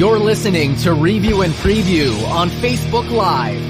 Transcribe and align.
You're 0.00 0.18
listening 0.18 0.76
to 0.76 0.94
Review 0.94 1.42
and 1.42 1.52
Preview 1.52 2.26
on 2.30 2.48
Facebook 2.48 3.10
Live. 3.10 3.69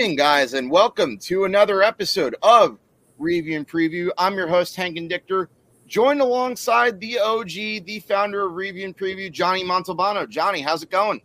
Evening, 0.00 0.16
guys, 0.16 0.54
and 0.54 0.70
welcome 0.70 1.18
to 1.18 1.44
another 1.44 1.82
episode 1.82 2.34
of 2.42 2.78
Review 3.18 3.58
and 3.58 3.68
Preview. 3.68 4.08
I'm 4.16 4.34
your 4.34 4.48
host, 4.48 4.74
Hank 4.74 4.96
and 4.96 5.10
Dichter, 5.10 5.50
joined 5.86 6.22
alongside 6.22 6.98
the 6.98 7.18
OG, 7.18 7.84
the 7.84 8.02
founder 8.08 8.46
of 8.46 8.54
Review 8.54 8.86
and 8.86 8.96
Preview, 8.96 9.30
Johnny 9.30 9.62
Montalbano. 9.62 10.26
Johnny, 10.26 10.62
how's 10.62 10.82
it 10.82 10.90
going? 10.90 11.20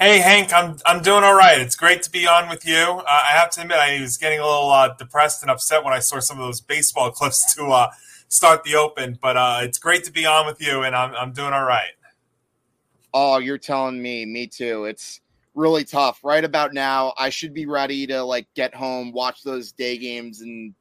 Hey 0.00 0.16
Hank, 0.16 0.50
I'm 0.50 0.78
I'm 0.86 1.02
doing 1.02 1.24
all 1.24 1.34
right. 1.34 1.60
It's 1.60 1.76
great 1.76 2.02
to 2.04 2.10
be 2.10 2.26
on 2.26 2.48
with 2.48 2.66
you. 2.66 2.74
Uh, 2.74 3.04
I 3.06 3.32
have 3.32 3.50
to 3.50 3.60
admit, 3.60 3.76
I 3.76 4.00
was 4.00 4.16
getting 4.16 4.38
a 4.38 4.46
little 4.46 4.70
uh, 4.70 4.94
depressed 4.94 5.42
and 5.42 5.50
upset 5.50 5.84
when 5.84 5.92
I 5.92 5.98
saw 5.98 6.20
some 6.20 6.38
of 6.38 6.46
those 6.46 6.62
baseball 6.62 7.10
clips 7.10 7.54
to 7.54 7.66
uh, 7.66 7.90
start 8.28 8.64
the 8.64 8.76
Open, 8.76 9.18
but 9.20 9.36
uh, 9.36 9.58
it's 9.60 9.76
great 9.76 10.04
to 10.04 10.10
be 10.10 10.24
on 10.24 10.46
with 10.46 10.62
you, 10.62 10.84
and 10.84 10.96
I'm 10.96 11.14
I'm 11.14 11.32
doing 11.34 11.52
all 11.52 11.64
right. 11.64 11.92
Oh, 13.12 13.40
you're 13.40 13.58
telling 13.58 14.00
me. 14.00 14.24
Me 14.24 14.46
too. 14.46 14.86
It's 14.86 15.20
really 15.60 15.84
tough. 15.84 16.24
Right 16.24 16.44
about 16.44 16.72
now, 16.72 17.12
I 17.18 17.28
should 17.28 17.52
be 17.52 17.66
ready 17.66 18.06
to 18.08 18.22
like 18.22 18.48
get 18.54 18.74
home, 18.74 19.12
watch 19.12 19.42
those 19.42 19.72
day 19.72 19.98
games 19.98 20.40
in 20.40 20.74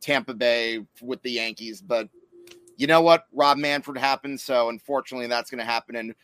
Tampa 0.00 0.34
Bay 0.34 0.84
with 1.02 1.20
the 1.22 1.32
Yankees. 1.32 1.82
But 1.82 2.08
you 2.76 2.86
know 2.86 3.00
what? 3.00 3.24
Rob 3.32 3.58
Manfred 3.58 3.98
happened, 3.98 4.40
so 4.40 4.68
unfortunately, 4.68 5.26
that's 5.26 5.50
going 5.50 5.58
to 5.58 5.64
happen. 5.64 5.96
And 5.96 6.14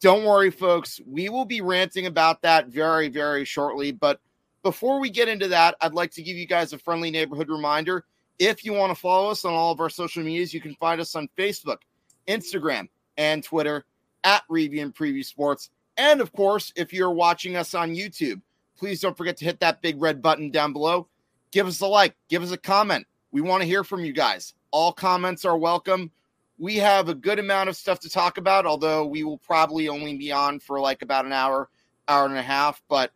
don't 0.00 0.24
worry, 0.24 0.50
folks. 0.50 1.00
We 1.06 1.28
will 1.28 1.44
be 1.44 1.60
ranting 1.60 2.06
about 2.06 2.40
that 2.42 2.68
very, 2.68 3.08
very 3.08 3.44
shortly. 3.44 3.90
But 3.90 4.20
before 4.62 5.00
we 5.00 5.10
get 5.10 5.28
into 5.28 5.48
that, 5.48 5.74
I'd 5.80 5.92
like 5.92 6.12
to 6.12 6.22
give 6.22 6.36
you 6.36 6.46
guys 6.46 6.72
a 6.72 6.78
friendly 6.78 7.10
neighborhood 7.10 7.50
reminder. 7.50 8.04
If 8.38 8.64
you 8.64 8.72
want 8.72 8.90
to 8.94 9.00
follow 9.00 9.30
us 9.30 9.44
on 9.44 9.52
all 9.52 9.72
of 9.72 9.80
our 9.80 9.90
social 9.90 10.22
medias, 10.22 10.54
you 10.54 10.60
can 10.60 10.74
find 10.76 11.00
us 11.00 11.14
on 11.16 11.28
Facebook, 11.36 11.78
Instagram, 12.28 12.88
and 13.16 13.42
Twitter 13.42 13.84
at 14.24 14.42
Review 14.48 14.82
and 14.82 14.94
Preview 14.94 15.24
Sports. 15.24 15.70
And 15.96 16.20
of 16.20 16.32
course, 16.32 16.72
if 16.76 16.92
you're 16.92 17.10
watching 17.10 17.56
us 17.56 17.74
on 17.74 17.94
YouTube, 17.94 18.40
please 18.76 19.00
don't 19.00 19.16
forget 19.16 19.36
to 19.38 19.44
hit 19.44 19.60
that 19.60 19.82
big 19.82 20.00
red 20.00 20.22
button 20.22 20.50
down 20.50 20.72
below. 20.72 21.08
Give 21.50 21.66
us 21.66 21.80
a 21.80 21.86
like, 21.86 22.16
give 22.28 22.42
us 22.42 22.50
a 22.50 22.56
comment. 22.56 23.06
We 23.30 23.40
want 23.40 23.62
to 23.62 23.68
hear 23.68 23.84
from 23.84 24.04
you 24.04 24.12
guys. 24.12 24.54
All 24.70 24.92
comments 24.92 25.44
are 25.44 25.56
welcome. 25.56 26.10
We 26.58 26.76
have 26.76 27.08
a 27.08 27.14
good 27.14 27.38
amount 27.38 27.68
of 27.68 27.76
stuff 27.76 28.00
to 28.00 28.08
talk 28.08 28.38
about, 28.38 28.66
although 28.66 29.06
we 29.06 29.24
will 29.24 29.38
probably 29.38 29.88
only 29.88 30.16
be 30.16 30.32
on 30.32 30.60
for 30.60 30.80
like 30.80 31.02
about 31.02 31.26
an 31.26 31.32
hour, 31.32 31.68
hour 32.08 32.26
and 32.26 32.36
a 32.36 32.42
half. 32.42 32.82
But 32.88 33.12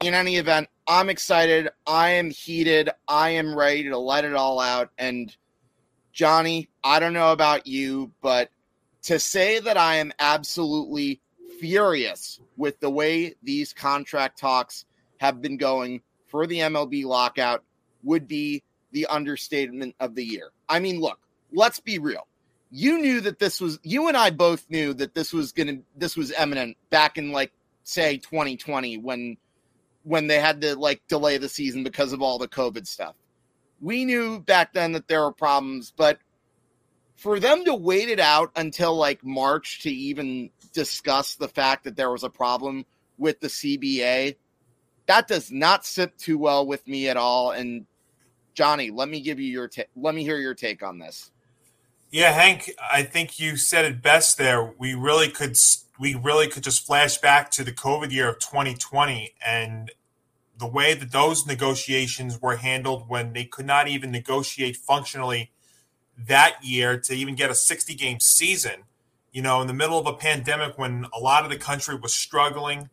in 0.00 0.14
any 0.14 0.36
event, 0.36 0.68
I'm 0.86 1.08
excited. 1.08 1.68
I 1.86 2.10
am 2.10 2.30
heated. 2.30 2.90
I 3.08 3.30
am 3.30 3.56
ready 3.56 3.84
to 3.84 3.98
let 3.98 4.24
it 4.24 4.34
all 4.34 4.60
out. 4.60 4.90
And 4.98 5.34
Johnny, 6.12 6.68
I 6.84 7.00
don't 7.00 7.12
know 7.12 7.32
about 7.32 7.66
you, 7.66 8.12
but 8.20 8.50
to 9.02 9.18
say 9.18 9.58
that 9.60 9.76
I 9.76 9.96
am 9.96 10.12
absolutely 10.18 11.20
furious 11.60 12.40
with 12.56 12.78
the 12.80 12.90
way 12.90 13.34
these 13.42 13.72
contract 13.72 14.38
talks 14.38 14.84
have 15.18 15.40
been 15.40 15.56
going 15.56 16.00
for 16.26 16.46
the 16.46 16.58
MLB 16.60 17.04
lockout 17.04 17.62
would 18.02 18.28
be 18.28 18.62
the 18.92 19.06
understatement 19.06 19.94
of 20.00 20.14
the 20.14 20.24
year. 20.24 20.50
I 20.68 20.78
mean, 20.78 21.00
look, 21.00 21.18
let's 21.52 21.80
be 21.80 21.98
real. 21.98 22.26
You 22.70 22.98
knew 22.98 23.20
that 23.20 23.38
this 23.38 23.60
was 23.60 23.78
you 23.82 24.08
and 24.08 24.16
I 24.16 24.30
both 24.30 24.68
knew 24.68 24.92
that 24.94 25.14
this 25.14 25.32
was 25.32 25.52
going 25.52 25.68
to 25.68 25.82
this 25.96 26.16
was 26.16 26.32
imminent 26.32 26.76
back 26.90 27.16
in 27.16 27.32
like 27.32 27.52
say 27.84 28.18
2020 28.18 28.98
when 28.98 29.36
when 30.02 30.26
they 30.26 30.40
had 30.40 30.60
to 30.60 30.76
like 30.76 31.02
delay 31.08 31.38
the 31.38 31.48
season 31.48 31.84
because 31.84 32.12
of 32.12 32.22
all 32.22 32.38
the 32.38 32.48
COVID 32.48 32.86
stuff. 32.86 33.14
We 33.80 34.04
knew 34.04 34.40
back 34.40 34.72
then 34.72 34.92
that 34.92 35.08
there 35.08 35.22
were 35.22 35.32
problems, 35.32 35.92
but 35.96 36.18
for 37.16 37.40
them 37.40 37.64
to 37.64 37.74
wait 37.74 38.08
it 38.08 38.20
out 38.20 38.52
until 38.56 38.94
like 38.94 39.24
March 39.24 39.82
to 39.82 39.90
even 39.90 40.50
discuss 40.72 41.34
the 41.34 41.48
fact 41.48 41.84
that 41.84 41.96
there 41.96 42.10
was 42.10 42.22
a 42.22 42.30
problem 42.30 42.84
with 43.18 43.40
the 43.40 43.48
CBA, 43.48 44.36
that 45.06 45.26
does 45.26 45.50
not 45.50 45.86
sit 45.86 46.18
too 46.18 46.36
well 46.38 46.66
with 46.66 46.86
me 46.86 47.08
at 47.08 47.16
all. 47.16 47.52
And 47.52 47.86
Johnny, 48.54 48.90
let 48.90 49.08
me 49.08 49.20
give 49.20 49.40
you 49.40 49.50
your 49.50 49.68
ta- 49.68 49.84
let 49.96 50.14
me 50.14 50.22
hear 50.22 50.38
your 50.38 50.54
take 50.54 50.82
on 50.82 50.98
this. 50.98 51.30
Yeah, 52.10 52.32
Hank, 52.32 52.70
I 52.92 53.02
think 53.02 53.40
you 53.40 53.56
said 53.56 53.84
it 53.84 54.02
best 54.02 54.38
there. 54.38 54.74
We 54.78 54.94
really 54.94 55.28
could 55.28 55.56
we 55.98 56.14
really 56.14 56.48
could 56.48 56.62
just 56.62 56.86
flash 56.86 57.18
back 57.18 57.50
to 57.52 57.64
the 57.64 57.72
COVID 57.72 58.12
year 58.12 58.28
of 58.28 58.38
2020 58.38 59.34
and 59.44 59.90
the 60.58 60.66
way 60.66 60.94
that 60.94 61.12
those 61.12 61.46
negotiations 61.46 62.40
were 62.40 62.56
handled 62.56 63.08
when 63.08 63.32
they 63.32 63.44
could 63.44 63.66
not 63.66 63.88
even 63.88 64.10
negotiate 64.10 64.76
functionally 64.76 65.50
that 66.16 66.56
year 66.62 66.98
to 66.98 67.14
even 67.14 67.34
get 67.34 67.50
a 67.50 67.54
60 67.54 67.94
game 67.94 68.20
season. 68.20 68.84
You 69.32 69.42
know, 69.42 69.60
in 69.60 69.66
the 69.66 69.74
middle 69.74 69.98
of 69.98 70.06
a 70.06 70.14
pandemic 70.14 70.78
when 70.78 71.06
a 71.12 71.20
lot 71.20 71.44
of 71.44 71.50
the 71.50 71.58
country 71.58 71.94
was 71.94 72.14
struggling 72.14 72.88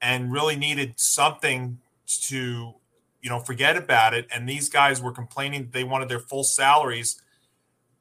and 0.00 0.32
really 0.32 0.56
needed 0.56 0.94
something 0.96 1.78
to, 2.06 2.74
you 3.20 3.30
know, 3.30 3.38
forget 3.38 3.76
about 3.76 4.14
it. 4.14 4.26
And 4.34 4.48
these 4.48 4.68
guys 4.68 5.02
were 5.02 5.12
complaining 5.12 5.62
that 5.62 5.72
they 5.72 5.84
wanted 5.84 6.08
their 6.08 6.18
full 6.18 6.44
salaries. 6.44 7.20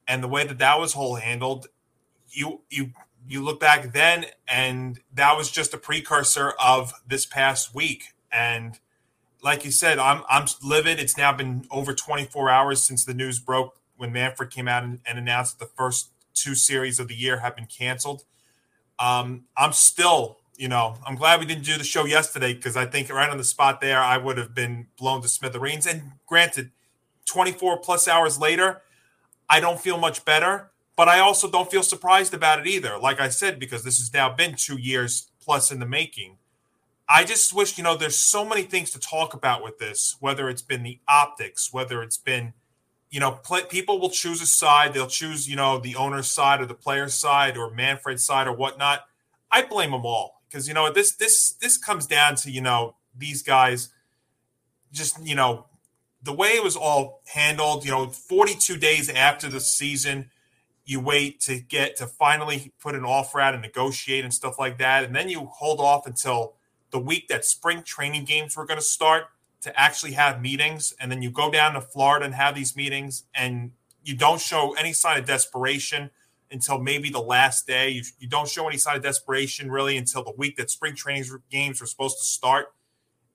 And 0.07 0.23
the 0.23 0.27
way 0.27 0.45
that 0.45 0.57
that 0.59 0.79
was 0.79 0.93
whole 0.93 1.15
handled, 1.15 1.67
you, 2.29 2.61
you, 2.69 2.91
you 3.27 3.43
look 3.43 3.59
back 3.59 3.93
then, 3.93 4.25
and 4.47 4.99
that 5.13 5.37
was 5.37 5.51
just 5.51 5.73
a 5.73 5.77
precursor 5.77 6.53
of 6.63 6.93
this 7.05 7.25
past 7.25 7.75
week. 7.75 8.13
And 8.31 8.79
like 9.43 9.65
you 9.65 9.71
said, 9.71 9.99
I'm 9.99 10.23
I'm 10.29 10.47
livid. 10.63 10.99
It's 10.99 11.17
now 11.17 11.33
been 11.33 11.65
over 11.71 11.93
24 11.93 12.49
hours 12.49 12.83
since 12.83 13.05
the 13.05 13.13
news 13.13 13.39
broke 13.39 13.77
when 14.01 14.11
Manfred 14.11 14.49
came 14.49 14.67
out 14.67 14.83
and, 14.83 14.99
and 15.05 15.19
announced 15.19 15.59
that 15.59 15.65
the 15.65 15.71
first 15.77 16.09
two 16.33 16.55
series 16.55 16.99
of 16.99 17.07
the 17.07 17.13
year 17.13 17.39
have 17.39 17.55
been 17.55 17.67
canceled. 17.67 18.23
Um, 18.97 19.45
I'm 19.55 19.73
still, 19.73 20.39
you 20.57 20.67
know, 20.67 20.95
I'm 21.05 21.15
glad 21.15 21.39
we 21.39 21.45
didn't 21.45 21.65
do 21.65 21.77
the 21.77 21.83
show 21.83 22.05
yesterday 22.05 22.55
because 22.55 22.75
I 22.75 22.87
think 22.87 23.09
right 23.09 23.29
on 23.29 23.37
the 23.37 23.43
spot 23.43 23.79
there, 23.79 23.99
I 23.99 24.17
would 24.17 24.39
have 24.39 24.55
been 24.55 24.87
blown 24.97 25.21
to 25.21 25.27
smithereens. 25.27 25.85
And 25.85 26.13
granted, 26.25 26.71
24 27.27 27.77
plus 27.77 28.07
hours 28.07 28.39
later, 28.39 28.81
I 29.47 29.59
don't 29.59 29.79
feel 29.79 29.99
much 29.99 30.25
better, 30.25 30.71
but 30.95 31.07
I 31.07 31.19
also 31.19 31.47
don't 31.47 31.69
feel 31.69 31.83
surprised 31.83 32.33
about 32.33 32.59
it 32.59 32.65
either. 32.65 32.97
Like 32.97 33.19
I 33.19 33.29
said, 33.29 33.59
because 33.59 33.83
this 33.83 33.99
has 33.99 34.11
now 34.11 34.33
been 34.33 34.55
two 34.55 34.79
years 34.79 35.29
plus 35.39 35.69
in 35.69 35.79
the 35.79 35.85
making. 35.85 36.37
I 37.07 37.23
just 37.23 37.53
wish, 37.53 37.77
you 37.77 37.83
know, 37.83 37.95
there's 37.95 38.17
so 38.17 38.43
many 38.43 38.63
things 38.63 38.89
to 38.91 38.99
talk 38.99 39.35
about 39.35 39.63
with 39.63 39.77
this, 39.77 40.15
whether 40.19 40.49
it's 40.49 40.63
been 40.63 40.81
the 40.81 40.99
optics, 41.07 41.71
whether 41.71 42.01
it's 42.01 42.17
been, 42.17 42.53
you 43.11 43.19
know, 43.19 43.31
play, 43.31 43.63
people 43.63 43.99
will 43.99 44.09
choose 44.09 44.41
a 44.41 44.45
side. 44.45 44.93
They'll 44.93 45.05
choose, 45.05 45.47
you 45.47 45.57
know, 45.57 45.79
the 45.79 45.95
owner's 45.97 46.29
side 46.29 46.61
or 46.61 46.65
the 46.65 46.73
player's 46.73 47.13
side 47.13 47.57
or 47.57 47.69
Manfred's 47.69 48.25
side 48.25 48.47
or 48.47 48.55
whatnot. 48.55 49.01
I 49.51 49.63
blame 49.63 49.91
them 49.91 50.05
all 50.05 50.41
because, 50.47 50.67
you 50.67 50.73
know, 50.73 50.91
this, 50.91 51.11
this, 51.17 51.51
this 51.61 51.77
comes 51.77 52.07
down 52.07 52.35
to, 52.37 52.49
you 52.49 52.61
know, 52.61 52.95
these 53.15 53.43
guys 53.43 53.89
just, 54.93 55.21
you 55.25 55.35
know, 55.35 55.65
the 56.23 56.31
way 56.31 56.49
it 56.49 56.63
was 56.63 56.77
all 56.77 57.21
handled, 57.25 57.83
you 57.83 57.91
know, 57.91 58.07
42 58.07 58.77
days 58.77 59.09
after 59.09 59.49
the 59.49 59.59
season, 59.59 60.29
you 60.85 61.01
wait 61.01 61.41
to 61.41 61.59
get 61.59 61.97
to 61.97 62.07
finally 62.07 62.71
put 62.79 62.95
an 62.95 63.03
offer 63.03 63.41
out 63.41 63.53
and 63.53 63.61
negotiate 63.61 64.23
and 64.23 64.33
stuff 64.33 64.57
like 64.57 64.77
that. 64.77 65.03
And 65.03 65.13
then 65.13 65.27
you 65.27 65.49
hold 65.53 65.81
off 65.81 66.07
until 66.07 66.53
the 66.91 66.99
week 66.99 67.27
that 67.27 67.43
spring 67.43 67.83
training 67.83 68.23
games 68.23 68.55
were 68.55 68.65
going 68.65 68.79
to 68.79 68.85
start 68.85 69.25
to 69.61 69.79
actually 69.79 70.13
have 70.13 70.41
meetings. 70.41 70.93
And 70.99 71.11
then 71.11 71.21
you 71.21 71.31
go 71.31 71.51
down 71.51 71.73
to 71.73 71.81
Florida 71.81 72.25
and 72.25 72.35
have 72.35 72.55
these 72.55 72.75
meetings, 72.75 73.23
and 73.33 73.71
you 74.03 74.15
don't 74.15 74.41
show 74.41 74.73
any 74.73 74.93
sign 74.93 75.17
of 75.19 75.25
desperation 75.25 76.09
until 76.51 76.79
maybe 76.79 77.09
the 77.09 77.21
last 77.21 77.65
day. 77.67 77.89
You, 77.89 78.03
you 78.19 78.27
don't 78.27 78.47
show 78.47 78.67
any 78.67 78.77
sign 78.77 78.97
of 78.97 79.03
desperation 79.03 79.71
really 79.71 79.97
until 79.97 80.23
the 80.23 80.33
week 80.37 80.57
that 80.57 80.69
spring 80.69 80.95
training 80.95 81.25
games 81.49 81.79
were 81.79 81.87
supposed 81.87 82.17
to 82.17 82.25
start. 82.25 82.73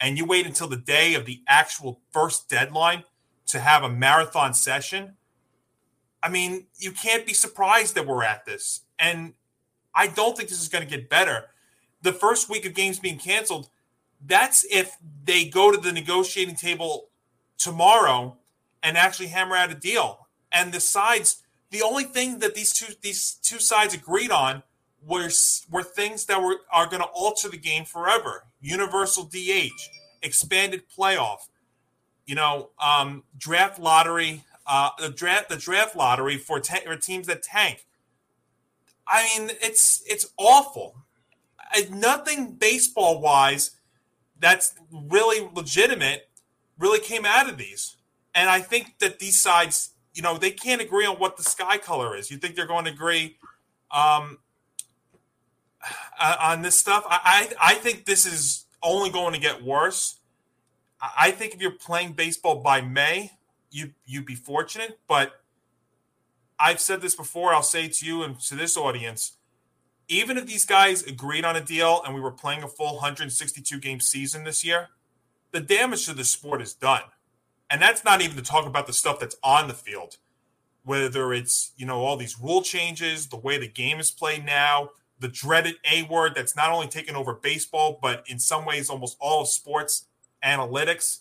and 0.01 0.19
you 0.19 0.25
wait 0.27 0.47
until 0.47 0.69
the 0.69 0.77
day 0.77 1.15
of 1.15 1.25
the 1.25 1.43
actual 1.49 2.01
first 2.11 2.49
deadline 2.49 3.05
to 3.47 3.61
have 3.61 3.83
a 3.83 3.89
marathon 3.89 4.53
session, 4.53 5.17
I 6.23 6.29
mean, 6.29 6.67
you 6.77 6.93
can't 6.93 7.27
be 7.27 7.33
surprised 7.33 7.95
that 7.95 8.07
we're 8.07 8.25
at 8.25 8.45
this. 8.45 8.83
And 8.99 9.35
I 9.95 10.09
don't 10.09 10.37
think 10.37 10.49
this 10.49 10.61
is 10.61 10.69
going 10.69 10.85
to 10.85 10.91
get 10.91 11.09
better. 11.09 11.47
The 12.03 12.13
first 12.13 12.51
week 12.51 12.67
of 12.67 12.75
games 12.75 12.99
being 12.99 13.19
canceled, 13.19 13.71
that's 14.25 14.65
if 14.71 14.97
they 15.25 15.45
go 15.45 15.71
to 15.71 15.79
the 15.79 15.93
negotiating 15.93 16.57
table 16.57 17.09
tomorrow 17.59 18.37
and 18.83 18.97
actually 18.97 19.29
hammer 19.29 19.57
out 19.57 19.71
a 19.71 19.75
deal. 19.75 20.29
And 20.53 20.73
the 20.73 20.81
sides, 20.81 21.43
the 21.71 21.83
only 21.83 22.05
thing 22.05 22.39
that 22.39 22.55
these 22.55 22.73
two 22.73 22.95
these 23.03 23.35
two 23.43 23.59
sides 23.59 23.95
agreed 23.95 24.31
on 24.31 24.63
were 25.05 25.31
were 25.71 25.83
things 25.83 26.27
that 26.27 26.43
were 26.43 26.59
are 26.73 26.87
going 26.87 27.03
to 27.03 27.09
alter 27.09 27.49
the 27.49 27.57
game 27.57 27.85
forever. 27.85 28.45
Universal 28.61 29.25
DH, 29.25 29.91
expanded 30.23 30.85
playoff, 30.97 31.49
you 32.27 32.35
know, 32.35 32.71
um, 32.81 33.25
draft 33.37 33.79
lottery, 33.79 34.45
uh, 34.67 34.91
the 34.99 35.11
draft 35.11 35.49
the 35.49 35.57
draft 35.57 35.97
lottery 35.97 36.37
for, 36.37 36.63
for 36.63 36.97
teams 36.97 37.27
that 37.27 37.43
tank. 37.43 37.87
I 39.07 39.39
mean, 39.39 39.51
it's 39.61 40.03
it's 40.07 40.27
awful. 40.37 40.97
I, 41.59 41.89
nothing 41.91 42.53
baseball 42.53 43.21
wise 43.21 43.76
that's 44.41 44.75
really 44.93 45.49
legitimate 45.55 46.29
really 46.79 47.01
came 47.01 47.25
out 47.25 47.49
of 47.49 47.57
these. 47.57 47.97
And 48.35 48.51
I 48.51 48.61
think 48.61 48.99
that 48.99 49.19
these 49.19 49.41
sides, 49.41 49.91
you 50.15 50.23
know, 50.23 50.37
they 50.37 50.51
can't 50.51 50.81
agree 50.81 51.07
on 51.07 51.17
what 51.17 51.37
the 51.37 51.43
sky 51.43 51.79
color 51.79 52.17
is. 52.17 52.31
You 52.31 52.37
think 52.37 52.55
they're 52.55 52.67
going 52.67 52.85
to 52.85 52.91
agree 52.91 53.37
um, 53.91 54.39
on 56.21 56.63
this 56.63 56.79
stuff? 56.79 57.05
I, 57.09 57.49
I, 57.61 57.73
I 57.73 57.75
think 57.75 58.05
this 58.05 58.27
is 58.27 58.67
only 58.83 59.11
going 59.11 59.33
to 59.33 59.41
get 59.41 59.63
worse. 59.63 60.17
I 61.01 61.31
think 61.31 61.55
if 61.55 61.61
you're 61.61 61.71
playing 61.71 62.13
baseball 62.13 62.57
by 62.57 62.81
May, 62.81 63.33
you 63.71 63.93
you'd 64.07 64.27
be 64.27 64.35
fortunate. 64.35 64.99
But 65.07 65.41
I've 66.59 66.81
said 66.81 67.01
this 67.01 67.15
before. 67.15 67.53
I'll 67.55 67.63
say 67.63 67.87
it 67.87 67.95
to 67.95 68.07
you 68.07 68.23
and 68.23 68.39
to 68.41 68.55
this 68.55 68.77
audience 68.77 69.33
even 70.09 70.37
if 70.37 70.47
these 70.47 70.65
guys 70.65 71.03
agreed 71.03 71.45
on 71.45 71.57
a 71.57 71.61
deal 71.61 72.03
and 72.05 72.15
we 72.15 72.21
were 72.21 72.31
playing 72.31 72.63
a 72.63 72.69
full 72.69 72.95
162 72.95 73.79
game 73.81 74.01
season 74.01 74.45
this 74.45 74.65
year, 74.65 74.89
the 75.53 75.61
damage 75.61 76.07
to 76.07 76.15
the 76.15 76.25
sport 76.25 76.63
is 76.63 76.75
done. 76.75 77.03
And 77.71 77.83
that's 77.83 78.05
not 78.05 78.21
even 78.21 78.37
to 78.37 78.43
talk 78.43 78.67
about 78.67 78.87
the 78.87 78.93
stuff 78.93 79.19
that's 79.19 79.37
on 79.43 79.69
the 79.69 79.75
field, 79.75 80.19
whether 80.85 81.33
it's, 81.33 81.73
you 81.77 81.87
know, 81.87 81.99
all 81.99 82.17
these 82.17 82.39
rule 82.39 82.63
changes, 82.63 83.27
the 83.29 83.37
way 83.37 83.59
the 83.59 83.69
game 83.69 83.99
is 83.99 84.11
played 84.11 84.45
now, 84.45 84.91
the 85.19 85.29
dreaded 85.29 85.77
A 85.91 86.05
word 86.05 86.35
that's 86.35 86.55
not 86.55 86.71
only 86.71 86.87
taken 86.87 87.17
over 87.17 87.35
baseball, 87.35 87.99
but 88.01 88.23
in 88.29 88.39
some 88.39 88.65
ways 88.65 88.89
almost 88.89 89.17
all 89.21 89.43
of 89.43 89.49
sports 89.49 90.07
analytics. 90.45 91.21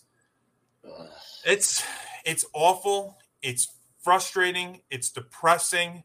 It's 1.44 1.84
it's 2.24 2.44
awful. 2.52 3.18
It's 3.42 3.68
frustrating. 4.00 4.82
It's 4.90 5.10
depressing. 5.10 6.04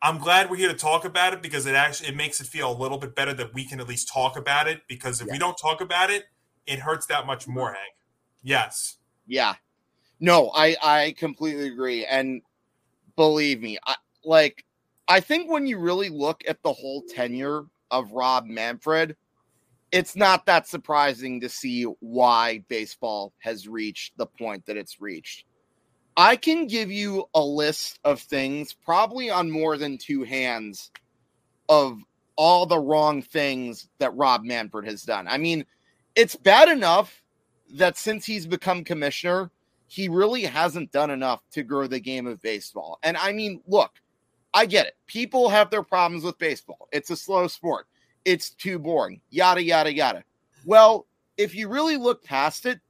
I'm 0.00 0.18
glad 0.18 0.48
we're 0.48 0.56
here 0.56 0.68
to 0.68 0.74
talk 0.74 1.04
about 1.04 1.32
it 1.32 1.42
because 1.42 1.66
it 1.66 1.74
actually 1.74 2.10
it 2.10 2.16
makes 2.16 2.40
it 2.40 2.46
feel 2.46 2.70
a 2.70 2.76
little 2.76 2.98
bit 2.98 3.14
better 3.14 3.34
that 3.34 3.52
we 3.52 3.64
can 3.64 3.80
at 3.80 3.88
least 3.88 4.12
talk 4.12 4.36
about 4.36 4.68
it. 4.68 4.82
Because 4.88 5.20
if 5.20 5.26
yes. 5.26 5.34
we 5.34 5.38
don't 5.38 5.56
talk 5.56 5.80
about 5.80 6.10
it, 6.10 6.24
it 6.66 6.78
hurts 6.78 7.06
that 7.06 7.26
much 7.26 7.48
more, 7.48 7.72
Hank. 7.72 7.94
Yes. 8.42 8.98
Yeah. 9.26 9.54
No, 10.20 10.50
I 10.54 10.76
I 10.82 11.14
completely 11.18 11.68
agree, 11.68 12.04
and 12.04 12.42
believe 13.16 13.60
me, 13.60 13.78
I 13.86 13.94
like 14.24 14.64
I 15.08 15.20
think 15.20 15.50
when 15.50 15.66
you 15.66 15.78
really 15.78 16.08
look 16.08 16.42
at 16.46 16.62
the 16.62 16.72
whole 16.72 17.02
tenure 17.02 17.64
of 17.90 18.12
Rob 18.12 18.46
Manfred, 18.46 19.16
it's 19.90 20.16
not 20.16 20.44
that 20.46 20.68
surprising 20.68 21.40
to 21.40 21.48
see 21.48 21.84
why 22.00 22.62
baseball 22.68 23.32
has 23.38 23.66
reached 23.66 24.16
the 24.18 24.26
point 24.26 24.66
that 24.66 24.76
it's 24.76 25.00
reached. 25.00 25.44
I 26.18 26.34
can 26.34 26.66
give 26.66 26.90
you 26.90 27.28
a 27.32 27.40
list 27.40 28.00
of 28.02 28.20
things, 28.20 28.72
probably 28.72 29.30
on 29.30 29.52
more 29.52 29.76
than 29.76 29.98
two 29.98 30.24
hands, 30.24 30.90
of 31.68 32.00
all 32.34 32.66
the 32.66 32.78
wrong 32.78 33.22
things 33.22 33.88
that 34.00 34.16
Rob 34.16 34.42
Manfred 34.42 34.84
has 34.86 35.04
done. 35.04 35.28
I 35.28 35.38
mean, 35.38 35.64
it's 36.16 36.34
bad 36.34 36.68
enough 36.68 37.22
that 37.74 37.96
since 37.96 38.26
he's 38.26 38.46
become 38.48 38.82
commissioner, 38.82 39.52
he 39.86 40.08
really 40.08 40.42
hasn't 40.42 40.90
done 40.90 41.10
enough 41.10 41.40
to 41.52 41.62
grow 41.62 41.86
the 41.86 42.00
game 42.00 42.26
of 42.26 42.42
baseball. 42.42 42.98
And 43.04 43.16
I 43.16 43.32
mean, 43.32 43.62
look, 43.68 43.92
I 44.52 44.66
get 44.66 44.86
it. 44.86 44.96
People 45.06 45.48
have 45.48 45.70
their 45.70 45.84
problems 45.84 46.24
with 46.24 46.36
baseball. 46.38 46.88
It's 46.90 47.10
a 47.10 47.16
slow 47.16 47.46
sport. 47.46 47.86
It's 48.24 48.50
too 48.50 48.80
boring. 48.80 49.20
Yada 49.30 49.62
yada 49.62 49.94
yada. 49.94 50.24
Well, 50.64 51.06
if 51.36 51.54
you 51.54 51.68
really 51.68 51.96
look 51.96 52.24
past 52.24 52.66
it, 52.66 52.80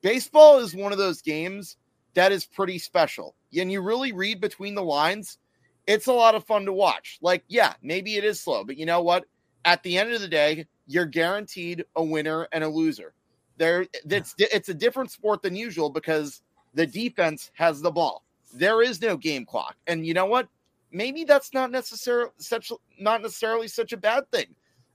baseball 0.00 0.58
is 0.58 0.74
one 0.74 0.90
of 0.90 0.98
those 0.98 1.22
games 1.22 1.76
that 2.14 2.32
is 2.32 2.44
pretty 2.44 2.78
special. 2.78 3.34
And 3.58 3.70
you 3.70 3.80
really 3.80 4.12
read 4.12 4.40
between 4.40 4.74
the 4.74 4.82
lines, 4.82 5.38
it's 5.86 6.06
a 6.06 6.12
lot 6.12 6.34
of 6.34 6.44
fun 6.44 6.64
to 6.66 6.72
watch. 6.72 7.18
Like, 7.20 7.44
yeah, 7.48 7.74
maybe 7.82 8.16
it 8.16 8.24
is 8.24 8.40
slow, 8.40 8.64
but 8.64 8.76
you 8.76 8.86
know 8.86 9.02
what? 9.02 9.24
At 9.64 9.82
the 9.82 9.98
end 9.98 10.12
of 10.12 10.20
the 10.20 10.28
day, 10.28 10.66
you're 10.86 11.06
guaranteed 11.06 11.84
a 11.96 12.02
winner 12.02 12.48
and 12.52 12.64
a 12.64 12.68
loser. 12.68 13.14
There, 13.58 13.86
it's 14.08 14.34
it's 14.38 14.68
a 14.68 14.74
different 14.74 15.10
sport 15.10 15.42
than 15.42 15.54
usual 15.54 15.90
because 15.90 16.42
the 16.74 16.86
defense 16.86 17.50
has 17.54 17.80
the 17.80 17.90
ball. 17.90 18.24
There 18.52 18.82
is 18.82 19.00
no 19.00 19.16
game 19.16 19.44
clock, 19.44 19.76
and 19.86 20.06
you 20.06 20.14
know 20.14 20.26
what? 20.26 20.48
Maybe 20.90 21.24
that's 21.24 21.54
not 21.54 21.70
necessarily 21.70 22.30
such 22.38 22.72
not 22.98 23.22
necessarily 23.22 23.68
such 23.68 23.92
a 23.92 23.96
bad 23.96 24.30
thing. 24.32 24.54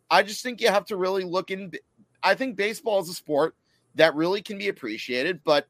I 0.09 0.23
just 0.23 0.43
think 0.43 0.59
you 0.59 0.69
have 0.69 0.85
to 0.85 0.97
really 0.97 1.23
look 1.23 1.51
in. 1.51 1.71
I 2.23 2.35
think 2.35 2.57
baseball 2.57 2.99
is 2.99 3.09
a 3.09 3.13
sport 3.13 3.55
that 3.95 4.15
really 4.15 4.41
can 4.41 4.57
be 4.57 4.67
appreciated, 4.67 5.41
but 5.43 5.67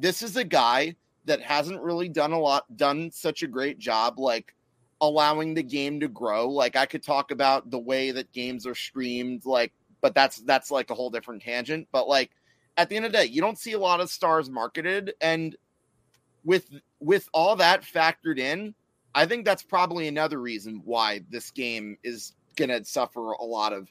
this 0.00 0.22
is 0.22 0.36
a 0.36 0.44
guy 0.44 0.96
that 1.26 1.42
hasn't 1.42 1.80
really 1.82 2.08
done 2.08 2.32
a 2.32 2.38
lot, 2.38 2.64
done 2.76 3.10
such 3.10 3.42
a 3.42 3.48
great 3.48 3.78
job, 3.78 4.18
like 4.18 4.54
allowing 5.00 5.54
the 5.54 5.62
game 5.62 6.00
to 6.00 6.08
grow. 6.08 6.48
Like 6.48 6.76
I 6.76 6.86
could 6.86 7.02
talk 7.02 7.30
about 7.30 7.70
the 7.70 7.78
way 7.78 8.10
that 8.10 8.32
games 8.32 8.66
are 8.66 8.74
streamed, 8.74 9.44
like, 9.44 9.72
but 10.00 10.14
that's 10.14 10.38
that's 10.38 10.70
like 10.70 10.90
a 10.90 10.94
whole 10.94 11.10
different 11.10 11.42
tangent. 11.42 11.86
But 11.92 12.08
like 12.08 12.30
at 12.76 12.88
the 12.88 12.96
end 12.96 13.04
of 13.04 13.12
the 13.12 13.18
day, 13.18 13.24
you 13.26 13.40
don't 13.40 13.58
see 13.58 13.72
a 13.72 13.78
lot 13.78 14.00
of 14.00 14.10
stars 14.10 14.48
marketed, 14.48 15.12
and 15.20 15.54
with 16.44 16.70
with 17.00 17.28
all 17.34 17.56
that 17.56 17.82
factored 17.82 18.38
in, 18.38 18.74
I 19.14 19.26
think 19.26 19.44
that's 19.44 19.62
probably 19.62 20.08
another 20.08 20.40
reason 20.40 20.80
why 20.84 21.22
this 21.28 21.50
game 21.50 21.98
is 22.02 22.32
gonna 22.56 22.84
suffer 22.84 23.32
a 23.32 23.44
lot 23.44 23.74
of 23.74 23.88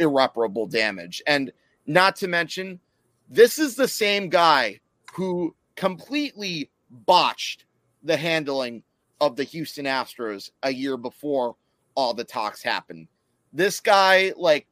irreparable 0.00 0.66
damage. 0.66 1.22
And 1.26 1.52
not 1.86 2.16
to 2.16 2.28
mention, 2.28 2.80
this 3.28 3.58
is 3.58 3.76
the 3.76 3.88
same 3.88 4.28
guy 4.28 4.80
who 5.16 5.54
completely 5.76 6.70
botched 6.90 7.64
the 8.02 8.16
handling 8.16 8.82
of 9.20 9.34
the 9.34 9.44
Houston 9.44 9.86
Astros 9.86 10.50
a 10.62 10.70
year 10.70 10.98
before 10.98 11.56
all 11.94 12.12
the 12.12 12.22
talks 12.22 12.62
happened. 12.62 13.08
This 13.50 13.80
guy, 13.80 14.34
like, 14.36 14.66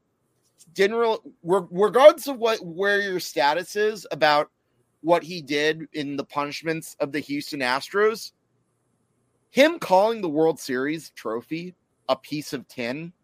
didn't 0.75 0.99
really, 0.99 1.19
regardless 1.43 2.27
of 2.27 2.37
what 2.37 2.65
where 2.65 3.01
your 3.01 3.21
status 3.21 3.75
is 3.75 4.07
about 4.11 4.51
what 5.01 5.23
he 5.23 5.41
did 5.41 5.87
in 5.95 6.17
the 6.17 6.25
punishments 6.25 6.95
of 7.01 7.11
the 7.11 7.21
Houston 7.21 7.61
Astros, 7.61 8.33
him 9.51 9.79
calling 9.79 10.21
the 10.21 10.29
World 10.29 10.61
Series 10.61 11.11
trophy 11.11 11.75
a 12.11 12.17
piece 12.17 12.53
of 12.53 12.69
tin, 12.69 13.15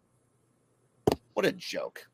what 1.33 1.45
a 1.45 1.51
joke! 1.51 2.07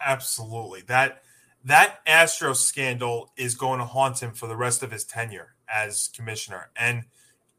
Absolutely, 0.00 0.82
that 0.82 1.22
that 1.64 2.00
Astro 2.06 2.52
scandal 2.52 3.32
is 3.36 3.54
going 3.54 3.78
to 3.78 3.84
haunt 3.84 4.22
him 4.22 4.32
for 4.32 4.46
the 4.46 4.56
rest 4.56 4.82
of 4.82 4.90
his 4.90 5.04
tenure 5.04 5.54
as 5.68 6.08
commissioner. 6.14 6.70
And 6.76 7.04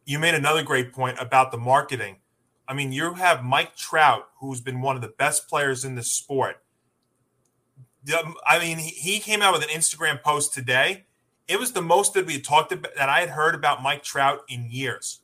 you 0.06 0.20
made 0.20 0.34
another 0.34 0.64
great 0.64 0.94
point 0.94 1.18
about 1.20 1.52
the 1.52 1.58
marketing. 1.58 2.18
I 2.68 2.74
mean, 2.74 2.92
you 2.92 3.14
have 3.14 3.44
Mike 3.44 3.76
Trout, 3.76 4.30
who's 4.40 4.62
been 4.62 4.82
one 4.82 4.96
of 4.96 5.02
the 5.02 5.14
best 5.18 5.48
players 5.48 5.86
in 5.86 5.96
the 5.96 6.04
sport. 6.04 6.64
Um, 8.18 8.36
I 8.46 8.60
mean, 8.60 8.78
he 8.78 9.20
came 9.20 9.42
out 9.42 9.54
with 9.54 9.64
an 9.64 9.70
Instagram 9.70 10.22
post 10.24 10.54
today. 10.54 11.06
It 11.48 11.60
was 11.60 11.74
the 11.74 11.82
most 11.82 12.14
that 12.14 12.26
we 12.26 12.40
talked 12.40 12.72
about 12.72 12.96
that 12.96 13.10
I 13.10 13.20
had 13.20 13.30
heard 13.30 13.56
about 13.56 13.84
Mike 13.84 14.04
Trout 14.04 14.42
in 14.48 14.70
years. 14.70 15.20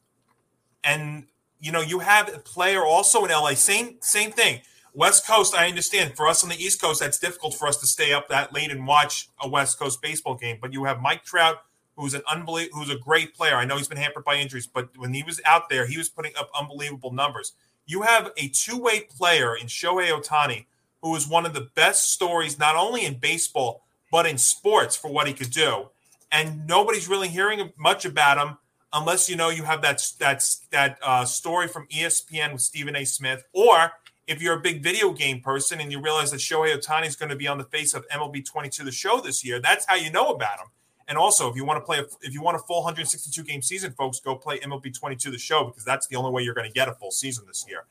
And 0.83 1.27
you 1.59 1.71
know, 1.71 1.81
you 1.81 1.99
have 1.99 2.33
a 2.33 2.39
player 2.39 2.83
also 2.83 3.25
in 3.25 3.31
LA, 3.31 3.53
same 3.53 3.97
same 4.01 4.31
thing. 4.31 4.61
West 4.95 5.27
Coast, 5.27 5.53
I 5.53 5.67
understand. 5.67 6.15
For 6.15 6.25
us 6.25 6.41
on 6.41 6.49
the 6.49 6.55
East 6.55 6.81
Coast, 6.81 7.01
that's 7.01 7.19
difficult 7.19 7.53
for 7.53 7.67
us 7.67 7.77
to 7.77 7.85
stay 7.85 8.13
up 8.13 8.29
that 8.29 8.53
late 8.53 8.71
and 8.71 8.87
watch 8.87 9.27
a 9.41 9.47
West 9.47 9.77
Coast 9.77 10.01
baseball 10.01 10.35
game. 10.35 10.57
But 10.61 10.71
you 10.71 10.85
have 10.85 11.01
Mike 11.01 11.25
Trout, 11.25 11.57
who's 11.97 12.13
an 12.13 12.21
unbelievable, 12.31 12.79
who's 12.79 12.89
a 12.89 12.97
great 12.97 13.35
player. 13.35 13.55
I 13.55 13.65
know 13.65 13.75
he's 13.75 13.89
been 13.89 13.97
hampered 13.97 14.23
by 14.23 14.35
injuries, 14.35 14.67
but 14.67 14.89
when 14.97 15.13
he 15.13 15.21
was 15.21 15.41
out 15.45 15.67
there, 15.69 15.85
he 15.85 15.97
was 15.97 16.07
putting 16.07 16.31
up 16.37 16.49
unbelievable 16.57 17.11
numbers. 17.11 17.51
You 17.85 18.03
have 18.03 18.31
a 18.37 18.47
two-way 18.47 19.01
player 19.01 19.55
in 19.55 19.67
Shohei 19.67 20.09
Ohtani, 20.09 20.65
who 21.01 21.13
is 21.15 21.27
one 21.27 21.45
of 21.45 21.53
the 21.53 21.69
best 21.75 22.13
stories, 22.13 22.57
not 22.57 22.77
only 22.77 23.05
in 23.05 23.19
baseball 23.19 23.81
but 24.11 24.25
in 24.25 24.37
sports, 24.37 24.95
for 24.95 25.11
what 25.11 25.27
he 25.27 25.33
could 25.33 25.49
do. 25.49 25.89
And 26.31 26.65
nobody's 26.67 27.09
really 27.09 27.27
hearing 27.27 27.73
much 27.77 28.05
about 28.05 28.37
him 28.37 28.57
unless 28.93 29.29
you 29.29 29.35
know 29.35 29.49
you 29.49 29.63
have 29.63 29.81
that 29.81 30.01
that 30.19 30.41
that 30.71 30.99
uh, 31.03 31.25
story 31.25 31.67
from 31.67 31.85
ESPN 31.87 32.53
with 32.53 32.61
Stephen 32.61 32.95
A. 32.95 33.03
Smith, 33.03 33.43
or 33.51 33.91
if 34.27 34.41
you're 34.41 34.57
a 34.57 34.61
big 34.61 34.81
video 34.81 35.11
game 35.11 35.39
person 35.39 35.79
and 35.79 35.91
you 35.91 36.01
realize 36.01 36.31
that 36.31 36.39
Shohei 36.39 36.75
Ohtani 36.75 37.07
is 37.07 37.15
going 37.15 37.29
to 37.29 37.35
be 37.35 37.47
on 37.47 37.57
the 37.57 37.63
face 37.63 37.93
of 37.93 38.07
MLB 38.09 38.45
22 38.45 38.83
the 38.83 38.91
show 38.91 39.21
this 39.21 39.45
year, 39.45 39.59
that's 39.59 39.85
how 39.85 39.95
you 39.95 40.11
know 40.11 40.29
about 40.29 40.59
him. 40.59 40.67
And 41.07 41.17
also, 41.17 41.49
if 41.49 41.55
you 41.55 41.65
want 41.65 41.77
to 41.77 41.85
play, 41.85 41.99
a, 41.99 42.05
if 42.21 42.33
you 42.33 42.41
want 42.41 42.55
a 42.55 42.59
full 42.59 42.77
162 42.77 43.43
game 43.43 43.61
season, 43.61 43.91
folks, 43.91 44.19
go 44.19 44.35
play 44.35 44.59
MLB 44.59 44.97
22 44.97 45.29
the 45.29 45.37
show 45.37 45.63
because 45.65 45.83
that's 45.83 46.07
the 46.07 46.15
only 46.15 46.31
way 46.31 46.41
you're 46.41 46.55
going 46.55 46.67
to 46.67 46.73
get 46.73 46.87
a 46.87 46.93
full 46.93 47.11
season 47.11 47.45
this 47.47 47.65
year. 47.67 47.85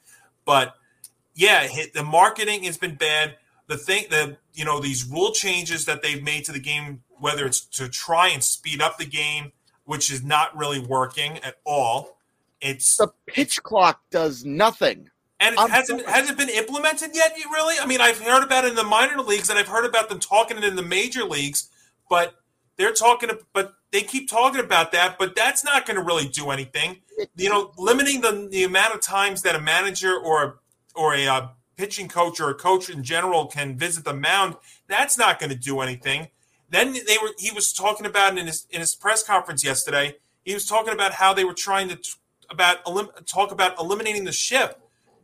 But 0.44 0.74
yeah, 1.34 1.68
the 1.94 2.02
marketing 2.02 2.64
has 2.64 2.76
been 2.76 2.96
bad. 2.96 3.36
The 3.66 3.76
thing, 3.76 4.06
the 4.10 4.36
you 4.52 4.64
know 4.64 4.80
these 4.80 5.08
rule 5.08 5.32
changes 5.32 5.86
that 5.86 6.02
they've 6.02 6.22
made 6.22 6.44
to 6.46 6.52
the 6.52 6.60
game, 6.60 7.02
whether 7.18 7.46
it's 7.46 7.60
to 7.66 7.88
try 7.88 8.28
and 8.28 8.42
speed 8.42 8.82
up 8.82 8.98
the 8.98 9.06
game, 9.06 9.52
which 9.84 10.12
is 10.12 10.22
not 10.22 10.54
really 10.56 10.80
working 10.80 11.38
at 11.38 11.56
all. 11.64 12.18
It's 12.60 12.96
the 12.96 13.08
pitch 13.26 13.62
clock 13.62 14.02
does 14.10 14.44
nothing 14.44 15.08
and 15.44 15.54
it 15.54 15.60
I'm 15.60 15.70
hasn't 15.70 16.00
sorry. 16.00 16.12
hasn't 16.12 16.38
been 16.38 16.48
implemented 16.48 17.10
yet. 17.14 17.34
Really, 17.50 17.78
I 17.78 17.86
mean, 17.86 18.00
I've 18.00 18.18
heard 18.18 18.42
about 18.42 18.64
it 18.64 18.68
in 18.68 18.74
the 18.74 18.84
minor 18.84 19.20
leagues, 19.22 19.50
and 19.50 19.58
I've 19.58 19.68
heard 19.68 19.84
about 19.84 20.08
them 20.08 20.20
talking 20.20 20.56
it 20.56 20.64
in 20.64 20.76
the 20.76 20.82
major 20.82 21.24
leagues, 21.24 21.68
but 22.08 22.34
they're 22.76 22.92
talking, 22.92 23.30
but 23.52 23.74
they 23.92 24.02
keep 24.02 24.28
talking 24.28 24.60
about 24.60 24.92
that, 24.92 25.18
but 25.18 25.36
that's 25.36 25.64
not 25.64 25.86
going 25.86 25.96
to 25.96 26.02
really 26.02 26.26
do 26.26 26.50
anything. 26.50 26.98
You 27.36 27.50
know, 27.50 27.72
limiting 27.78 28.20
the 28.20 28.48
the 28.50 28.64
amount 28.64 28.94
of 28.94 29.00
times 29.00 29.42
that 29.42 29.54
a 29.54 29.60
manager 29.60 30.16
or 30.16 30.44
a, 30.44 30.54
or 30.94 31.14
a 31.14 31.26
uh, 31.26 31.48
pitching 31.76 32.08
coach 32.08 32.40
or 32.40 32.50
a 32.50 32.54
coach 32.54 32.88
in 32.88 33.02
general 33.02 33.46
can 33.46 33.76
visit 33.76 34.04
the 34.04 34.14
mound, 34.14 34.56
that's 34.88 35.18
not 35.18 35.38
going 35.38 35.50
to 35.50 35.56
do 35.56 35.80
anything. 35.80 36.28
Then 36.70 36.92
they 36.92 37.18
were 37.22 37.30
he 37.38 37.52
was 37.52 37.72
talking 37.72 38.06
about 38.06 38.36
in 38.36 38.46
his 38.46 38.66
in 38.70 38.80
his 38.80 38.94
press 38.94 39.22
conference 39.22 39.62
yesterday. 39.62 40.16
He 40.44 40.54
was 40.54 40.66
talking 40.66 40.92
about 40.92 41.12
how 41.12 41.32
they 41.32 41.44
were 41.44 41.54
trying 41.54 41.88
to 41.88 41.98
about 42.50 42.78
elim- 42.86 43.10
talk 43.26 43.52
about 43.52 43.78
eliminating 43.78 44.24
the 44.24 44.32
shift 44.32 44.76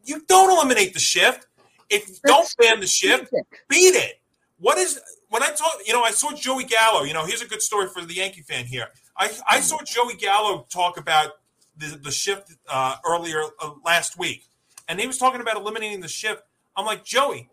you 0.04 0.22
don't 0.26 0.50
eliminate 0.50 0.94
the 0.94 1.00
shift. 1.00 1.46
If 1.88 2.08
you 2.08 2.14
don't 2.24 2.54
ban 2.58 2.80
the 2.80 2.86
shift, 2.86 3.32
beat 3.68 3.94
it. 3.94 4.20
What 4.58 4.78
is 4.78 5.00
when 5.28 5.42
I 5.42 5.50
talk? 5.50 5.72
You 5.86 5.92
know, 5.92 6.02
I 6.02 6.10
saw 6.10 6.32
Joey 6.32 6.64
Gallo. 6.64 7.02
You 7.04 7.14
know, 7.14 7.24
here's 7.24 7.42
a 7.42 7.48
good 7.48 7.62
story 7.62 7.88
for 7.88 8.04
the 8.04 8.14
Yankee 8.14 8.42
fan 8.42 8.66
here. 8.66 8.86
I, 9.16 9.30
I 9.48 9.60
saw 9.60 9.78
Joey 9.84 10.14
Gallo 10.14 10.66
talk 10.72 10.98
about 10.98 11.32
the, 11.76 11.98
the 12.02 12.10
shift 12.10 12.54
uh, 12.68 12.96
earlier 13.06 13.42
uh, 13.60 13.72
last 13.84 14.18
week, 14.18 14.46
and 14.88 15.00
he 15.00 15.06
was 15.06 15.18
talking 15.18 15.40
about 15.40 15.56
eliminating 15.56 16.00
the 16.00 16.08
shift. 16.08 16.42
I'm 16.76 16.86
like, 16.86 17.04
Joey, 17.04 17.48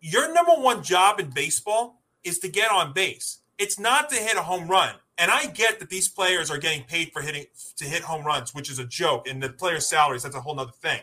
your 0.00 0.32
number 0.34 0.52
one 0.52 0.82
job 0.82 1.20
in 1.20 1.30
baseball 1.30 2.02
is 2.24 2.38
to 2.40 2.48
get 2.48 2.70
on 2.70 2.92
base. 2.92 3.38
It's 3.58 3.78
not 3.78 4.10
to 4.10 4.16
hit 4.16 4.36
a 4.36 4.42
home 4.42 4.68
run. 4.68 4.96
And 5.18 5.30
I 5.30 5.46
get 5.46 5.78
that 5.78 5.90
these 5.90 6.08
players 6.08 6.50
are 6.50 6.58
getting 6.58 6.84
paid 6.84 7.12
for 7.12 7.22
hitting 7.22 7.44
to 7.76 7.84
hit 7.84 8.02
home 8.02 8.24
runs, 8.24 8.54
which 8.54 8.70
is 8.70 8.78
a 8.78 8.84
joke, 8.84 9.28
and 9.28 9.42
the 9.42 9.50
players' 9.50 9.86
salaries, 9.86 10.22
that's 10.22 10.34
a 10.34 10.40
whole 10.40 10.54
nother 10.54 10.72
thing. 10.72 11.00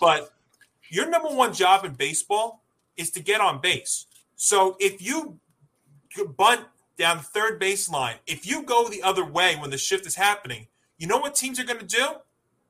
But 0.00 0.32
your 0.90 1.08
number 1.08 1.28
one 1.28 1.52
job 1.52 1.84
in 1.84 1.94
baseball 1.94 2.62
is 2.96 3.10
to 3.12 3.20
get 3.20 3.40
on 3.40 3.60
base. 3.60 4.06
So 4.36 4.76
if 4.78 5.00
you 5.00 5.38
bunt 6.36 6.62
down 6.98 7.18
the 7.18 7.22
third 7.22 7.60
baseline, 7.60 8.16
if 8.26 8.46
you 8.46 8.62
go 8.62 8.88
the 8.88 9.02
other 9.02 9.24
way 9.24 9.56
when 9.56 9.70
the 9.70 9.78
shift 9.78 10.06
is 10.06 10.16
happening, 10.16 10.66
you 10.98 11.06
know 11.06 11.18
what 11.18 11.34
teams 11.34 11.58
are 11.58 11.64
going 11.64 11.78
to 11.78 11.86
do? 11.86 12.06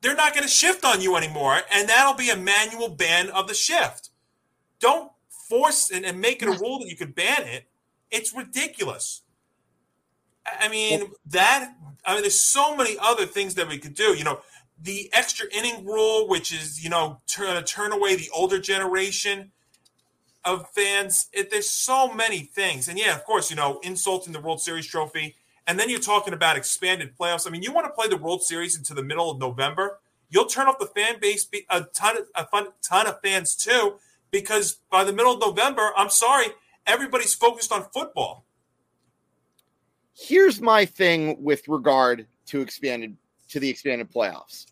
They're 0.01 0.15
not 0.17 0.33
going 0.35 0.43
to 0.43 0.49
shift 0.49 0.85
on 0.85 1.01
you 1.01 1.17
anymore, 1.17 1.61
and 1.73 1.89
that'll 1.89 2.15
be 2.15 2.31
a 2.31 2.37
manual 2.37 2.89
ban 2.89 3.31
of 3.31 3.47
the 3.47 3.55
shift. 3.55 4.11
Don't 4.81 5.13
force 5.29 5.91
and, 5.91 6.05
and 6.05 6.21
make 6.21 6.43
it 6.43 6.49
a 6.49 6.53
rule 6.59 6.79
that 6.81 6.89
you 6.89 6.97
could 6.97 7.15
ban 7.15 7.43
it. 7.47 7.67
It's 8.11 8.35
ridiculous. 8.35 9.23
I 10.45 10.69
mean, 10.69 11.13
that, 11.27 11.73
I 12.05 12.15
mean, 12.15 12.23
there's 12.23 12.41
so 12.41 12.75
many 12.77 12.97
other 13.01 13.27
things 13.27 13.55
that 13.55 13.69
we 13.69 13.79
could 13.79 13.95
do. 13.95 14.15
You 14.17 14.25
know, 14.25 14.41
the 14.83 15.11
extra 15.13 15.47
inning 15.53 15.85
rule, 15.85 16.29
which 16.29 16.53
is 16.53 16.83
you 16.83 16.91
know 16.91 17.21
turn 17.27 17.63
turn 17.65 17.93
away 17.93 18.17
the 18.17 18.29
older 18.35 18.59
generation 18.59 19.53
of 20.45 20.69
fans. 20.71 21.29
It, 21.33 21.51
there's 21.51 21.71
so 21.71 22.13
many 22.13 22.41
things, 22.41 22.89
and 22.89 22.99
yeah, 22.99 23.15
of 23.15 23.25
course, 23.25 23.51
you 23.51 23.57
know, 23.57 23.81
insulting 23.83 24.33
the 24.33 24.41
World 24.41 24.61
Series 24.61 24.87
trophy, 24.87 25.37
and 25.67 25.79
then 25.79 25.89
you're 25.89 26.01
talking 26.01 26.35
about 26.35 26.57
expanded 26.57 27.17
playoffs. 27.19 27.47
I 27.47 27.51
mean, 27.51 27.63
you 27.63 27.73
want 27.73 27.87
to 27.87 27.93
play 27.93 28.09
the 28.09 28.17
World 28.17 28.43
Series 28.43 28.77
into 28.77 28.95
the 28.95 29.03
middle 29.03 29.31
of 29.31 29.39
November, 29.39 30.01
you'll 30.33 30.47
turn 30.47 30.67
off 30.67 30.79
the 30.81 30.87
fan 30.87 31.21
base 31.21 31.47
a 31.71 31.83
ton 31.95 32.17
of 32.17 32.25
a 32.35 32.47
fun, 32.47 32.69
ton 32.83 33.07
of 33.07 33.21
fans 33.23 33.55
too, 33.55 33.99
because 34.33 34.79
by 34.91 35.05
the 35.05 35.13
middle 35.13 35.35
of 35.35 35.41
November, 35.41 35.93
I'm 35.97 36.11
sorry, 36.11 36.47
everybody's 36.87 37.35
focused 37.35 37.71
on 37.71 37.85
football. 37.93 38.45
Here's 40.15 40.61
my 40.61 40.85
thing 40.85 41.43
with 41.43 41.69
regard 41.69 42.27
to 42.47 42.61
expanded 42.61 43.17
to 43.49 43.61
the 43.61 43.69
expanded 43.69 44.11
playoffs. 44.11 44.67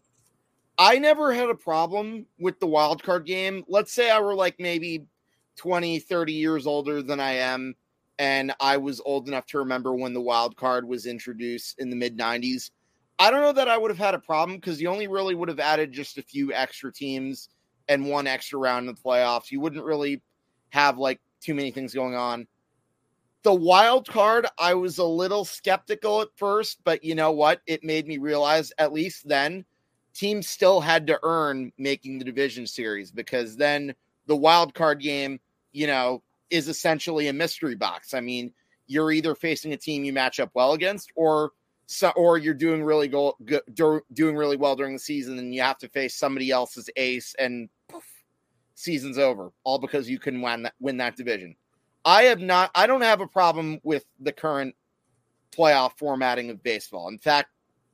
I 0.81 0.99
never 0.99 1.31
had 1.31 1.51
a 1.51 1.55
problem 1.55 2.25
with 2.39 2.59
the 2.59 2.67
wild 2.67 3.03
card 3.03 3.27
game. 3.27 3.65
Let's 3.69 3.93
say 3.93 4.11
I 4.11 4.19
were 4.19 4.35
like 4.35 4.55
maybe 4.59 5.05
20, 5.57 5.99
30 5.99 6.33
years 6.33 6.67
older 6.67 7.03
than 7.03 7.21
I 7.21 7.33
am, 7.33 7.75
and 8.19 8.55
I 8.61 8.79
was 8.79 8.99
old 9.05 9.29
enough 9.29 9.45
to 9.49 9.59
remember 9.59 9.93
when 9.93 10.15
the 10.15 10.23
wild 10.23 10.57
card 10.57 10.89
was 10.89 11.05
introduced 11.05 11.79
in 11.79 11.91
the 11.91 11.97
mid 11.97 12.17
90s. 12.17 12.71
I 13.19 13.31
don't 13.31 13.43
know 13.43 13.53
that 13.53 13.69
I 13.69 13.77
would 13.77 13.91
have 13.91 13.99
had 13.99 14.15
a 14.15 14.19
problem 14.19 14.57
because 14.57 14.81
you 14.81 14.89
only 14.89 15.07
really 15.07 15.35
would 15.35 15.51
have 15.51 15.61
added 15.61 15.93
just 15.93 16.17
a 16.17 16.23
few 16.23 16.51
extra 16.55 16.91
teams 16.91 17.51
and 17.89 18.09
one 18.09 18.27
extra 18.27 18.59
round 18.59 18.89
in 18.89 18.95
the 18.95 19.01
playoffs. 19.03 19.51
You 19.51 19.61
wouldn't 19.61 19.85
really 19.85 20.23
have 20.71 20.97
like 20.97 21.21
too 21.43 21.53
many 21.55 21.71
things 21.71 21.93
going 21.93 22.15
on. 22.15 22.47
The 23.43 23.53
wild 23.53 24.09
card, 24.09 24.47
I 24.59 24.73
was 24.73 24.97
a 24.97 25.05
little 25.05 25.45
skeptical 25.45 26.23
at 26.23 26.29
first, 26.37 26.79
but 26.85 27.05
you 27.05 27.15
know 27.15 27.33
what? 27.33 27.61
It 27.67 27.85
made 27.85 28.07
me 28.07 28.17
realize, 28.17 28.73
at 28.79 28.95
least 28.95 29.29
then, 29.29 29.67
teams 30.21 30.47
still 30.47 30.83
had 30.83 31.07
to 31.07 31.19
earn 31.23 31.73
making 31.79 32.19
the 32.19 32.25
division 32.27 32.67
series 32.67 33.11
because 33.11 33.57
then 33.57 33.95
the 34.27 34.37
wild 34.37 34.75
card 34.75 35.01
game, 35.01 35.41
you 35.73 35.87
know, 35.87 36.23
is 36.51 36.69
essentially 36.69 37.29
a 37.29 37.33
mystery 37.33 37.75
box. 37.75 38.13
I 38.13 38.21
mean, 38.21 38.53
you're 38.87 39.13
either 39.13 39.35
facing 39.35 39.73
a 39.73 39.79
team 39.79 40.05
you 40.05 40.13
match 40.13 40.39
up 40.39 40.51
well 40.53 40.75
against, 40.75 41.11
or 41.15 41.53
so, 41.87 42.11
or 42.17 42.37
you're 42.37 42.53
doing 42.53 42.85
really 42.85 43.09
go, 43.09 43.35
go, 43.75 44.01
doing 44.13 44.37
really 44.37 44.59
well 44.59 44.77
during 44.77 44.93
the 44.93 44.99
season, 44.99 45.39
and 45.39 45.55
you 45.55 45.63
have 45.63 45.79
to 45.79 45.89
face 45.89 46.15
somebody 46.15 46.51
else's 46.51 46.91
ace, 46.97 47.35
and 47.39 47.71
poof, 47.89 48.05
season's 48.75 49.17
over, 49.17 49.53
all 49.65 49.79
because 49.79 50.11
you 50.11 50.19
can 50.19 50.43
win 50.43 50.65
that, 50.65 50.75
win 50.81 50.99
that 50.99 51.17
division. 51.17 51.57
I 52.05 52.25
have 52.25 52.41
not. 52.41 52.71
I 52.75 52.87
don't 52.87 53.03
have 53.03 53.23
a 53.23 53.27
problem 53.27 53.81
with 53.85 54.05
the 54.19 54.33
current 54.33 54.75
playoff 55.57 55.97
formatting 55.97 56.51
of 56.51 56.63
baseball. 56.63 57.09
In 57.09 57.19
fact, 57.19 57.49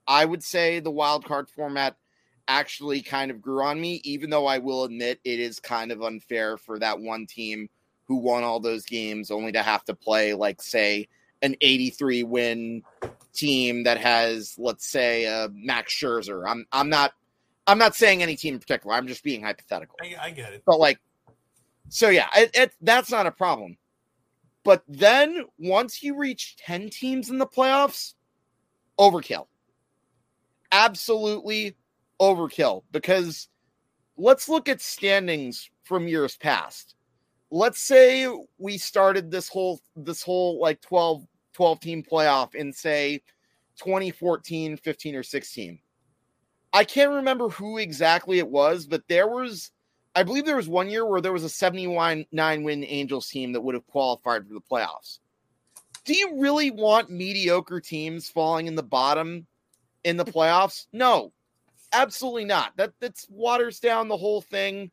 I 0.09 0.25
would 0.25 0.43
say 0.43 0.81
the 0.81 0.91
wild 0.91 1.25
card 1.25 1.49
format 1.49 1.97
actually 2.49 3.03
kind 3.03 3.31
of 3.31 3.41
grew 3.43 3.63
on 3.63 3.81
me, 3.81 4.01
even 4.05 4.31
though 4.31 4.47
I 4.47 4.59
will 4.59 4.85
admit 4.85 5.21
it 5.25 5.41
is 5.41 5.61
kind 5.61 5.93
of 5.93 6.03
unfair 6.03 6.57
for 6.57 6.79
that 6.79 7.01
one 7.01 7.27
team 7.27 7.69
who 8.05 8.17
won 8.17 8.45
all 8.45 8.61
those 8.61 8.85
games 8.85 9.31
only 9.31 9.53
to 9.53 9.63
have 9.63 9.85
to 9.85 9.95
play, 9.95 10.33
like, 10.33 10.63
say, 10.63 11.09
an 11.43 11.57
83 11.61 12.23
win 12.23 12.83
team 13.33 13.85
that 13.85 13.99
has, 13.99 14.55
let's 14.59 14.87
say, 14.87 15.27
uh, 15.27 15.49
Max 15.53 15.93
Scherzer. 15.93 16.45
I'm, 16.49 16.67
I'm 16.73 16.89
not, 16.89 17.13
I'm 17.67 17.79
not 17.79 17.97
saying 17.97 18.23
any 18.23 18.37
team 18.37 18.55
in 18.55 18.61
particular. 18.61 18.95
I'm 18.95 19.09
just 19.09 19.25
being 19.25 19.43
hypothetical. 19.43 19.97
I, 20.01 20.15
I 20.27 20.31
get 20.31 20.53
it. 20.53 20.63
But 20.65 20.79
like, 20.79 21.01
so 21.89 22.09
yeah, 22.09 22.29
it, 22.37 22.51
it, 22.55 22.73
that's 22.81 23.11
not 23.11 23.27
a 23.27 23.33
problem. 23.33 23.77
But 24.63 24.83
then 24.89 25.45
once 25.59 26.03
you 26.03 26.17
reach 26.17 26.57
10 26.57 26.91
teams 26.91 27.31
in 27.31 27.39
the 27.39 27.47
playoffs, 27.47 28.15
overkill. 28.99 29.47
Absolutely 30.73 31.77
overkill 32.21 32.83
because 32.93 33.49
let's 34.17 34.49
look 34.49 34.69
at 34.69 34.81
standings 34.81 35.71
from 35.85 36.09
years 36.09 36.37
past. 36.37 36.95
Let's 37.51 37.81
say 37.81 38.27
we 38.59 38.79
started 38.79 39.31
this 39.31 39.49
whole 39.49 39.81
this 39.95 40.23
whole 40.23 40.61
like 40.61 40.81
12 40.81 41.27
12 41.55 41.81
team 41.81 42.03
playoff 42.03 42.55
in 42.55 42.73
say 42.73 43.23
2014, 43.79 44.77
15 44.77 45.15
or 45.15 45.23
16. 45.23 45.79
I 46.73 46.85
can't 46.85 47.13
remember 47.13 47.49
who 47.49 47.79
exactly 47.79 48.39
it 48.39 48.49
was, 48.49 48.87
but 48.87 49.05
there 49.09 49.29
was 49.29 49.71
I 50.15 50.23
believe 50.23 50.47
there 50.47 50.57
was 50.57 50.69
one 50.69 50.89
year 50.89 51.05
where 51.05 51.21
there 51.21 51.33
was 51.33 51.45
a 51.45 51.49
79 51.49 52.27
win 52.33 52.85
Angels 52.85 53.29
team 53.29 53.53
that 53.53 53.61
would 53.61 53.75
have 53.75 53.87
qualified 53.87 54.47
for 54.47 54.55
the 54.55 54.61
playoffs. 54.61 55.19
Do 56.05 56.17
you 56.17 56.41
really 56.41 56.71
want 56.71 57.11
mediocre 57.11 57.81
teams 57.81 58.31
falling 58.31 58.67
in 58.67 58.77
the 58.77 58.83
bottom 58.83 59.47
in 60.05 60.17
the 60.17 60.25
playoffs? 60.25 60.87
No, 60.93 61.33
Absolutely 61.97 62.45
not. 62.45 62.77
That 62.77 62.93
that's 63.01 63.27
waters 63.31 63.81
down 63.81 64.09
the 64.09 64.17
whole 64.17 64.43
thing. 64.43 64.91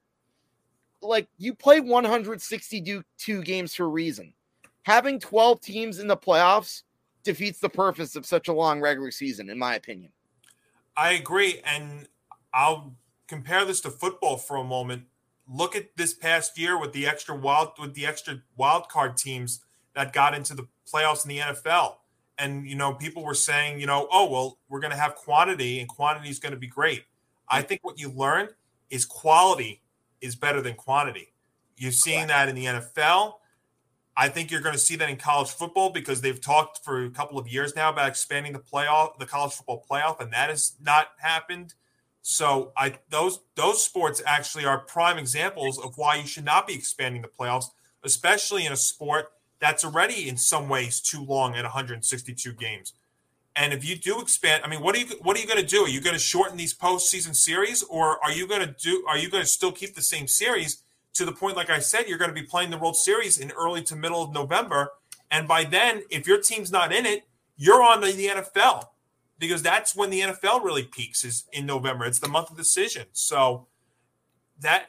Like 1.01 1.27
you 1.37 1.53
play 1.53 1.81
162 1.81 3.03
games 3.43 3.75
for 3.75 3.83
a 3.83 3.87
reason. 3.87 4.33
Having 4.83 5.19
12 5.19 5.61
teams 5.61 5.99
in 5.99 6.07
the 6.07 6.17
playoffs 6.17 6.83
defeats 7.23 7.59
the 7.59 7.69
purpose 7.69 8.15
of 8.15 8.25
such 8.25 8.47
a 8.47 8.53
long 8.53 8.79
regular 8.79 9.11
season, 9.11 9.49
in 9.49 9.57
my 9.57 9.75
opinion. 9.75 10.11
I 10.95 11.13
agree, 11.13 11.61
and 11.65 12.07
I'll 12.53 12.95
compare 13.27 13.65
this 13.65 13.81
to 13.81 13.89
football 13.89 14.37
for 14.37 14.57
a 14.57 14.63
moment. 14.63 15.03
Look 15.47 15.75
at 15.75 15.95
this 15.97 16.13
past 16.13 16.57
year 16.57 16.79
with 16.79 16.93
the 16.93 17.05
extra 17.05 17.35
wild 17.35 17.71
with 17.79 17.95
the 17.95 18.05
extra 18.05 18.41
wild 18.55 18.87
card 18.87 19.17
teams 19.17 19.61
that 19.93 20.13
got 20.13 20.33
into 20.33 20.53
the 20.53 20.67
playoffs 20.91 21.25
in 21.25 21.29
the 21.29 21.39
NFL 21.39 21.95
and 22.37 22.67
you 22.67 22.75
know 22.75 22.93
people 22.93 23.23
were 23.23 23.33
saying 23.33 23.79
you 23.79 23.85
know 23.85 24.07
oh 24.11 24.29
well 24.29 24.57
we're 24.69 24.79
going 24.79 24.91
to 24.91 24.97
have 24.97 25.15
quantity 25.15 25.79
and 25.79 25.87
quantity 25.87 26.29
is 26.29 26.39
going 26.39 26.53
to 26.53 26.59
be 26.59 26.67
great 26.67 27.03
i 27.49 27.61
mm. 27.61 27.67
think 27.67 27.83
what 27.83 27.99
you 27.99 28.09
learned 28.09 28.49
is 28.89 29.05
quality 29.05 29.81
is 30.23 30.35
better 30.35 30.61
than 30.61 30.75
quantity. 30.75 31.33
You're 31.77 31.91
seeing 31.91 32.27
that 32.27 32.47
in 32.47 32.55
the 32.55 32.65
NFL. 32.65 33.33
I 34.15 34.29
think 34.29 34.51
you're 34.51 34.61
going 34.61 34.73
to 34.73 34.79
see 34.79 34.95
that 34.95 35.09
in 35.09 35.17
college 35.17 35.49
football 35.49 35.89
because 35.89 36.21
they've 36.21 36.39
talked 36.39 36.83
for 36.83 37.03
a 37.03 37.09
couple 37.09 37.37
of 37.37 37.47
years 37.47 37.75
now 37.75 37.89
about 37.89 38.07
expanding 38.07 38.53
the 38.53 38.59
playoff, 38.59 39.17
the 39.17 39.25
college 39.25 39.53
football 39.53 39.83
playoff, 39.89 40.21
and 40.21 40.31
that 40.31 40.49
has 40.49 40.73
not 40.79 41.07
happened. 41.17 41.73
So 42.21 42.71
I 42.77 42.99
those 43.09 43.39
those 43.55 43.83
sports 43.83 44.21
actually 44.25 44.65
are 44.65 44.79
prime 44.79 45.17
examples 45.17 45.77
of 45.77 45.97
why 45.97 46.15
you 46.15 46.27
should 46.27 46.45
not 46.45 46.67
be 46.67 46.75
expanding 46.75 47.21
the 47.21 47.27
playoffs, 47.27 47.65
especially 48.03 48.65
in 48.65 48.71
a 48.71 48.77
sport 48.77 49.33
that's 49.63 49.85
already 49.85 50.27
in 50.27 50.35
some 50.37 50.67
ways 50.67 50.99
too 50.99 51.23
long 51.23 51.55
at 51.55 51.63
162 51.63 52.53
games. 52.53 52.93
And 53.55 53.71
if 53.71 53.87
you 53.87 53.95
do 53.95 54.19
expand, 54.19 54.63
I 54.65 54.67
mean, 54.67 54.81
what 54.81 54.95
are 54.95 54.99
you 54.99 55.07
what 55.21 55.37
are 55.37 55.39
you 55.39 55.47
going 55.47 55.61
to 55.61 55.65
do? 55.65 55.83
Are 55.83 55.89
you 55.89 56.01
going 56.01 56.15
to 56.15 56.19
shorten 56.19 56.57
these 56.57 56.73
postseason 56.73 57.35
series, 57.35 57.83
or 57.83 58.23
are 58.23 58.31
you 58.31 58.47
going 58.47 58.61
to 58.61 58.75
do? 58.79 59.05
Are 59.07 59.17
you 59.17 59.29
going 59.29 59.43
to 59.43 59.49
still 59.49 59.71
keep 59.71 59.95
the 59.95 60.01
same 60.01 60.27
series? 60.27 60.83
to 61.13 61.25
the 61.25 61.31
point, 61.31 61.55
like 61.55 61.69
I 61.69 61.79
said, 61.79 62.07
you're 62.07 62.17
going 62.17 62.33
to 62.33 62.39
be 62.39 62.45
playing 62.45 62.71
the 62.71 62.77
World 62.77 62.97
Series 62.97 63.37
in 63.37 63.51
early 63.51 63.83
to 63.83 63.95
middle 63.95 64.23
of 64.23 64.33
November. 64.33 64.93
And 65.29 65.47
by 65.47 65.63
then, 65.63 66.03
if 66.09 66.27
your 66.27 66.41
team's 66.41 66.71
not 66.71 66.91
in 66.91 67.05
it, 67.05 67.27
you're 67.55 67.83
on 67.83 68.01
the, 68.01 68.11
the 68.11 68.27
NFL 68.27 68.85
because 69.39 69.61
that's 69.61 69.95
when 69.95 70.09
the 70.09 70.21
NFL 70.21 70.63
really 70.63 70.83
peaks 70.83 71.23
is 71.23 71.45
in 71.51 71.65
November. 71.65 72.05
It's 72.05 72.19
the 72.19 72.27
month 72.27 72.49
of 72.49 72.57
decision. 72.57 73.05
So 73.11 73.67
that 74.59 74.87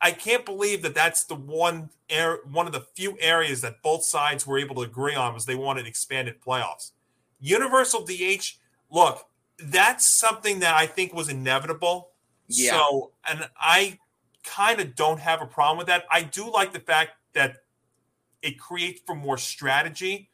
I 0.00 0.12
can't 0.12 0.44
believe 0.44 0.82
that 0.82 0.94
that's 0.94 1.24
the 1.24 1.34
one 1.34 1.90
air, 2.10 2.40
one 2.50 2.66
of 2.66 2.72
the 2.72 2.80
few 2.80 3.16
areas 3.20 3.62
that 3.62 3.82
both 3.82 4.04
sides 4.04 4.46
were 4.46 4.58
able 4.58 4.76
to 4.76 4.82
agree 4.82 5.14
on 5.14 5.34
was 5.34 5.46
they 5.46 5.54
wanted 5.54 5.86
expanded 5.86 6.40
playoffs. 6.40 6.92
Universal 7.40 8.04
DH, 8.04 8.58
look, 8.90 9.26
that's 9.58 10.18
something 10.18 10.60
that 10.60 10.74
I 10.74 10.86
think 10.86 11.14
was 11.14 11.28
inevitable. 11.28 12.10
Yeah. 12.48 12.72
So, 12.72 13.12
and 13.28 13.48
I 13.58 13.98
kind 14.44 14.80
of 14.80 14.94
don't 14.94 15.20
have 15.20 15.42
a 15.42 15.46
problem 15.46 15.78
with 15.78 15.86
that. 15.88 16.04
I 16.10 16.22
do 16.22 16.50
like 16.50 16.72
the 16.72 16.80
fact 16.80 17.12
that 17.32 17.56
it 18.42 18.58
creates 18.58 19.00
for 19.04 19.14
more 19.14 19.38
strategy 19.38 20.30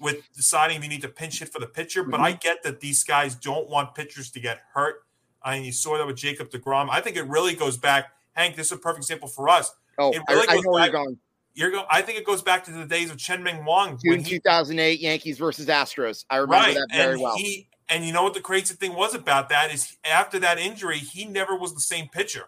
with 0.00 0.30
deciding 0.34 0.76
if 0.76 0.82
you 0.82 0.88
need 0.88 1.02
to 1.02 1.08
pinch 1.08 1.38
hit 1.38 1.48
for 1.48 1.60
the 1.60 1.66
pitcher. 1.66 2.02
Mm-hmm. 2.02 2.10
But 2.10 2.20
I 2.20 2.32
get 2.32 2.62
that 2.64 2.80
these 2.80 3.04
guys 3.04 3.34
don't 3.34 3.68
want 3.68 3.94
pitchers 3.94 4.30
to 4.32 4.40
get 4.40 4.60
hurt. 4.74 5.04
I 5.42 5.56
mean, 5.56 5.64
you 5.64 5.72
saw 5.72 5.96
that 5.96 6.06
with 6.06 6.16
Jacob 6.16 6.50
DeGrom. 6.50 6.88
I 6.90 7.00
think 7.00 7.16
it 7.16 7.26
really 7.26 7.54
goes 7.54 7.76
back. 7.76 8.12
Hank, 8.34 8.56
this 8.56 8.66
is 8.66 8.72
a 8.72 8.76
perfect 8.76 9.04
example 9.04 9.28
for 9.28 9.48
us. 9.48 9.72
Oh, 9.98 10.12
really 10.28 10.48
I, 10.48 10.54
I 10.54 10.60
know 10.60 10.70
where 10.70 10.84
you're 10.84 10.92
going. 10.92 11.18
You're 11.54 11.70
go, 11.70 11.84
I 11.88 12.02
think 12.02 12.18
it 12.18 12.26
goes 12.26 12.42
back 12.42 12.64
to 12.64 12.72
the 12.72 12.84
days 12.84 13.10
of 13.10 13.16
Chien-Ming 13.16 13.64
Wang 13.64 13.96
June 14.04 14.24
2008 14.24 15.00
Yankees 15.00 15.38
versus 15.38 15.66
Astros. 15.66 16.24
I 16.28 16.36
remember 16.36 16.66
right, 16.66 16.74
that 16.74 16.88
very 16.92 17.12
and 17.12 17.22
well. 17.22 17.36
He, 17.36 17.68
and 17.88 18.04
you 18.04 18.12
know 18.12 18.24
what 18.24 18.34
the 18.34 18.40
crazy 18.40 18.74
thing 18.74 18.94
was 18.94 19.14
about 19.14 19.48
that 19.50 19.72
is 19.72 19.96
after 20.04 20.40
that 20.40 20.58
injury, 20.58 20.98
he 20.98 21.24
never 21.24 21.56
was 21.56 21.72
the 21.72 21.80
same 21.80 22.08
pitcher 22.08 22.46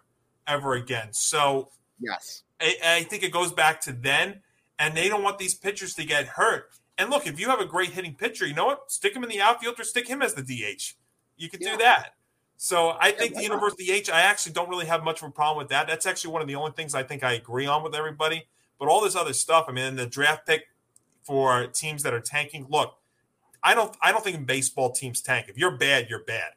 ever 0.49 0.75
again. 0.75 1.09
So 1.13 1.71
yes, 2.01 2.43
I, 2.61 2.77
I 2.85 3.03
think 3.05 3.23
it 3.23 3.33
goes 3.33 3.53
back 3.53 3.81
to 3.83 3.93
then, 3.93 4.41
and 4.79 4.97
they 4.97 5.09
don't 5.09 5.23
want 5.23 5.39
these 5.39 5.55
pitchers 5.55 5.95
to 5.95 6.05
get 6.05 6.27
hurt. 6.27 6.71
And 6.99 7.11
look, 7.11 7.27
if 7.27 7.39
you 7.39 7.49
have 7.49 7.61
a 7.61 7.67
great 7.67 7.91
hitting 7.91 8.15
pitcher, 8.15 8.47
you 8.47 8.55
know 8.55 8.67
what? 8.67 8.91
Stick 8.91 9.15
him 9.15 9.23
in 9.23 9.29
the 9.29 9.41
outfield 9.41 9.79
or 9.79 9.85
stick 9.85 10.09
him 10.09 10.23
as 10.23 10.35
the 10.35 10.43
DH. 10.43 10.95
You 11.37 11.49
could 11.49 11.61
yeah. 11.61 11.73
do 11.73 11.79
that. 11.79 12.15
So 12.57 12.97
I 13.01 13.11
think 13.11 13.35
the 13.35 13.43
universe 13.43 13.75
DH, 13.75 14.11
I 14.11 14.23
actually 14.23 14.53
don't 14.53 14.69
really 14.69 14.87
have 14.87 15.05
much 15.05 15.23
of 15.23 15.29
a 15.29 15.33
problem 15.33 15.59
with 15.59 15.69
that. 15.69 15.87
That's 15.87 16.07
actually 16.07 16.33
one 16.33 16.43
of 16.43 16.49
the 16.49 16.55
only 16.55 16.73
things 16.73 16.95
I 16.95 17.03
think 17.03 17.23
I 17.23 17.33
agree 17.33 17.67
on 17.67 17.83
with 17.83 17.95
everybody. 17.95 18.47
But 18.79 18.89
all 18.89 19.03
this 19.03 19.17
other 19.17 19.33
stuff, 19.33 19.67
I 19.69 19.73
mean, 19.73 19.97
the 19.97 20.07
draft 20.07 20.47
pick 20.47 20.65
for 21.23 21.67
teams 21.67 22.03
that 22.03 22.15
are 22.15 22.21
tanking. 22.21 22.67
Look, 22.71 22.95
I 23.63 23.75
don't, 23.75 23.95
I 24.03 24.13
don't 24.13 24.25
think 24.25 24.47
baseball 24.47 24.93
teams 24.93 25.21
tank. 25.21 25.47
If 25.49 25.59
you're 25.59 25.77
bad, 25.77 26.09
you're 26.09 26.25
bad 26.25 26.53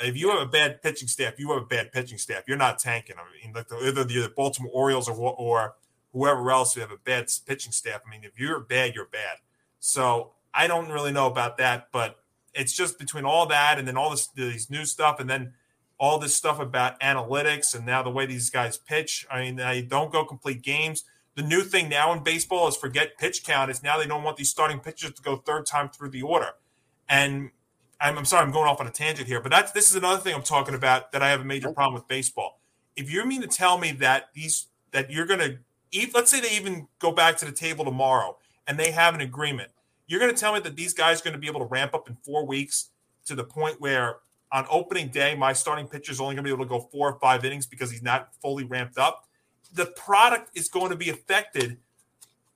if 0.00 0.16
you 0.16 0.30
have 0.30 0.40
a 0.40 0.46
bad 0.46 0.82
pitching 0.82 1.08
staff, 1.08 1.38
you 1.38 1.52
have 1.52 1.62
a 1.62 1.66
bad 1.66 1.92
pitching 1.92 2.18
staff. 2.18 2.44
You're 2.46 2.56
not 2.56 2.78
tanking. 2.78 3.16
I 3.18 3.44
mean, 3.44 3.54
like 3.54 3.68
the, 3.68 3.76
either 3.78 4.04
the 4.04 4.32
Baltimore 4.36 4.70
Orioles 4.72 5.08
or 5.08 5.16
or 5.16 5.74
whoever 6.12 6.50
else 6.50 6.74
who 6.74 6.80
have 6.80 6.92
a 6.92 6.98
bad 6.98 7.28
pitching 7.46 7.72
staff. 7.72 8.00
I 8.06 8.10
mean, 8.10 8.24
if 8.24 8.38
you're 8.38 8.60
bad, 8.60 8.94
you're 8.94 9.06
bad. 9.06 9.38
So 9.80 10.32
I 10.54 10.66
don't 10.66 10.88
really 10.88 11.12
know 11.12 11.26
about 11.26 11.58
that, 11.58 11.88
but 11.92 12.20
it's 12.54 12.72
just 12.72 12.98
between 12.98 13.24
all 13.24 13.46
that 13.46 13.78
and 13.78 13.86
then 13.86 13.96
all 13.96 14.10
this 14.10 14.28
these 14.28 14.70
new 14.70 14.84
stuff 14.84 15.20
and 15.20 15.28
then 15.28 15.54
all 15.98 16.18
this 16.18 16.34
stuff 16.34 16.60
about 16.60 16.98
analytics 17.00 17.74
and 17.74 17.84
now 17.84 18.02
the 18.02 18.10
way 18.10 18.26
these 18.26 18.50
guys 18.50 18.78
pitch. 18.78 19.26
I 19.30 19.40
mean, 19.42 19.56
they 19.56 19.82
don't 19.82 20.12
go 20.12 20.24
complete 20.24 20.62
games. 20.62 21.04
The 21.34 21.42
new 21.42 21.62
thing 21.62 21.88
now 21.88 22.12
in 22.12 22.22
baseball 22.22 22.68
is 22.68 22.76
forget 22.76 23.18
pitch 23.18 23.44
count. 23.44 23.70
Is 23.70 23.82
now 23.82 23.98
they 23.98 24.06
don't 24.06 24.22
want 24.22 24.36
these 24.36 24.50
starting 24.50 24.80
pitchers 24.80 25.12
to 25.12 25.22
go 25.22 25.36
third 25.36 25.66
time 25.66 25.88
through 25.88 26.10
the 26.10 26.22
order. 26.22 26.50
And 27.08 27.50
I'm, 28.00 28.18
I'm 28.18 28.24
sorry, 28.24 28.44
I'm 28.44 28.52
going 28.52 28.68
off 28.68 28.80
on 28.80 28.86
a 28.86 28.90
tangent 28.90 29.28
here, 29.28 29.40
but 29.40 29.50
that's 29.50 29.72
this 29.72 29.90
is 29.90 29.96
another 29.96 30.20
thing 30.20 30.34
I'm 30.34 30.42
talking 30.42 30.74
about 30.74 31.12
that 31.12 31.22
I 31.22 31.30
have 31.30 31.40
a 31.40 31.44
major 31.44 31.72
problem 31.72 31.94
with 31.94 32.06
baseball. 32.08 32.60
If 32.96 33.10
you 33.10 33.24
mean 33.24 33.40
to 33.42 33.48
tell 33.48 33.78
me 33.78 33.92
that 33.92 34.30
these 34.34 34.66
that 34.92 35.10
you're 35.10 35.26
going 35.26 35.40
to, 35.40 35.58
let's 36.14 36.30
say 36.30 36.40
they 36.40 36.56
even 36.56 36.88
go 36.98 37.12
back 37.12 37.36
to 37.38 37.44
the 37.44 37.52
table 37.52 37.84
tomorrow 37.84 38.38
and 38.66 38.78
they 38.78 38.90
have 38.90 39.14
an 39.14 39.20
agreement, 39.20 39.70
you're 40.08 40.18
going 40.18 40.34
to 40.34 40.40
tell 40.40 40.54
me 40.54 40.60
that 40.60 40.74
these 40.74 40.92
guys 40.92 41.20
are 41.20 41.24
going 41.24 41.34
to 41.34 41.38
be 41.38 41.46
able 41.46 41.60
to 41.60 41.66
ramp 41.66 41.94
up 41.94 42.08
in 42.08 42.16
four 42.24 42.44
weeks 42.44 42.90
to 43.26 43.34
the 43.34 43.44
point 43.44 43.80
where 43.80 44.16
on 44.50 44.66
opening 44.70 45.08
day 45.08 45.34
my 45.34 45.52
starting 45.52 45.86
pitcher 45.86 46.10
is 46.10 46.20
only 46.20 46.34
going 46.34 46.44
to 46.44 46.48
be 46.48 46.52
able 46.52 46.64
to 46.64 46.68
go 46.68 46.80
four 46.90 47.12
or 47.12 47.20
five 47.20 47.44
innings 47.44 47.66
because 47.66 47.90
he's 47.90 48.02
not 48.02 48.30
fully 48.40 48.64
ramped 48.64 48.98
up. 48.98 49.28
The 49.72 49.86
product 49.86 50.50
is 50.56 50.68
going 50.68 50.90
to 50.90 50.96
be 50.96 51.10
affected 51.10 51.76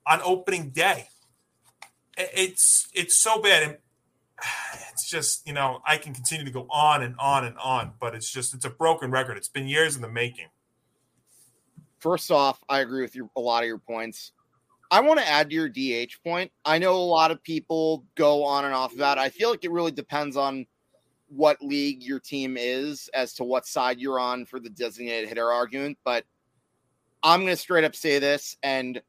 on 0.05 0.19
opening 0.23 0.71
day. 0.71 1.07
It's 2.17 2.87
it's 2.93 3.15
so 3.15 3.41
bad. 3.41 3.63
And 3.63 3.77
it's 4.91 5.09
just 5.09 5.47
you 5.47 5.53
know 5.53 5.81
I 5.85 5.97
can 5.97 6.13
continue 6.13 6.45
to 6.45 6.51
go 6.51 6.67
on 6.71 7.03
and 7.03 7.15
on 7.19 7.45
and 7.45 7.57
on, 7.59 7.93
but 7.99 8.15
it's 8.15 8.31
just 8.31 8.55
it's 8.55 8.65
a 8.65 8.69
broken 8.69 9.11
record. 9.11 9.37
It's 9.37 9.47
been 9.47 9.67
years 9.67 9.95
in 9.95 10.01
the 10.01 10.09
making. 10.09 10.47
First 11.99 12.31
off, 12.31 12.59
I 12.67 12.79
agree 12.79 13.01
with 13.01 13.15
you 13.15 13.29
a 13.35 13.39
lot 13.39 13.63
of 13.63 13.67
your 13.67 13.77
points. 13.77 14.31
I 14.93 14.99
want 14.99 15.19
to 15.19 15.27
add 15.27 15.49
to 15.49 15.55
your 15.55 15.69
DH 15.69 16.21
point. 16.23 16.51
I 16.65 16.77
know 16.77 16.93
a 16.93 16.97
lot 16.97 17.31
of 17.31 17.41
people 17.41 18.05
go 18.13 18.43
on 18.43 18.63
and 18.63 18.75
off 18.75 18.93
about. 18.93 19.15
that. 19.15 19.23
I 19.23 19.29
feel 19.29 19.49
like 19.49 19.65
it 19.65 19.71
really 19.71 19.91
depends 19.91 20.37
on 20.37 20.67
what 21.29 21.59
league 21.63 22.03
your 22.03 22.19
team 22.19 22.57
is 22.59 23.09
as 23.15 23.33
to 23.33 23.43
what 23.43 23.65
side 23.65 23.99
you're 23.99 24.19
on 24.19 24.45
for 24.45 24.59
the 24.59 24.69
designated 24.69 25.27
hitter 25.27 25.51
argument. 25.51 25.97
But 26.05 26.25
I'm 27.23 27.39
going 27.39 27.53
to 27.53 27.57
straight 27.57 27.85
up 27.85 27.95
say 27.95 28.19
this 28.19 28.55
and 28.61 29.01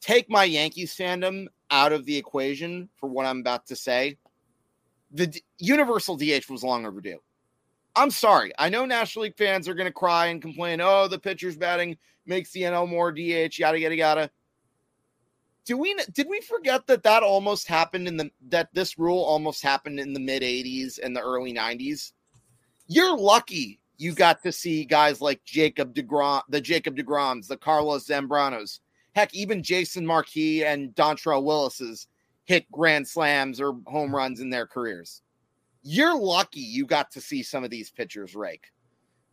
take 0.00 0.30
my 0.30 0.44
Yankees 0.44 0.94
fandom 0.94 1.46
out 1.68 1.92
of 1.92 2.06
the 2.06 2.16
equation 2.16 2.88
for 2.94 3.08
what 3.08 3.26
I'm 3.26 3.40
about 3.40 3.66
to 3.66 3.74
say 3.74 4.18
the 5.10 5.26
D- 5.26 5.42
universal 5.58 6.16
DH 6.16 6.48
was 6.48 6.62
long 6.62 6.86
overdue. 6.86 7.18
I'm 7.96 8.12
sorry. 8.12 8.52
I 8.56 8.68
know 8.68 8.84
National 8.84 9.24
League 9.24 9.36
fans 9.36 9.66
are 9.66 9.74
going 9.74 9.88
to 9.88 9.92
cry 9.92 10.26
and 10.26 10.40
complain, 10.40 10.80
oh, 10.80 11.08
the 11.08 11.18
pitcher's 11.18 11.56
batting 11.56 11.96
makes 12.24 12.52
the 12.52 12.62
NL 12.62 12.88
more 12.88 13.10
DH, 13.10 13.58
yada, 13.58 13.80
yada, 13.80 13.96
yada. 13.96 14.30
Do 15.68 15.76
we 15.76 15.94
did 16.14 16.28
we 16.30 16.40
forget 16.40 16.86
that 16.86 17.02
that 17.02 17.22
almost 17.22 17.68
happened 17.68 18.08
in 18.08 18.16
the 18.16 18.30
that 18.48 18.72
this 18.72 18.98
rule 18.98 19.22
almost 19.22 19.62
happened 19.62 20.00
in 20.00 20.14
the 20.14 20.18
mid 20.18 20.40
80s 20.40 20.98
and 20.98 21.14
the 21.14 21.20
early 21.20 21.52
90s? 21.52 22.12
You're 22.86 23.14
lucky 23.14 23.78
you 23.98 24.14
got 24.14 24.42
to 24.44 24.50
see 24.50 24.86
guys 24.86 25.20
like 25.20 25.44
Jacob 25.44 25.94
DeGrom, 25.94 26.40
the 26.48 26.62
Jacob 26.62 26.96
DeGroms, 26.96 27.48
the 27.48 27.58
Carlos 27.58 28.06
Zambranos, 28.06 28.80
heck, 29.14 29.34
even 29.34 29.62
Jason 29.62 30.06
Marquis 30.06 30.64
and 30.64 30.94
Dontrelle 30.94 31.44
Willis's 31.44 32.06
hit 32.46 32.64
grand 32.72 33.06
slams 33.06 33.60
or 33.60 33.76
home 33.88 34.16
runs 34.16 34.40
in 34.40 34.48
their 34.48 34.66
careers. 34.66 35.20
You're 35.82 36.18
lucky 36.18 36.60
you 36.60 36.86
got 36.86 37.10
to 37.10 37.20
see 37.20 37.42
some 37.42 37.62
of 37.62 37.68
these 37.68 37.90
pitchers 37.90 38.34
rake. 38.34 38.68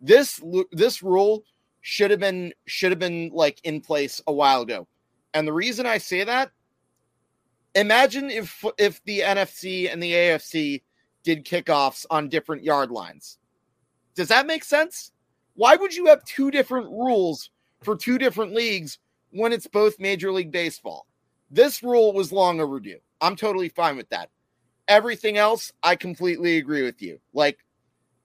This 0.01 0.43
this 0.73 1.01
rule 1.01 1.45
should 1.79 2.11
have 2.11 2.19
been 2.19 2.51
should 2.65 2.91
have 2.91 2.99
been 2.99 3.31
like 3.33 3.61
in 3.63 3.79
place 3.79 4.21
a 4.27 4.33
while 4.33 4.63
ago. 4.63 4.85
And 5.35 5.47
the 5.47 5.53
reason 5.53 5.85
I 5.85 5.99
say 5.99 6.23
that 6.23 6.51
imagine 7.75 8.31
if 8.31 8.63
if 8.79 9.03
the 9.03 9.19
NFC 9.19 9.91
and 9.91 10.01
the 10.01 10.13
AFC 10.13 10.81
did 11.23 11.45
kickoffs 11.45 12.05
on 12.09 12.29
different 12.29 12.63
yard 12.63 12.89
lines. 12.89 13.37
Does 14.15 14.29
that 14.29 14.47
make 14.47 14.63
sense? 14.63 15.11
Why 15.55 15.75
would 15.75 15.93
you 15.93 16.05
have 16.07 16.23
two 16.23 16.51
different 16.51 16.87
rules 16.87 17.49
for 17.83 17.95
two 17.95 18.17
different 18.17 18.53
leagues 18.53 18.97
when 19.31 19.51
it's 19.51 19.67
both 19.67 19.99
Major 19.99 20.31
League 20.31 20.51
Baseball? 20.51 21.05
This 21.51 21.83
rule 21.83 22.13
was 22.13 22.31
long 22.31 22.61
overdue. 22.61 22.99
I'm 23.21 23.35
totally 23.35 23.69
fine 23.69 23.97
with 23.97 24.09
that. 24.09 24.29
Everything 24.87 25.37
else, 25.37 25.73
I 25.83 25.95
completely 25.95 26.57
agree 26.57 26.83
with 26.83 27.01
you. 27.01 27.19
Like, 27.33 27.57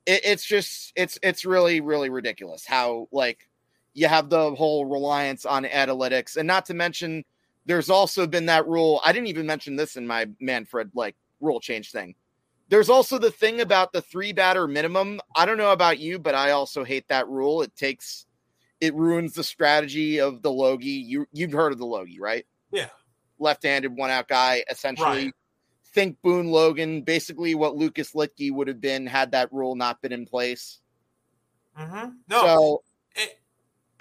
it, 0.07 0.21
it's 0.25 0.45
just, 0.45 0.93
it's, 0.95 1.19
it's 1.23 1.45
really, 1.45 1.81
really 1.81 2.11
ridiculous 2.11 2.67
how, 2.67 3.09
like, 3.13 3.49
you 3.95 4.09
have 4.09 4.31
the 4.31 4.55
whole 4.55 4.85
reliance 4.85 5.45
on 5.45 5.65
analytics. 5.65 6.37
And 6.37 6.47
not 6.47 6.67
to 6.67 6.75
mention, 6.75 7.25
there's 7.67 7.91
also 7.91 8.27
been 8.27 8.47
that 8.47 8.67
rule. 8.67 9.01
I 9.05 9.13
didn't 9.13 9.29
even 9.29 9.47
mention 9.47 9.77
this 9.77 9.97
in 9.97 10.07
my 10.07 10.29
Manfred, 10.41 10.91
like, 10.95 11.17
rule 11.41 11.61
change 11.61 11.91
thing. 11.91 12.15
There's 12.69 12.89
also 12.89 13.19
the 13.19 13.31
thing 13.31 13.61
about 13.61 13.93
the 13.93 14.03
three 14.03 14.33
batter 14.33 14.69
minimum. 14.69 15.21
I 15.35 15.45
don't 15.45 15.59
know 15.59 15.73
about 15.73 15.99
you, 15.99 16.19
but 16.19 16.35
I 16.35 16.53
also 16.53 16.85
hate 16.85 17.09
that 17.09 17.29
rule. 17.29 17.63
It 17.63 17.75
takes, 17.75 18.27
it 18.81 18.95
ruins 18.95 19.35
the 19.35 19.43
strategy 19.45 20.21
of 20.21 20.43
the 20.43 20.53
LOOGY. 20.53 20.87
You, 20.87 21.27
you've 21.33 21.53
heard 21.53 21.73
of 21.73 21.79
the 21.79 21.87
LOOGY, 21.87 22.21
right? 22.21 22.47
Yeah 22.71 22.87
left-handed 23.41 23.97
one-out 23.97 24.29
guy. 24.29 24.63
Essentially, 24.71 25.25
right. 25.25 25.35
think 25.87 26.19
Boone 26.23 26.49
Logan, 26.49 27.03
basically 27.03 27.55
what 27.55 27.75
Lucas 27.75 28.13
Luetge 28.13 28.53
would 28.53 28.69
have 28.69 28.81
been 28.81 29.07
had 29.07 29.33
that 29.33 29.53
rule 29.53 29.75
not 29.75 30.01
been 30.01 30.13
in 30.13 30.27
place. 30.27 30.81
Mm-hmm. 31.79 32.11
No, 32.29 32.43
so 32.43 32.83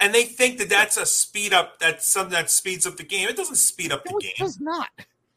and 0.00 0.14
they 0.14 0.24
think 0.24 0.58
that 0.58 0.70
that's 0.70 0.96
a 0.96 1.06
speed 1.06 1.52
up. 1.52 1.78
That's 1.78 2.06
something 2.06 2.32
that 2.32 2.50
speeds 2.50 2.86
up 2.86 2.96
the 2.96 3.04
game. 3.04 3.28
It 3.28 3.36
doesn't 3.36 3.56
speed 3.56 3.92
up 3.92 4.04
the 4.04 4.16
it 4.16 4.22
game. 4.22 4.32
does 4.38 4.58
not. 4.58 4.88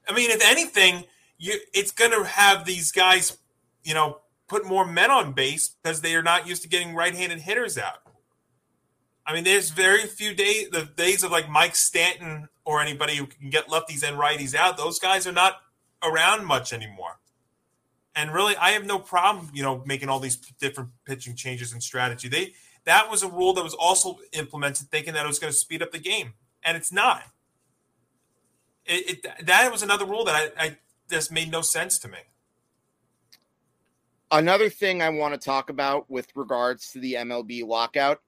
I 0.07 0.13
mean, 0.13 0.31
if 0.31 0.41
anything, 0.43 1.03
you 1.37 1.59
it's 1.73 1.91
going 1.91 2.11
to 2.11 2.23
have 2.23 2.65
these 2.65 2.91
guys, 2.91 3.37
you 3.83 3.93
know, 3.93 4.19
put 4.47 4.65
more 4.65 4.85
men 4.85 5.11
on 5.11 5.33
base 5.33 5.75
because 5.83 6.01
they 6.01 6.15
are 6.15 6.23
not 6.23 6.47
used 6.47 6.61
to 6.63 6.67
getting 6.69 6.95
right-handed 6.95 7.39
hitters 7.39 7.77
out. 7.77 7.99
I 9.25 9.33
mean, 9.33 9.43
there's 9.43 9.69
very 9.69 10.05
few 10.05 10.33
days, 10.33 10.69
the 10.69 10.83
days 10.83 11.23
of 11.23 11.31
like 11.31 11.49
Mike 11.49 11.75
Stanton 11.75 12.49
or 12.65 12.81
anybody 12.81 13.15
who 13.15 13.25
can 13.25 13.49
get 13.49 13.67
lefties 13.67 14.07
and 14.07 14.17
righties 14.17 14.55
out. 14.55 14.77
Those 14.77 14.99
guys 14.99 15.27
are 15.27 15.31
not 15.31 15.61
around 16.03 16.45
much 16.45 16.73
anymore. 16.73 17.19
And 18.15 18.33
really, 18.33 18.55
I 18.57 18.71
have 18.71 18.85
no 18.85 18.99
problem, 18.99 19.49
you 19.53 19.63
know, 19.63 19.81
making 19.85 20.09
all 20.09 20.19
these 20.19 20.35
different 20.35 20.89
pitching 21.05 21.35
changes 21.35 21.73
and 21.73 21.81
strategy. 21.81 22.27
They 22.27 22.53
that 22.85 23.09
was 23.09 23.23
a 23.23 23.27
rule 23.27 23.53
that 23.53 23.63
was 23.63 23.73
also 23.73 24.19
implemented, 24.33 24.89
thinking 24.89 25.13
that 25.13 25.25
it 25.25 25.27
was 25.27 25.39
going 25.39 25.51
to 25.51 25.57
speed 25.57 25.81
up 25.81 25.91
the 25.91 25.99
game, 25.99 26.33
and 26.63 26.75
it's 26.75 26.91
not. 26.91 27.23
It, 28.85 29.23
it 29.25 29.45
that 29.45 29.71
was 29.71 29.81
another 29.81 30.05
rule 30.05 30.25
that 30.25 30.53
I, 30.57 30.65
I 30.65 30.77
just 31.09 31.31
made 31.31 31.51
no 31.51 31.61
sense 31.61 31.97
to 31.99 32.07
me. 32.07 32.17
Another 34.31 34.69
thing 34.69 35.01
I 35.01 35.09
want 35.09 35.33
to 35.33 35.39
talk 35.39 35.69
about 35.69 36.09
with 36.09 36.27
regards 36.35 36.91
to 36.91 36.99
the 36.99 37.13
MLB 37.13 37.65
lockout. 37.65 38.19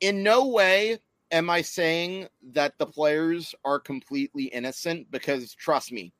In 0.00 0.22
no 0.22 0.48
way 0.48 0.98
am 1.30 1.50
I 1.50 1.62
saying 1.62 2.28
that 2.52 2.78
the 2.78 2.86
players 2.86 3.54
are 3.64 3.78
completely 3.78 4.44
innocent 4.44 5.10
because 5.10 5.54
trust 5.54 5.92
me, 5.92 6.12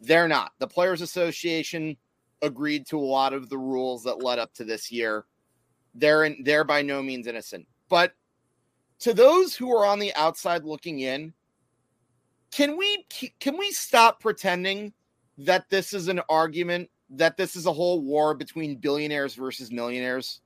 they're 0.00 0.28
not. 0.28 0.52
The 0.58 0.66
Players 0.66 1.00
Association 1.00 1.96
agreed 2.42 2.86
to 2.86 2.98
a 2.98 3.00
lot 3.00 3.32
of 3.32 3.48
the 3.48 3.58
rules 3.58 4.04
that 4.04 4.22
led 4.22 4.38
up 4.38 4.52
to 4.54 4.64
this 4.64 4.90
year. 4.90 5.26
They're 5.94 6.24
in, 6.24 6.42
they're 6.44 6.64
by 6.64 6.82
no 6.82 7.02
means 7.02 7.26
innocent. 7.26 7.66
But 7.88 8.14
to 9.00 9.14
those 9.14 9.54
who 9.56 9.74
are 9.74 9.86
on 9.86 9.98
the 9.98 10.14
outside 10.14 10.64
looking 10.64 11.00
in, 11.00 11.32
can 12.50 12.76
we 12.76 13.06
can 13.38 13.56
we 13.56 13.70
stop 13.70 14.20
pretending 14.20 14.92
that 15.38 15.68
this 15.70 15.92
is 15.92 16.08
an 16.08 16.20
argument 16.28 16.90
that 17.10 17.36
this 17.36 17.56
is 17.56 17.66
a 17.66 17.72
whole 17.72 18.02
war 18.02 18.34
between 18.34 18.76
billionaires 18.76 19.34
versus 19.34 19.70
millionaires? 19.70 20.40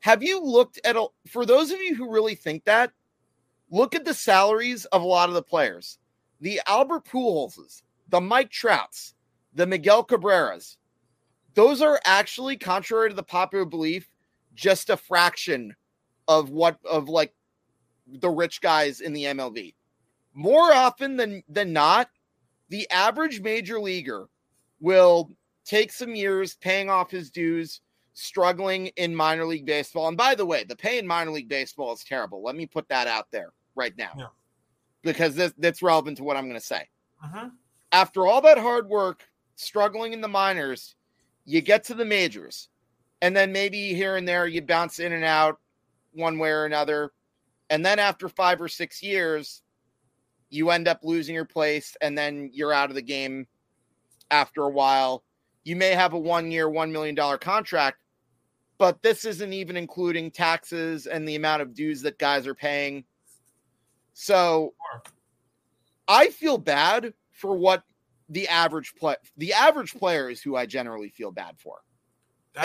Have 0.00 0.22
you 0.22 0.42
looked 0.42 0.80
at 0.84 0.96
a, 0.96 1.06
for 1.28 1.44
those 1.44 1.70
of 1.70 1.80
you 1.80 1.94
who 1.94 2.10
really 2.10 2.34
think 2.34 2.64
that, 2.64 2.92
look 3.70 3.94
at 3.94 4.04
the 4.04 4.14
salaries 4.14 4.86
of 4.86 5.02
a 5.02 5.06
lot 5.06 5.28
of 5.28 5.34
the 5.34 5.42
players. 5.42 5.98
The 6.40 6.60
Albert 6.66 7.04
Pujols, 7.04 7.82
the 8.08 8.20
Mike 8.20 8.50
Trouts, 8.50 9.14
the 9.54 9.66
Miguel 9.66 10.04
Cabreras. 10.04 10.76
Those 11.54 11.82
are 11.82 12.00
actually 12.04 12.56
contrary 12.56 13.10
to 13.10 13.14
the 13.14 13.22
popular 13.22 13.64
belief 13.64 14.08
just 14.60 14.90
a 14.90 14.96
fraction 14.96 15.74
of 16.28 16.50
what 16.50 16.78
of 16.84 17.08
like 17.08 17.34
the 18.06 18.28
rich 18.28 18.60
guys 18.60 19.00
in 19.00 19.14
the 19.14 19.24
MLB. 19.24 19.74
More 20.34 20.72
often 20.72 21.16
than 21.16 21.42
than 21.48 21.72
not, 21.72 22.10
the 22.68 22.88
average 22.90 23.40
major 23.40 23.80
leaguer 23.80 24.28
will 24.80 25.30
take 25.64 25.90
some 25.90 26.14
years 26.14 26.56
paying 26.56 26.90
off 26.90 27.10
his 27.10 27.30
dues, 27.30 27.80
struggling 28.12 28.88
in 28.96 29.14
minor 29.16 29.46
league 29.46 29.66
baseball. 29.66 30.08
And 30.08 30.16
by 30.16 30.34
the 30.34 30.46
way, 30.46 30.64
the 30.64 30.76
pay 30.76 30.98
in 30.98 31.06
minor 31.06 31.30
league 31.30 31.48
baseball 31.48 31.92
is 31.94 32.04
terrible. 32.04 32.42
Let 32.42 32.54
me 32.54 32.66
put 32.66 32.88
that 32.88 33.06
out 33.06 33.28
there 33.30 33.52
right 33.74 33.96
now. 33.96 34.10
Yeah. 34.16 34.26
Because 35.02 35.34
this, 35.34 35.54
that's 35.56 35.82
relevant 35.82 36.18
to 36.18 36.24
what 36.24 36.36
I'm 36.36 36.44
going 36.44 36.60
to 36.60 36.66
say. 36.66 36.86
Mm-hmm. 37.24 37.48
After 37.92 38.26
all 38.26 38.42
that 38.42 38.58
hard 38.58 38.88
work, 38.88 39.24
struggling 39.56 40.12
in 40.12 40.20
the 40.20 40.28
minors, 40.28 40.94
you 41.44 41.60
get 41.62 41.84
to 41.84 41.94
the 41.94 42.04
majors. 42.04 42.68
And 43.22 43.36
then 43.36 43.52
maybe 43.52 43.94
here 43.94 44.16
and 44.16 44.26
there 44.26 44.46
you 44.46 44.62
bounce 44.62 44.98
in 44.98 45.12
and 45.12 45.24
out 45.24 45.58
one 46.12 46.38
way 46.38 46.50
or 46.50 46.64
another. 46.64 47.12
And 47.68 47.84
then 47.84 47.98
after 47.98 48.28
five 48.28 48.60
or 48.60 48.68
six 48.68 49.02
years, 49.02 49.62
you 50.48 50.70
end 50.70 50.88
up 50.88 51.00
losing 51.02 51.34
your 51.34 51.44
place 51.44 51.96
and 52.00 52.16
then 52.18 52.50
you're 52.52 52.72
out 52.72 52.90
of 52.90 52.96
the 52.96 53.02
game 53.02 53.46
after 54.30 54.62
a 54.62 54.70
while. 54.70 55.22
You 55.64 55.76
may 55.76 55.90
have 55.90 56.12
a 56.12 56.18
one 56.18 56.50
year, 56.50 56.68
$1 56.68 56.90
million 56.90 57.16
contract, 57.38 58.02
but 58.78 59.02
this 59.02 59.24
isn't 59.24 59.52
even 59.52 59.76
including 59.76 60.30
taxes 60.30 61.06
and 61.06 61.28
the 61.28 61.36
amount 61.36 61.62
of 61.62 61.74
dues 61.74 62.02
that 62.02 62.18
guys 62.18 62.46
are 62.46 62.54
paying. 62.54 63.04
So 64.14 64.74
I 66.08 66.28
feel 66.28 66.58
bad 66.58 67.14
for 67.30 67.54
what 67.54 67.84
the 68.28 68.48
average 68.48 68.94
play 68.96 69.16
the 69.36 69.52
average 69.52 69.94
player 69.94 70.30
is 70.30 70.40
who 70.40 70.56
I 70.56 70.66
generally 70.66 71.08
feel 71.08 71.32
bad 71.32 71.56
for 71.58 71.78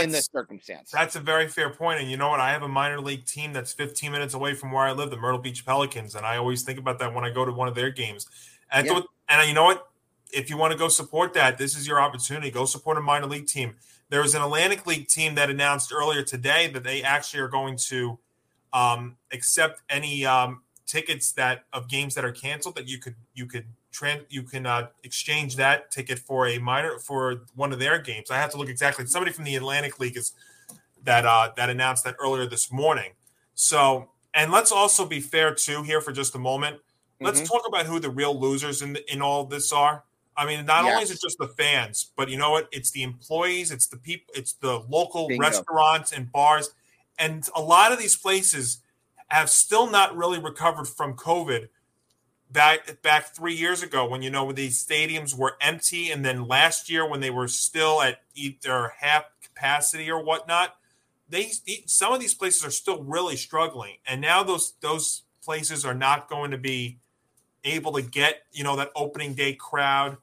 in 0.03 0.12
this 0.12 0.29
circumstance. 0.31 0.91
That's 0.91 1.15
a 1.15 1.19
very 1.19 1.47
fair 1.47 1.69
point. 1.69 1.99
And 1.99 2.10
you 2.10 2.17
know 2.17 2.29
what? 2.29 2.39
I 2.39 2.51
have 2.51 2.63
a 2.63 2.67
minor 2.67 2.99
league 2.99 3.25
team 3.25 3.53
that's 3.53 3.73
15 3.73 4.12
minutes 4.12 4.34
away 4.34 4.53
from 4.53 4.71
where 4.71 4.84
I 4.84 4.91
live, 4.91 5.10
the 5.10 5.17
Myrtle 5.17 5.39
Beach 5.39 5.65
Pelicans. 5.65 6.15
And 6.15 6.25
I 6.25 6.38
always 6.38 6.63
think 6.63 6.79
about 6.79 6.99
that 6.99 7.13
when 7.13 7.23
I 7.23 7.29
go 7.29 7.45
to 7.45 7.51
one 7.51 7.67
of 7.67 7.75
their 7.75 7.89
games. 7.89 8.27
And, 8.71 8.88
Yeah. 8.88 9.01
and 9.29 9.47
you 9.47 9.53
know 9.53 9.63
what? 9.63 9.89
If 10.31 10.49
you 10.49 10.58
want 10.58 10.71
to 10.73 10.77
go 10.77 10.88
support 10.88 11.34
that, 11.34 11.58
this 11.58 11.77
is 11.77 11.88
your 11.88 12.01
opportunity. 12.01 12.51
Go 12.51 12.65
support 12.65 12.97
a 12.97 13.01
minor 13.01 13.27
league 13.27 13.47
team. 13.47 13.75
There 14.10 14.21
was 14.21 14.36
an 14.36 14.41
Atlantic 14.41 14.86
League 14.86 15.08
team 15.08 15.36
that 15.36 15.49
announced 15.49 15.91
earlier 15.93 16.23
today 16.23 16.67
that 16.67 16.84
they 16.84 17.01
actually 17.01 17.39
are 17.41 17.47
going 17.47 17.77
to 17.88 18.19
um, 18.73 19.17
accept 19.31 19.81
any 19.89 20.25
um, 20.25 20.62
tickets 20.86 21.31
that 21.34 21.63
of 21.73 21.88
games 21.88 22.15
that 22.15 22.25
are 22.25 22.31
canceled 22.31 22.75
that 22.75 22.88
you 22.88 22.99
could 22.99 23.15
you 23.34 23.45
could 23.45 23.65
tran- 23.95 24.25
you 24.29 24.43
can 24.43 24.65
uh, 24.65 24.88
exchange 25.03 25.55
that 25.55 25.91
ticket 25.91 26.19
for 26.19 26.47
a 26.47 26.58
minor 26.58 26.99
for 26.99 27.41
one 27.55 27.71
of 27.71 27.79
their 27.79 27.99
games. 27.99 28.29
I 28.31 28.38
have 28.38 28.51
to 28.51 28.58
look 28.58 28.69
exactly. 28.69 29.05
Somebody 29.05 29.31
from 29.31 29.45
the 29.45 29.55
Atlantic 29.55 29.99
League 29.99 30.17
is 30.17 30.34
that 31.03 31.25
uh, 31.25 31.51
that 31.55 31.69
announced 31.69 32.03
that 32.03 32.15
earlier 32.19 32.45
this 32.47 32.71
morning. 32.71 33.12
So, 33.53 34.10
and 34.34 34.51
let's 34.51 34.71
also 34.71 35.05
be 35.05 35.19
fair 35.19 35.53
too 35.53 35.84
here 35.84 36.01
for 36.01 36.12
just 36.12 36.36
a 36.36 36.39
moment. 36.39 36.77
Let's 37.21 37.39
Mhm. 37.41 37.47
talk 37.47 37.62
about 37.67 37.86
who 37.86 37.99
the 37.99 38.10
real 38.10 38.38
losers 38.39 38.81
in 38.81 38.97
in 39.08 39.21
all 39.21 39.45
this 39.45 39.71
are. 39.71 40.03
I 40.38 40.45
mean, 40.45 40.65
not 40.65 40.84
only 40.84 41.01
is 41.03 41.12
it 41.12 41.21
just 41.21 41.38
the 41.38 41.47
fans, 41.47 42.12
but 42.17 42.27
you 42.27 42.38
know 42.38 42.51
what? 42.51 42.67
It's 42.73 42.91
the 42.91 43.03
employees, 43.03 43.71
it's 43.71 43.88
the 43.88 43.95
people, 43.97 44.34
it's 44.36 44.51
the 44.53 44.79
local 44.89 45.29
Bingo. 45.29 45.41
restaurants 45.41 46.12
and 46.12 46.29
bars, 46.29 46.71
and 47.17 47.47
a 47.55 47.62
lot 47.62 47.93
of 47.93 47.99
these 47.99 48.17
places 48.17 48.79
have 49.29 49.49
still 49.49 49.89
not 49.89 50.15
really 50.17 50.38
recovered 50.39 50.88
from 50.89 51.13
COVID. 51.15 51.69
Back 52.55 53.01
back 53.01 53.35
three 53.35 53.53
years 53.53 53.83
ago, 53.83 54.07
when 54.07 54.21
you 54.21 54.29
know 54.29 54.45
when 54.45 54.55
these 54.55 54.83
stadiums 54.83 55.37
were 55.37 55.57
empty, 55.59 56.09
and 56.09 56.23
then 56.23 56.47
last 56.47 56.89
year 56.89 57.07
when 57.07 57.19
they 57.19 57.29
were 57.29 57.49
still 57.49 58.01
at 58.01 58.21
either 58.33 58.93
half 58.97 59.25
capacity 59.43 60.09
or 60.09 60.23
whatnot, 60.23 60.75
they 61.29 61.51
some 61.85 62.13
of 62.13 62.21
these 62.21 62.33
places 62.33 62.63
are 62.65 62.71
still 62.71 63.03
really 63.03 63.35
struggling, 63.35 63.95
and 64.07 64.21
now 64.21 64.41
those 64.41 64.75
those 64.79 65.23
places 65.43 65.83
are 65.83 65.93
not 65.93 66.29
going 66.29 66.51
to 66.51 66.57
be 66.57 66.97
able 67.65 67.91
to 67.91 68.01
get 68.01 68.43
you 68.53 68.63
know 68.63 68.77
that 68.77 68.89
opening 68.95 69.33
day 69.33 69.53
crowd 69.53 70.17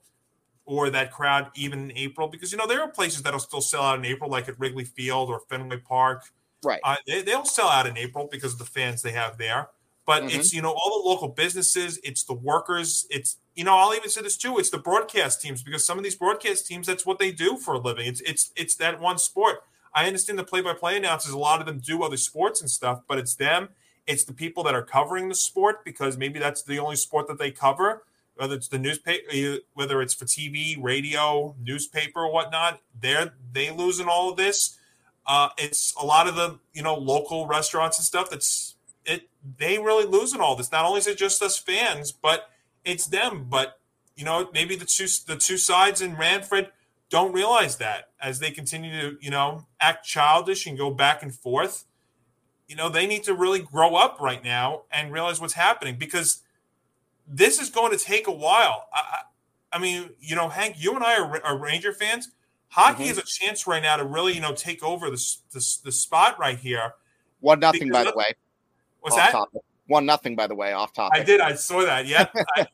or 0.64 0.88
that 0.90 1.12
crowd 1.12 1.51
even 1.55 1.90
in 1.90 1.99
April 1.99 2.29
because 2.29 2.51
you 2.51 2.57
know 2.57 2.66
there 2.66 2.81
are 2.81 2.88
places 2.88 3.23
that'll 3.23 3.40
still 3.40 3.61
sell 3.61 3.83
out 3.83 3.99
in 3.99 4.05
April 4.07 4.31
like 4.31 4.49
at 4.49 4.59
Wrigley 4.59 4.85
Field 4.85 5.29
or 5.29 5.40
Fenway 5.51 5.79
Park. 5.79 6.25
right. 6.64 6.81
Uh, 6.83 6.97
they, 7.07 7.21
they'll 7.23 7.45
sell 7.45 7.68
out 7.68 7.87
in 7.87 7.99
April 7.99 8.29
because 8.31 8.55
of 8.55 8.59
the 8.59 8.64
fans 8.64 9.03
they 9.03 9.12
have 9.12 9.37
there. 9.38 9.68
But 10.05 10.25
Mhm. 10.25 10.35
it's 10.35 10.53
you 10.53 10.62
know 10.62 10.73
all 10.73 11.01
the 11.03 11.09
local 11.09 11.29
businesses, 11.29 11.99
it's 12.03 12.25
the 12.25 12.35
workers, 12.35 13.07
it's 13.11 13.37
you 13.55 13.65
know 13.65 13.77
I'll 13.77 13.95
even 13.95 14.11
say 14.11 14.23
this 14.23 14.37
too. 14.37 14.59
It's 14.59 14.71
the 14.71 14.79
broadcast 14.79 15.41
teams 15.41 15.62
because 15.62 15.85
some 15.87 15.97
of 15.99 16.05
these 16.05 16.17
broadcast 16.17 16.67
teams 16.67 16.87
that's 16.87 17.07
what 17.07 17.19
they 17.19 17.31
do 17.31 17.57
for 17.57 17.75
a 17.75 17.79
living. 17.79 18.07
It's 18.07 18.21
it's 18.23 18.51
it's 18.57 18.75
that 18.77 19.01
one 19.01 19.19
sport. 19.19 19.62
I 19.95 20.07
understand 20.07 20.38
the 20.38 20.45
play-by-play 20.45 20.97
announcers. 20.97 21.33
A 21.33 21.38
lot 21.38 21.61
of 21.61 21.67
them 21.67 21.79
do 21.79 22.03
other 22.03 22.17
sports 22.17 22.61
and 22.62 22.71
stuff, 22.71 23.03
but 23.07 23.19
it's 23.19 23.35
them. 23.35 23.69
It's 24.07 24.25
the 24.25 24.33
people 24.33 24.62
that 24.65 24.75
are 24.75 24.83
covering 24.83 25.29
the 25.29 25.35
sport 25.35 25.85
because 25.85 26.17
maybe 26.17 26.38
that's 26.38 26.62
the 26.62 26.79
only 26.79 26.97
sport 26.97 27.29
that 27.29 27.38
they 27.38 27.51
cover. 27.51 28.05
Whether 28.35 28.55
it's 28.55 28.69
the 28.69 28.79
newspaper, 28.79 29.59
whether 29.75 30.01
it's 30.01 30.15
for 30.15 30.25
TV, 30.25 30.77
radio, 30.81 31.55
newspaper, 31.62 32.21
or 32.21 32.33
whatnot, 32.33 32.81
they're 32.99 33.35
they 33.53 33.71
lose 33.71 34.01
in 34.01 34.09
all 34.09 34.31
of 34.31 34.37
this. 34.38 34.79
Uh, 35.27 35.51
it's 35.59 35.95
a 36.01 36.05
lot 36.05 36.27
of 36.27 36.35
the 36.35 36.59
you 36.73 36.83
know 36.83 36.97
local 36.97 37.47
restaurants 37.47 37.99
and 37.99 38.05
stuff. 38.05 38.31
That's. 38.31 38.75
They 39.59 39.79
really 39.79 40.07
lose 40.07 40.35
in 40.35 40.41
all 40.41 40.57
this. 40.57 40.71
Not 40.71 40.85
only 40.85 40.99
is 40.99 41.07
it 41.07 41.19
just 41.19 41.43
us 41.43 41.59
fans, 41.59 42.13
but 42.13 42.49
it's 42.85 43.07
them. 43.07 43.47
But 43.49 43.79
you 44.17 44.25
know 44.25 44.49
maybe 44.53 44.77
the 44.77 44.85
two 44.85 45.07
the 45.27 45.37
two 45.37 45.57
sides 45.57 46.01
in 46.01 46.17
Manfred 46.17 46.69
don't 47.11 47.33
realize 47.33 47.77
that 47.77 48.11
as 48.21 48.39
they 48.39 48.51
continue 48.51 49.01
to 49.01 49.19
you 49.21 49.31
know 49.31 49.67
act 49.81 50.07
childish 50.07 50.67
and 50.67 50.79
go 50.79 50.91
back 50.91 51.23
and 51.23 51.35
forth. 51.35 51.85
You 52.69 52.77
know 52.77 52.89
they 52.89 53.07
need 53.07 53.25
to 53.25 53.35
really 53.35 53.61
grow 53.61 53.97
up 53.97 54.19
right 54.21 54.43
now 54.43 54.83
and 54.91 55.13
realize 55.13 55.41
what's 55.41 55.55
happening 55.55 55.97
because 55.99 56.43
this 57.27 57.61
is 57.61 57.71
going 57.71 57.97
to 57.97 58.03
take 58.03 58.27
a 58.27 58.33
while. 58.33 58.89
I, 58.93 59.23
I 59.73 59.79
mean, 59.79 60.11
you 60.21 60.37
know, 60.37 60.49
Hank, 60.49 60.77
you 60.79 60.95
and 60.95 61.03
I 61.03 61.19
are, 61.19 61.45
are 61.45 61.57
Ranger 61.57 61.93
fans. 61.93 62.31
Hockey 62.69 63.05
Mhm. 63.05 63.09
has 63.09 63.19
a 63.19 63.23
chance 63.23 63.67
right 63.67 63.83
now 63.83 63.97
to 63.97 64.05
really, 64.05 64.35
you 64.35 64.41
know, 64.41 64.55
take 64.55 64.83
over 64.83 65.11
the 65.11 65.37
the, 65.53 65.77
the 65.85 65.93
spot 65.93 66.39
right 66.39 66.59
here. 66.59 66.95
One 67.41 67.61
nothing, 67.61 67.91
by 67.91 68.05
the 68.05 68.13
way. 68.15 68.35
What's 69.03 69.17
off 69.17 69.23
that? 69.23 69.33
Topic. 69.33 69.62
One 69.87 70.07
nothing, 70.07 70.37
by 70.37 70.47
the 70.47 70.55
way, 70.55 70.73
off 70.73 70.93
topic. 70.93 71.21
I 71.21 71.25
did. 71.25 71.41
I 71.41 71.55
saw 71.55 71.83
that. 71.83 72.07
Yeah. 72.07 72.27
I, 72.57 72.67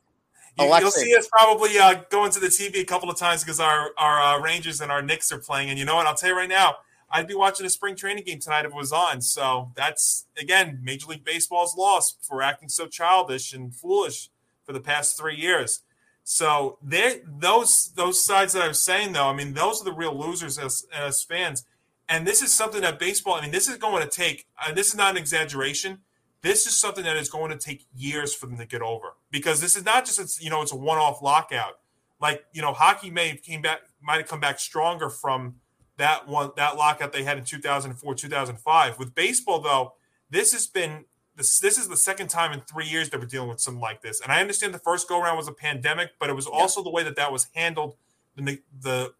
you, 0.65 0.85
will 0.85 0.91
see 0.91 1.15
us 1.17 1.29
probably 1.29 1.79
uh, 1.79 2.03
going 2.11 2.31
to 2.33 2.41
the 2.41 2.49
TV 2.49 2.81
a 2.81 2.85
couple 2.85 3.11
of 3.11 3.17
times 3.17 3.45
because 3.45 3.61
our 3.61 3.91
our 3.97 4.21
uh, 4.21 4.41
Rangers 4.41 4.81
and 4.81 4.91
our 4.91 5.03
Knicks 5.03 5.31
are 5.33 5.39
playing. 5.39 5.71
And 5.71 5.79
you 5.79 5.85
know 5.85 5.97
what? 5.97 6.07
I'll 6.07 6.15
tell 6.15 6.31
you 6.31 6.37
right 6.37 6.49
now, 6.49 6.77
I'd 7.11 7.27
be 7.27 7.35
watching 7.35 7.65
a 7.65 7.71
spring 7.71 7.97
training 7.97 8.25
game 8.25 8.41
tonight 8.41 8.65
if 8.65 8.73
it 8.73 8.77
was 8.77 8.93
on. 8.93 9.21
So 9.23 9.73
that's 9.75 10.27
again 10.37 10.81
Major 10.83 11.07
League 11.07 11.25
Baseball's 11.25 11.77
loss 11.77 12.17
for 12.23 12.43
acting 12.43 12.69
so 12.69 12.87
childish 12.87 13.53
and 13.53 13.75
foolish 13.75 14.31
for 14.65 14.73
the 14.73 14.81
past 14.81 15.17
three 15.17 15.37
years. 15.37 15.81
So 16.25 16.79
there, 16.83 17.21
those 17.27 17.93
those 17.97 18.25
sides 18.25 18.53
that 18.53 18.63
I 18.63 18.69
was 18.69 18.81
saying 18.81 19.13
though, 19.13 19.29
I 19.29 19.33
mean, 19.33 19.55
those 19.55 19.81
are 19.81 19.85
the 19.85 19.93
real 19.93 20.19
losers 20.19 20.59
as 20.59 20.87
as 20.95 21.23
fans. 21.23 21.65
And 22.09 22.27
this 22.27 22.43
is 22.43 22.53
something 22.53 22.81
that 22.83 22.99
baseball. 22.99 23.35
I 23.35 23.43
mean, 23.43 23.51
this 23.51 23.69
is 23.69 23.77
going 23.77 24.03
to 24.03 24.09
take. 24.09 24.47
Uh, 24.63 24.73
this 24.73 24.89
is 24.89 24.97
not 24.97 25.13
an 25.13 25.17
exaggeration. 25.19 26.01
This 26.43 26.67
is 26.67 26.81
something 26.81 27.05
that 27.05 27.17
is 27.17 27.29
going 27.29 27.51
to 27.51 27.59
take 27.59 27.87
years 27.95 28.35
for 28.35 28.47
them 28.47 28.59
to 28.59 28.67
get 28.67 28.81
over 28.81 29.15
because 29.31 29.61
this 29.61 29.77
is 29.77 29.85
not 29.85 30.05
just 30.05 30.21
it's 30.21 30.41
you 30.41 30.51
know 30.51 30.63
it's 30.63 30.73
a 30.73 30.77
one 30.77 30.99
off 30.99 31.23
lockout. 31.23 31.79
Like 32.21 32.45
you 32.53 32.63
know, 32.63 32.73
hockey 32.73 33.11
may 33.11 33.29
have 33.29 33.43
came 33.43 33.63
back 33.63 33.81
might 34.01 34.19
have 34.19 34.29
come 34.29 34.41
back 34.41 34.61
stronger 34.61 35.11
from 35.11 35.57
that 35.99 36.29
one 36.29 36.51
that 36.57 36.77
lockout 36.77 37.13
they 37.13 37.25
had 37.25 37.37
in 37.37 37.45
2004 37.45 38.15
2005 38.15 38.99
with 38.99 39.15
baseball 39.15 39.61
though 39.61 39.95
this 40.31 40.53
has 40.53 40.67
been 40.67 41.05
this 41.37 41.59
this 41.59 41.77
is 41.77 41.89
the 41.89 41.97
second 41.97 42.29
time 42.29 42.53
in 42.53 42.61
three 42.61 42.87
years 42.87 43.11
that 43.11 43.21
we're 43.21 43.27
dealing 43.27 43.49
with 43.49 43.61
something 43.61 43.81
like 43.81 44.01
this 44.01 44.21
and 44.21 44.33
i 44.33 44.41
understand 44.41 44.73
the 44.73 44.79
first 44.79 45.09
go 45.09 45.21
around 45.21 45.37
was 45.37 45.49
a 45.49 45.53
pandemic 45.53 46.11
but 46.19 46.31
it 46.31 46.35
was 46.35 46.47
also 46.47 46.81
yeah. 46.81 46.85
the 46.85 46.91
way 46.91 47.03
that 47.03 47.17
that 47.17 47.31
was 47.31 47.49
handled 47.55 47.97
the 48.37 48.61
the 48.81 49.13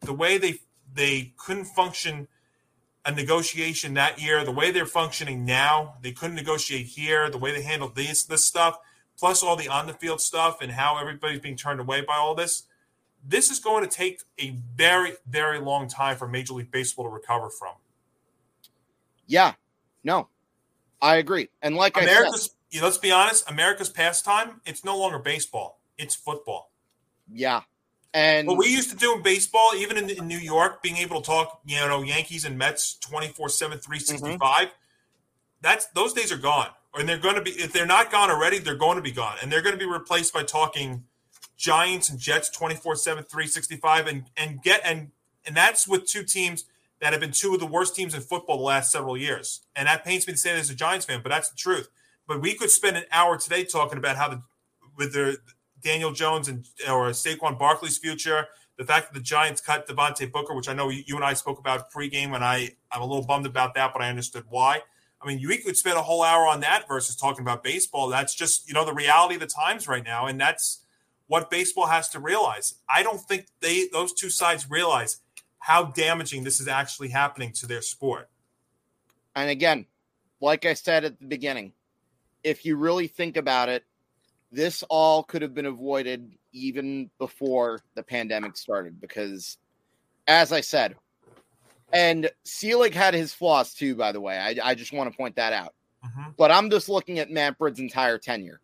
the 0.00 0.12
way 0.12 0.38
they 0.38 0.58
they 0.94 1.32
couldn't 1.36 1.64
function 1.64 2.28
a 3.04 3.12
negotiation 3.12 3.94
that 3.94 4.20
year 4.20 4.44
the 4.44 4.52
way 4.52 4.70
they're 4.70 4.86
functioning 4.86 5.44
now 5.44 5.94
they 6.02 6.12
couldn't 6.12 6.36
negotiate 6.36 6.86
here 6.86 7.28
the 7.28 7.38
way 7.38 7.52
they 7.52 7.62
handled 7.62 7.94
this 7.94 8.22
this 8.24 8.44
stuff 8.44 8.78
plus 9.18 9.42
all 9.42 9.56
the 9.56 9.68
on 9.68 9.86
the 9.86 9.92
field 9.94 10.20
stuff 10.20 10.60
and 10.60 10.72
how 10.72 10.98
everybody's 10.98 11.40
being 11.40 11.56
turned 11.56 11.80
away 11.80 12.00
by 12.00 12.16
all 12.16 12.34
this 12.34 12.64
this 13.24 13.50
is 13.50 13.58
going 13.58 13.84
to 13.84 13.90
take 13.90 14.20
a 14.38 14.56
very, 14.76 15.12
very 15.28 15.60
long 15.60 15.88
time 15.88 16.16
for 16.16 16.26
Major 16.26 16.54
League 16.54 16.70
Baseball 16.70 17.04
to 17.04 17.10
recover 17.10 17.50
from. 17.50 17.74
Yeah, 19.26 19.54
no, 20.02 20.28
I 21.00 21.16
agree. 21.16 21.48
And 21.62 21.76
like 21.76 21.96
America's, 21.96 22.50
I 22.72 22.76
said, 22.76 22.84
let's 22.84 22.98
be 22.98 23.12
honest, 23.12 23.48
America's 23.48 23.88
pastime, 23.88 24.60
it's 24.66 24.84
no 24.84 24.98
longer 24.98 25.18
baseball, 25.18 25.80
it's 25.96 26.14
football. 26.14 26.70
Yeah. 27.32 27.62
And 28.14 28.46
what 28.46 28.58
we 28.58 28.66
used 28.66 28.90
to 28.90 28.96
do 28.96 29.14
in 29.14 29.22
baseball, 29.22 29.72
even 29.74 29.96
in, 29.96 30.10
in 30.10 30.26
New 30.28 30.38
York, 30.38 30.82
being 30.82 30.98
able 30.98 31.20
to 31.20 31.26
talk, 31.26 31.60
you 31.64 31.76
know, 31.76 32.02
Yankees 32.02 32.44
and 32.44 32.58
Mets 32.58 32.94
24 32.98 33.48
7, 33.48 33.78
365, 33.78 34.40
mm-hmm. 34.40 34.70
that's 35.62 35.86
those 35.86 36.12
days 36.12 36.30
are 36.30 36.38
gone. 36.38 36.68
And 36.94 37.08
they're 37.08 37.16
going 37.16 37.36
to 37.36 37.40
be, 37.40 37.52
if 37.52 37.72
they're 37.72 37.86
not 37.86 38.12
gone 38.12 38.30
already, 38.30 38.58
they're 38.58 38.74
going 38.74 38.96
to 38.96 39.02
be 39.02 39.12
gone. 39.12 39.36
And 39.40 39.50
they're 39.50 39.62
going 39.62 39.74
to 39.74 39.78
be 39.78 39.90
replaced 39.90 40.34
by 40.34 40.42
talking 40.42 41.04
Giants 41.56 42.10
and 42.10 42.18
Jets 42.18 42.50
24 42.50 42.96
7, 42.96 43.24
365, 43.24 44.06
and, 44.06 44.24
and 44.36 44.62
get, 44.62 44.82
and, 44.84 45.10
and 45.46 45.56
that's 45.56 45.88
with 45.88 46.06
two 46.06 46.22
teams 46.22 46.66
that 47.00 47.12
have 47.12 47.20
been 47.20 47.32
two 47.32 47.54
of 47.54 47.60
the 47.60 47.66
worst 47.66 47.96
teams 47.96 48.14
in 48.14 48.20
football 48.20 48.58
the 48.58 48.62
last 48.62 48.92
several 48.92 49.16
years. 49.16 49.62
And 49.74 49.88
that 49.88 50.04
pains 50.04 50.26
me 50.26 50.34
to 50.34 50.38
say 50.38 50.52
that 50.52 50.60
as 50.60 50.70
a 50.70 50.74
Giants 50.74 51.06
fan, 51.06 51.20
but 51.22 51.30
that's 51.30 51.48
the 51.48 51.56
truth. 51.56 51.88
But 52.28 52.40
we 52.40 52.54
could 52.54 52.70
spend 52.70 52.96
an 52.96 53.04
hour 53.10 53.38
today 53.38 53.64
talking 53.64 53.98
about 53.98 54.16
how 54.16 54.28
the, 54.28 54.42
with 54.96 55.14
their 55.14 55.34
Daniel 55.82 56.12
Jones 56.12 56.48
and 56.48 56.66
or 56.88 57.10
Saquon 57.10 57.58
Barkley's 57.58 57.98
future, 57.98 58.46
the 58.78 58.84
fact 58.84 59.12
that 59.12 59.18
the 59.18 59.24
Giants 59.24 59.60
cut 59.60 59.88
Devontae 59.88 60.30
Booker, 60.30 60.54
which 60.54 60.68
I 60.68 60.72
know 60.72 60.88
you, 60.88 61.02
you 61.06 61.16
and 61.16 61.24
I 61.24 61.34
spoke 61.34 61.58
about 61.58 61.92
pregame, 61.92 62.34
and 62.34 62.44
I 62.44 62.76
I'm 62.90 63.02
a 63.02 63.06
little 63.06 63.24
bummed 63.24 63.46
about 63.46 63.74
that, 63.74 63.92
but 63.92 64.02
I 64.02 64.08
understood 64.08 64.44
why. 64.48 64.80
I 65.20 65.26
mean, 65.26 65.40
we 65.46 65.58
could 65.58 65.76
spend 65.76 65.96
a 65.96 66.02
whole 66.02 66.22
hour 66.22 66.46
on 66.46 66.60
that 66.60 66.88
versus 66.88 67.14
talking 67.14 67.42
about 67.42 67.62
baseball. 67.62 68.08
That's 68.08 68.34
just 68.34 68.68
you 68.68 68.74
know 68.74 68.84
the 68.84 68.94
reality 68.94 69.34
of 69.34 69.40
the 69.40 69.46
times 69.46 69.86
right 69.86 70.04
now, 70.04 70.26
and 70.26 70.40
that's 70.40 70.84
what 71.26 71.50
baseball 71.50 71.86
has 71.86 72.08
to 72.10 72.20
realize. 72.20 72.74
I 72.88 73.02
don't 73.02 73.20
think 73.20 73.46
they 73.60 73.88
those 73.92 74.12
two 74.12 74.30
sides 74.30 74.70
realize 74.70 75.20
how 75.58 75.84
damaging 75.84 76.42
this 76.42 76.60
is 76.60 76.66
actually 76.66 77.08
happening 77.08 77.52
to 77.52 77.66
their 77.66 77.82
sport. 77.82 78.28
And 79.36 79.48
again, 79.48 79.86
like 80.40 80.66
I 80.66 80.74
said 80.74 81.04
at 81.04 81.20
the 81.20 81.26
beginning, 81.26 81.72
if 82.42 82.66
you 82.66 82.76
really 82.76 83.06
think 83.06 83.36
about 83.36 83.68
it, 83.68 83.84
this 84.52 84.84
all 84.90 85.24
could 85.24 85.42
have 85.42 85.54
been 85.54 85.66
avoided 85.66 86.30
even 86.52 87.10
before 87.18 87.80
the 87.94 88.02
pandemic 88.02 88.56
started 88.56 89.00
because 89.00 89.58
as 90.28 90.52
I 90.52 90.60
said, 90.60 90.94
and 91.92 92.30
Selig 92.44 92.94
had 92.94 93.14
his 93.14 93.34
flaws 93.34 93.74
too, 93.74 93.94
by 93.94 94.12
the 94.12 94.20
way. 94.20 94.38
I, 94.38 94.70
I 94.70 94.74
just 94.74 94.92
want 94.92 95.10
to 95.10 95.16
point 95.16 95.36
that 95.36 95.52
out. 95.52 95.74
Mm-hmm. 96.04 96.30
But 96.36 96.50
I'm 96.50 96.70
just 96.70 96.88
looking 96.88 97.18
at 97.18 97.30
Manfred's 97.30 97.80
entire 97.80 98.18
tenure. 98.18 98.60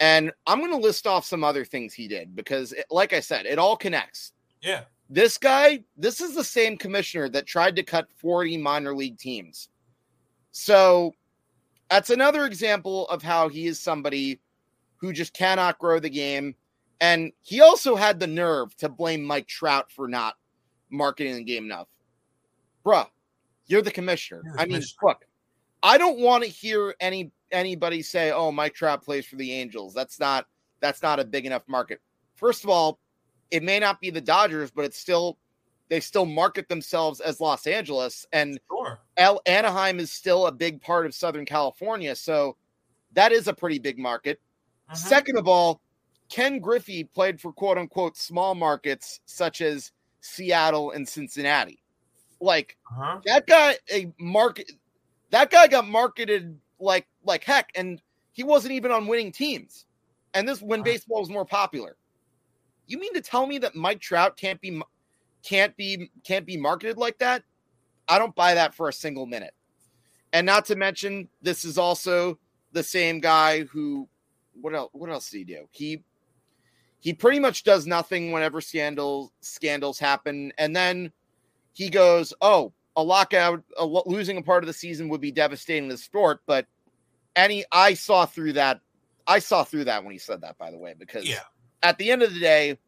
And 0.00 0.32
I'm 0.46 0.60
going 0.60 0.70
to 0.70 0.76
list 0.76 1.06
off 1.06 1.24
some 1.24 1.42
other 1.42 1.64
things 1.64 1.92
he 1.92 2.06
did 2.06 2.36
because, 2.36 2.72
it, 2.72 2.86
like 2.90 3.12
I 3.12 3.20
said, 3.20 3.46
it 3.46 3.58
all 3.58 3.76
connects. 3.76 4.32
Yeah. 4.62 4.82
This 5.10 5.38
guy, 5.38 5.82
this 5.96 6.20
is 6.20 6.34
the 6.34 6.44
same 6.44 6.76
commissioner 6.76 7.28
that 7.30 7.46
tried 7.46 7.76
to 7.76 7.82
cut 7.82 8.06
40 8.18 8.58
minor 8.58 8.94
league 8.94 9.18
teams. 9.18 9.68
So 10.52 11.14
that's 11.90 12.10
another 12.10 12.44
example 12.44 13.08
of 13.08 13.22
how 13.22 13.48
he 13.48 13.66
is 13.66 13.80
somebody 13.80 14.40
who 14.98 15.12
just 15.12 15.32
cannot 15.32 15.78
grow 15.78 15.98
the 15.98 16.10
game. 16.10 16.54
And 17.00 17.32
he 17.42 17.60
also 17.60 17.96
had 17.96 18.20
the 18.20 18.26
nerve 18.26 18.76
to 18.76 18.88
blame 18.88 19.24
Mike 19.24 19.46
Trout 19.46 19.90
for 19.90 20.08
not 20.08 20.36
marketing 20.90 21.36
the 21.36 21.44
game 21.44 21.64
enough. 21.64 21.88
Bruh, 22.84 23.06
you're 23.66 23.82
the 23.82 23.90
commissioner. 23.90 24.42
You're 24.44 24.54
the 24.54 24.60
I 24.60 24.64
mean, 24.64 24.72
commissioner. 24.74 24.98
look, 25.02 25.24
I 25.82 25.98
don't 25.98 26.18
want 26.18 26.44
to 26.44 26.50
hear 26.50 26.94
any 27.00 27.30
anybody 27.52 28.02
say, 28.02 28.32
"Oh, 28.32 28.50
Mike 28.50 28.74
Trout 28.74 29.04
plays 29.04 29.26
for 29.26 29.36
the 29.36 29.52
Angels." 29.52 29.94
That's 29.94 30.18
not 30.18 30.46
that's 30.80 31.02
not 31.02 31.20
a 31.20 31.24
big 31.24 31.46
enough 31.46 31.62
market. 31.68 32.00
First 32.34 32.64
of 32.64 32.70
all, 32.70 32.98
it 33.50 33.62
may 33.62 33.78
not 33.78 34.00
be 34.00 34.10
the 34.10 34.20
Dodgers, 34.20 34.70
but 34.70 34.84
it's 34.84 34.98
still 34.98 35.38
they 35.88 36.00
still 36.00 36.26
market 36.26 36.68
themselves 36.68 37.20
as 37.20 37.40
Los 37.40 37.66
Angeles, 37.66 38.26
and 38.32 38.60
sure. 38.68 39.00
Anaheim 39.46 40.00
is 40.00 40.12
still 40.12 40.46
a 40.46 40.52
big 40.52 40.80
part 40.80 41.06
of 41.06 41.14
Southern 41.14 41.44
California, 41.44 42.14
so 42.14 42.56
that 43.12 43.32
is 43.32 43.48
a 43.48 43.54
pretty 43.54 43.78
big 43.78 43.98
market. 43.98 44.40
Uh-huh. 44.88 44.96
Second 44.96 45.36
of 45.36 45.46
all, 45.46 45.80
Ken 46.28 46.58
Griffey 46.58 47.04
played 47.04 47.40
for 47.40 47.52
quote 47.52 47.78
unquote 47.78 48.16
small 48.16 48.54
markets 48.54 49.20
such 49.26 49.60
as 49.60 49.92
Seattle 50.20 50.90
and 50.92 51.08
Cincinnati. 51.08 51.82
Like 52.40 52.76
uh-huh. 52.90 53.20
that 53.24 53.46
guy, 53.46 53.76
a 53.92 54.12
market 54.18 54.70
that 55.30 55.50
guy 55.50 55.66
got 55.66 55.86
marketed 55.86 56.58
like 56.78 57.06
like 57.24 57.44
heck, 57.44 57.70
and 57.74 58.00
he 58.32 58.44
wasn't 58.44 58.72
even 58.72 58.90
on 58.90 59.06
winning 59.06 59.32
teams. 59.32 59.84
And 60.34 60.48
this 60.48 60.60
when 60.60 60.82
baseball 60.82 61.20
was 61.20 61.30
more 61.30 61.44
popular. 61.44 61.96
You 62.86 62.98
mean 62.98 63.12
to 63.14 63.20
tell 63.20 63.46
me 63.46 63.58
that 63.58 63.74
Mike 63.74 64.00
Trout 64.00 64.36
can't 64.36 64.60
be 64.60 64.80
can't 65.42 65.76
be 65.76 66.10
can't 66.24 66.46
be 66.46 66.56
marketed 66.56 66.96
like 66.96 67.18
that? 67.18 67.42
I 68.08 68.18
don't 68.18 68.34
buy 68.34 68.54
that 68.54 68.74
for 68.74 68.88
a 68.88 68.92
single 68.92 69.26
minute. 69.26 69.54
And 70.32 70.46
not 70.46 70.66
to 70.66 70.76
mention, 70.76 71.28
this 71.42 71.64
is 71.64 71.78
also 71.78 72.38
the 72.72 72.82
same 72.82 73.20
guy 73.20 73.64
who 73.64 74.08
what 74.60 74.74
else 74.74 74.90
what 74.92 75.10
else 75.10 75.30
did 75.30 75.38
he 75.38 75.44
do? 75.44 75.68
He 75.70 76.02
he 77.00 77.12
pretty 77.12 77.38
much 77.38 77.64
does 77.64 77.86
nothing 77.86 78.32
whenever 78.32 78.60
scandals 78.60 79.30
scandals 79.40 79.98
happen, 79.98 80.52
and 80.58 80.74
then 80.74 81.12
he 81.72 81.88
goes, 81.88 82.34
"Oh, 82.40 82.72
a 82.96 83.02
lockout, 83.02 83.62
a, 83.76 83.86
losing 83.86 84.36
a 84.36 84.42
part 84.42 84.64
of 84.64 84.66
the 84.66 84.72
season 84.72 85.08
would 85.08 85.20
be 85.20 85.30
devastating 85.30 85.88
to 85.88 85.94
the 85.94 85.98
sport." 85.98 86.40
But 86.46 86.66
any, 87.36 87.64
I 87.70 87.94
saw 87.94 88.26
through 88.26 88.54
that. 88.54 88.80
I 89.26 89.38
saw 89.38 89.62
through 89.62 89.84
that 89.84 90.02
when 90.02 90.12
he 90.12 90.18
said 90.18 90.40
that, 90.40 90.58
by 90.58 90.70
the 90.70 90.78
way, 90.78 90.94
because 90.98 91.28
yeah. 91.28 91.42
at 91.82 91.98
the 91.98 92.10
end 92.10 92.22
of 92.22 92.32
the 92.32 92.40
day, 92.40 92.78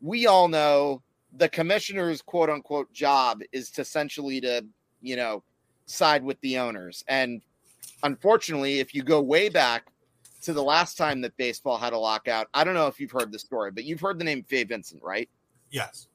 we 0.00 0.26
all 0.26 0.48
know 0.48 1.02
the 1.36 1.48
commissioner's 1.48 2.20
quote 2.20 2.50
unquote 2.50 2.92
job 2.92 3.42
is 3.52 3.70
to 3.72 3.82
essentially 3.82 4.40
to, 4.40 4.64
you 5.00 5.16
know, 5.16 5.42
side 5.86 6.24
with 6.24 6.40
the 6.40 6.58
owners. 6.58 7.04
And 7.08 7.42
unfortunately, 8.02 8.80
if 8.80 8.94
you 8.94 9.02
go 9.02 9.20
way 9.20 9.48
back 9.48 9.91
to 10.42 10.52
the 10.52 10.62
last 10.62 10.96
time 10.98 11.20
that 11.22 11.36
baseball 11.36 11.78
had 11.78 11.92
a 11.92 11.98
lockout, 11.98 12.48
I 12.52 12.64
don't 12.64 12.74
know 12.74 12.88
if 12.88 13.00
you've 13.00 13.10
heard 13.10 13.32
the 13.32 13.38
story, 13.38 13.70
but 13.70 13.84
you've 13.84 14.00
heard 14.00 14.18
the 14.18 14.24
name 14.24 14.42
Fay 14.42 14.64
Vincent, 14.64 15.02
right? 15.02 15.28
Yes. 15.70 16.08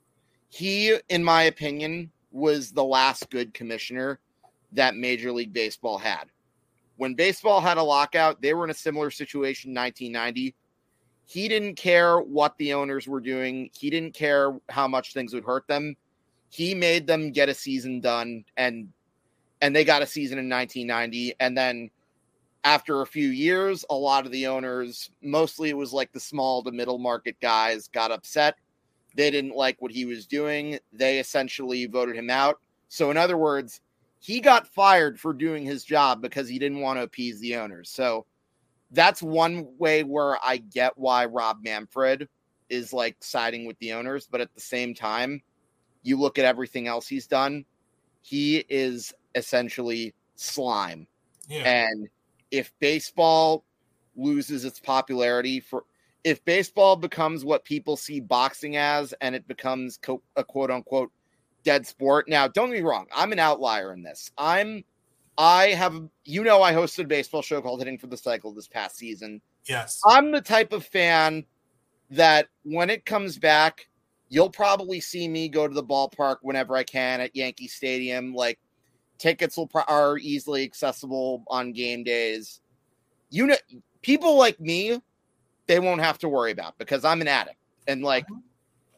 He, 0.50 0.96
in 1.10 1.24
my 1.24 1.44
opinion, 1.44 2.12
was 2.32 2.72
the 2.72 2.84
last 2.84 3.30
good 3.30 3.54
commissioner 3.54 4.20
that 4.74 4.96
Major 4.96 5.32
League 5.32 5.54
Baseball 5.54 5.98
had. 5.98 6.26
When 6.98 7.14
baseball 7.14 7.62
had 7.62 7.78
a 7.78 7.84
lockout, 7.84 8.42
they 8.42 8.54
were 8.54 8.64
in 8.64 8.70
a 8.70 8.76
similar 8.76 9.12
situation 9.12 9.70
in 9.72 9.76
1990. 9.76 10.56
He 11.26 11.48
didn't 11.48 11.76
care 11.76 12.20
what 12.20 12.58
the 12.58 12.74
owners 12.74 13.08
were 13.08 13.22
doing, 13.22 13.70
he 13.78 13.90
didn't 13.90 14.14
care 14.14 14.58
how 14.70 14.88
much 14.88 15.14
things 15.14 15.34
would 15.34 15.44
hurt 15.44 15.68
them. 15.68 15.96
He 16.50 16.74
made 16.74 17.08
them 17.08 17.32
get 17.32 17.50
a 17.50 17.54
season 17.54 18.00
done 18.00 18.46
and 18.56 18.90
and 19.62 19.76
they 19.76 19.84
got 19.84 20.02
a 20.02 20.06
season 20.06 20.38
in 20.38 20.48
1990 20.48 21.36
and 21.40 21.58
then 21.58 21.90
after 22.64 23.02
a 23.02 23.08
few 23.08 23.30
years, 23.30 23.86
a 23.90 23.96
lot 23.96 24.26
of 24.26 24.32
the 24.32 24.48
owners, 24.48 25.12
mostly 25.22 25.70
it 25.70 25.78
was 25.78 25.94
like 25.94 26.12
the 26.12 26.20
small 26.20 26.64
to 26.64 26.72
middle 26.72 26.98
market 26.98 27.38
guys, 27.40 27.88
got 27.88 28.12
upset 28.12 28.56
they 29.18 29.32
didn't 29.32 29.56
like 29.56 29.82
what 29.82 29.92
he 29.92 30.06
was 30.06 30.28
doing. 30.28 30.80
They 30.94 31.20
essentially 31.20 31.88
voted 31.88 32.16
him 32.16 32.30
out. 32.30 32.60
So, 32.88 33.10
in 33.10 33.18
other 33.18 33.36
words, 33.36 33.82
he 34.20 34.40
got 34.40 34.68
fired 34.68 35.20
for 35.20 35.34
doing 35.34 35.66
his 35.66 35.84
job 35.84 36.22
because 36.22 36.48
he 36.48 36.60
didn't 36.60 36.82
want 36.82 37.00
to 37.00 37.04
appease 37.04 37.40
the 37.40 37.56
owners. 37.56 37.90
So, 37.90 38.28
that's 38.92 39.22
one 39.22 39.68
way 39.80 40.04
where 40.04 40.38
I 40.46 40.58
get 40.58 40.98
why 40.98 41.26
Rob 41.26 41.58
Manfred 41.64 42.30
is 42.70 42.94
like 42.94 43.18
siding 43.20 43.66
with 43.66 43.78
the 43.80 43.94
owners. 43.94 44.28
But 44.32 44.40
at 44.40 44.54
the 44.54 44.62
same 44.62 44.94
time, 44.94 45.42
you 46.04 46.18
look 46.18 46.38
at 46.38 46.46
everything 46.46 46.88
else 46.88 47.08
he's 47.08 47.28
done. 47.28 47.66
he 48.22 48.66
is 48.70 49.14
essentially 49.36 50.14
slime. 50.36 51.08
Yeah. 51.48 51.64
And 51.64 52.10
if 52.52 52.72
baseball 52.80 53.66
loses 54.16 54.66
its 54.66 54.80
popularity 54.80 55.60
for 55.60 55.84
if 56.24 56.44
baseball 56.44 56.96
becomes 56.96 57.46
what 57.46 57.64
people 57.64 57.96
see 57.96 58.20
boxing 58.20 58.76
as 58.76 59.14
and 59.22 59.36
it 59.36 59.48
becomes 59.48 59.98
co- 59.98 60.24
a 60.36 60.44
quote 60.44 60.72
unquote 60.72 61.12
dead 61.64 61.86
sport. 61.86 62.28
Now, 62.28 62.48
don't 62.48 62.70
get 62.70 62.78
me 62.78 62.82
wrong, 62.82 63.08
I'm 63.16 63.32
an 63.32 63.40
outlier 63.40 63.94
in 63.94 64.04
this. 64.04 64.32
I'm 64.38 64.84
I 65.38 65.68
have 65.68 66.02
you 66.26 66.44
know 66.44 66.62
I 66.62 66.74
hosted 66.74 67.04
a 67.04 67.08
baseball 67.08 67.42
show 67.42 67.62
called 67.62 67.80
Hitting 67.80 67.98
for 67.98 68.08
the 68.08 68.18
Cycle 68.18 68.54
this 68.54 68.68
past 68.68 68.98
season. 68.98 69.42
yes. 69.66 70.02
I'm 70.06 70.32
the 70.32 70.42
type 70.42 70.74
of 70.74 70.86
fan 70.86 71.46
that 72.10 72.48
when 72.64 72.90
it 72.90 73.06
comes 73.06 73.38
back, 73.38 73.88
you'll 74.30 74.50
probably 74.50 75.00
see 75.00 75.28
me 75.28 75.50
go 75.50 75.68
to 75.68 75.74
the 75.74 75.84
ballpark 75.84 76.38
whenever 76.42 76.76
I 76.76 76.84
can 76.84 77.22
at 77.22 77.36
Yankee 77.36 77.68
Stadium. 77.68 78.34
Like 78.34 78.60
tickets 79.18 79.58
will 79.58 79.68
pro- 79.68 79.84
are 79.84 80.18
easily 80.18 80.64
accessible 80.64 81.44
on 81.48 81.74
game 81.74 82.04
days. 82.04 82.62
You 83.30 83.48
know, 83.48 83.56
people 84.02 84.38
like 84.38 84.60
me, 84.60 85.02
they 85.68 85.80
won't 85.80 86.02
have 86.02 86.18
to 86.20 86.30
worry 86.30 86.52
about 86.52 86.78
because 86.78 87.04
I'm 87.04 87.22
an 87.22 87.28
addict, 87.28 87.58
and 87.88 88.04
like 88.04 88.26
uh-huh. 88.26 88.40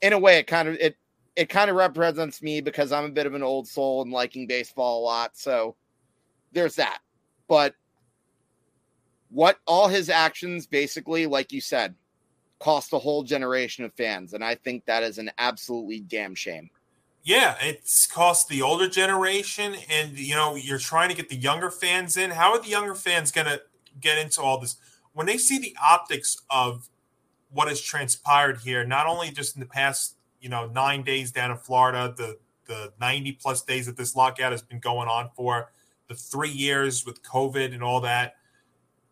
in 0.01 0.13
a 0.13 0.19
way, 0.19 0.38
it 0.38 0.47
kind 0.47 0.67
of 0.67 0.75
it 0.75 0.97
it 1.36 1.49
kind 1.49 1.69
of 1.69 1.75
represents 1.75 2.41
me 2.41 2.62
because 2.62 2.91
I'm 2.91 3.05
a 3.05 3.10
bit 3.10 3.25
of 3.25 3.34
an 3.34 3.43
old 3.43 3.67
soul 3.67 4.01
and 4.01 4.12
liking 4.12 4.45
baseball 4.45 4.99
a 4.99 5.05
lot. 5.05 5.38
So 5.38 5.75
there's 6.51 6.75
that. 6.75 6.99
But 7.47 7.75
what 9.29 9.58
all 9.65 9.88
his 9.88 10.10
actions 10.10 10.67
basically, 10.67 11.27
like 11.27 11.51
you 11.51 11.62
said, 11.62 11.95
cost 12.60 12.93
a 12.93 12.99
whole 12.99 13.23
generation 13.23 13.86
of 13.86 13.93
fans. 13.93 14.34
And 14.34 14.43
I 14.43 14.55
think 14.55 14.86
that 14.86 15.03
is 15.03 15.17
an 15.17 15.32
absolutely 15.38 16.01
damn 16.01 16.36
shame. 16.36 16.69
Yeah, 17.23 17.55
it's 17.62 18.08
cost 18.08 18.47
the 18.47 18.62
older 18.62 18.88
generation, 18.88 19.75
and 19.89 20.17
you 20.17 20.36
know 20.36 20.55
you're 20.55 20.79
trying 20.79 21.10
to 21.10 21.15
get 21.15 21.29
the 21.29 21.36
younger 21.36 21.69
fans 21.69 22.17
in. 22.17 22.32
How 22.32 22.51
are 22.51 22.62
the 22.62 22.69
younger 22.69 22.95
fans 22.95 23.32
gonna 23.32 23.60
get 23.99 24.17
into 24.17 24.41
all 24.41 24.58
this 24.60 24.77
when 25.13 25.25
they 25.25 25.38
see 25.38 25.60
the 25.60 25.75
optics 25.84 26.38
of 26.49 26.89
what 27.51 27.67
has 27.67 27.82
transpired 27.82 28.60
here? 28.60 28.86
Not 28.86 29.05
only 29.05 29.32
just 29.32 29.55
in 29.55 29.60
the 29.60 29.65
past, 29.65 30.15
you 30.39 30.49
know, 30.49 30.67
nine 30.67 31.03
days 31.03 31.32
down 31.32 31.51
in 31.51 31.58
Florida, 31.58 32.13
the 32.15 32.38
the 32.65 32.93
90 33.01 33.34
plus 33.34 33.63
days 33.63 33.88
that 33.88 33.97
this 33.97 34.15
lockout 34.15 34.51
has 34.51 34.62
been 34.62 34.79
going 34.79 35.10
on 35.10 35.29
for, 35.36 35.71
the 36.08 36.15
three 36.15 36.51
years 36.51 37.05
with 37.05 37.21
COVID 37.23 37.73
and 37.73 37.84
all 37.84 37.99
that. 38.01 38.36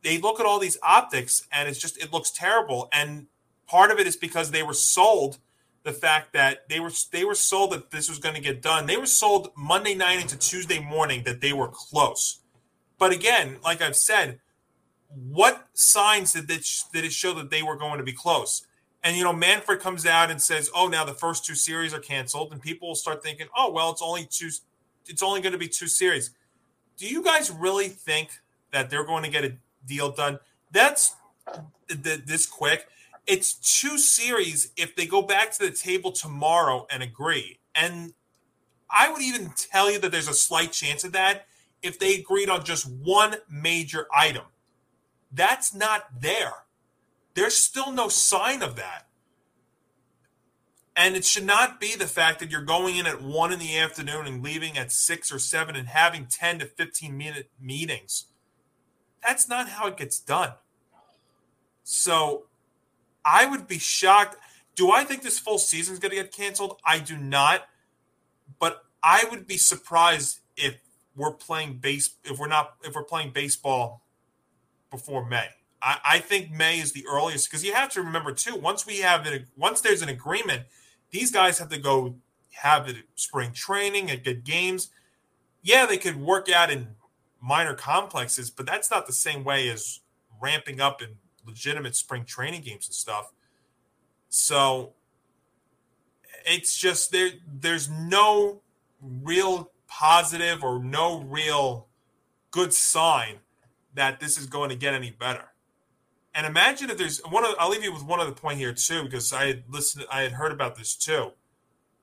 They 0.04 0.20
look 0.20 0.40
at 0.40 0.46
all 0.46 0.60
these 0.60 0.78
optics, 0.82 1.46
and 1.52 1.68
it's 1.68 1.80
just 1.80 1.98
it 1.98 2.14
looks 2.14 2.32
terrible. 2.32 2.88
And 2.94 3.28
part 3.68 3.92
of 3.92 4.00
it 4.00 4.08
is 4.08 4.16
because 4.16 4.52
they 4.52 4.64
were 4.64 4.74
sold 4.74 5.40
the 5.88 5.94
fact 5.94 6.34
that 6.34 6.68
they 6.68 6.82
were 6.82 6.92
they 7.14 7.24
were 7.24 7.34
sold 7.34 7.72
that 7.72 7.92
this 7.92 8.10
was 8.10 8.20
going 8.20 8.36
to 8.36 8.42
get 8.42 8.62
done. 8.62 8.86
They 8.86 8.98
were 8.98 9.06
sold 9.06 9.52
Monday 9.56 9.96
night 9.96 10.20
into 10.20 10.38
Tuesday 10.38 10.80
morning 10.80 11.24
that 11.24 11.40
they 11.40 11.54
were 11.54 11.70
close. 11.70 12.42
But 13.00 13.14
again, 13.14 13.58
like 13.64 13.82
I've 13.82 13.96
said, 13.96 14.40
what 15.08 15.70
signs 15.74 16.34
did 16.34 16.52
it 16.52 16.68
did 16.92 17.06
it 17.06 17.14
show 17.14 17.34
that 17.36 17.50
they 17.50 17.64
were 17.64 17.78
going 17.78 18.00
to 18.00 18.04
be 18.04 18.12
close? 18.12 18.68
And 19.02 19.16
you 19.16 19.24
know, 19.24 19.32
Manfred 19.32 19.80
comes 19.80 20.06
out 20.06 20.30
and 20.30 20.42
says, 20.42 20.70
"Oh, 20.76 20.90
now 20.90 21.06
the 21.06 21.14
first 21.14 21.46
two 21.46 21.56
series 21.56 21.94
are 21.94 22.02
canceled," 22.02 22.52
and 22.52 22.62
people 22.62 22.90
will 22.90 22.96
start 22.96 23.24
thinking, 23.24 23.48
"Oh, 23.56 23.72
well, 23.72 23.90
it's 23.90 24.02
only 24.02 24.28
two. 24.30 24.50
It's 25.06 25.24
only 25.24 25.40
going 25.40 25.54
to 25.54 25.58
be 25.58 25.70
two 25.70 25.88
series." 25.88 26.32
Do 26.98 27.08
you 27.08 27.24
guys 27.24 27.50
really 27.50 27.88
think 27.88 28.42
that 28.74 28.90
they're 28.90 29.06
going 29.06 29.24
to 29.24 29.30
get 29.30 29.46
a 29.46 29.56
deal 29.86 30.12
done? 30.12 30.40
That's 30.70 31.16
th- 31.88 32.26
this 32.26 32.46
quick 32.46 32.90
it's 33.28 33.54
two 33.54 33.98
series 33.98 34.72
if 34.78 34.96
they 34.96 35.06
go 35.06 35.22
back 35.22 35.52
to 35.52 35.66
the 35.66 35.72
table 35.72 36.12
tomorrow 36.12 36.88
and 36.90 37.04
agree. 37.04 37.60
And 37.76 38.14
I 38.90 39.12
would 39.12 39.22
even 39.22 39.52
tell 39.56 39.92
you 39.92 40.00
that 40.00 40.12
there's 40.12 40.30
a 40.30 40.34
slight 40.34 40.72
chance 40.72 41.04
of 41.04 41.12
that 41.12 41.46
if 41.82 42.00
they 42.00 42.16
agreed 42.16 42.50
on 42.50 42.64
just 42.64 42.90
one 42.90 43.36
major 43.50 44.08
item. 44.16 44.46
That's 45.32 45.74
not 45.74 46.22
there. 46.22 46.54
There's 47.34 47.56
still 47.56 47.92
no 47.92 48.08
sign 48.08 48.64
of 48.64 48.78
that. 48.78 49.08
And 50.96 51.16
it 51.16 51.26
should 51.26 51.46
not 51.46 51.80
be 51.80 51.96
the 51.96 52.08
fact 52.08 52.40
that 52.40 52.50
you're 52.50 52.62
going 52.62 52.96
in 52.96 53.06
at 53.06 53.22
one 53.22 53.54
in 53.54 53.60
the 53.60 53.78
afternoon 53.78 54.26
and 54.26 54.44
leaving 54.44 54.78
at 54.78 54.92
six 54.92 55.32
or 55.32 55.38
seven 55.38 55.76
and 55.76 55.90
having 55.90 56.26
10 56.26 56.60
to 56.60 56.66
15 56.66 57.16
minute 57.16 57.52
meetings. 57.62 58.26
That's 59.22 59.48
not 59.48 59.70
how 59.70 59.88
it 59.88 59.98
gets 59.98 60.20
done. 60.20 60.54
So 61.84 62.47
I 63.28 63.46
would 63.46 63.68
be 63.68 63.78
shocked. 63.78 64.38
Do 64.76 64.92
I 64.92 65.04
think 65.04 65.22
this 65.22 65.38
full 65.38 65.58
season 65.58 65.94
is 65.94 66.00
going 66.00 66.12
to 66.12 66.16
get 66.16 66.32
canceled? 66.32 66.80
I 66.86 67.00
do 67.00 67.18
not. 67.18 67.68
But 68.60 68.86
I 69.04 69.26
would 69.30 69.46
be 69.46 69.58
surprised 69.58 70.40
if 70.56 70.78
we're 71.16 71.34
playing 71.34 71.78
base 71.78 72.12
if 72.24 72.40
we're 72.40 72.48
not 72.48 72.76
if 72.84 72.96
we're 72.96 73.04
playing 73.04 73.32
baseball 73.32 74.04
before 74.90 75.28
May. 75.28 75.48
I, 75.82 75.98
I 76.06 76.20
think 76.20 76.52
May 76.52 76.80
is 76.80 76.94
the 76.94 77.06
earliest 77.08 77.50
because 77.50 77.64
you 77.66 77.74
have 77.74 77.90
to 77.92 78.02
remember 78.02 78.32
too. 78.32 78.56
Once 78.56 78.86
we 78.86 79.00
have 79.00 79.26
it, 79.26 79.48
once 79.58 79.82
there's 79.82 80.02
an 80.02 80.10
agreement, 80.10 80.64
these 81.12 81.32
guys 81.32 81.60
have 81.60 81.70
to 81.70 81.78
go 81.78 82.16
have 82.52 82.88
it 82.88 82.98
spring 83.16 83.52
training 83.52 84.10
and 84.10 84.24
get 84.24 84.44
games. 84.44 84.90
Yeah, 85.62 85.86
they 85.86 85.98
could 85.98 86.16
work 86.16 86.50
out 86.50 86.72
in 86.72 86.90
minor 87.42 87.74
complexes, 87.74 88.50
but 88.50 88.66
that's 88.66 88.90
not 88.90 89.06
the 89.06 89.14
same 89.14 89.44
way 89.44 89.70
as 89.70 90.00
ramping 90.42 90.80
up 90.80 91.02
in 91.02 91.10
legitimate 91.48 91.96
spring 91.96 92.26
training 92.26 92.62
games 92.62 92.88
and 92.88 92.94
stuff. 92.94 93.32
So 94.30 94.94
it's 96.46 96.78
just 96.78 97.12
there 97.12 97.32
there's 97.48 97.90
no 97.90 98.62
real 99.02 99.72
positive 99.88 100.64
or 100.64 100.84
no 100.84 101.22
real 101.22 101.88
good 102.52 102.74
sign 102.74 103.40
that 103.94 104.20
this 104.20 104.38
is 104.38 104.46
going 104.46 104.70
to 104.70 104.76
get 104.76 104.94
any 104.94 105.12
better. 105.12 105.46
And 106.34 106.46
imagine 106.46 106.90
if 106.90 106.98
there's 106.98 107.20
one 107.20 107.44
of 107.46 107.56
I'll 107.58 107.70
leave 107.70 107.84
you 107.84 107.92
with 107.92 108.04
one 108.04 108.20
other 108.20 108.32
point 108.32 108.60
here 108.60 108.74
too, 108.74 109.04
because 109.04 109.34
I 109.34 109.48
had 109.48 109.64
listened 109.68 110.06
I 110.12 110.22
had 110.22 110.34
heard 110.34 110.52
about 110.52 110.76
this 110.76 110.96
too. 110.96 111.32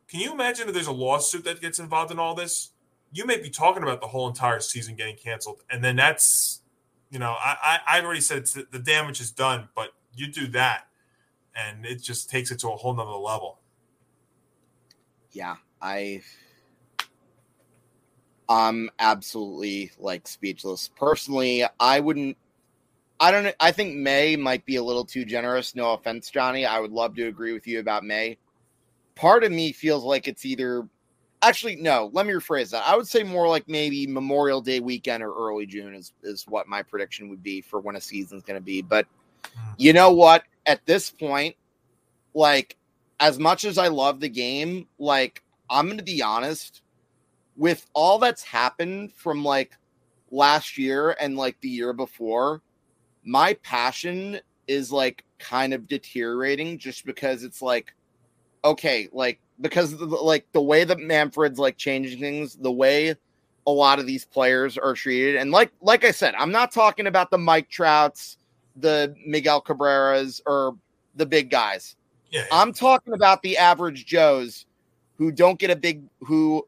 Can 0.08 0.20
you 0.20 0.32
imagine 0.32 0.68
if 0.68 0.74
there's 0.74 0.86
a 0.86 0.92
lawsuit 0.92 1.44
that 1.44 1.60
gets 1.60 1.78
involved 1.78 2.10
in 2.10 2.18
all 2.18 2.34
this? 2.34 2.70
You 3.12 3.24
may 3.26 3.40
be 3.40 3.48
talking 3.48 3.82
about 3.82 4.00
the 4.00 4.08
whole 4.08 4.26
entire 4.26 4.60
season 4.60 4.96
getting 4.96 5.16
canceled, 5.16 5.62
and 5.70 5.84
then 5.84 5.94
that's 5.96 6.62
you 7.14 7.20
know, 7.20 7.36
I, 7.38 7.78
I 7.86 7.94
have 7.94 8.04
already 8.04 8.20
said 8.20 8.46
the 8.72 8.78
damage 8.80 9.20
is 9.20 9.30
done, 9.30 9.68
but 9.76 9.94
you 10.16 10.26
do 10.26 10.48
that, 10.48 10.88
and 11.54 11.86
it 11.86 12.02
just 12.02 12.28
takes 12.28 12.50
it 12.50 12.58
to 12.58 12.68
a 12.68 12.76
whole 12.76 12.92
nother 12.92 13.12
level. 13.12 13.60
Yeah, 15.30 15.54
I 15.80 16.22
I'm 18.48 18.90
absolutely 18.98 19.92
like 19.96 20.26
speechless. 20.26 20.90
Personally, 20.96 21.64
I 21.78 22.00
wouldn't 22.00 22.36
I 23.20 23.30
don't. 23.30 23.54
I 23.60 23.70
think 23.70 23.94
May 23.94 24.34
might 24.34 24.66
be 24.66 24.74
a 24.74 24.82
little 24.82 25.04
too 25.04 25.24
generous. 25.24 25.76
No 25.76 25.92
offense, 25.92 26.30
Johnny. 26.30 26.66
I 26.66 26.80
would 26.80 26.90
love 26.90 27.14
to 27.14 27.28
agree 27.28 27.52
with 27.52 27.68
you 27.68 27.78
about 27.78 28.02
May. 28.02 28.38
Part 29.14 29.44
of 29.44 29.52
me 29.52 29.70
feels 29.70 30.02
like 30.02 30.26
it's 30.26 30.44
either 30.44 30.88
actually 31.48 31.76
no 31.76 32.10
let 32.12 32.26
me 32.26 32.32
rephrase 32.32 32.70
that. 32.70 32.84
I 32.86 32.96
would 32.96 33.08
say 33.08 33.22
more 33.22 33.48
like 33.48 33.68
maybe 33.68 34.06
memorial 34.06 34.60
day 34.60 34.80
weekend 34.80 35.22
or 35.22 35.32
early 35.32 35.66
june 35.66 35.94
is 35.94 36.12
is 36.22 36.44
what 36.48 36.68
my 36.68 36.82
prediction 36.82 37.28
would 37.28 37.42
be 37.42 37.60
for 37.60 37.80
when 37.80 37.96
a 37.96 38.00
season's 38.00 38.42
going 38.42 38.58
to 38.58 38.64
be 38.64 38.82
but 38.82 39.06
hmm. 39.54 39.72
you 39.76 39.92
know 39.92 40.12
what? 40.12 40.44
At 40.66 40.84
this 40.86 41.10
point 41.10 41.56
like 42.34 42.76
as 43.20 43.38
much 43.38 43.64
as 43.64 43.78
i 43.78 43.88
love 43.88 44.20
the 44.20 44.28
game 44.28 44.86
like 44.98 45.42
i'm 45.70 45.86
going 45.86 45.98
to 45.98 46.04
be 46.04 46.20
honest 46.20 46.82
with 47.56 47.86
all 47.94 48.18
that's 48.18 48.42
happened 48.42 49.12
from 49.12 49.44
like 49.44 49.72
last 50.30 50.76
year 50.76 51.16
and 51.20 51.36
like 51.36 51.58
the 51.60 51.68
year 51.68 51.92
before 51.92 52.60
my 53.24 53.54
passion 53.62 54.38
is 54.66 54.90
like 54.90 55.24
kind 55.38 55.72
of 55.72 55.86
deteriorating 55.86 56.78
just 56.78 57.06
because 57.06 57.44
it's 57.44 57.62
like 57.62 57.94
okay 58.64 59.08
like 59.12 59.38
because 59.60 59.96
the, 59.96 60.06
like 60.06 60.46
the 60.52 60.62
way 60.62 60.84
that 60.84 60.98
Manfred's 60.98 61.58
like 61.58 61.76
changing 61.76 62.20
things, 62.20 62.56
the 62.56 62.72
way 62.72 63.14
a 63.66 63.70
lot 63.70 63.98
of 63.98 64.06
these 64.06 64.24
players 64.24 64.76
are 64.76 64.94
treated, 64.94 65.36
and 65.36 65.50
like 65.50 65.72
like 65.80 66.04
I 66.04 66.10
said, 66.10 66.34
I'm 66.36 66.52
not 66.52 66.72
talking 66.72 67.06
about 67.06 67.30
the 67.30 67.38
Mike 67.38 67.70
Trouts, 67.70 68.38
the 68.76 69.14
Miguel 69.26 69.62
Cabreras, 69.62 70.40
or 70.46 70.76
the 71.16 71.26
big 71.26 71.50
guys. 71.50 71.96
Yeah, 72.30 72.40
yeah. 72.40 72.46
I'm 72.52 72.72
talking 72.72 73.14
about 73.14 73.42
the 73.42 73.56
average 73.56 74.06
Joes 74.06 74.66
who 75.16 75.30
don't 75.30 75.58
get 75.58 75.70
a 75.70 75.76
big 75.76 76.02
who 76.20 76.66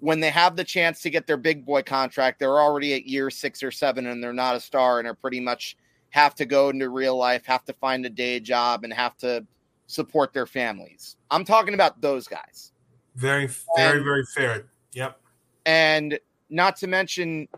when 0.00 0.20
they 0.20 0.30
have 0.30 0.56
the 0.56 0.64
chance 0.64 1.00
to 1.02 1.10
get 1.10 1.26
their 1.26 1.36
big 1.36 1.64
boy 1.64 1.82
contract, 1.82 2.38
they're 2.38 2.60
already 2.60 2.94
at 2.94 3.06
year 3.06 3.30
six 3.30 3.62
or 3.62 3.70
seven 3.70 4.06
and 4.06 4.22
they're 4.22 4.32
not 4.32 4.54
a 4.54 4.60
star 4.60 4.98
and 4.98 5.08
are 5.08 5.14
pretty 5.14 5.40
much 5.40 5.76
have 6.10 6.34
to 6.34 6.44
go 6.44 6.68
into 6.68 6.88
real 6.88 7.16
life, 7.16 7.44
have 7.46 7.64
to 7.64 7.72
find 7.72 8.04
a 8.06 8.10
day 8.10 8.38
job, 8.38 8.84
and 8.84 8.92
have 8.92 9.16
to 9.18 9.44
support 9.86 10.32
their 10.32 10.46
families. 10.46 11.16
I'm 11.30 11.44
talking 11.44 11.74
about 11.74 12.00
those 12.00 12.26
guys. 12.26 12.72
Very, 13.14 13.46
very, 13.76 13.96
And- 13.96 14.04
very 14.04 14.24
fair. 14.24 14.66
Yep. 14.92 15.20
And 15.64 16.18
not 16.48 16.76
to 16.76 16.86
mention, 16.86 17.48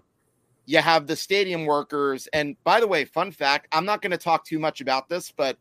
you 0.67 0.79
have 0.79 1.07
the 1.07 1.17
stadium 1.17 1.67
workers. 1.67 2.29
And 2.33 2.57
by 2.65 2.81
the 2.81 2.87
way, 2.87 3.05
fun 3.05 3.33
fact 3.33 3.69
I'm 3.73 3.85
not 3.85 4.03
going 4.03 4.11
to 4.11 4.19
talk 4.19 4.45
too 4.45 4.59
much 4.59 4.81
about 4.81 5.09
this, 5.09 5.33
but 5.33 5.59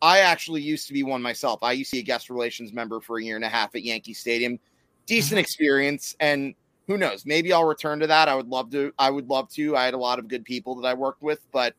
I 0.00 0.18
actually 0.18 0.62
used 0.62 0.88
to 0.88 0.92
be 0.92 1.02
one 1.02 1.22
myself. 1.22 1.62
I 1.62 1.72
used 1.72 1.90
to 1.90 1.96
be 1.96 2.00
a 2.00 2.04
guest 2.04 2.28
relations 2.28 2.72
member 2.72 3.00
for 3.00 3.18
a 3.18 3.22
year 3.22 3.36
and 3.36 3.44
a 3.44 3.48
half 3.48 3.74
at 3.74 3.82
Yankee 3.82 4.14
Stadium. 4.14 4.58
Decent 5.06 5.32
mm-hmm. 5.32 5.38
experience. 5.38 6.16
And 6.18 6.54
who 6.86 6.98
knows? 6.98 7.24
Maybe 7.24 7.52
I'll 7.52 7.64
return 7.64 8.00
to 8.00 8.06
that. 8.08 8.28
I 8.28 8.34
would 8.34 8.48
love 8.48 8.70
to. 8.72 8.92
I 8.98 9.10
would 9.10 9.28
love 9.28 9.48
to. 9.50 9.76
I 9.76 9.84
had 9.84 9.94
a 9.94 9.98
lot 9.98 10.18
of 10.18 10.28
good 10.28 10.44
people 10.44 10.74
that 10.76 10.88
I 10.88 10.94
worked 10.94 11.22
with, 11.22 11.46
but 11.52 11.74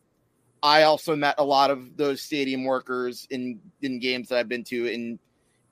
I 0.63 0.83
also 0.83 1.15
met 1.15 1.35
a 1.37 1.43
lot 1.43 1.69
of 1.69 1.97
those 1.97 2.21
stadium 2.21 2.63
workers 2.63 3.27
in 3.29 3.59
in 3.81 3.99
games 3.99 4.29
that 4.29 4.39
I've 4.39 4.49
been 4.49 4.63
to 4.65 4.87
in 4.87 5.19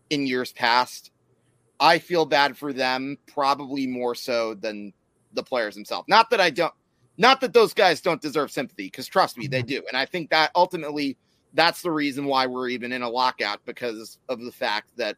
in 0.09 0.27
years 0.27 0.51
past. 0.51 1.11
I 1.79 1.97
feel 1.97 2.25
bad 2.25 2.57
for 2.57 2.73
them, 2.73 3.17
probably 3.25 3.87
more 3.87 4.13
so 4.13 4.53
than 4.53 4.93
the 5.33 5.41
players 5.41 5.73
themselves. 5.73 6.07
Not 6.07 6.29
that 6.29 6.39
I 6.39 6.51
don't, 6.51 6.73
not 7.17 7.41
that 7.41 7.53
those 7.53 7.73
guys 7.73 8.01
don't 8.01 8.21
deserve 8.21 8.51
sympathy, 8.51 8.85
because 8.85 9.07
trust 9.07 9.37
me, 9.37 9.47
they 9.47 9.59
Mm-hmm. 9.61 9.67
do. 9.67 9.83
And 9.87 9.97
I 9.97 10.05
think 10.05 10.29
that 10.29 10.51
ultimately 10.53 11.17
that's 11.53 11.81
the 11.81 11.89
reason 11.89 12.25
why 12.25 12.45
we're 12.45 12.69
even 12.69 12.91
in 12.91 13.01
a 13.01 13.09
lockout 13.09 13.61
because 13.65 14.19
of 14.29 14.41
the 14.41 14.51
fact 14.51 14.89
that, 14.97 15.17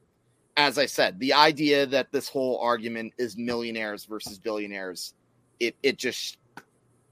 as 0.55 0.77
I 0.77 0.85
said, 0.85 1.19
the 1.19 1.33
idea 1.33 1.85
that 1.87 2.11
this 2.11 2.29
whole 2.29 2.59
argument 2.59 3.13
is 3.17 3.35
millionaires 3.37 4.05
versus 4.05 4.39
billionaires, 4.39 5.15
it 5.59 5.75
it 5.83 5.97
just 5.97 6.37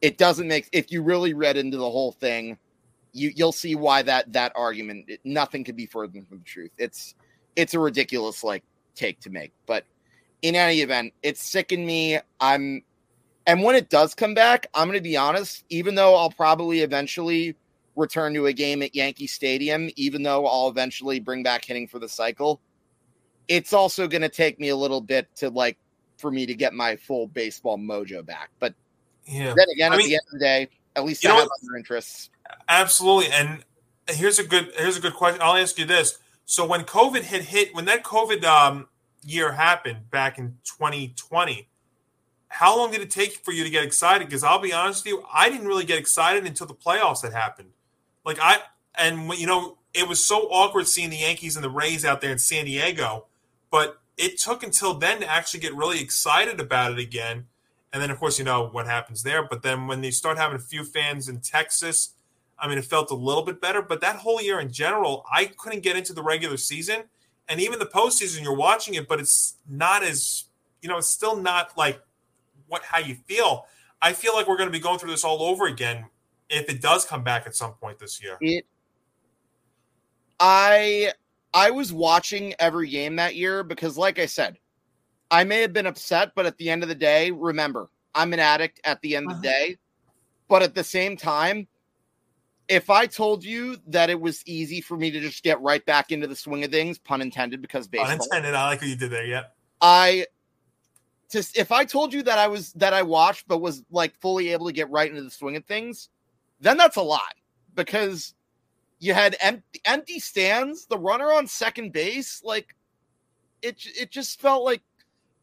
it 0.02 0.18
doesn't 0.18 0.48
make 0.48 0.68
if 0.72 0.92
you 0.92 1.02
really 1.04 1.34
read 1.34 1.58
into 1.58 1.78
the 1.78 1.90
whole 1.90 2.12
thing, 2.12 2.58
you 3.14 3.32
you'll 3.36 3.52
see 3.52 3.76
why 3.76 4.02
that 4.02 4.32
that 4.34 4.52
argument 4.56 5.06
it, 5.08 5.20
nothing 5.24 5.64
could 5.64 5.76
be 5.76 5.86
further 5.86 6.22
from 6.28 6.40
the 6.40 6.44
truth. 6.44 6.72
It's 6.78 7.16
it's 7.56 7.74
a 7.74 7.80
ridiculous 7.80 8.44
like 8.44 8.64
take 8.96 9.20
to 9.22 9.30
make, 9.30 9.54
but 9.66 9.86
in 10.42 10.56
any 10.56 10.82
event, 10.82 11.14
it's 11.22 11.42
sickened 11.42 11.86
me. 11.86 12.20
I'm 12.40 12.84
and 13.48 13.64
when 13.64 13.76
it 13.76 13.90
does 13.90 14.14
come 14.14 14.34
back, 14.34 14.68
I'm 14.74 14.88
going 14.88 14.98
to 14.98 15.04
be 15.04 15.18
honest, 15.18 15.64
even 15.70 15.96
though 15.96 16.16
I'll 16.16 16.32
probably 16.32 16.82
eventually 16.82 17.56
return 17.96 18.34
to 18.36 18.46
a 18.46 18.54
game 18.54 18.82
at 18.82 18.96
Yankee 18.96 19.28
Stadium, 19.28 19.90
even 19.96 20.24
though 20.24 20.46
I'll 20.46 20.70
eventually 20.70 21.20
bring 21.20 21.44
back 21.44 21.66
hitting 21.66 21.88
for 21.88 22.00
the 22.00 22.08
cycle, 22.08 22.62
it's 23.48 23.74
also 23.74 24.08
going 24.08 24.22
to 24.22 24.30
take 24.30 24.60
me 24.60 24.70
a 24.70 24.76
little 24.76 25.02
bit 25.02 25.28
to 25.38 25.50
like 25.50 25.78
for 26.18 26.32
me 26.32 26.46
to 26.46 26.54
get 26.54 26.74
my 26.74 26.96
full 26.96 27.28
baseball 27.28 27.78
mojo 27.78 28.26
back. 28.26 28.52
But 28.60 28.76
Yeah, 29.26 29.54
then 29.56 29.66
again, 29.74 29.92
I 29.92 29.96
at 29.96 29.98
mean- 30.00 30.08
the 30.10 30.16
end 30.16 30.24
of 30.28 30.32
the 30.34 30.40
day, 30.40 30.68
at 30.96 31.04
least 31.06 31.24
You 31.24 31.30
I 31.32 31.36
have 31.36 31.44
other 31.44 31.78
interests. 31.78 32.30
absolutely. 32.68 33.32
And 33.32 33.64
here's 34.10 34.40
a 34.40 34.44
good 34.44 34.72
here's 34.78 34.98
a 34.98 35.02
good 35.02 35.14
question. 35.14 35.42
I'll 35.42 35.56
ask 35.58 35.78
you 35.80 35.86
this. 35.86 36.18
So 36.46 36.66
when 36.66 36.84
COVID 36.84 37.22
had 37.24 37.44
hit, 37.44 37.74
when 37.74 37.86
that 37.86 38.04
COVID 38.04 38.44
um, 38.44 38.88
year 39.24 39.52
happened 39.54 40.10
back 40.10 40.38
in 40.38 40.58
2020, 40.64 41.70
how 42.50 42.78
long 42.78 42.92
did 42.92 43.02
it 43.02 43.10
take 43.10 43.34
for 43.46 43.52
you 43.54 43.64
to 43.64 43.70
get 43.70 43.84
excited? 43.86 44.28
Because 44.28 44.44
I'll 44.44 44.60
be 44.60 44.74
honest 44.74 45.06
with 45.06 45.14
you, 45.14 45.26
I 45.34 45.50
didn't 45.50 45.68
really 45.68 45.86
get 45.86 45.98
excited 45.98 46.46
until 46.46 46.68
the 46.68 46.74
playoffs 46.76 47.22
had 47.24 47.32
happened. 47.32 47.70
Like 48.26 48.38
I 48.42 48.60
and 48.96 49.30
when- 49.30 49.40
you 49.40 49.48
know, 49.48 49.78
it 49.94 50.08
was 50.08 50.26
so 50.26 50.48
awkward 50.50 50.88
seeing 50.88 51.10
the 51.10 51.18
Yankees 51.18 51.56
and 51.56 51.64
the 51.64 51.70
Rays 51.70 52.04
out 52.06 52.22
there 52.22 52.32
in 52.32 52.40
San 52.40 52.66
Diego, 52.66 53.28
but 53.70 54.00
it 54.18 54.38
took 54.38 54.64
until 54.64 54.94
then 54.94 55.20
to 55.22 55.28
actually 55.28 55.60
get 55.62 55.74
really 55.76 56.02
excited 56.02 56.60
about 56.60 56.92
it 56.92 57.00
again. 57.00 57.48
And 57.94 58.02
then, 58.02 58.10
of 58.10 58.20
course, 58.20 58.40
you 58.40 58.46
know 58.46 58.68
what 58.70 58.86
happens 58.86 59.24
there. 59.24 59.44
But 59.44 59.64
then 59.64 59.88
when 59.88 60.02
they 60.02 60.12
start 60.12 60.38
having 60.38 60.56
a 60.56 60.62
few 60.62 60.84
fans 60.84 61.28
in 61.28 61.42
Texas, 61.42 62.14
I 62.58 62.68
mean, 62.68 62.78
it 62.78 62.86
felt 62.86 63.12
a 63.12 63.16
little 63.16 63.44
bit 63.44 63.60
better. 63.60 63.82
But 63.82 64.02
that 64.02 64.18
whole 64.18 64.42
year 64.42 64.60
in 64.60 64.72
general, 64.72 65.26
I 65.32 65.46
couldn't 65.46 65.82
get 65.82 65.98
into 65.98 66.14
the 66.14 66.24
regular 66.24 66.58
season. 66.58 67.04
And 67.50 67.60
even 67.60 67.80
the 67.80 67.86
postseason, 67.86 68.44
you're 68.44 68.56
watching 68.56 68.94
it, 68.94 69.08
but 69.08 69.20
it's 69.20 69.56
not 69.68 70.04
as, 70.04 70.46
you 70.82 70.88
know, 70.88 70.98
it's 70.98 71.08
still 71.08 71.36
not 71.36 71.78
like 71.78 72.02
what 72.68 72.84
how 72.84 73.00
you 73.00 73.16
feel. 73.16 73.66
I 74.02 74.14
feel 74.14 74.34
like 74.34 74.48
we're 74.48 74.58
going 74.58 74.70
to 74.70 74.74
be 74.74 74.80
going 74.80 75.00
through 75.00 75.12
this 75.12 75.24
all 75.24 75.42
over 75.44 75.66
again 75.66 76.06
if 76.50 76.70
it 76.70 76.82
does 76.82 77.06
come 77.06 77.24
back 77.24 77.46
at 77.46 77.56
some 77.56 77.74
point 77.74 78.00
this 78.00 78.22
year. 78.24 78.38
It 78.40 78.66
I 80.40 81.14
I 81.54 81.72
was 81.72 81.94
watching 81.94 82.56
every 82.60 82.90
game 82.90 83.16
that 83.18 83.36
year 83.36 83.64
because 83.64 83.98
like 83.98 84.18
I 84.18 84.26
said, 84.26 84.58
I 85.32 85.46
may 85.46 85.62
have 85.62 85.74
been 85.74 85.88
upset, 85.88 86.34
but 86.36 86.46
at 86.46 86.58
the 86.58 86.70
end 86.70 86.84
of 86.84 86.90
the 86.90 86.96
day, 86.96 87.32
remember, 87.32 87.90
I'm 88.14 88.34
an 88.34 88.40
addict 88.40 88.82
at 88.84 89.02
the 89.02 89.16
end 89.16 89.32
of 89.32 89.42
the 89.42 89.48
uh-huh. 89.50 89.60
day. 89.60 89.78
But 90.50 90.62
at 90.62 90.76
the 90.76 90.84
same 90.84 91.16
time, 91.16 91.68
if 92.68 92.90
I 92.90 93.06
told 93.06 93.44
you 93.44 93.78
that 93.88 94.10
it 94.10 94.20
was 94.20 94.44
easy 94.46 94.82
for 94.82 94.98
me 94.98 95.10
to 95.12 95.20
just 95.22 95.44
get 95.44 95.62
right 95.62 95.86
back 95.86 96.12
into 96.12 96.28
the 96.28 96.36
swing 96.36 96.64
of 96.66 96.72
things, 96.72 96.98
pun 96.98 97.22
intended, 97.22 97.62
because 97.62 97.88
baseball, 97.88 98.12
Unintended. 98.12 98.54
I 98.54 98.68
like 98.68 98.82
what 98.82 98.90
you 98.90 98.98
did 98.98 99.12
there. 99.12 99.26
Yeah. 99.26 99.44
I 99.80 100.26
just 101.32 101.58
if 101.58 101.72
I 101.72 101.86
told 101.86 102.14
you 102.14 102.24
that 102.24 102.38
I 102.38 102.48
was 102.48 102.74
that 102.74 102.94
I 102.94 103.04
watched 103.04 103.48
but 103.48 103.60
was 103.60 103.84
like 103.90 104.14
fully 104.20 104.50
able 104.50 104.68
to 104.68 104.74
get 104.74 104.90
right 104.90 105.10
into 105.10 105.24
the 105.24 105.32
swing 105.32 105.56
of 105.56 105.66
things, 105.66 106.10
then 106.60 106.78
that's 106.78 106.98
a 106.98 107.02
lie 107.02 107.20
because 107.74 108.34
you 109.00 109.14
had 109.14 109.36
empty, 109.42 109.82
empty 109.86 110.20
stands, 110.20 110.86
the 110.86 110.98
runner 110.98 111.32
on 111.32 111.48
second 111.48 111.94
base, 111.94 112.42
like 112.44 112.76
it 113.62 113.86
it 113.98 114.12
just 114.12 114.40
felt 114.40 114.64
like 114.64 114.82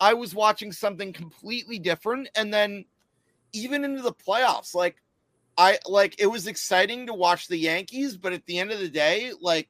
I 0.00 0.14
was 0.14 0.34
watching 0.34 0.72
something 0.72 1.12
completely 1.12 1.78
different 1.78 2.28
and 2.34 2.52
then 2.52 2.84
even 3.52 3.84
into 3.84 4.02
the 4.02 4.12
playoffs 4.12 4.74
like 4.74 4.96
I 5.56 5.78
like 5.86 6.16
it 6.18 6.26
was 6.26 6.46
exciting 6.46 7.06
to 7.06 7.14
watch 7.14 7.48
the 7.48 7.56
Yankees 7.56 8.16
but 8.16 8.32
at 8.32 8.44
the 8.46 8.58
end 8.58 8.70
of 8.70 8.78
the 8.78 8.88
day 8.88 9.32
like 9.40 9.68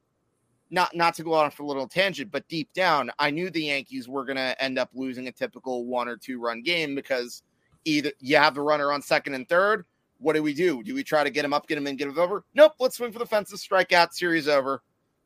not 0.71 0.95
not 0.95 1.15
to 1.15 1.23
go 1.25 1.35
on 1.35 1.51
for 1.51 1.63
a 1.63 1.67
little 1.67 1.89
tangent, 1.89 2.31
but 2.31 2.47
deep 2.49 2.73
down, 2.73 3.11
I 3.19 3.31
knew 3.31 3.51
the 3.51 3.65
Yankees 3.65 4.09
were 4.09 4.25
going 4.25 4.37
to 4.37 4.63
end 4.63 4.79
up 4.79 4.91
losing 4.95 5.29
a 5.29 5.33
typical 5.33 5.87
one 5.87 6.09
or 6.09 6.17
two 6.17 6.41
run 6.41 6.63
game 6.63 6.95
because 6.95 7.43
either 7.85 8.13
you 8.21 8.37
have 8.37 8.55
the 8.55 8.61
runner 8.61 8.93
on 8.93 9.03
second 9.03 9.35
and 9.35 9.49
third. 9.49 9.85
What 10.19 10.35
do 10.35 10.43
we 10.43 10.53
do? 10.53 10.83
Do 10.83 10.95
we 10.95 11.05
try 11.05 11.23
to 11.23 11.31
get 11.31 11.45
him 11.45 11.53
up, 11.53 11.69
get 11.69 11.79
him 11.79 11.87
in, 11.87 11.97
get 11.97 12.09
him 12.09 12.19
over? 12.19 12.45
Nope. 12.55 12.73
Let's 12.81 12.97
swing 12.97 13.13
for 13.13 13.21
the 13.21 13.27
fences, 13.27 13.61
strike 13.61 13.93
out, 13.93 14.15
series 14.15 14.49
over. 14.49 14.83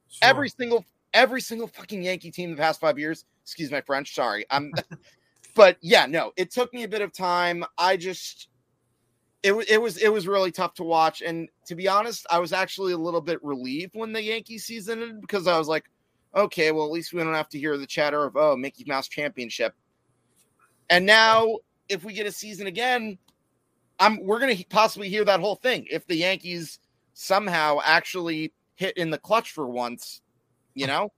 Sure. 0.08 0.28
Every 0.28 0.48
single 0.50 0.84
every 1.14 1.40
single 1.40 1.68
fucking 1.68 2.02
Yankee 2.02 2.30
team 2.30 2.50
the 2.50 2.56
past 2.56 2.80
five 2.80 2.98
years. 2.98 3.24
Excuse 3.42 3.70
my 3.70 3.80
French. 3.80 4.14
Sorry. 4.14 4.44
I'm. 4.50 4.72
but 5.54 5.76
yeah, 5.80 6.06
no. 6.06 6.32
It 6.36 6.50
took 6.50 6.72
me 6.72 6.84
a 6.84 6.88
bit 6.88 7.02
of 7.02 7.12
time. 7.12 7.64
I 7.78 7.96
just. 7.96 8.48
It, 9.42 9.52
it 9.68 9.82
was 9.82 9.96
it 9.96 10.12
was 10.12 10.28
really 10.28 10.52
tough 10.52 10.74
to 10.74 10.84
watch, 10.84 11.20
and 11.20 11.48
to 11.66 11.74
be 11.74 11.88
honest, 11.88 12.24
I 12.30 12.38
was 12.38 12.52
actually 12.52 12.92
a 12.92 12.98
little 12.98 13.20
bit 13.20 13.42
relieved 13.42 13.96
when 13.96 14.12
the 14.12 14.22
Yankee 14.22 14.58
season 14.58 15.02
ended 15.02 15.20
because 15.20 15.48
I 15.48 15.58
was 15.58 15.66
like, 15.66 15.90
okay, 16.32 16.70
well 16.70 16.86
at 16.86 16.92
least 16.92 17.12
we 17.12 17.24
don't 17.24 17.34
have 17.34 17.48
to 17.48 17.58
hear 17.58 17.76
the 17.76 17.86
chatter 17.86 18.24
of 18.24 18.36
oh 18.36 18.56
Mickey 18.56 18.84
Mouse 18.86 19.08
Championship. 19.08 19.74
And 20.90 21.04
now, 21.04 21.58
if 21.88 22.04
we 22.04 22.12
get 22.12 22.26
a 22.26 22.30
season 22.30 22.68
again, 22.68 23.18
I'm 23.98 24.24
we're 24.24 24.38
gonna 24.38 24.56
possibly 24.68 25.08
hear 25.08 25.24
that 25.24 25.40
whole 25.40 25.56
thing 25.56 25.86
if 25.90 26.06
the 26.06 26.16
Yankees 26.16 26.78
somehow 27.14 27.80
actually 27.84 28.52
hit 28.74 28.96
in 28.96 29.10
the 29.10 29.18
clutch 29.18 29.52
for 29.52 29.66
once, 29.66 30.21
you 30.74 30.86
know. 30.86 31.10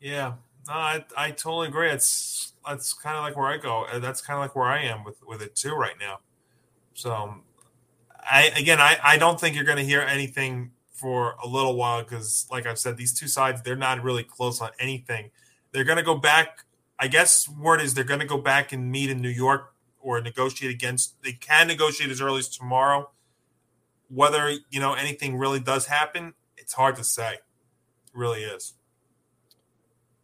Yeah, 0.00 0.34
no, 0.68 0.74
I, 0.74 1.04
I 1.16 1.30
totally 1.30 1.68
agree. 1.68 1.90
It's 1.90 2.52
that's 2.66 2.92
kind 2.92 3.16
of 3.16 3.22
like 3.22 3.36
where 3.36 3.46
I 3.46 3.56
go. 3.56 3.86
That's 4.00 4.20
kind 4.20 4.36
of 4.36 4.42
like 4.42 4.56
where 4.56 4.66
I 4.66 4.82
am 4.82 5.04
with 5.04 5.16
with 5.26 5.42
it 5.42 5.54
too 5.54 5.74
right 5.74 5.94
now. 5.98 6.20
So, 6.94 7.36
I 8.18 8.50
again, 8.56 8.80
I 8.80 8.98
I 9.02 9.18
don't 9.18 9.40
think 9.40 9.54
you're 9.54 9.64
going 9.64 9.78
to 9.78 9.84
hear 9.84 10.00
anything 10.00 10.72
for 10.92 11.36
a 11.42 11.46
little 11.46 11.76
while 11.76 12.02
because, 12.02 12.46
like 12.50 12.66
I've 12.66 12.78
said, 12.78 12.96
these 12.96 13.12
two 13.12 13.28
sides 13.28 13.62
they're 13.62 13.76
not 13.76 14.02
really 14.02 14.24
close 14.24 14.60
on 14.60 14.70
anything. 14.78 15.30
They're 15.72 15.84
going 15.84 15.98
to 15.98 16.04
go 16.04 16.16
back. 16.16 16.64
I 16.98 17.08
guess 17.08 17.48
word 17.48 17.80
is 17.80 17.94
they're 17.94 18.04
going 18.04 18.20
to 18.20 18.26
go 18.26 18.38
back 18.38 18.72
and 18.72 18.90
meet 18.90 19.10
in 19.10 19.20
New 19.20 19.28
York 19.28 19.74
or 20.00 20.20
negotiate 20.20 20.72
against. 20.72 21.22
They 21.22 21.32
can 21.32 21.66
negotiate 21.66 22.10
as 22.10 22.20
early 22.20 22.38
as 22.38 22.48
tomorrow. 22.48 23.10
Whether 24.08 24.50
you 24.70 24.80
know 24.80 24.94
anything 24.94 25.36
really 25.36 25.60
does 25.60 25.86
happen, 25.86 26.34
it's 26.56 26.72
hard 26.72 26.96
to 26.96 27.04
say. 27.04 27.38
Really 28.16 28.42
is. 28.42 28.72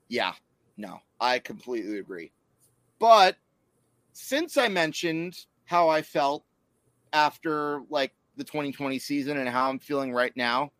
Yeah, 0.08 0.32
no, 0.76 1.00
I 1.20 1.38
completely 1.38 1.98
agree. 1.98 2.32
But 2.98 3.36
since 4.14 4.56
I 4.56 4.68
mentioned 4.68 5.44
how 5.66 5.88
I 5.88 6.02
felt 6.02 6.44
after 7.12 7.82
like 7.90 8.12
the 8.36 8.44
2020 8.44 8.98
season 8.98 9.36
and 9.36 9.48
how 9.48 9.68
I'm 9.68 9.78
feeling 9.78 10.12
right 10.12 10.34
now, 10.36 10.72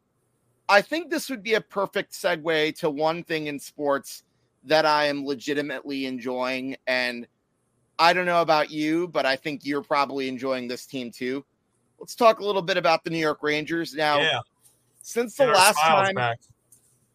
I 0.68 0.80
think 0.80 1.10
this 1.10 1.28
would 1.28 1.42
be 1.42 1.54
a 1.54 1.60
perfect 1.60 2.12
segue 2.12 2.78
to 2.78 2.88
one 2.88 3.24
thing 3.24 3.46
in 3.46 3.58
sports 3.58 4.22
that 4.64 4.86
I 4.86 5.04
am 5.04 5.26
legitimately 5.26 6.06
enjoying. 6.06 6.76
And 6.86 7.26
I 7.98 8.14
don't 8.14 8.26
know 8.26 8.40
about 8.40 8.70
you, 8.70 9.08
but 9.08 9.26
I 9.26 9.36
think 9.36 9.66
you're 9.66 9.82
probably 9.82 10.28
enjoying 10.28 10.66
this 10.66 10.86
team 10.86 11.10
too. 11.10 11.44
Let's 11.98 12.14
talk 12.14 12.40
a 12.40 12.44
little 12.44 12.62
bit 12.62 12.78
about 12.78 13.04
the 13.04 13.10
New 13.10 13.18
York 13.18 13.42
Rangers. 13.42 13.94
Now, 13.94 14.18
yeah. 14.20 14.40
since 15.02 15.36
the 15.36 15.44
Get 15.44 15.54
last 15.54 15.78
time, 15.78 16.14
back. 16.14 16.40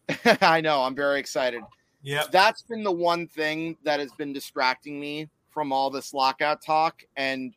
I 0.40 0.60
know 0.60 0.82
I'm 0.82 0.94
very 0.94 1.20
excited 1.20 1.62
Yeah. 2.02 2.24
that's 2.30 2.62
been 2.62 2.82
the 2.82 2.92
one 2.92 3.26
thing 3.26 3.76
that 3.84 4.00
has 4.00 4.12
been 4.12 4.32
distracting 4.32 4.98
me 5.00 5.28
from 5.50 5.72
all 5.72 5.90
this 5.90 6.14
lockout 6.14 6.62
talk 6.62 7.02
and 7.16 7.54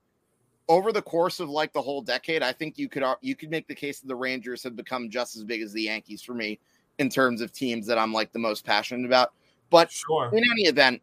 over 0.67 0.91
the 0.91 1.01
course 1.01 1.39
of 1.39 1.49
like 1.49 1.73
the 1.73 1.81
whole 1.81 2.01
decade 2.01 2.41
i 2.41 2.51
think 2.51 2.77
you 2.77 2.87
could 2.89 3.03
ar- 3.03 3.17
you 3.21 3.35
could 3.35 3.49
make 3.51 3.67
the 3.67 3.75
case 3.75 3.99
that 3.99 4.07
the 4.07 4.15
rangers 4.15 4.63
have 4.63 4.75
become 4.75 5.09
just 5.09 5.35
as 5.35 5.43
big 5.43 5.61
as 5.61 5.73
the 5.73 5.81
yankees 5.83 6.21
for 6.21 6.33
me 6.33 6.59
in 6.99 7.09
terms 7.09 7.41
of 7.41 7.51
teams 7.51 7.85
that 7.85 7.97
i'm 7.97 8.13
like 8.13 8.31
the 8.31 8.39
most 8.39 8.65
passionate 8.65 9.05
about 9.05 9.33
but 9.69 9.91
Sure. 9.91 10.29
in 10.33 10.43
any 10.51 10.63
event 10.63 11.01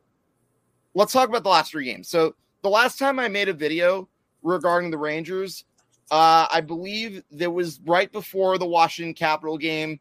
let's 0.95 1.13
talk 1.13 1.29
about 1.29 1.43
the 1.43 1.49
last 1.51 1.71
three 1.71 1.85
games 1.85 2.09
so 2.09 2.35
the 2.63 2.69
last 2.71 2.99
time 2.99 3.19
i 3.19 3.29
made 3.29 3.49
a 3.49 3.53
video 3.53 4.09
regarding 4.43 4.91
the 4.91 4.99
rangers 4.99 5.65
uh, 6.11 6.47
i 6.51 6.61
believe 6.61 7.23
there 7.31 7.51
was 7.51 7.81
right 7.85 8.11
before 8.13 8.57
the 8.59 8.67
washington 8.67 9.13
capital 9.15 9.59
game 9.59 10.01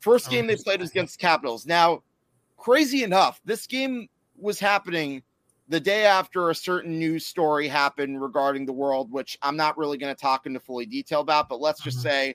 first 0.00 0.30
game 0.30 0.46
they 0.46 0.56
played 0.56 0.80
was 0.80 0.90
against 0.90 1.18
capitals 1.18 1.66
now 1.66 2.02
crazy 2.56 3.04
enough, 3.04 3.40
this 3.44 3.66
game 3.66 4.08
was 4.36 4.58
happening 4.58 5.22
the 5.68 5.80
day 5.80 6.06
after 6.06 6.50
a 6.50 6.54
certain 6.54 6.98
news 6.98 7.26
story 7.26 7.68
happened 7.68 8.20
regarding 8.20 8.64
the 8.66 8.72
world, 8.72 9.10
which 9.12 9.38
I'm 9.42 9.56
not 9.56 9.76
really 9.76 9.98
going 9.98 10.14
to 10.14 10.20
talk 10.20 10.46
into 10.46 10.60
fully 10.60 10.86
detail 10.86 11.20
about, 11.20 11.48
but 11.48 11.60
let's 11.60 11.80
just 11.82 11.98
Mhm. 11.98 12.02
say 12.02 12.34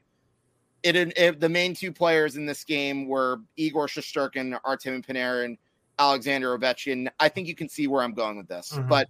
it, 0.84 0.95
it 0.95 1.39
the 1.39 1.49
main 1.49 1.74
two 1.74 1.91
players 1.93 2.36
in 2.36 2.45
this 2.45 2.64
game 2.64 3.07
were 3.07 3.39
Igor 3.55 3.88
Shesterkin, 3.88 4.59
Artem 4.66 5.01
Panarin, 5.01 5.57
Alexander 5.97 6.57
Ovechkin. 6.57 7.09
I 7.20 7.30
think 7.30 7.47
you 7.47 7.55
can 7.55 7.70
see 7.70 7.88
where 7.88 8.03
I'm 8.03 8.14
going 8.14 8.38
with 8.38 8.47
this. 8.49 8.74
Mhm. 8.74 8.89
But 8.89 9.09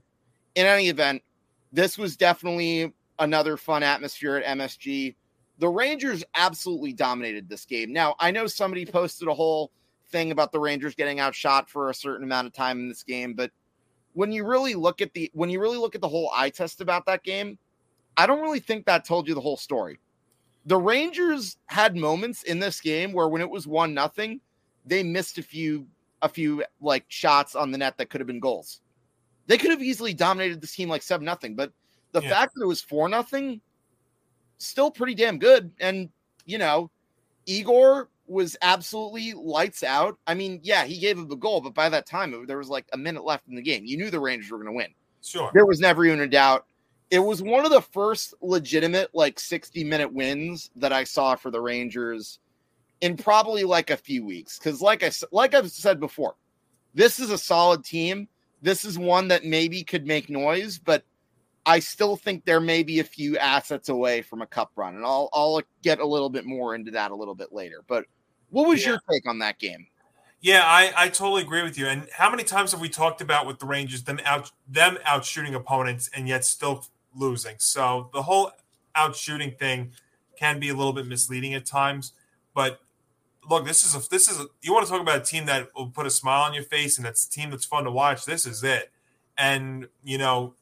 in 0.56 0.66
any 0.68 0.88
event, 0.90 1.24
this 1.72 1.98
was 1.98 2.16
definitely 2.16 2.94
another 3.20 3.58
fun 3.58 3.82
atmosphere 3.84 4.36
at 4.38 4.46
MSG. 4.46 5.16
The 5.60 5.70
Rangers 5.70 6.24
absolutely 6.36 6.94
dominated 6.94 7.48
this 7.48 7.66
game. 7.66 7.94
Now, 7.94 8.16
I 8.20 8.32
know 8.32 8.48
somebody 8.48 8.86
posted 8.86 9.28
a 9.28 9.34
whole 9.34 9.72
thing 10.08 10.32
about 10.32 10.52
the 10.52 10.60
Rangers 10.60 10.96
getting 10.96 11.20
outshot 11.20 11.70
for 11.70 11.90
a 11.90 11.94
certain 11.94 12.24
amount 12.24 12.48
of 12.48 12.54
time 12.54 12.80
in 12.80 12.90
this 12.90 13.04
game, 13.04 13.34
but 13.34 13.52
when 14.14 14.32
you 14.32 14.46
really 14.46 14.76
look 14.76 15.02
at 15.02 15.14
the 15.14 15.30
when 15.34 15.50
you 15.50 15.60
really 15.60 15.78
look 15.78 15.96
at 15.96 16.02
the 16.02 16.08
whole 16.08 16.30
eye 16.34 16.50
test 16.50 16.82
about 16.82 17.06
that 17.06 17.24
game, 17.24 17.58
I 18.18 18.26
don't 18.28 18.42
really 18.42 18.60
think 18.60 18.86
that 18.86 19.06
told 19.06 19.28
you 19.28 19.34
the 19.34 19.42
whole 19.42 19.58
story. 19.58 20.00
The 20.66 20.78
Rangers 20.78 21.58
had 21.66 21.96
moments 21.96 22.44
in 22.44 22.60
this 22.60 22.80
game 22.80 23.12
where 23.12 23.28
when 23.28 23.42
it 23.42 23.50
was 23.50 23.68
one 23.68 23.94
nothing, 23.94 24.40
they 24.86 25.04
missed 25.04 25.38
a 25.38 25.44
few 25.44 25.88
a 26.22 26.30
few 26.30 26.64
like 26.80 27.06
shots 27.10 27.56
on 27.56 27.72
the 27.72 27.78
net 27.78 27.98
that 27.98 28.10
could 28.10 28.22
have 28.22 28.28
been 28.28 28.40
goals. 28.40 28.82
They 29.48 29.58
could 29.58 29.72
have 29.72 29.82
easily 29.82 30.14
dominated 30.14 30.62
this 30.62 30.76
team 30.76 30.90
like 30.90 31.02
seven 31.02 31.26
nothing, 31.26 31.56
but 31.56 31.72
the 32.14 32.22
Yeah. 32.22 32.30
fact 32.30 32.54
that 32.56 32.64
it 32.64 32.68
was 32.68 32.82
four 32.82 33.10
nothing, 33.10 33.60
still 34.58 34.92
pretty 34.92 35.16
damn 35.16 35.40
good. 35.40 35.72
And 35.80 36.10
you 36.46 36.58
know, 36.58 36.90
Igor 37.46 38.10
was 38.28 38.56
absolutely 38.62 39.34
lights 39.34 39.84
out. 39.84 40.18
I 40.28 40.34
mean, 40.34 40.60
yeah, 40.64 40.86
he 40.86 40.98
gave 40.98 41.20
up 41.20 41.32
a 41.32 41.36
goal, 41.36 41.62
but 41.62 41.74
by 41.74 41.90
that 41.90 42.06
time 42.06 42.34
it, 42.34 42.48
there 42.48 42.58
was 42.58 42.70
like 42.70 42.86
a 42.94 42.98
minute 42.98 43.24
left 43.24 43.48
in 43.48 43.56
the 43.56 43.62
game. 43.62 43.86
You 43.86 43.98
knew 43.98 44.10
the 44.10 44.20
Rangers 44.20 44.52
were 44.52 44.58
going 44.58 44.70
to 44.70 44.74
win. 44.78 44.94
Sure. 45.22 45.52
There 45.54 45.66
was 45.66 45.80
never 45.80 46.06
even 46.06 46.22
a 46.22 46.28
doubt. 46.28 46.66
It 47.12 47.20
was 47.20 47.42
one 47.42 47.66
of 47.66 47.72
the 47.72 47.82
first 47.82 48.34
legitimate 48.42 49.10
like 49.14 49.40
60 49.40 49.84
minute 49.84 50.12
wins 50.12 50.72
that 50.76 50.92
I 50.92 51.04
saw 51.04 51.36
for 51.36 51.52
the 51.52 51.62
Rangers 51.62 52.40
in 53.02 53.18
probably 53.18 53.64
like 53.66 53.90
a 53.90 53.98
few 53.98 54.26
weeks 54.26 54.58
cuz 54.58 54.82
like 54.82 55.04
I 55.04 55.12
like 55.32 55.54
I've 55.54 55.70
said 55.70 56.00
before, 56.00 56.36
this 56.94 57.20
is 57.20 57.30
a 57.30 57.38
solid 57.38 57.84
team. 57.84 58.28
This 58.62 58.86
is 58.86 58.98
one 58.98 59.28
that 59.28 59.44
maybe 59.44 59.84
could 59.84 60.08
make 60.08 60.30
noise, 60.30 60.80
but 60.80 61.04
I 61.66 61.80
still 61.80 62.16
think 62.16 62.44
there 62.46 62.60
may 62.60 62.84
be 62.84 63.00
a 63.00 63.04
few 63.04 63.38
assets 63.38 63.90
away 63.90 64.22
from 64.22 64.42
a 64.42 64.48
cup 64.48 64.72
run 64.76 64.96
and 64.96 65.06
I'll 65.06 65.30
I'll 65.34 65.62
get 65.82 66.00
a 66.00 66.06
little 66.06 66.30
bit 66.30 66.46
more 66.46 66.76
into 66.76 66.92
that 66.92 67.12
a 67.12 67.16
little 67.16 67.36
bit 67.36 67.54
later. 67.54 67.84
But 67.88 68.06
what 68.50 68.68
was 68.68 68.84
Yeah. 68.84 68.92
your 68.92 69.02
take 69.10 69.28
on 69.28 69.40
that 69.40 69.60
game? 69.60 69.88
Yeah, 70.42 70.64
I, 70.66 70.92
I 70.98 71.08
totally 71.08 71.42
agree 71.42 71.64
with 71.64 71.78
you. 71.78 71.88
And 71.88 72.08
how 72.12 72.30
many 72.30 72.44
times 72.44 72.74
have 72.74 72.82
we 72.82 72.90
talked 72.90 73.22
about 73.22 73.48
with 73.48 73.60
the 73.60 73.66
Rangers 73.66 74.04
them 74.04 74.20
out 74.26 74.52
them 74.68 74.98
out 75.06 75.24
shooting 75.24 75.56
opponents 75.56 76.10
and 76.14 76.28
yet 76.28 76.44
still 76.44 76.86
losing? 77.16 77.56
So 77.60 78.10
the 78.14 78.24
whole 78.24 78.52
out 78.94 79.16
shooting 79.16 79.52
thing 79.52 79.94
can 80.38 80.60
be 80.60 80.68
a 80.70 80.74
little 80.76 80.92
bit 80.92 81.08
misleading 81.08 81.54
at 81.54 81.66
times. 81.66 82.12
But 82.54 82.82
look, 83.50 83.66
this 83.66 83.86
is 83.86 83.96
a 83.96 84.10
this 84.10 84.30
is 84.30 84.38
a, 84.38 84.48
you 84.62 84.74
want 84.74 84.86
to 84.86 84.92
talk 84.92 85.00
about 85.02 85.18
a 85.18 85.24
team 85.24 85.46
that 85.46 85.70
will 85.78 85.88
put 85.88 86.06
a 86.06 86.10
smile 86.10 86.42
on 86.42 86.54
your 86.54 86.64
face 86.64 86.98
and 86.98 87.06
that's 87.06 87.26
a 87.26 87.30
team 87.30 87.50
that's 87.50 87.64
fun 87.66 87.86
to 87.86 87.92
watch. 87.92 88.26
This 88.26 88.46
is 88.46 88.66
it. 88.66 88.92
And 89.38 89.88
you 90.04 90.18
know, 90.18 90.56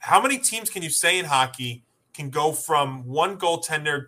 how 0.00 0.20
many 0.20 0.38
teams 0.38 0.70
can 0.70 0.82
you 0.82 0.90
say 0.90 1.18
in 1.18 1.24
hockey 1.24 1.84
can 2.14 2.30
go 2.30 2.52
from 2.52 3.06
one 3.06 3.38
goaltender 3.38 4.06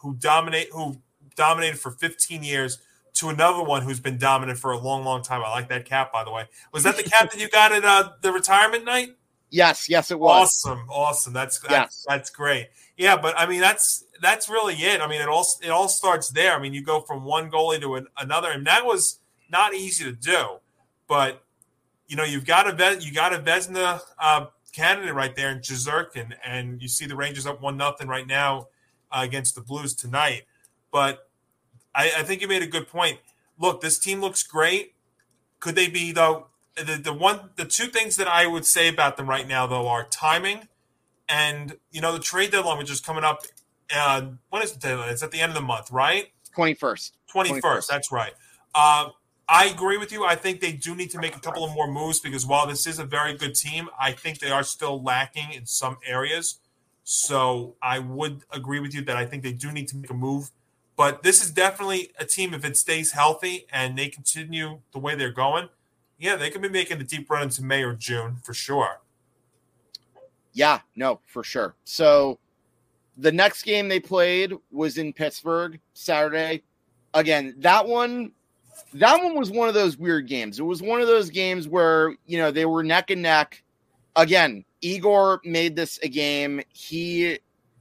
who 0.00 0.14
dominate 0.14 0.68
who 0.72 0.96
dominated 1.36 1.78
for 1.78 1.90
15 1.92 2.42
years 2.42 2.78
to 3.14 3.28
another 3.28 3.62
one 3.62 3.82
who's 3.82 4.00
been 4.00 4.18
dominant 4.18 4.58
for 4.58 4.72
a 4.72 4.78
long, 4.78 5.04
long 5.04 5.22
time. 5.22 5.42
I 5.44 5.50
like 5.50 5.68
that 5.68 5.84
cap, 5.84 6.12
by 6.12 6.24
the 6.24 6.30
way. 6.30 6.46
Was 6.72 6.82
that 6.84 6.96
the 6.96 7.02
cap 7.02 7.30
that 7.30 7.40
you 7.40 7.48
got 7.48 7.72
at 7.72 7.84
uh, 7.84 8.10
the 8.22 8.32
retirement 8.32 8.84
night? 8.84 9.10
Yes, 9.50 9.88
yes 9.88 10.10
it 10.10 10.18
was. 10.18 10.64
Awesome, 10.64 10.86
awesome. 10.88 11.32
That's 11.34 11.58
that's, 11.60 11.72
Yes. 11.72 12.06
that's 12.08 12.30
great. 12.30 12.68
Yeah, 12.96 13.16
but 13.16 13.38
I 13.38 13.46
mean 13.46 13.60
that's 13.60 14.04
that's 14.22 14.48
really 14.48 14.74
it. 14.74 15.00
I 15.00 15.06
mean 15.06 15.20
it 15.20 15.28
all 15.28 15.46
it 15.62 15.68
all 15.68 15.88
starts 15.88 16.30
there. 16.30 16.54
I 16.54 16.58
mean 16.58 16.72
you 16.72 16.82
go 16.82 17.00
from 17.02 17.22
one 17.24 17.50
goalie 17.50 17.80
to 17.82 17.96
an, 17.96 18.06
another, 18.16 18.50
and 18.50 18.66
that 18.66 18.86
was 18.86 19.20
not 19.50 19.74
easy 19.74 20.04
to 20.04 20.12
do. 20.12 20.58
But 21.06 21.44
you 22.08 22.16
know 22.16 22.24
you've 22.24 22.46
got 22.46 22.66
a 22.66 22.98
you 22.98 23.12
got 23.12 23.34
a 23.34 23.38
Vezina 23.38 24.00
uh, 24.18 24.46
candidate 24.72 25.14
right 25.14 25.34
there 25.36 25.50
in 25.50 25.58
Shesterkin, 25.58 26.34
and 26.44 26.80
you 26.80 26.88
see 26.88 27.06
the 27.06 27.16
Rangers 27.16 27.46
up 27.46 27.60
one 27.60 27.76
nothing 27.76 28.08
right 28.08 28.26
now 28.26 28.68
uh, 29.10 29.20
against 29.22 29.54
the 29.54 29.60
Blues 29.60 29.94
tonight. 29.94 30.42
But 30.90 31.28
I, 31.94 32.12
I 32.18 32.22
think 32.22 32.40
you 32.40 32.48
made 32.48 32.62
a 32.62 32.66
good 32.66 32.88
point. 32.88 33.18
Look, 33.58 33.80
this 33.80 33.98
team 33.98 34.20
looks 34.20 34.42
great. 34.42 34.94
Could 35.60 35.74
they 35.74 35.88
be 35.88 36.12
though? 36.12 36.46
The, 36.76 36.96
the 36.96 37.12
one 37.12 37.50
the 37.56 37.66
two 37.66 37.86
things 37.86 38.16
that 38.16 38.26
I 38.26 38.46
would 38.46 38.64
say 38.64 38.88
about 38.88 39.16
them 39.16 39.28
right 39.28 39.46
now 39.46 39.66
though 39.66 39.88
are 39.88 40.04
timing 40.04 40.68
and 41.28 41.76
you 41.90 42.00
know 42.00 42.12
the 42.12 42.18
trade 42.18 42.50
deadline 42.50 42.78
which 42.78 42.90
is 42.90 43.00
coming 43.00 43.24
up. 43.24 43.42
Uh, 43.94 44.30
when 44.48 44.62
is 44.62 44.72
the 44.72 44.78
deadline? 44.78 45.10
It's 45.10 45.22
at 45.22 45.30
the 45.30 45.40
end 45.40 45.50
of 45.50 45.54
the 45.54 45.62
month, 45.62 45.90
right? 45.90 46.28
Twenty 46.54 46.74
first. 46.74 47.16
Twenty 47.28 47.60
first. 47.60 47.90
That's 47.90 48.10
right. 48.10 48.32
Uh, 48.74 49.10
I 49.52 49.66
agree 49.66 49.98
with 49.98 50.10
you. 50.12 50.24
I 50.24 50.34
think 50.34 50.62
they 50.62 50.72
do 50.72 50.94
need 50.94 51.10
to 51.10 51.18
make 51.18 51.36
a 51.36 51.38
couple 51.38 51.62
of 51.62 51.74
more 51.74 51.86
moves 51.86 52.18
because 52.18 52.46
while 52.46 52.66
this 52.66 52.86
is 52.86 52.98
a 52.98 53.04
very 53.04 53.36
good 53.36 53.54
team, 53.54 53.90
I 54.00 54.12
think 54.12 54.38
they 54.38 54.50
are 54.50 54.62
still 54.62 55.02
lacking 55.02 55.52
in 55.52 55.66
some 55.66 55.98
areas. 56.06 56.58
So 57.04 57.76
I 57.82 57.98
would 57.98 58.44
agree 58.50 58.80
with 58.80 58.94
you 58.94 59.02
that 59.02 59.14
I 59.14 59.26
think 59.26 59.42
they 59.42 59.52
do 59.52 59.70
need 59.70 59.88
to 59.88 59.98
make 59.98 60.08
a 60.08 60.14
move. 60.14 60.50
But 60.96 61.22
this 61.22 61.44
is 61.44 61.50
definitely 61.50 62.12
a 62.18 62.24
team 62.24 62.54
if 62.54 62.64
it 62.64 62.78
stays 62.78 63.12
healthy 63.12 63.66
and 63.70 63.98
they 63.98 64.08
continue 64.08 64.80
the 64.92 64.98
way 64.98 65.16
they're 65.16 65.30
going. 65.30 65.68
Yeah, 66.18 66.36
they 66.36 66.48
could 66.48 66.62
be 66.62 66.70
making 66.70 66.98
a 67.02 67.04
deep 67.04 67.28
run 67.28 67.42
into 67.42 67.62
May 67.62 67.82
or 67.82 67.92
June 67.92 68.36
for 68.42 68.54
sure. 68.54 69.02
Yeah, 70.54 70.80
no, 70.96 71.20
for 71.26 71.44
sure. 71.44 71.74
So 71.84 72.38
the 73.18 73.32
next 73.32 73.64
game 73.64 73.90
they 73.90 74.00
played 74.00 74.54
was 74.70 74.96
in 74.96 75.12
Pittsburgh 75.12 75.78
Saturday. 75.92 76.62
Again, 77.12 77.54
that 77.58 77.86
one 77.86 78.32
that 78.94 79.22
one 79.22 79.36
was 79.36 79.50
one 79.50 79.68
of 79.68 79.74
those 79.74 79.96
weird 79.96 80.26
games. 80.26 80.58
It 80.58 80.64
was 80.64 80.82
one 80.82 81.00
of 81.00 81.06
those 81.06 81.30
games 81.30 81.68
where, 81.68 82.14
you 82.26 82.38
know, 82.38 82.50
they 82.50 82.64
were 82.64 82.82
neck 82.82 83.10
and 83.10 83.22
neck. 83.22 83.62
Again, 84.16 84.64
Igor 84.80 85.40
made 85.44 85.76
this 85.76 85.98
a 86.02 86.08
game. 86.08 86.60
He 86.68 87.38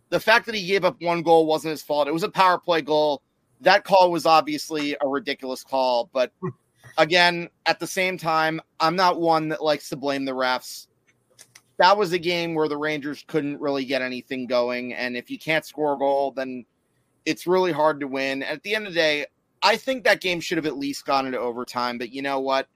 the 0.10 0.20
fact 0.20 0.46
that 0.46 0.56
he 0.56 0.66
gave 0.66 0.84
up 0.84 1.02
one 1.02 1.22
goal 1.22 1.46
wasn't 1.46 1.72
his 1.72 1.82
fault. 1.82 2.08
It 2.08 2.14
was 2.14 2.24
a 2.24 2.30
power 2.30 2.58
play 2.58 2.82
goal. 2.82 3.22
That 3.62 3.84
call 3.84 4.12
was 4.12 4.26
obviously 4.26 4.96
a 5.02 5.08
ridiculous 5.08 5.64
call, 5.64 6.10
but 6.12 6.32
again, 6.98 7.50
at 7.66 7.80
the 7.80 7.88
same 7.88 8.18
time, 8.18 8.60
I'm 8.80 8.96
not 8.96 9.20
one 9.20 9.50
that 9.50 9.64
likes 9.64 9.90
to 9.90 9.96
blame 9.96 10.26
the 10.26 10.34
refs 10.34 10.88
that 11.82 11.98
was 11.98 12.14
a 12.14 12.20
game 12.20 12.54
where 12.54 12.68
the 12.68 12.78
Rangers 12.78 13.26
couldn't 13.26 13.60
really 13.60 13.86
get 13.86 14.04
anything 14.04 14.46
going. 14.46 14.94
And 14.94 15.18
if 15.18 15.32
you 15.32 15.40
can't 15.40 15.66
score 15.66 15.94
a 15.94 15.98
goal, 15.98 16.30
then 16.32 16.64
it's 17.26 17.48
really 17.48 17.72
hard 17.72 18.00
to 18.02 18.08
win. 18.08 18.44
At 18.44 18.62
the 18.62 18.76
end 18.76 18.86
of 18.86 18.94
the 18.94 19.00
day, 19.00 19.26
I 19.64 19.78
think 19.78 20.04
that 20.04 20.22
game 20.22 20.40
should 20.40 20.58
have 20.58 20.66
at 20.66 20.78
least 20.78 21.06
gone 21.06 21.26
into 21.26 21.40
overtime. 21.40 21.98
But 21.98 22.12
you 22.12 22.22
know 22.22 22.40
what? 22.40 22.68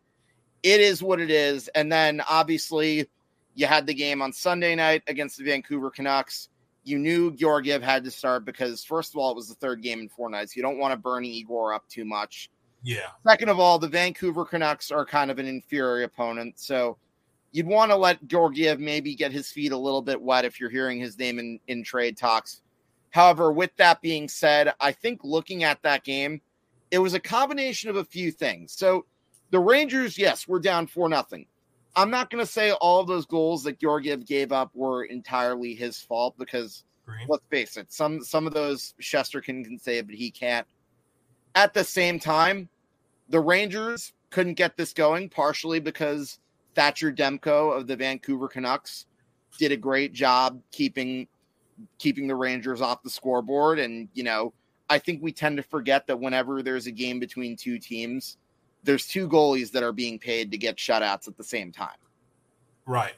It 0.63 0.81
is 0.81 1.03
what 1.03 1.19
it 1.19 1.29
is. 1.29 1.67
And 1.69 1.91
then 1.91 2.21
obviously, 2.27 3.07
you 3.53 3.65
had 3.67 3.87
the 3.87 3.93
game 3.93 4.21
on 4.21 4.33
Sunday 4.33 4.75
night 4.75 5.03
against 5.07 5.37
the 5.37 5.43
Vancouver 5.43 5.89
Canucks. 5.89 6.49
You 6.83 6.99
knew 6.99 7.31
Georgiev 7.31 7.81
had 7.81 8.03
to 8.03 8.11
start 8.11 8.45
because, 8.45 8.83
first 8.83 9.13
of 9.13 9.17
all, 9.17 9.31
it 9.31 9.35
was 9.35 9.47
the 9.47 9.55
third 9.55 9.81
game 9.81 9.99
in 9.99 10.09
four 10.09 10.29
nights. 10.29 10.55
You 10.55 10.61
don't 10.61 10.77
want 10.77 10.91
to 10.91 10.97
burn 10.97 11.25
Igor 11.25 11.73
up 11.73 11.87
too 11.89 12.05
much. 12.05 12.49
Yeah. 12.83 13.07
Second 13.27 13.49
of 13.49 13.59
all, 13.59 13.79
the 13.79 13.87
Vancouver 13.87 14.45
Canucks 14.45 14.91
are 14.91 15.05
kind 15.05 15.31
of 15.31 15.39
an 15.39 15.47
inferior 15.47 16.03
opponent. 16.03 16.59
So 16.59 16.97
you'd 17.51 17.65
want 17.65 17.89
to 17.89 17.95
let 17.95 18.27
Georgiev 18.27 18.79
maybe 18.79 19.15
get 19.15 19.31
his 19.31 19.49
feet 19.49 19.71
a 19.71 19.77
little 19.77 20.03
bit 20.03 20.21
wet 20.21 20.45
if 20.45 20.59
you're 20.59 20.69
hearing 20.69 20.99
his 20.99 21.17
name 21.17 21.39
in, 21.39 21.59
in 21.67 21.83
trade 21.83 22.17
talks. 22.17 22.61
However, 23.09 23.51
with 23.51 23.75
that 23.77 24.01
being 24.01 24.27
said, 24.27 24.73
I 24.79 24.91
think 24.91 25.21
looking 25.23 25.63
at 25.63 25.81
that 25.81 26.03
game, 26.03 26.41
it 26.95 26.99
was 26.99 27.13
a 27.13 27.19
combination 27.19 27.89
of 27.89 27.97
a 27.97 28.05
few 28.05 28.31
things. 28.31 28.71
So 28.71 29.05
the 29.51 29.59
Rangers, 29.59 30.17
yes, 30.17 30.47
we're 30.47 30.61
down 30.61 30.87
for 30.87 31.09
nothing. 31.09 31.45
I'm 31.93 32.09
not 32.09 32.29
going 32.29 32.41
to 32.41 32.49
say 32.49 32.71
all 32.71 33.01
of 33.01 33.07
those 33.07 33.25
goals 33.25 33.63
that 33.65 33.81
Georgiev 33.81 34.25
gave 34.25 34.53
up 34.53 34.71
were 34.73 35.03
entirely 35.03 35.75
his 35.75 35.99
fault 35.99 36.35
because 36.37 36.85
Green. 37.05 37.27
let's 37.27 37.43
face 37.51 37.75
it, 37.75 37.91
some 37.91 38.23
some 38.23 38.47
of 38.47 38.53
those 38.53 38.93
Shesterkin 39.01 39.65
can 39.65 39.77
save, 39.77 40.07
but 40.07 40.15
he 40.15 40.31
can't. 40.31 40.65
At 41.53 41.73
the 41.73 41.83
same 41.83 42.17
time, 42.17 42.69
the 43.27 43.41
Rangers 43.41 44.13
couldn't 44.29 44.53
get 44.53 44.77
this 44.77 44.93
going, 44.93 45.27
partially 45.27 45.81
because 45.81 46.39
Thatcher 46.75 47.11
Demko 47.11 47.77
of 47.77 47.87
the 47.87 47.97
Vancouver 47.97 48.47
Canucks 48.47 49.05
did 49.57 49.73
a 49.73 49.77
great 49.77 50.13
job 50.13 50.61
keeping 50.71 51.27
keeping 51.97 52.27
the 52.27 52.35
Rangers 52.35 52.79
off 52.79 53.03
the 53.03 53.09
scoreboard. 53.09 53.79
And, 53.79 54.07
you 54.13 54.23
know, 54.23 54.53
I 54.89 54.99
think 54.99 55.21
we 55.21 55.31
tend 55.31 55.57
to 55.57 55.63
forget 55.63 56.07
that 56.07 56.19
whenever 56.19 56.61
there's 56.61 56.87
a 56.87 56.91
game 56.91 57.19
between 57.19 57.55
two 57.55 57.79
teams, 57.79 58.37
there's 58.83 59.07
two 59.07 59.27
goalies 59.27 59.71
that 59.71 59.83
are 59.83 59.91
being 59.91 60.19
paid 60.19 60.51
to 60.51 60.57
get 60.57 60.77
shutouts 60.77 61.27
at 61.27 61.37
the 61.37 61.43
same 61.43 61.71
time. 61.71 61.97
Right. 62.85 63.13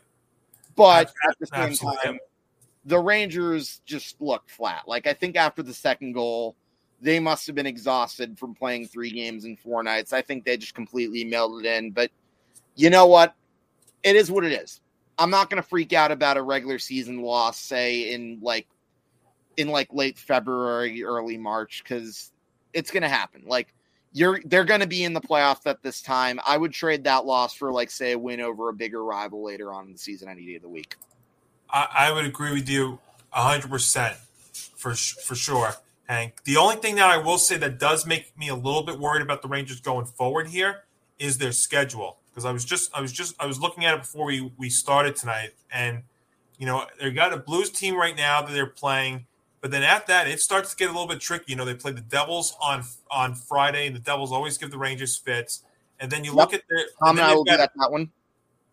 But 0.76 1.07
at 1.07 1.39
the 1.39 1.47
same 1.47 1.61
absolutely. 1.61 2.01
time, 2.03 2.20
the 2.86 2.99
Rangers 2.99 3.82
just 3.86 4.22
looked 4.22 4.49
flat. 4.49 4.84
Like 4.88 5.07
I 5.07 5.13
think 5.13 5.36
after 5.36 5.61
the 5.61 5.74
second 5.74 6.13
goal, 6.13 6.55
they 7.01 7.20
must 7.20 7.45
have 7.47 7.55
been 7.55 7.68
exhausted 7.68 8.39
from 8.39 8.55
playing 8.55 8.88
three 8.88 9.11
games 9.11 9.45
in 9.45 9.57
four 9.57 9.84
nights. 9.84 10.13
I 10.13 10.22
think 10.22 10.45
they 10.45 10.57
just 10.57 10.74
completely 10.74 11.26
mailed 11.26 11.63
it 11.63 11.68
in. 11.68 11.91
But 11.91 12.11
you 12.76 12.89
know 12.89 13.07
what? 13.07 13.36
it 14.03 14.15
is 14.15 14.32
what 14.32 14.43
it 14.43 14.53
is. 14.53 14.82
I'm 15.18 15.30
not 15.30 15.49
going 15.49 15.61
to 15.61 15.68
freak 15.68 15.93
out 15.93 16.11
about 16.11 16.38
a 16.38 16.41
regular 16.41 16.80
season 16.80 17.22
loss, 17.22 17.59
say 17.59 18.13
in 18.13 18.39
like 18.41 18.68
in 19.58 19.70
like 19.70 19.89
late 19.91 20.18
February, 20.18 21.03
early 21.03 21.38
March, 21.38 21.84
because 21.84 22.32
it's 22.74 22.91
going 22.91 23.03
to 23.03 23.10
happen. 23.10 23.43
Like 23.45 23.74
you're 24.14 24.39
they're 24.45 24.66
going 24.66 24.82
to 24.82 24.88
be 24.88 25.03
in 25.03 25.14
the 25.14 25.22
playoffs 25.22 25.66
at 25.66 25.82
this 25.84 26.01
time. 26.01 26.39
I 26.45 26.58
would 26.58 26.72
trade 26.72 27.03
that 27.03 27.26
loss 27.26 27.53
for 27.53 27.72
like 27.72 27.91
say 27.91 28.14
a 28.14 28.20
win 28.20 28.41
over 28.41 28.70
a 28.70 28.74
bigger 28.74 29.03
rival 29.03 29.43
later 29.43 29.74
on 29.74 29.86
in 29.86 29.91
the 29.91 29.97
season, 29.97 30.30
any 30.30 30.45
day 30.45 30.55
of 30.55 30.62
the 30.62 30.70
week. 30.70 30.95
I, 31.70 31.88
I 31.97 32.12
would 32.12 32.26
agree 32.26 32.53
with 32.53 32.70
you 32.70 32.99
hundred 33.32 33.70
percent 33.70 34.16
for 34.76 34.93
for 34.93 35.36
sure, 35.36 35.76
Hank. 36.08 36.43
The 36.43 36.58
only 36.58 36.78
thing 36.78 36.95
that 36.95 37.10
I 37.10 37.18
will 37.18 37.38
say 37.38 37.58
that 37.58 37.80
does 37.80 38.05
make 38.05 38.38
me 38.38 38.49
a 38.49 38.55
little 38.55 38.84
bit 38.84 38.99
worried 38.99 39.22
about 39.22 39.41
the 39.41 39.47
Rangers 39.47 39.82
going 39.82 40.05
forward 40.05 40.47
here 40.47 40.84
is 41.20 41.38
their 41.38 41.51
schedule 41.51 42.18
because 42.32 42.45
I 42.45 42.51
was 42.51 42.64
just 42.64 42.95
I 42.95 43.01
was 43.01 43.12
just 43.12 43.36
I 43.39 43.45
was 43.45 43.60
looking 43.60 43.86
at 43.86 43.95
it 43.95 44.01
before 44.01 44.26
we 44.26 44.51
we 44.58 44.70
started 44.70 45.16
tonight, 45.16 45.51
and 45.72 46.03
you 46.58 46.66
know 46.66 46.86
they 46.99 47.12
got 47.12 47.34
a 47.34 47.38
Blues 47.38 47.70
team 47.70 47.95
right 47.95 48.16
now 48.16 48.41
that 48.41 48.53
they're 48.53 48.68
playing, 48.68 49.26
but 49.62 49.72
then 49.72 49.84
at 49.84 50.08
that 50.08 50.28
it 50.28 50.39
starts 50.39 50.72
to 50.72 50.76
get 50.78 50.89
a 50.89 50.91
little 50.91 51.08
bit 51.08 51.20
tricky. 51.20 51.45
You 51.51 51.55
know 51.55 51.66
they 51.66 51.74
play 51.74 51.91
the 51.91 52.01
Devils 52.01 52.55
on 52.62 52.84
on 53.12 53.36
Friday, 53.36 53.88
and 53.88 53.95
the 53.95 53.99
Devils 53.99 54.32
always 54.32 54.58
give 54.58 54.72
the 54.72 54.78
Rangers 54.78 55.18
fits, 55.18 55.64
and 55.99 56.12
then 56.12 56.24
you 56.24 56.32
yep. 56.32 56.38
look 56.38 56.53
at 56.53 56.64
their. 56.70 56.86
Tom 56.99 57.18
and, 57.18 57.26
I 57.26 57.36
will 57.36 57.43
got, 57.43 57.58
be 57.58 57.64
at 57.64 57.72
that 57.76 57.91
one. 57.91 58.10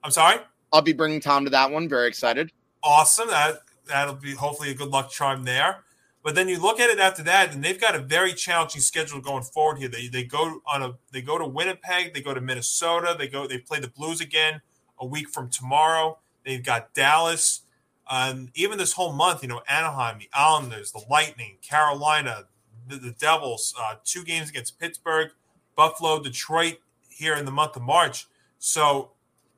I'm 0.02 0.10
sorry. 0.10 0.38
I'll 0.72 0.82
be 0.82 0.92
bringing 0.92 1.20
Tom 1.20 1.44
to 1.44 1.50
that 1.50 1.70
one. 1.70 1.88
Very 1.88 2.08
excited. 2.08 2.52
Awesome. 2.82 3.28
That 3.28 3.60
that'll 3.86 4.14
be 4.14 4.34
hopefully 4.34 4.70
a 4.70 4.74
good 4.74 4.88
luck 4.88 5.10
charm 5.10 5.44
there. 5.44 5.84
But 6.22 6.34
then 6.34 6.48
you 6.48 6.58
look 6.58 6.80
at 6.80 6.88
it 6.88 6.98
after 6.98 7.22
that, 7.24 7.54
and 7.54 7.62
they've 7.62 7.80
got 7.80 7.94
a 7.94 7.98
very 7.98 8.32
challenging 8.32 8.80
schedule 8.80 9.20
going 9.20 9.42
forward 9.42 9.78
here. 9.78 9.88
They 9.88 10.08
they 10.08 10.24
go 10.24 10.60
on 10.66 10.82
a 10.82 10.94
they 11.12 11.20
go 11.20 11.38
to 11.38 11.46
Winnipeg, 11.46 12.14
they 12.14 12.22
go 12.22 12.32
to 12.32 12.40
Minnesota, 12.40 13.14
they 13.18 13.28
go 13.28 13.46
they 13.46 13.58
play 13.58 13.78
the 13.78 13.88
Blues 13.88 14.20
again 14.20 14.62
a 14.98 15.06
week 15.06 15.28
from 15.28 15.50
tomorrow. 15.50 16.18
They've 16.44 16.64
got 16.64 16.94
Dallas. 16.94 17.60
Um, 18.08 18.50
even 18.54 18.78
this 18.78 18.92
whole 18.92 19.12
month, 19.12 19.42
you 19.42 19.48
know, 19.48 19.62
Anaheim, 19.68 20.18
the 20.18 20.28
Islanders, 20.34 20.92
the 20.92 21.02
Lightning, 21.08 21.56
Carolina, 21.62 22.44
the, 22.88 22.96
the 22.96 23.12
Devils, 23.12 23.74
uh, 23.80 23.94
two 24.04 24.24
games 24.24 24.50
against 24.50 24.78
Pittsburgh, 24.78 25.30
Buffalo, 25.74 26.22
Detroit 26.22 26.76
here 27.08 27.34
in 27.34 27.44
the 27.44 27.50
month 27.50 27.76
of 27.76 27.82
March. 27.82 28.26
So 28.58 29.12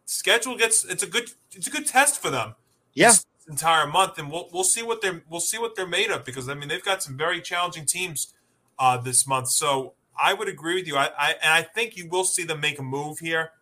schedule 0.04 0.56
gets 0.56 0.84
it's 0.84 1.02
a 1.02 1.06
good 1.06 1.30
it's 1.52 1.66
a 1.66 1.70
good 1.70 1.86
test 1.86 2.22
for 2.22 2.30
them. 2.30 2.54
Yeah 2.94 3.12
entire 3.48 3.86
month, 3.86 4.18
and 4.18 4.30
we'll 4.30 4.48
we'll 4.52 4.64
see 4.64 4.82
what 4.82 5.00
they're 5.02 5.22
we'll 5.28 5.40
see 5.40 5.58
what 5.58 5.76
they're 5.76 5.86
made 5.86 6.10
of 6.10 6.24
because 6.24 6.48
I 6.48 6.54
mean 6.54 6.68
they've 6.68 6.84
got 6.84 7.02
some 7.02 7.16
very 7.16 7.40
challenging 7.40 7.86
teams 7.86 8.34
uh, 8.78 8.96
this 8.98 9.26
month. 9.26 9.48
So 9.48 9.94
I 10.20 10.34
would 10.34 10.48
agree 10.48 10.74
with 10.74 10.86
you. 10.86 10.96
I, 10.96 11.10
I 11.18 11.34
and 11.42 11.52
I 11.52 11.62
think 11.62 11.96
you 11.96 12.08
will 12.08 12.24
see 12.24 12.44
them 12.44 12.60
make 12.60 12.78
a 12.78 12.82
move 12.82 13.18
here. 13.18 13.52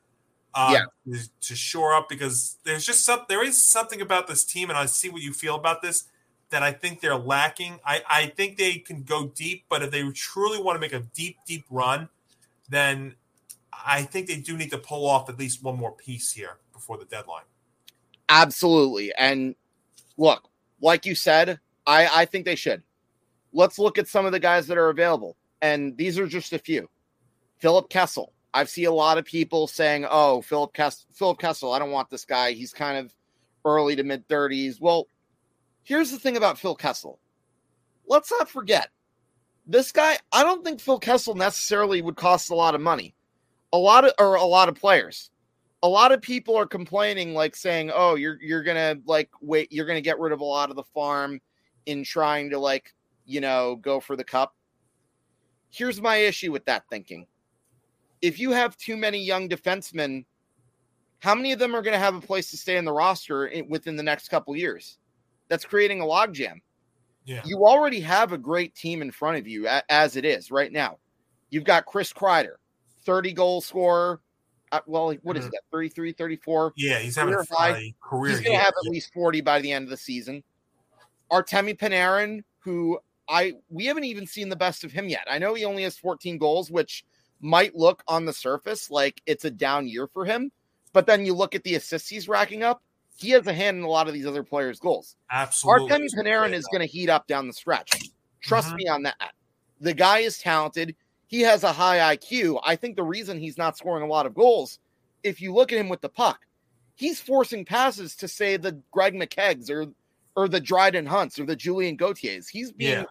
Uh, 0.55 0.71
yeah. 0.73 1.13
To, 1.13 1.29
to 1.41 1.57
shore 1.57 1.95
up 1.95 2.09
because 2.09 2.59
there's 2.65 2.87
just 2.87 3.05
some 3.05 3.21
there 3.29 3.43
is 3.43 3.61
something 3.61 4.01
about 4.01 4.29
this 4.29 4.45
team, 4.45 4.71
and 4.71 4.79
I 4.79 4.87
see 4.87 5.09
what 5.09 5.23
you 5.23 5.33
feel 5.33 5.57
about 5.57 5.83
this 5.83 6.05
that 6.51 6.63
I 6.63 6.71
think 6.73 7.01
they're 7.01 7.17
lacking. 7.17 7.81
I, 7.85 8.03
I 8.09 8.27
think 8.27 8.59
they 8.59 8.75
can 8.79 9.03
go 9.03 9.27
deep, 9.27 9.65
but 9.69 9.83
if 9.83 9.91
they 9.91 10.09
truly 10.13 10.63
want 10.63 10.77
to 10.77 10.81
make 10.81 10.93
a 10.93 11.01
deep, 11.15 11.39
deep 11.47 11.65
run, 11.71 12.09
then 12.69 13.17
I 13.85 14.03
think 14.03 14.29
they 14.29 14.37
do 14.37 14.57
need 14.57 14.71
to 14.71 14.79
pull 14.79 15.07
off 15.09 15.29
at 15.29 15.39
least 15.39 15.63
one 15.63 15.77
more 15.77 15.93
piece 15.93 16.33
here 16.33 16.59
before 16.73 16.97
the 16.97 17.07
deadline. 17.07 17.45
Absolutely. 18.29 19.13
And 19.15 19.55
look, 20.17 20.49
like 20.81 21.05
you 21.07 21.15
said, 21.15 21.59
I, 21.87 22.09
I 22.13 22.25
think 22.25 22.45
they 22.45 22.55
should. 22.55 22.83
Let's 23.53 23.79
look 23.79 23.99
at 23.99 24.09
some 24.09 24.27
of 24.27 24.33
the 24.33 24.41
guys 24.41 24.67
that 24.69 24.79
are 24.79 24.91
available. 24.91 25.37
And 25.61 25.97
these 25.97 26.19
are 26.19 26.27
just 26.27 26.53
a 26.53 26.59
few. 26.59 26.89
Philip 27.59 27.89
Kessel. 27.89 28.33
I've 28.55 28.71
seen 28.71 28.87
a 28.87 28.93
lot 28.93 29.19
of 29.19 29.27
people 29.27 29.67
saying, 29.67 30.07
oh, 30.09 30.41
Philip 30.41 30.73
Kessel, 30.73 31.07
Philip 31.13 31.39
Kessel, 31.39 31.73
I 31.73 31.79
don't 31.79 31.91
want 31.91 32.09
this 32.09 32.25
guy. 32.25 32.53
He's 32.53 32.73
kind 32.73 32.97
of 32.97 33.13
early 33.65 33.97
to 33.97 34.05
mid 34.05 34.27
30s. 34.29 34.81
Well, 34.81 35.07
here's 35.83 36.11
the 36.11 36.19
thing 36.19 36.37
about 36.37 36.59
Phil 36.59 36.75
Kessel. 36.75 37.19
Let's 38.07 38.31
not 38.31 38.49
forget 38.49 38.89
this 39.67 39.93
guy. 39.93 40.17
I 40.33 40.43
don't 40.43 40.65
think 40.65 40.81
Phil 40.81 40.99
Kessel 40.99 41.35
necessarily 41.35 42.01
would 42.01 42.17
cost 42.17 42.51
a 42.51 42.55
lot 42.55 42.75
of 42.75 42.81
money. 42.81 43.15
A 43.73 43.79
lot 43.79 44.05
of 44.05 44.13
or 44.19 44.37
a 44.37 44.45
lot 44.45 44.69
of 44.69 44.77
players 44.77 45.31
a 45.85 45.89
lot 45.89 46.13
of 46.13 46.23
people 46.23 46.57
are 46.57 46.67
complaining 46.67 47.35
like 47.35 47.55
saying 47.55 47.91
oh 47.95 48.15
you're 48.15 48.39
you're 48.41 48.63
gonna 48.63 48.97
like 49.05 49.29
wait 49.43 49.71
you're 49.71 49.85
gonna 49.85 50.01
get 50.01 50.19
rid 50.19 50.33
of 50.33 50.41
a 50.41 50.45
lot 50.45 50.71
of 50.71 50.77
the 50.77 50.83
farm 50.83 51.39
in 51.85 52.03
trying 52.03 52.49
to 52.49 52.59
like 52.59 52.95
you 53.27 53.39
know 53.39 53.77
go 53.77 54.01
for 54.01 54.17
the 54.17 54.25
cup 54.25 54.55
here's 55.69 56.01
my 56.01 56.17
issue 56.17 56.51
with 56.51 56.65
that 56.65 56.85
thinking 56.89 57.27
if 58.25 58.39
you 58.39 58.53
have 58.53 58.77
too 58.79 58.97
many 58.97 59.19
young 59.19 59.49
defensemen 59.49 60.25
how 61.19 61.35
many 61.35 61.53
of 61.53 61.59
them 61.59 61.75
are 61.75 61.83
going 61.83 61.95
to 61.95 61.99
have 61.99 62.15
a 62.15 62.21
place 62.21 62.51
to 62.51 62.57
stay 62.57 62.77
in 62.77 62.85
the 62.85 62.93
roster 62.93 63.51
within 63.69 63.97
the 63.97 64.03
next 64.03 64.29
couple 64.29 64.57
years 64.57 64.99
that's 65.49 65.65
creating 65.65 66.01
a 66.01 66.05
logjam 66.05 66.61
yeah. 67.27 67.43
you 67.45 67.67
already 67.67 68.01
have 68.01 68.33
a 68.33 68.39
great 68.39 68.75
team 68.75 69.03
in 69.03 69.11
front 69.11 69.37
of 69.37 69.47
you 69.47 69.69
as 69.89 70.17
it 70.17 70.25
is 70.25 70.51
right 70.51 70.73
now 70.73 70.99
you've 71.51 71.65
got 71.65 71.85
chris 71.85 72.13
kreider 72.13 72.55
30 73.05 73.33
goal 73.33 73.61
scorer 73.61 74.21
uh, 74.73 74.81
well, 74.87 75.15
what 75.23 75.37
is 75.37 75.45
mm-hmm. 75.45 75.51
that? 75.53 75.61
33, 75.71 76.13
34? 76.13 76.73
Yeah, 76.75 76.99
he's 76.99 77.15
having 77.15 77.35
a 77.35 77.45
high. 77.55 77.95
career. 78.03 78.33
He's 78.33 78.41
going 78.41 78.59
to 78.59 78.65
have 78.65 78.73
at 78.85 78.91
least 78.91 79.13
40 79.13 79.41
by 79.41 79.61
the 79.61 79.71
end 79.71 79.85
of 79.85 79.91
the 79.91 79.97
season. 79.97 80.43
Artemi 81.31 81.79
Panarin, 81.79 82.43
who 82.59 82.99
I 83.29 83.55
we 83.71 83.87
haven't 83.87 84.05
even 84.05 84.27
seen 84.27 84.49
the 84.49 84.57
best 84.57 84.83
of 84.83 84.91
him 84.91 85.09
yet. 85.09 85.29
I 85.31 85.39
know 85.39 85.55
he 85.55 85.65
only 85.65 85.85
has 85.85 85.97
14 85.97 86.39
goals, 86.39 86.73
which 86.73 87.05
might 87.45 87.77
look 87.77 88.03
on 88.09 88.25
the 88.25 88.33
surface 88.33 88.91
like 88.91 89.23
it's 89.27 89.45
a 89.45 89.51
down 89.51 89.87
year 89.87 90.07
for 90.07 90.25
him. 90.25 90.51
But 90.93 91.07
then 91.07 91.27
you 91.27 91.35
look 91.35 91.55
at 91.55 91.65
the 91.65 91.75
assists 91.75 92.09
he's 92.09 92.29
racking 92.29 92.63
up, 92.63 92.83
he 93.17 93.31
has 93.31 93.47
a 93.47 93.53
hand 93.53 93.79
in 93.79 93.85
a 93.85 93.89
lot 93.89 94.09
of 94.09 94.15
these 94.15 94.27
other 94.27 94.43
players' 94.43 94.81
goals. 94.81 95.17
Absolutely. 95.31 95.89
Artemi 95.89 96.07
Panarin 96.17 96.53
is 96.53 96.67
going 96.67 96.81
to 96.81 96.87
heat 96.87 97.09
up 97.09 97.27
down 97.27 97.47
the 97.47 97.53
stretch. 97.53 98.11
Trust 98.41 98.69
mm-hmm. 98.69 98.77
me 98.77 98.89
on 98.89 99.03
that. 99.05 99.33
The 99.81 99.95
guy 99.95 100.19
is 100.21 100.39
talented 100.39 100.97
he 101.35 101.41
has 101.41 101.65
a 101.65 101.73
high 101.73 102.17
IQ. 102.17 102.61
I 102.63 102.77
think 102.77 102.95
the 102.95 103.03
reason 103.03 103.41
he's 103.41 103.59
not 103.59 103.77
scoring 103.77 104.05
a 104.05 104.07
lot 104.07 104.25
of 104.25 104.35
goals, 104.35 104.79
if 105.25 105.41
you 105.41 105.53
look 105.53 105.73
at 105.73 105.79
him 105.81 105.89
with 105.89 106.01
the 106.01 106.09
puck, 106.09 106.39
he's 106.95 107.21
forcing 107.21 107.65
passes 107.65 108.15
to 108.17 108.29
say 108.29 108.57
the 108.57 108.81
Greg 108.93 109.15
McKeggs 109.15 109.69
or 109.69 109.87
or 110.37 110.49
the 110.49 110.61
Dryden 110.61 111.07
Hunts 111.07 111.39
or 111.39 111.45
the 111.45 111.57
Julien 111.57 111.97
Gauthiers. 111.97 112.49
He's 112.49 112.71
being 112.71 113.01
yeah. 113.01 113.05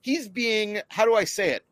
he's 0.00 0.28
being 0.28 0.80
how 0.88 1.04
do 1.04 1.14
I 1.14 1.24
say 1.24 1.50
it? 1.50 1.66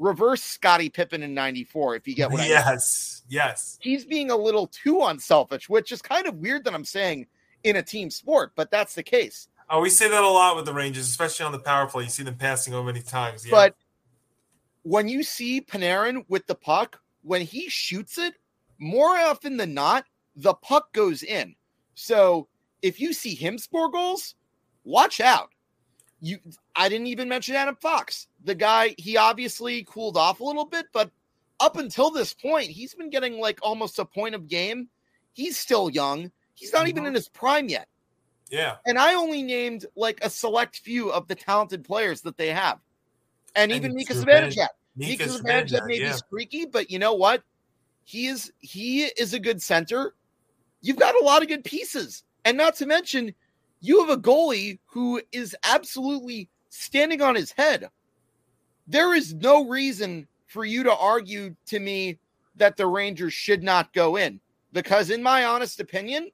Reverse 0.00 0.42
Scottie 0.42 0.88
Pippen 0.88 1.22
in 1.22 1.34
94, 1.34 1.94
if 1.94 2.08
you 2.08 2.14
get 2.14 2.30
what 2.30 2.40
I 2.40 2.44
mean. 2.44 2.52
Yes, 2.52 3.22
yes. 3.28 3.78
He's 3.82 4.06
being 4.06 4.30
a 4.30 4.36
little 4.36 4.66
too 4.66 5.02
unselfish, 5.02 5.68
which 5.68 5.92
is 5.92 6.00
kind 6.00 6.26
of 6.26 6.36
weird 6.36 6.64
that 6.64 6.74
I'm 6.74 6.86
saying 6.86 7.26
in 7.64 7.76
a 7.76 7.82
team 7.82 8.10
sport, 8.10 8.52
but 8.56 8.70
that's 8.70 8.94
the 8.94 9.02
case. 9.02 9.48
Oh, 9.68 9.82
we 9.82 9.90
say 9.90 10.08
that 10.08 10.22
a 10.22 10.28
lot 10.28 10.56
with 10.56 10.64
the 10.64 10.72
Rangers, 10.72 11.06
especially 11.06 11.44
on 11.44 11.52
the 11.52 11.58
power 11.58 11.86
play. 11.86 12.04
You 12.04 12.08
see 12.08 12.22
them 12.22 12.36
passing 12.36 12.72
over 12.72 12.86
many 12.86 13.02
times. 13.02 13.44
Yeah. 13.44 13.50
But 13.50 13.76
when 14.82 15.06
you 15.06 15.22
see 15.22 15.60
Panarin 15.60 16.24
with 16.28 16.46
the 16.46 16.54
puck, 16.54 16.98
when 17.22 17.42
he 17.42 17.68
shoots 17.68 18.16
it, 18.16 18.34
more 18.78 19.18
often 19.18 19.58
than 19.58 19.74
not, 19.74 20.06
the 20.34 20.54
puck 20.54 20.94
goes 20.94 21.22
in. 21.22 21.54
So 21.94 22.48
if 22.80 22.98
you 22.98 23.12
see 23.12 23.34
him 23.34 23.58
score 23.58 23.90
goals, 23.90 24.34
watch 24.84 25.20
out. 25.20 25.50
You 26.20 26.38
I 26.76 26.88
didn't 26.88 27.06
even 27.08 27.28
mention 27.28 27.54
Adam 27.54 27.76
Fox. 27.76 28.28
The 28.44 28.54
guy, 28.54 28.94
he 28.98 29.16
obviously 29.16 29.84
cooled 29.84 30.16
off 30.16 30.40
a 30.40 30.44
little 30.44 30.66
bit, 30.66 30.86
but 30.92 31.10
up 31.60 31.76
until 31.76 32.10
this 32.10 32.34
point, 32.34 32.68
he's 32.68 32.94
been 32.94 33.10
getting 33.10 33.38
like 33.38 33.58
almost 33.62 33.98
a 33.98 34.04
point 34.04 34.34
of 34.34 34.48
game. 34.48 34.88
He's 35.32 35.58
still 35.58 35.90
young. 35.90 36.30
He's 36.54 36.72
not 36.72 36.80
mm-hmm. 36.80 36.88
even 36.88 37.06
in 37.06 37.14
his 37.14 37.28
prime 37.28 37.68
yet. 37.68 37.88
Yeah. 38.50 38.76
And 38.86 38.98
I 38.98 39.14
only 39.14 39.42
named 39.42 39.86
like 39.96 40.18
a 40.22 40.30
select 40.30 40.78
few 40.78 41.10
of 41.10 41.28
the 41.28 41.34
talented 41.34 41.84
players 41.84 42.20
that 42.22 42.36
they 42.36 42.48
have 42.48 42.80
and, 43.54 43.70
and 43.70 43.78
even 43.78 43.94
Mika 43.94 44.14
Zibanejad. 44.14 44.68
Mika 44.96 45.24
Zibanejad 45.24 45.86
may 45.86 46.00
yeah. 46.00 46.12
be 46.12 46.18
streaky, 46.18 46.66
but 46.66 46.90
you 46.90 46.98
know 46.98 47.14
what? 47.14 47.42
He 48.04 48.26
is 48.26 48.52
he 48.58 49.04
is 49.04 49.34
a 49.34 49.38
good 49.38 49.62
center. 49.62 50.14
You've 50.82 50.98
got 50.98 51.14
a 51.14 51.24
lot 51.24 51.42
of 51.42 51.48
good 51.48 51.64
pieces, 51.64 52.24
and 52.44 52.56
not 52.56 52.74
to 52.76 52.86
mention, 52.86 53.34
you 53.80 54.00
have 54.00 54.10
a 54.10 54.20
goalie 54.20 54.78
who 54.86 55.20
is 55.32 55.56
absolutely 55.64 56.48
standing 56.68 57.22
on 57.22 57.34
his 57.34 57.52
head. 57.52 57.88
There 58.86 59.14
is 59.14 59.34
no 59.34 59.68
reason 59.68 60.26
for 60.46 60.64
you 60.64 60.82
to 60.82 60.94
argue 60.94 61.54
to 61.66 61.78
me 61.78 62.18
that 62.56 62.76
the 62.76 62.86
Rangers 62.86 63.32
should 63.32 63.62
not 63.62 63.92
go 63.92 64.16
in 64.16 64.40
because, 64.72 65.10
in 65.10 65.22
my 65.22 65.44
honest 65.44 65.80
opinion, 65.80 66.30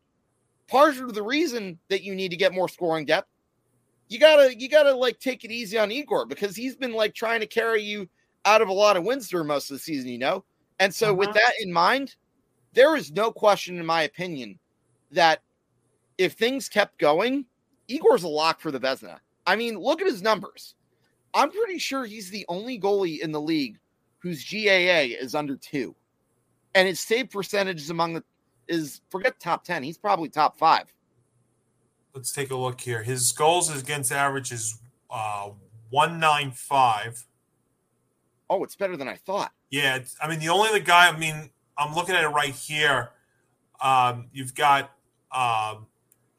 part 0.68 0.96
of 0.98 1.14
the 1.14 1.22
reason 1.22 1.78
that 1.88 2.02
you 2.02 2.14
need 2.14 2.30
to 2.30 2.36
get 2.36 2.52
more 2.52 2.68
scoring 2.68 3.04
depth 3.04 3.28
you 4.08 4.18
gotta 4.18 4.56
you 4.58 4.68
gotta 4.68 4.94
like 4.94 5.18
take 5.18 5.44
it 5.44 5.50
easy 5.50 5.78
on 5.78 5.90
Igor 5.90 6.26
because 6.26 6.54
he's 6.54 6.76
been 6.76 6.92
like 6.92 7.14
trying 7.14 7.40
to 7.40 7.46
carry 7.46 7.82
you 7.82 8.08
out 8.44 8.62
of 8.62 8.68
a 8.68 8.72
lot 8.72 8.96
of 8.96 9.04
wins 9.04 9.28
through 9.28 9.44
most 9.44 9.70
of 9.70 9.76
the 9.76 9.80
season, 9.80 10.08
you 10.08 10.18
know. 10.18 10.44
And 10.78 10.94
so, 10.94 11.06
uh-huh. 11.06 11.16
with 11.16 11.32
that 11.34 11.52
in 11.60 11.72
mind, 11.72 12.14
there 12.72 12.96
is 12.96 13.10
no 13.10 13.32
question, 13.32 13.78
in 13.78 13.86
my 13.86 14.02
opinion, 14.02 14.58
that 15.10 15.40
if 16.18 16.32
things 16.32 16.68
kept 16.68 16.98
going, 16.98 17.44
Igor's 17.88 18.24
a 18.24 18.28
lock 18.28 18.60
for 18.60 18.70
the 18.70 18.80
Vezina. 18.80 19.18
I 19.46 19.56
mean, 19.56 19.78
look 19.78 20.00
at 20.00 20.06
his 20.06 20.22
numbers. 20.22 20.74
I'm 21.34 21.50
pretty 21.50 21.78
sure 21.78 22.04
he's 22.04 22.30
the 22.30 22.44
only 22.48 22.80
goalie 22.80 23.20
in 23.20 23.30
the 23.30 23.40
league 23.40 23.78
whose 24.18 24.44
GAA 24.44 25.14
is 25.20 25.34
under 25.34 25.56
two, 25.56 25.94
and 26.74 26.88
his 26.88 26.98
save 26.98 27.30
percentage 27.30 27.80
is 27.80 27.90
among 27.90 28.14
the 28.14 28.24
is 28.68 29.00
forget 29.10 29.38
top 29.38 29.64
10. 29.64 29.82
He's 29.82 29.98
probably 29.98 30.28
top 30.28 30.58
five. 30.58 30.92
Let's 32.14 32.32
take 32.32 32.50
a 32.50 32.56
look 32.56 32.80
here. 32.80 33.02
His 33.02 33.30
goals 33.32 33.74
against 33.76 34.10
average 34.10 34.50
is 34.50 34.80
uh, 35.10 35.50
195. 35.90 37.24
Oh, 38.48 38.64
it's 38.64 38.76
better 38.76 38.96
than 38.96 39.08
I 39.08 39.16
thought. 39.16 39.52
Yeah, 39.70 39.98
I 40.22 40.28
mean 40.28 40.38
the 40.38 40.48
only 40.48 40.68
other 40.68 40.80
guy. 40.80 41.08
I 41.08 41.18
mean, 41.18 41.50
I'm 41.76 41.94
looking 41.94 42.14
at 42.14 42.24
it 42.24 42.28
right 42.28 42.54
here. 42.54 43.10
Um, 43.80 44.28
you've 44.32 44.54
got 44.54 44.90
uh, 45.30 45.76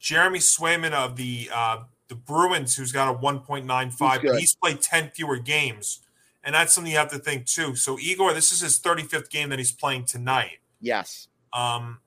Jeremy 0.08 0.39
Swayman 0.39 0.93
of 0.93 1.18
the 1.18 1.49
uh, 1.53 1.80
the 2.08 2.16
Bruins, 2.16 2.78
who's 2.78 2.93
got 2.93 3.14
a 3.14 3.18
1.95, 3.18 3.97
but 3.99 4.39
he's 4.39 4.55
played 4.55 4.82
10 4.82 5.10
fewer 5.10 5.38
games, 5.38 5.99
and 6.45 6.55
that's 6.55 6.74
something 6.74 6.89
you 6.89 6.97
have 6.97 7.12
to 7.12 7.20
think 7.20 7.45
too. 7.45 7.76
So 7.76 7.99
Igor, 7.99 8.34
this 8.34 8.53
is 8.53 8.62
his 8.62 8.80
35th 8.80 9.30
game 9.30 9.49
that 9.49 9.60
he's 9.60 9.74
playing 9.74 10.05
tonight. 10.05 10.60
Yes. 10.80 11.28
Um. 11.51 11.99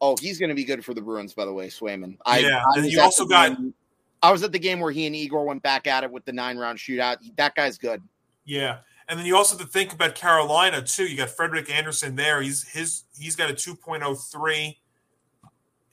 Oh, 0.00 0.16
he's 0.20 0.38
going 0.38 0.50
to 0.50 0.54
be 0.54 0.62
good 0.62 0.84
for 0.84 0.94
the 0.94 1.02
Bruins, 1.02 1.34
by 1.34 1.44
the 1.44 1.52
way, 1.52 1.66
Swayman. 1.66 2.18
I, 2.24 2.38
yeah, 2.38 2.62
I 2.76 2.78
you 2.82 3.00
also 3.00 3.26
got. 3.26 3.56
Game, 3.56 3.74
I 4.22 4.30
was 4.30 4.44
at 4.44 4.52
the 4.52 4.58
game 4.60 4.78
where 4.78 4.92
he 4.92 5.06
and 5.06 5.16
Igor 5.16 5.44
went 5.44 5.64
back 5.64 5.88
at 5.88 6.04
it 6.04 6.10
with 6.12 6.24
the 6.24 6.32
nine 6.32 6.56
round 6.56 6.78
shootout. 6.78 7.16
That 7.36 7.56
guy's 7.56 7.78
good. 7.78 8.00
Yeah. 8.44 8.78
And 9.08 9.18
then 9.18 9.26
you 9.26 9.36
also 9.36 9.58
have 9.58 9.66
to 9.66 9.72
think 9.72 9.92
about 9.92 10.14
Carolina 10.14 10.82
too. 10.82 11.04
You 11.04 11.16
got 11.16 11.30
Frederik 11.30 11.68
Andersen 11.68 12.14
there. 12.14 12.40
He's 12.42 12.68
his 12.68 13.02
he's 13.18 13.34
got 13.34 13.50
a 13.50 13.54
2.03. 13.54 14.76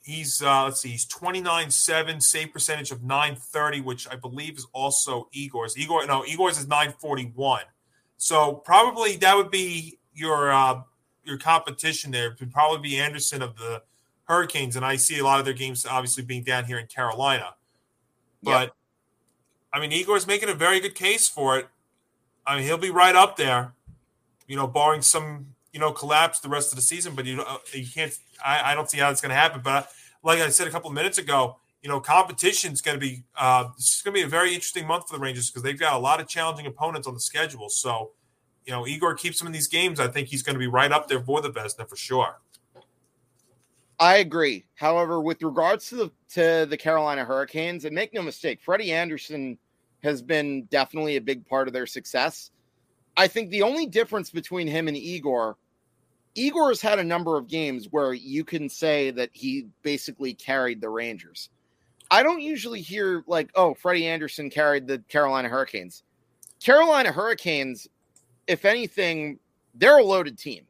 He's 0.08 0.40
uh 0.40 0.64
let's 0.64 0.80
see, 0.80 0.88
he's 0.88 1.04
29-7, 1.04 2.22
save 2.22 2.50
percentage 2.50 2.90
of 2.90 3.02
930, 3.02 3.82
which 3.82 4.08
I 4.08 4.16
believe 4.16 4.56
is 4.56 4.66
also 4.72 5.28
Igor's. 5.32 5.76
Igor 5.76 6.06
no, 6.06 6.24
Igor's 6.24 6.56
is 6.56 6.66
941. 6.66 7.64
So 8.16 8.54
probably 8.54 9.16
that 9.16 9.36
would 9.36 9.50
be 9.50 9.98
your 10.14 10.50
uh 10.50 10.80
your 11.24 11.36
competition 11.36 12.10
there. 12.10 12.28
It 12.28 12.40
would 12.40 12.50
probably 12.50 12.80
be 12.80 12.98
Andersen 12.98 13.42
of 13.42 13.58
the 13.58 13.82
Hurricanes, 14.24 14.76
and 14.76 14.84
I 14.84 14.96
see 14.96 15.18
a 15.18 15.24
lot 15.24 15.40
of 15.40 15.44
their 15.44 15.52
games 15.52 15.84
obviously 15.84 16.24
being 16.24 16.42
down 16.42 16.64
here 16.64 16.78
in 16.78 16.86
Carolina. 16.86 17.56
But 18.42 18.68
yep. 18.68 18.72
I 19.74 19.78
mean, 19.78 19.92
Igor's 19.92 20.26
making 20.26 20.48
a 20.48 20.54
very 20.54 20.80
good 20.80 20.94
case 20.94 21.28
for 21.28 21.58
it. 21.58 21.68
I 22.46 22.56
mean, 22.56 22.64
he'll 22.64 22.78
be 22.78 22.90
right 22.90 23.14
up 23.14 23.36
there, 23.36 23.74
you 24.46 24.56
know, 24.56 24.66
barring 24.66 25.02
some, 25.02 25.54
you 25.74 25.80
know, 25.80 25.92
collapse 25.92 26.40
the 26.40 26.48
rest 26.48 26.72
of 26.72 26.76
the 26.76 26.82
season. 26.82 27.14
But 27.14 27.26
you 27.26 27.36
know, 27.36 27.58
you 27.74 27.86
can't. 27.86 28.18
I, 28.42 28.72
I 28.72 28.74
don't 28.74 28.88
see 28.88 28.96
how 28.96 29.10
it's 29.10 29.20
going 29.20 29.28
to 29.28 29.36
happen. 29.36 29.60
But 29.62 29.92
like 30.22 30.40
I 30.40 30.48
said 30.48 30.66
a 30.66 30.70
couple 30.70 30.88
of 30.88 30.94
minutes 30.94 31.18
ago, 31.18 31.56
you 31.82 31.88
know, 31.88 32.00
competition 32.00 32.72
is 32.72 32.80
going 32.80 32.96
to 32.96 33.00
be. 33.00 33.24
Uh, 33.36 33.68
this 33.76 33.96
is 33.96 34.02
going 34.02 34.14
to 34.14 34.20
be 34.20 34.24
a 34.24 34.28
very 34.28 34.52
interesting 34.54 34.86
month 34.86 35.08
for 35.08 35.16
the 35.16 35.20
Rangers 35.20 35.50
because 35.50 35.62
they've 35.62 35.78
got 35.78 35.94
a 35.94 35.98
lot 35.98 36.20
of 36.20 36.28
challenging 36.28 36.66
opponents 36.66 37.06
on 37.06 37.14
the 37.14 37.20
schedule. 37.20 37.68
So, 37.68 38.10
you 38.66 38.72
know, 38.72 38.86
Igor 38.86 39.14
keeps 39.14 39.38
them 39.38 39.46
in 39.46 39.52
these 39.52 39.68
games. 39.68 40.00
I 40.00 40.08
think 40.08 40.28
he's 40.28 40.42
going 40.42 40.54
to 40.54 40.60
be 40.60 40.66
right 40.66 40.90
up 40.90 41.08
there 41.08 41.20
for 41.20 41.40
the 41.40 41.50
Vezina 41.50 41.88
for 41.88 41.96
sure. 41.96 42.40
I 44.00 44.18
agree. 44.18 44.64
However, 44.74 45.20
with 45.20 45.42
regards 45.42 45.88
to 45.88 45.96
the 45.96 46.10
to 46.34 46.66
the 46.68 46.76
Carolina 46.76 47.24
Hurricanes, 47.24 47.84
and 47.84 47.94
make 47.94 48.12
no 48.12 48.22
mistake, 48.22 48.60
Freddie 48.60 48.92
Andersen 48.92 49.58
has 50.02 50.22
been 50.22 50.64
definitely 50.64 51.16
a 51.16 51.20
big 51.20 51.46
part 51.46 51.66
of 51.66 51.74
their 51.74 51.86
success. 51.86 52.50
I 53.16 53.26
think 53.26 53.50
the 53.50 53.62
only 53.62 53.86
difference 53.86 54.30
between 54.30 54.68
him 54.68 54.86
and 54.86 54.96
Igor, 54.96 55.56
Igor 56.38 56.68
has 56.68 56.80
had 56.80 56.98
a 56.98 57.04
number 57.04 57.36
of 57.36 57.48
games 57.48 57.88
where 57.90 58.14
you 58.14 58.44
can 58.44 58.68
say 58.68 59.10
that 59.10 59.30
he 59.32 59.66
basically 59.82 60.34
carried 60.34 60.80
the 60.80 60.88
Rangers. 60.88 61.50
I 62.10 62.22
don't 62.22 62.40
usually 62.40 62.80
hear 62.80 63.24
like, 63.26 63.50
oh, 63.54 63.74
Freddie 63.74 64.06
Andersen 64.06 64.48
carried 64.48 64.86
the 64.86 64.98
Carolina 65.08 65.48
Hurricanes. 65.48 66.04
Carolina 66.62 67.12
Hurricanes, 67.12 67.88
if 68.46 68.64
anything, 68.64 69.38
they're 69.74 69.98
a 69.98 70.04
loaded 70.04 70.38
team. 70.38 70.64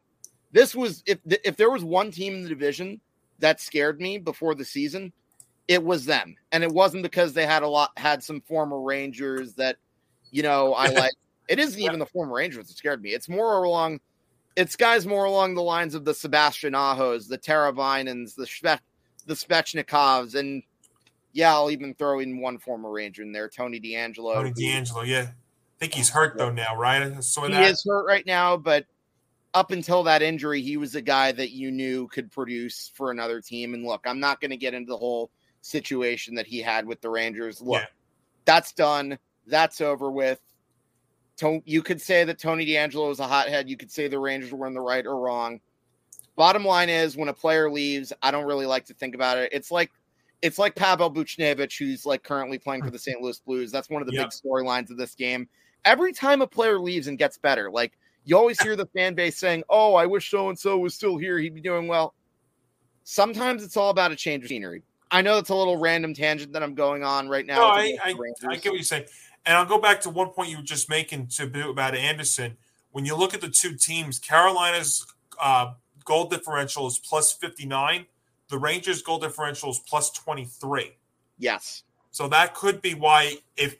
This 0.52 0.74
was 0.74 1.02
if 1.06 1.18
if 1.26 1.56
there 1.56 1.70
was 1.70 1.84
one 1.84 2.10
team 2.10 2.34
in 2.34 2.42
the 2.42 2.48
division 2.48 3.00
that 3.38 3.60
scared 3.60 4.00
me 4.00 4.18
before 4.18 4.54
the 4.54 4.64
season, 4.64 5.12
it 5.68 5.84
was 5.84 6.06
them. 6.06 6.34
And 6.50 6.64
it 6.64 6.72
wasn't 6.72 7.02
because 7.02 7.34
they 7.34 7.46
had 7.46 7.62
a 7.62 7.68
lot 7.68 7.92
had 7.98 8.22
some 8.22 8.40
former 8.40 8.80
Rangers 8.80 9.52
that, 9.54 9.76
you 10.30 10.42
know, 10.42 10.72
I 10.74 10.86
like. 10.88 11.12
it 11.48 11.58
isn't 11.58 11.80
even 11.80 11.98
the 11.98 12.06
former 12.06 12.34
Rangers 12.34 12.68
that 12.68 12.76
scared 12.76 13.02
me. 13.02 13.10
It's 13.10 13.28
more 13.28 13.62
along 13.62 14.00
it's 14.58 14.74
guys 14.74 15.06
more 15.06 15.24
along 15.24 15.54
the 15.54 15.62
lines 15.62 15.94
of 15.94 16.04
the 16.04 16.12
Sebastian 16.12 16.72
Ahos, 16.72 17.28
the 17.28 17.38
Teravainens, 17.38 18.34
the 18.34 18.44
Shve- 18.44 18.80
the 19.24 19.34
Svechnikovs, 19.34 20.34
and 20.34 20.64
yeah, 21.32 21.52
I'll 21.52 21.70
even 21.70 21.94
throw 21.94 22.18
in 22.18 22.40
one 22.40 22.58
former 22.58 22.90
Ranger 22.90 23.22
in 23.22 23.30
there, 23.30 23.48
Tony 23.48 23.78
DeAngelo. 23.78 24.34
Tony 24.34 24.52
DeAngelo, 24.52 25.06
yeah. 25.06 25.28
I 25.30 25.78
think 25.78 25.94
he's 25.94 26.10
hurt 26.10 26.36
though 26.36 26.50
now, 26.50 26.76
right? 26.76 27.02
he 27.02 27.52
that. 27.52 27.70
is 27.70 27.84
hurt 27.88 28.04
right 28.04 28.26
now, 28.26 28.56
but 28.56 28.84
up 29.54 29.70
until 29.70 30.02
that 30.02 30.22
injury, 30.22 30.60
he 30.60 30.76
was 30.76 30.96
a 30.96 31.02
guy 31.02 31.30
that 31.30 31.50
you 31.50 31.70
knew 31.70 32.08
could 32.08 32.28
produce 32.32 32.90
for 32.94 33.12
another 33.12 33.40
team. 33.40 33.74
And 33.74 33.84
look, 33.84 34.00
I'm 34.06 34.18
not 34.18 34.40
going 34.40 34.50
to 34.50 34.56
get 34.56 34.74
into 34.74 34.90
the 34.90 34.96
whole 34.96 35.30
situation 35.60 36.34
that 36.34 36.48
he 36.48 36.60
had 36.60 36.84
with 36.84 37.00
the 37.00 37.10
Rangers. 37.10 37.60
Look, 37.60 37.82
yeah. 37.82 37.86
that's 38.44 38.72
done. 38.72 39.20
That's 39.46 39.80
over 39.80 40.10
with. 40.10 40.40
You 41.64 41.82
could 41.82 42.00
say 42.00 42.24
that 42.24 42.38
Tony 42.38 42.66
DeAngelo 42.66 43.08
was 43.08 43.20
a 43.20 43.26
hothead. 43.26 43.68
You 43.68 43.76
could 43.76 43.90
say 43.90 44.08
the 44.08 44.18
Rangers 44.18 44.52
were 44.52 44.66
in 44.66 44.74
the 44.74 44.80
right 44.80 45.06
or 45.06 45.18
wrong. 45.18 45.60
Bottom 46.36 46.64
line 46.64 46.88
is, 46.88 47.16
when 47.16 47.28
a 47.28 47.34
player 47.34 47.70
leaves, 47.70 48.12
I 48.22 48.30
don't 48.30 48.46
really 48.46 48.66
like 48.66 48.84
to 48.86 48.94
think 48.94 49.14
about 49.14 49.38
it. 49.38 49.50
It's 49.52 49.70
like 49.70 49.90
it's 50.40 50.58
like 50.58 50.74
Pavel 50.76 51.12
Buchnevich, 51.12 51.78
who's 51.78 52.06
like 52.06 52.22
currently 52.22 52.58
playing 52.58 52.82
for 52.82 52.90
the 52.90 52.98
St. 52.98 53.20
Louis 53.20 53.40
Blues. 53.40 53.72
That's 53.72 53.90
one 53.90 54.02
of 54.02 54.08
the 54.08 54.14
yep. 54.14 54.26
big 54.26 54.30
storylines 54.30 54.90
of 54.90 54.96
this 54.96 55.14
game. 55.14 55.48
Every 55.84 56.12
time 56.12 56.42
a 56.42 56.46
player 56.46 56.78
leaves 56.78 57.08
and 57.08 57.18
gets 57.18 57.38
better, 57.38 57.70
like 57.70 57.98
you 58.24 58.36
always 58.36 58.60
hear 58.60 58.76
the 58.76 58.86
fan 58.86 59.14
base 59.14 59.38
saying, 59.38 59.64
"Oh, 59.68 59.94
I 59.94 60.06
wish 60.06 60.30
so 60.30 60.48
and 60.48 60.58
so 60.58 60.78
was 60.78 60.94
still 60.94 61.16
here. 61.16 61.38
He'd 61.38 61.54
be 61.54 61.60
doing 61.60 61.88
well." 61.88 62.14
Sometimes 63.04 63.64
it's 63.64 63.76
all 63.76 63.90
about 63.90 64.12
a 64.12 64.16
change 64.16 64.44
of 64.44 64.48
scenery. 64.48 64.82
I 65.10 65.22
know 65.22 65.38
it's 65.38 65.48
a 65.48 65.54
little 65.54 65.78
random 65.78 66.14
tangent 66.14 66.52
that 66.52 66.62
I'm 66.62 66.74
going 66.74 67.02
on 67.02 67.28
right 67.28 67.46
now. 67.46 67.56
No, 67.56 67.64
I, 67.64 67.96
I, 68.04 68.14
I, 68.48 68.56
get 68.56 68.66
what 68.66 68.74
you're 68.74 68.82
saying. 68.82 69.06
And 69.48 69.56
I'll 69.56 69.64
go 69.64 69.78
back 69.78 70.02
to 70.02 70.10
one 70.10 70.28
point 70.28 70.50
you 70.50 70.58
were 70.58 70.62
just 70.62 70.90
making 70.90 71.28
to 71.28 71.70
about 71.70 71.94
Andersen. 71.94 72.58
When 72.92 73.06
you 73.06 73.16
look 73.16 73.32
at 73.32 73.40
the 73.40 73.48
two 73.48 73.74
teams, 73.76 74.18
Carolina's 74.18 75.06
uh, 75.40 75.72
goal 76.04 76.26
differential 76.26 76.86
is 76.86 76.98
plus 76.98 77.32
59. 77.32 78.04
The 78.50 78.58
Rangers' 78.58 79.00
goal 79.00 79.18
differential 79.18 79.70
is 79.70 79.78
plus 79.78 80.10
23. 80.10 80.92
Yes. 81.38 81.82
So 82.10 82.28
that 82.28 82.54
could 82.54 82.82
be 82.82 82.92
why 82.92 83.36
if 83.56 83.76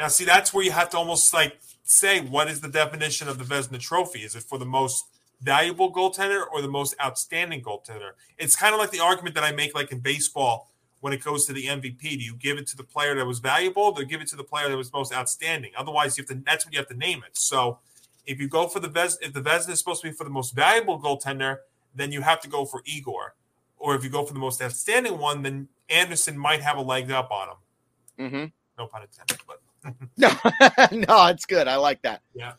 now 0.00 0.08
see 0.08 0.24
that's 0.24 0.52
where 0.52 0.64
you 0.64 0.72
have 0.72 0.90
to 0.90 0.96
almost 0.96 1.32
like 1.32 1.60
say 1.84 2.20
what 2.20 2.48
is 2.48 2.60
the 2.60 2.68
definition 2.68 3.28
of 3.28 3.38
the 3.38 3.44
Vezina 3.44 3.78
Trophy? 3.78 4.24
Is 4.24 4.34
it 4.34 4.42
for 4.42 4.58
the 4.58 4.66
most 4.66 5.04
valuable 5.40 5.92
goaltender 5.92 6.42
or 6.50 6.62
the 6.62 6.68
most 6.68 6.94
outstanding 7.02 7.62
goaltender. 7.62 8.12
It's 8.38 8.56
kind 8.56 8.72
of 8.74 8.80
like 8.80 8.90
the 8.90 9.00
argument 9.00 9.34
that 9.34 9.44
I 9.44 9.52
make, 9.52 9.74
like 9.74 9.92
in 9.92 10.00
baseball, 10.00 10.70
when 11.04 11.12
it 11.12 11.22
goes 11.22 11.44
to 11.44 11.52
the 11.52 11.66
MVP. 11.66 12.00
Do 12.00 12.24
you 12.24 12.34
give 12.34 12.56
it 12.56 12.66
to 12.68 12.78
the 12.78 12.82
player 12.82 13.14
that 13.14 13.26
was 13.26 13.38
valuable, 13.38 13.92
or 13.94 14.04
give 14.04 14.22
it 14.22 14.28
to 14.28 14.36
the 14.36 14.42
player 14.42 14.70
that 14.70 14.76
was 14.78 14.90
most 14.90 15.12
outstanding? 15.12 15.70
Otherwise, 15.76 16.16
you 16.16 16.22
have 16.22 16.28
to. 16.28 16.42
That's 16.46 16.64
what 16.64 16.72
you 16.72 16.78
have 16.78 16.88
to 16.88 16.96
name 16.96 17.22
it. 17.26 17.36
So, 17.36 17.78
if 18.24 18.40
you 18.40 18.48
go 18.48 18.68
for 18.68 18.80
the 18.80 18.88
Vez, 18.88 19.18
if 19.20 19.34
the 19.34 19.42
Vezina 19.42 19.72
is 19.72 19.78
supposed 19.80 20.00
to 20.00 20.08
be 20.08 20.14
for 20.14 20.24
the 20.24 20.30
most 20.30 20.54
valuable 20.54 20.98
goaltender, 20.98 21.58
then 21.94 22.10
you 22.10 22.22
have 22.22 22.40
to 22.40 22.48
go 22.48 22.64
for 22.64 22.80
Igor. 22.86 23.34
Or 23.76 23.94
if 23.94 24.02
you 24.02 24.08
go 24.08 24.24
for 24.24 24.32
the 24.32 24.40
most 24.40 24.62
outstanding 24.62 25.18
one, 25.18 25.42
then 25.42 25.68
Andersen 25.90 26.38
might 26.38 26.62
have 26.62 26.78
a 26.78 26.80
leg 26.80 27.10
up 27.10 27.30
on 27.30 27.48
him. 27.48 28.30
Mm-hmm. 28.30 28.44
No 28.78 28.86
pun 28.86 29.02
intended, 29.02 29.40
but 29.46 29.60
no, 30.16 31.06
no, 31.06 31.26
it's 31.26 31.44
good. 31.44 31.68
I 31.68 31.76
like 31.76 32.00
that. 32.00 32.22
Yeah. 32.32 32.54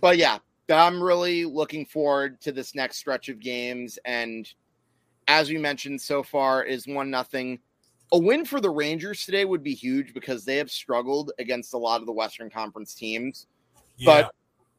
But 0.00 0.16
yeah, 0.16 0.38
I'm 0.70 1.02
really 1.02 1.44
looking 1.44 1.84
forward 1.84 2.40
to 2.40 2.50
this 2.50 2.74
next 2.74 2.96
stretch 2.96 3.28
of 3.28 3.40
games. 3.40 3.98
And 4.06 4.50
as 5.28 5.50
we 5.50 5.58
mentioned 5.58 6.00
so 6.00 6.22
far, 6.22 6.64
is 6.64 6.86
one 6.86 7.10
nothing. 7.10 7.60
A 8.12 8.18
win 8.18 8.46
for 8.46 8.60
the 8.60 8.70
Rangers 8.70 9.24
today 9.24 9.44
would 9.44 9.62
be 9.62 9.74
huge 9.74 10.14
because 10.14 10.44
they 10.44 10.56
have 10.56 10.70
struggled 10.70 11.30
against 11.38 11.74
a 11.74 11.78
lot 11.78 12.00
of 12.00 12.06
the 12.06 12.12
Western 12.12 12.48
Conference 12.48 12.94
teams. 12.94 13.46
Yeah. 13.98 14.22
But 14.22 14.34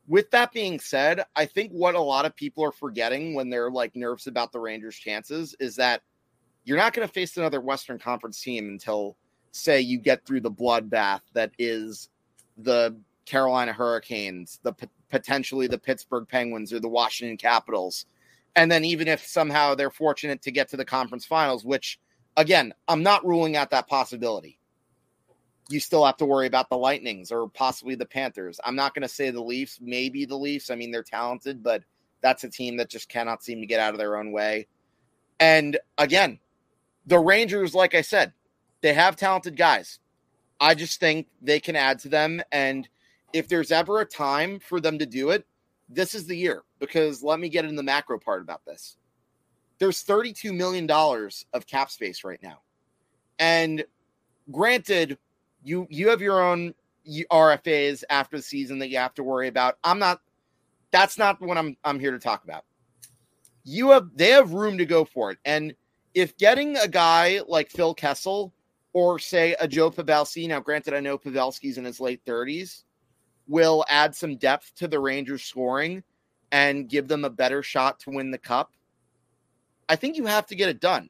with 0.08 0.32
that 0.32 0.52
being 0.52 0.80
said, 0.80 1.24
I 1.36 1.46
think 1.46 1.72
what 1.72 1.94
a 1.94 2.02
lot 2.02 2.26
of 2.26 2.36
people 2.36 2.64
are 2.64 2.72
forgetting 2.72 3.36
when 3.36 3.50
they're 3.50 3.70
like 3.70 3.96
nervous 3.96 4.26
about 4.26 4.52
the 4.52 4.60
Rangers' 4.60 4.96
chances 4.96 5.56
is 5.60 5.76
that 5.76 6.02
you're 6.64 6.78
not 6.78 6.94
going 6.94 7.08
to 7.08 7.14
face 7.14 7.38
another 7.38 7.62
Western 7.62 8.00
Conference 8.00 8.42
team 8.42 8.70
until, 8.70 9.16
say, 9.52 9.80
you 9.80 10.00
get 10.00 10.26
through 10.26 10.42
the 10.42 10.52
bloodbath 10.52 11.22
that 11.34 11.52
is 11.60 12.10
the 12.58 12.98
Carolina 13.26 13.72
Hurricanes, 13.72 14.60
the 14.64 14.74
potentially 15.12 15.68
the 15.68 15.78
Pittsburgh 15.78 16.28
Penguins 16.28 16.74
or 16.74 16.80
the 16.80 16.88
Washington 16.88 17.38
Capitals. 17.38 18.08
And 18.56 18.72
then 18.72 18.84
even 18.86 19.08
if 19.08 19.26
somehow 19.26 19.76
they're 19.76 19.90
fortunate 19.90 20.42
to 20.44 20.52
get 20.52 20.70
to 20.70 20.78
the 20.78 20.86
conference 20.86 21.26
finals, 21.26 21.64
which 21.64 22.00
again, 22.36 22.74
I'm 22.88 23.04
not 23.04 23.26
ruling 23.26 23.56
out 23.56 23.72
that 23.72 23.88
possibility. 23.88 24.60
You 25.70 25.80
still 25.80 26.06
have 26.06 26.18
to 26.18 26.26
worry 26.26 26.48
about 26.48 26.70
the 26.70 26.78
Lightnings 26.78 27.32
or 27.32 27.48
possibly 27.48 27.96
the 27.96 28.06
Panthers. 28.06 28.60
I'm 28.66 28.76
not 28.76 28.96
going 28.96 29.04
to 29.04 29.08
say 29.08 29.30
the 29.30 29.42
Leafs, 29.42 29.80
maybe 29.82 30.26
the 30.26 30.38
Leafs. 30.38 30.72
I 30.72 30.76
mean, 30.76 30.92
they're 30.92 31.04
talented, 31.04 31.62
but 31.62 31.84
that's 32.22 32.44
a 32.44 32.50
team 32.50 32.78
that 32.78 32.90
just 32.90 33.08
cannot 33.08 33.44
seem 33.44 33.62
to 33.62 33.68
get 33.68 33.80
out 33.80 33.94
of 33.94 34.00
their 34.00 34.18
own 34.18 34.32
way. 34.32 34.68
And 35.40 35.78
again, 35.98 36.40
the 37.06 37.20
Rangers, 37.20 37.76
like 37.76 37.94
I 37.94 38.02
said, 38.02 38.34
they 38.82 38.94
have 38.94 39.16
talented 39.16 39.58
guys. 39.58 40.00
I 40.60 40.76
just 40.76 41.00
think 41.00 41.28
they 41.42 41.60
can 41.60 41.76
add 41.76 42.00
to 42.00 42.10
them. 42.10 42.42
And 42.52 42.88
if 43.32 43.48
there's 43.48 43.72
ever 43.72 44.00
a 44.00 44.06
time 44.06 44.60
for 44.60 44.80
them 44.82 45.00
to 45.00 45.06
do 45.06 45.30
it, 45.30 45.46
this 45.90 46.14
is 46.14 46.28
the 46.28 46.36
year 46.36 46.64
because 46.80 47.24
let 47.24 47.40
me 47.40 47.50
get 47.50 47.66
in 47.66 47.76
the 47.76 47.84
macro 47.84 48.20
part 48.20 48.42
about 48.42 48.64
this. 48.66 48.98
there's 49.80 50.02
32 50.02 50.54
million 50.54 50.86
dollars 50.86 51.46
of 51.54 51.66
cap 51.66 51.90
space 51.90 52.24
right 52.24 52.42
now. 52.44 52.60
And 53.40 53.84
granted, 54.52 55.18
you 55.64 55.88
you 55.90 56.10
have 56.10 56.22
your 56.22 56.42
own 56.42 56.74
RFAs 57.32 58.04
after 58.10 58.38
the 58.38 58.44
season 58.44 58.80
that 58.80 58.90
you 58.90 58.98
have 58.98 59.14
to 59.16 59.24
worry 59.24 59.48
about. 59.48 59.78
I'm 59.84 60.00
not 60.00 60.22
that's 60.92 61.18
not 61.18 61.42
what 61.42 61.58
I'm 61.58 61.76
I'm 61.84 62.00
here 62.00 62.12
to 62.12 62.20
talk 62.20 62.44
about. 62.44 62.66
You 63.64 63.92
have 63.92 64.10
they 64.16 64.30
have 64.30 64.54
room 64.54 64.78
to 64.78 64.86
go 64.86 65.06
for 65.06 65.32
it. 65.32 65.38
And 65.46 65.74
if 66.14 66.38
getting 66.38 66.76
a 66.78 66.88
guy 66.88 67.42
like 67.48 67.70
Phil 67.70 67.94
Kessel 67.94 68.54
or 68.94 69.20
say 69.20 69.56
a 69.60 69.68
Joe 69.68 69.92
Pavelski, 69.92 70.48
now 70.48 70.60
granted 70.60 70.94
I 70.94 71.00
know 71.00 71.18
Pavelski's 71.18 71.78
in 71.78 71.86
his 71.86 72.00
late 72.00 72.24
30s, 72.26 72.84
will 73.50 73.84
add 73.90 74.16
some 74.16 74.38
depth 74.38 74.74
to 74.76 74.88
the 74.88 75.00
Rangers 75.00 75.44
scoring 75.44 76.04
and 76.52 76.88
give 76.88 77.08
them 77.08 77.26
a 77.26 77.30
better 77.30 77.62
shot 77.62 78.00
to 78.02 78.12
win 78.12 78.32
the 78.32 78.38
cup. 78.38 78.72
I 79.90 79.96
think 79.96 80.16
you 80.16 80.28
have 80.28 80.46
to 80.48 80.56
get 80.56 80.70
it 80.70 80.80
done. 80.80 81.10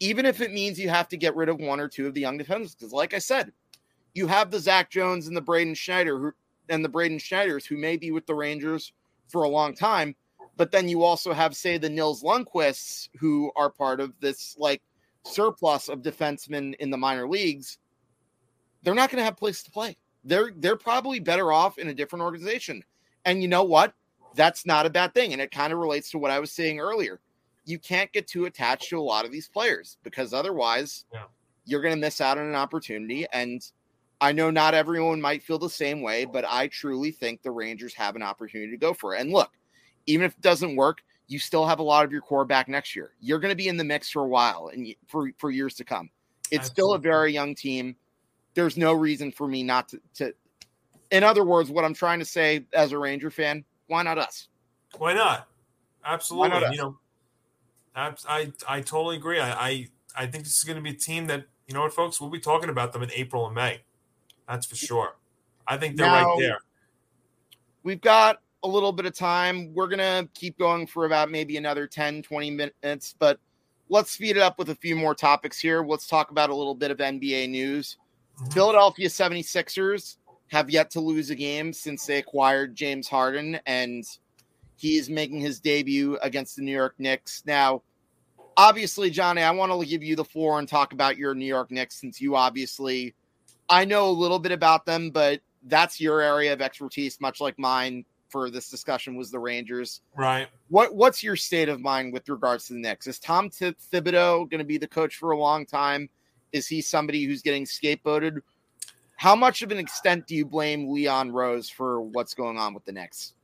Even 0.00 0.26
if 0.26 0.40
it 0.40 0.52
means 0.52 0.78
you 0.78 0.88
have 0.88 1.08
to 1.08 1.16
get 1.16 1.36
rid 1.36 1.48
of 1.48 1.60
one 1.60 1.80
or 1.80 1.88
two 1.88 2.08
of 2.08 2.14
the 2.14 2.20
young 2.20 2.36
defenders. 2.36 2.74
Because 2.74 2.92
like 2.92 3.14
I 3.14 3.18
said, 3.18 3.52
you 4.12 4.26
have 4.26 4.50
the 4.50 4.58
Zach 4.58 4.90
Jones 4.90 5.28
and 5.28 5.36
the 5.36 5.40
Braden 5.40 5.74
Schneider 5.74 6.18
who 6.18 6.32
and 6.68 6.84
the 6.84 6.88
Braden 6.88 7.18
Schneiders 7.18 7.66
who 7.66 7.76
may 7.76 7.96
be 7.96 8.10
with 8.10 8.26
the 8.26 8.34
Rangers 8.34 8.92
for 9.28 9.44
a 9.44 9.48
long 9.48 9.74
time. 9.74 10.16
But 10.56 10.72
then 10.72 10.88
you 10.88 11.02
also 11.02 11.32
have, 11.32 11.56
say, 11.56 11.78
the 11.78 11.88
Nils 11.88 12.22
Lundkvists 12.22 13.08
who 13.18 13.50
are 13.56 13.70
part 13.70 14.00
of 14.00 14.12
this 14.20 14.56
like 14.58 14.82
surplus 15.24 15.88
of 15.88 16.02
defensemen 16.02 16.74
in 16.76 16.90
the 16.90 16.96
minor 16.96 17.28
leagues. 17.28 17.78
They're 18.82 18.94
not 18.94 19.10
going 19.10 19.20
to 19.20 19.24
have 19.24 19.36
place 19.36 19.62
to 19.62 19.70
play. 19.70 19.96
They're 20.24 20.52
they're 20.56 20.76
probably 20.76 21.20
better 21.20 21.52
off 21.52 21.78
in 21.78 21.88
a 21.88 21.94
different 21.94 22.22
organization. 22.22 22.82
And 23.24 23.42
you 23.42 23.48
know 23.48 23.64
what? 23.64 23.94
That's 24.34 24.66
not 24.66 24.86
a 24.86 24.90
bad 24.90 25.14
thing. 25.14 25.32
And 25.32 25.40
it 25.40 25.50
kind 25.50 25.72
of 25.72 25.78
relates 25.78 26.10
to 26.10 26.18
what 26.18 26.30
I 26.30 26.40
was 26.40 26.50
saying 26.50 26.80
earlier. 26.80 27.20
You 27.64 27.78
can't 27.78 28.12
get 28.12 28.26
too 28.26 28.44
attached 28.44 28.90
to 28.90 28.98
a 28.98 29.00
lot 29.00 29.24
of 29.24 29.32
these 29.32 29.48
players 29.48 29.96
because 30.02 30.34
otherwise 30.34 31.04
yeah. 31.12 31.24
you're 31.64 31.80
going 31.80 31.94
to 31.94 32.00
miss 32.00 32.20
out 32.20 32.36
on 32.36 32.46
an 32.46 32.54
opportunity. 32.54 33.26
And 33.32 33.62
I 34.20 34.32
know 34.32 34.50
not 34.50 34.74
everyone 34.74 35.20
might 35.20 35.42
feel 35.42 35.58
the 35.58 35.70
same 35.70 36.02
way, 36.02 36.24
but 36.24 36.44
I 36.46 36.68
truly 36.68 37.10
think 37.10 37.42
the 37.42 37.50
Rangers 37.50 37.94
have 37.94 38.16
an 38.16 38.22
opportunity 38.22 38.70
to 38.70 38.76
go 38.76 38.92
for 38.92 39.14
it. 39.14 39.20
And 39.20 39.30
look, 39.30 39.50
even 40.06 40.26
if 40.26 40.32
it 40.32 40.40
doesn't 40.40 40.76
work, 40.76 41.02
you 41.26 41.38
still 41.38 41.66
have 41.66 41.78
a 41.78 41.82
lot 41.82 42.04
of 42.04 42.12
your 42.12 42.20
core 42.20 42.44
back 42.44 42.68
next 42.68 42.94
year. 42.94 43.12
You're 43.20 43.38
going 43.38 43.52
to 43.52 43.56
be 43.56 43.68
in 43.68 43.76
the 43.76 43.84
mix 43.84 44.10
for 44.10 44.22
a 44.22 44.28
while 44.28 44.70
and 44.72 44.94
for 45.06 45.30
for 45.38 45.50
years 45.50 45.74
to 45.76 45.84
come. 45.84 46.10
It's 46.50 46.68
Absolutely. 46.68 46.72
still 46.72 46.94
a 46.94 46.98
very 46.98 47.32
young 47.32 47.54
team. 47.54 47.96
There's 48.54 48.76
no 48.76 48.92
reason 48.92 49.32
for 49.32 49.46
me 49.46 49.62
not 49.62 49.88
to, 49.90 50.00
to. 50.14 50.34
In 51.10 51.22
other 51.22 51.44
words, 51.44 51.70
what 51.70 51.84
I'm 51.84 51.94
trying 51.94 52.18
to 52.20 52.24
say 52.24 52.66
as 52.72 52.92
a 52.92 52.98
Ranger 52.98 53.30
fan, 53.30 53.64
why 53.86 54.02
not 54.02 54.18
us? 54.18 54.48
Why 54.96 55.12
not? 55.12 55.48
Absolutely. 56.04 56.50
Why 56.50 56.60
not 56.60 56.72
you 56.72 56.78
know, 56.78 56.98
I, 57.94 58.14
I 58.28 58.52
I 58.68 58.80
totally 58.80 59.16
agree. 59.16 59.40
I, 59.40 59.52
I 59.52 59.88
I 60.16 60.26
think 60.26 60.44
this 60.44 60.56
is 60.56 60.64
going 60.64 60.76
to 60.76 60.82
be 60.82 60.90
a 60.90 60.98
team 60.98 61.26
that 61.26 61.46
you 61.66 61.74
know 61.74 61.82
what, 61.82 61.92
folks. 61.92 62.20
We'll 62.20 62.30
be 62.30 62.40
talking 62.40 62.68
about 62.68 62.92
them 62.92 63.02
in 63.02 63.10
April 63.12 63.46
and 63.46 63.54
May. 63.54 63.80
That's 64.48 64.66
for 64.66 64.76
sure. 64.76 65.16
I 65.66 65.76
think 65.76 65.96
they're 65.96 66.06
now, 66.06 66.24
right 66.24 66.38
there. 66.38 66.58
We've 67.82 68.00
got 68.00 68.40
a 68.62 68.68
little 68.68 68.92
bit 68.92 69.06
of 69.06 69.14
time. 69.14 69.72
We're 69.74 69.88
going 69.88 69.98
to 69.98 70.28
keep 70.34 70.58
going 70.58 70.86
for 70.86 71.06
about 71.06 71.30
maybe 71.30 71.56
another 71.56 71.86
10, 71.86 72.22
20 72.22 72.50
minutes, 72.50 73.14
but 73.18 73.38
let's 73.88 74.10
speed 74.10 74.36
it 74.36 74.42
up 74.42 74.58
with 74.58 74.70
a 74.70 74.74
few 74.74 74.96
more 74.96 75.14
topics 75.14 75.58
here. 75.58 75.84
Let's 75.84 76.06
talk 76.06 76.30
about 76.30 76.50
a 76.50 76.54
little 76.54 76.74
bit 76.74 76.90
of 76.90 76.98
NBA 76.98 77.48
news. 77.50 77.96
Philadelphia 78.52 79.08
76ers 79.08 80.16
have 80.48 80.70
yet 80.70 80.90
to 80.90 81.00
lose 81.00 81.30
a 81.30 81.34
game 81.34 81.72
since 81.72 82.06
they 82.06 82.18
acquired 82.18 82.74
James 82.74 83.08
Harden, 83.08 83.58
and 83.66 84.04
he 84.76 84.96
is 84.96 85.08
making 85.08 85.40
his 85.40 85.60
debut 85.60 86.18
against 86.22 86.56
the 86.56 86.62
New 86.62 86.72
York 86.72 86.94
Knicks. 86.98 87.42
Now, 87.46 87.82
obviously, 88.56 89.10
Johnny, 89.10 89.42
I 89.42 89.50
want 89.50 89.72
to 89.72 89.88
give 89.88 90.02
you 90.02 90.16
the 90.16 90.24
floor 90.24 90.58
and 90.58 90.68
talk 90.68 90.92
about 90.92 91.16
your 91.16 91.34
New 91.34 91.46
York 91.46 91.70
Knicks 91.70 92.00
since 92.00 92.20
you 92.20 92.36
obviously– 92.36 93.14
I 93.68 93.84
know 93.84 94.08
a 94.08 94.12
little 94.12 94.38
bit 94.38 94.52
about 94.52 94.86
them, 94.86 95.10
but 95.10 95.40
that's 95.64 96.00
your 96.00 96.20
area 96.20 96.52
of 96.52 96.60
expertise, 96.60 97.20
much 97.20 97.40
like 97.40 97.58
mine 97.58 98.04
for 98.28 98.50
this 98.50 98.68
discussion 98.68 99.16
was 99.16 99.30
the 99.30 99.38
Rangers. 99.38 100.00
Right. 100.16 100.48
What 100.68 100.94
What's 100.94 101.22
your 101.22 101.36
state 101.36 101.68
of 101.68 101.80
mind 101.80 102.12
with 102.12 102.28
regards 102.28 102.66
to 102.66 102.74
the 102.74 102.80
Knicks? 102.80 103.06
Is 103.06 103.18
Tom 103.18 103.48
Thibodeau 103.48 104.50
going 104.50 104.58
to 104.58 104.64
be 104.64 104.78
the 104.78 104.88
coach 104.88 105.16
for 105.16 105.30
a 105.30 105.38
long 105.38 105.64
time? 105.64 106.08
Is 106.54 106.68
he 106.68 106.80
somebody 106.80 107.24
who's 107.24 107.42
getting 107.42 107.64
scapegoated? 107.64 108.40
How 109.16 109.34
much 109.34 109.62
of 109.62 109.72
an 109.72 109.78
extent 109.78 110.28
do 110.28 110.36
you 110.36 110.46
blame 110.46 110.88
Leon 110.88 111.32
Rose 111.32 111.68
for 111.68 112.00
what's 112.00 112.32
going 112.32 112.56
on 112.56 112.72
with 112.72 112.84
the 112.84 112.92
Knicks? 112.92 113.34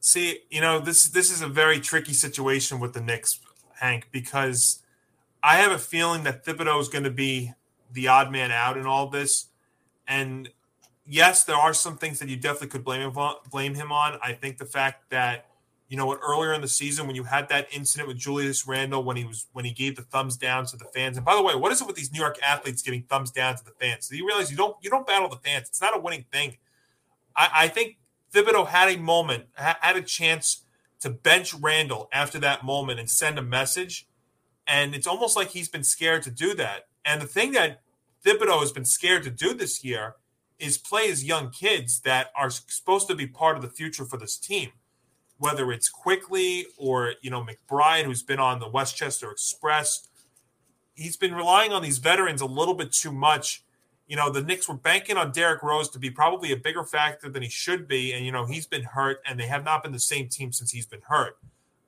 See, 0.00 0.40
you 0.50 0.60
know 0.60 0.78
this 0.78 1.04
this 1.04 1.32
is 1.32 1.40
a 1.40 1.48
very 1.48 1.80
tricky 1.80 2.12
situation 2.12 2.78
with 2.78 2.92
the 2.92 3.00
Knicks, 3.00 3.40
Hank, 3.80 4.08
because 4.12 4.82
I 5.42 5.56
have 5.56 5.72
a 5.72 5.78
feeling 5.78 6.24
that 6.24 6.44
Thibodeau 6.44 6.78
is 6.80 6.88
going 6.88 7.04
to 7.04 7.10
be 7.10 7.54
the 7.90 8.08
odd 8.08 8.30
man 8.30 8.52
out 8.52 8.76
in 8.76 8.86
all 8.86 9.08
this. 9.08 9.46
And 10.06 10.50
yes, 11.06 11.44
there 11.44 11.56
are 11.56 11.72
some 11.72 11.96
things 11.96 12.18
that 12.18 12.28
you 12.28 12.36
definitely 12.36 12.68
could 12.68 12.84
blame 12.84 13.00
him 13.00 13.16
on, 13.16 13.36
blame 13.50 13.74
him 13.74 13.90
on. 13.90 14.18
I 14.22 14.34
think 14.34 14.58
the 14.58 14.66
fact 14.66 15.08
that 15.08 15.46
you 15.88 15.96
know 15.96 16.06
what 16.06 16.20
earlier 16.22 16.52
in 16.52 16.60
the 16.60 16.68
season 16.68 17.06
when 17.06 17.16
you 17.16 17.24
had 17.24 17.48
that 17.48 17.68
incident 17.72 18.08
with 18.08 18.18
Julius 18.18 18.66
Randle 18.66 19.02
when 19.02 19.16
he 19.16 19.24
was 19.24 19.46
when 19.52 19.64
he 19.64 19.72
gave 19.72 19.96
the 19.96 20.02
thumbs 20.02 20.36
down 20.36 20.66
to 20.66 20.76
the 20.76 20.84
fans. 20.84 21.16
And 21.16 21.24
by 21.24 21.34
the 21.34 21.42
way, 21.42 21.54
what 21.54 21.72
is 21.72 21.80
it 21.80 21.86
with 21.86 21.96
these 21.96 22.12
New 22.12 22.20
York 22.20 22.38
athletes 22.42 22.82
giving 22.82 23.02
thumbs 23.04 23.30
down 23.30 23.56
to 23.56 23.64
the 23.64 23.70
fans? 23.70 24.08
Do 24.08 24.16
you 24.16 24.26
realize 24.26 24.50
you 24.50 24.56
don't 24.56 24.76
you 24.82 24.90
don't 24.90 25.06
battle 25.06 25.28
the 25.28 25.36
fans? 25.36 25.68
It's 25.68 25.80
not 25.80 25.96
a 25.96 26.00
winning 26.00 26.26
thing. 26.30 26.58
I, 27.34 27.48
I 27.54 27.68
think 27.68 27.96
Thibodeau 28.34 28.66
had 28.66 28.90
a 28.90 28.98
moment, 28.98 29.46
had 29.54 29.96
a 29.96 30.02
chance 30.02 30.64
to 31.00 31.10
bench 31.10 31.54
Randle 31.54 32.08
after 32.12 32.38
that 32.40 32.64
moment 32.64 33.00
and 33.00 33.08
send 33.08 33.38
a 33.38 33.42
message. 33.42 34.06
And 34.66 34.94
it's 34.94 35.06
almost 35.06 35.36
like 35.36 35.50
he's 35.50 35.68
been 35.68 35.84
scared 35.84 36.22
to 36.24 36.30
do 36.30 36.54
that. 36.54 36.88
And 37.04 37.22
the 37.22 37.26
thing 37.26 37.52
that 37.52 37.80
Thibodeau 38.24 38.60
has 38.60 38.72
been 38.72 38.84
scared 38.84 39.22
to 39.22 39.30
do 39.30 39.54
this 39.54 39.82
year 39.82 40.16
is 40.58 40.76
play 40.76 41.10
as 41.10 41.24
young 41.24 41.50
kids 41.50 42.00
that 42.00 42.30
are 42.36 42.50
supposed 42.50 43.08
to 43.08 43.14
be 43.14 43.26
part 43.26 43.56
of 43.56 43.62
the 43.62 43.68
future 43.68 44.04
for 44.04 44.18
this 44.18 44.36
team. 44.36 44.70
Whether 45.38 45.72
it's 45.72 45.88
Quickley 45.88 46.66
or 46.76 47.14
you 47.22 47.30
know 47.30 47.44
McBride, 47.44 48.04
who's 48.04 48.22
been 48.22 48.38
on 48.38 48.60
the 48.60 48.68
Westchester 48.68 49.30
Express, 49.30 50.08
he's 50.94 51.16
been 51.16 51.34
relying 51.34 51.72
on 51.72 51.82
these 51.82 51.98
veterans 51.98 52.40
a 52.40 52.46
little 52.46 52.74
bit 52.74 52.92
too 52.92 53.12
much. 53.12 53.64
You 54.06 54.16
know, 54.16 54.30
the 54.30 54.42
Knicks 54.42 54.68
were 54.68 54.74
banking 54.74 55.16
on 55.16 55.32
Derrick 55.32 55.62
Rose 55.62 55.90
to 55.90 55.98
be 55.98 56.10
probably 56.10 56.50
a 56.50 56.56
bigger 56.56 56.82
factor 56.82 57.28
than 57.28 57.42
he 57.42 57.48
should 57.48 57.86
be, 57.86 58.12
and 58.12 58.24
you 58.24 58.32
know 58.32 58.46
he's 58.46 58.66
been 58.66 58.84
hurt, 58.84 59.20
and 59.26 59.38
they 59.38 59.46
have 59.46 59.64
not 59.64 59.82
been 59.82 59.92
the 59.92 60.00
same 60.00 60.28
team 60.28 60.52
since 60.52 60.72
he's 60.72 60.86
been 60.86 61.02
hurt. 61.08 61.38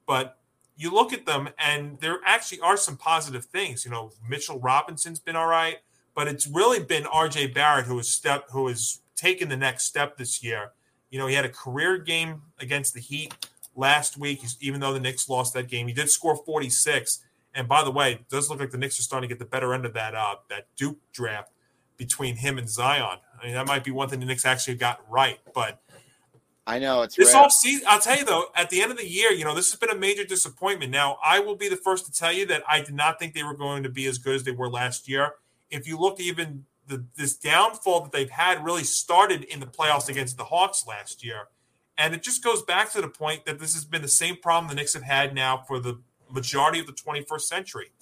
But 0.06 0.38
you 0.76 0.90
look 0.92 1.12
at 1.12 1.26
them, 1.26 1.50
and 1.58 1.98
there 2.00 2.20
actually 2.24 2.60
are 2.60 2.76
some 2.76 2.96
positive 2.96 3.46
things. 3.46 3.84
You 3.84 3.90
know, 3.90 4.12
Mitchell 4.26 4.58
Robinson's 4.58 5.18
been 5.18 5.36
all 5.36 5.46
right 5.46 5.78
but 6.14 6.28
it's 6.28 6.46
really 6.46 6.80
been 6.80 7.04
RJ 7.04 7.54
Barrett 7.54 7.86
who 7.86 7.96
has 7.96 8.08
step 8.08 8.50
who 8.50 8.68
has 8.68 9.00
taken 9.16 9.48
the 9.48 9.56
next 9.56 9.84
step 9.84 10.16
this 10.16 10.42
year. 10.42 10.72
You 11.10 11.18
know, 11.18 11.26
he 11.26 11.34
had 11.34 11.44
a 11.44 11.50
career 11.50 11.98
game 11.98 12.42
against 12.58 12.94
the 12.94 13.00
Heat 13.00 13.34
last 13.74 14.16
week, 14.16 14.42
even 14.60 14.80
though 14.80 14.92
the 14.92 15.00
Knicks 15.00 15.28
lost 15.28 15.54
that 15.54 15.68
game. 15.68 15.88
He 15.88 15.92
did 15.94 16.10
score 16.10 16.36
46. 16.36 17.20
And 17.54 17.68
by 17.68 17.82
the 17.82 17.90
way, 17.90 18.12
it 18.12 18.28
does 18.28 18.48
look 18.48 18.60
like 18.60 18.70
the 18.70 18.78
Knicks 18.78 18.98
are 18.98 19.02
starting 19.02 19.28
to 19.28 19.34
get 19.34 19.40
the 19.40 19.50
better 19.50 19.74
end 19.74 19.84
of 19.84 19.92
that 19.94 20.14
uh, 20.14 20.36
that 20.48 20.68
Duke 20.76 20.98
draft 21.12 21.50
between 21.96 22.36
him 22.36 22.58
and 22.58 22.68
Zion. 22.68 23.18
I 23.40 23.44
mean, 23.44 23.54
that 23.54 23.66
might 23.66 23.84
be 23.84 23.90
one 23.90 24.08
thing 24.08 24.20
the 24.20 24.26
Knicks 24.26 24.44
actually 24.44 24.76
got 24.76 25.00
right. 25.10 25.40
But 25.52 25.80
I 26.64 26.78
know 26.78 27.02
it's 27.02 27.16
this 27.16 27.34
off 27.34 27.50
season. 27.50 27.86
I'll 27.88 28.00
tell 28.00 28.16
you 28.16 28.24
though, 28.24 28.46
at 28.54 28.70
the 28.70 28.80
end 28.80 28.92
of 28.92 28.98
the 28.98 29.08
year, 29.08 29.32
you 29.32 29.44
know, 29.44 29.54
this 29.54 29.70
has 29.72 29.80
been 29.80 29.90
a 29.90 29.96
major 29.96 30.24
disappointment. 30.24 30.92
Now, 30.92 31.18
I 31.24 31.40
will 31.40 31.56
be 31.56 31.68
the 31.68 31.76
first 31.76 32.06
to 32.06 32.12
tell 32.12 32.32
you 32.32 32.46
that 32.46 32.62
I 32.68 32.82
did 32.82 32.94
not 32.94 33.18
think 33.18 33.34
they 33.34 33.42
were 33.42 33.56
going 33.56 33.82
to 33.82 33.88
be 33.88 34.06
as 34.06 34.18
good 34.18 34.36
as 34.36 34.44
they 34.44 34.52
were 34.52 34.70
last 34.70 35.08
year 35.08 35.34
if 35.70 35.86
you 35.86 35.98
look 35.98 36.20
even 36.20 36.66
the, 36.90 37.04
this 37.16 37.36
downfall 37.36 38.02
that 38.02 38.12
they've 38.12 38.30
had 38.30 38.64
really 38.64 38.82
started 38.82 39.44
in 39.44 39.60
the 39.60 39.66
playoffs 39.66 40.08
against 40.08 40.36
the 40.36 40.44
Hawks 40.44 40.86
last 40.86 41.24
year. 41.24 41.48
And 41.96 42.12
it 42.14 42.22
just 42.22 42.42
goes 42.42 42.62
back 42.62 42.90
to 42.92 43.00
the 43.00 43.08
point 43.08 43.46
that 43.46 43.60
this 43.60 43.74
has 43.74 43.84
been 43.84 44.02
the 44.02 44.08
same 44.08 44.36
problem 44.36 44.68
the 44.68 44.74
Knicks 44.74 44.94
have 44.94 45.04
had 45.04 45.34
now 45.34 45.64
for 45.68 45.78
the 45.78 46.00
majority 46.28 46.80
of 46.80 46.86
the 46.86 46.92
21st 46.92 47.42
century. 47.42 47.92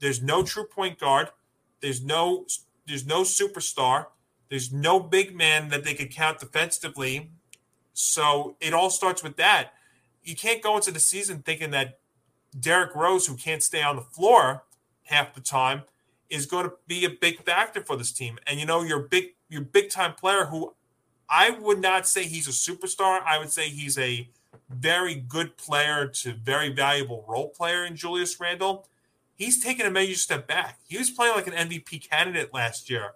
There's 0.00 0.20
no 0.20 0.42
true 0.42 0.66
point 0.66 0.98
guard. 0.98 1.28
There's 1.80 2.02
no 2.02 2.46
there's 2.86 3.06
no 3.06 3.22
superstar. 3.22 4.06
There's 4.50 4.72
no 4.72 5.00
big 5.00 5.34
man 5.34 5.68
that 5.70 5.84
they 5.84 5.94
could 5.94 6.10
count 6.10 6.38
defensively. 6.38 7.30
So 7.94 8.56
it 8.60 8.74
all 8.74 8.90
starts 8.90 9.22
with 9.22 9.36
that. 9.36 9.72
You 10.22 10.34
can't 10.34 10.62
go 10.62 10.76
into 10.76 10.90
the 10.90 11.00
season 11.00 11.38
thinking 11.38 11.70
that 11.70 11.98
Derrick 12.58 12.94
Rose, 12.94 13.26
who 13.26 13.36
can't 13.36 13.62
stay 13.62 13.82
on 13.82 13.96
the 13.96 14.02
floor 14.02 14.64
half 15.04 15.34
the 15.34 15.40
time, 15.40 15.82
is 16.30 16.46
going 16.46 16.64
to 16.64 16.72
be 16.86 17.04
a 17.04 17.10
big 17.10 17.42
factor 17.42 17.82
for 17.82 17.96
this 17.96 18.12
team. 18.12 18.38
And 18.46 18.58
you 18.58 18.66
know, 18.66 18.82
your 18.82 19.00
big 19.00 19.34
your 19.48 19.62
big 19.62 19.90
time 19.90 20.14
player 20.14 20.46
who 20.46 20.74
I 21.28 21.50
would 21.50 21.80
not 21.80 22.06
say 22.06 22.24
he's 22.24 22.48
a 22.48 22.50
superstar. 22.50 23.22
I 23.24 23.38
would 23.38 23.50
say 23.50 23.68
he's 23.68 23.98
a 23.98 24.28
very 24.70 25.14
good 25.14 25.56
player 25.56 26.06
to 26.06 26.32
very 26.32 26.70
valuable 26.70 27.24
role 27.28 27.48
player 27.48 27.84
in 27.84 27.96
Julius 27.96 28.38
Randle. 28.40 28.86
He's 29.36 29.62
taken 29.62 29.86
a 29.86 29.90
major 29.90 30.14
step 30.14 30.46
back. 30.46 30.78
He 30.86 30.96
was 30.96 31.10
playing 31.10 31.34
like 31.34 31.46
an 31.46 31.54
MVP 31.54 32.08
candidate 32.08 32.54
last 32.54 32.88
year. 32.88 33.12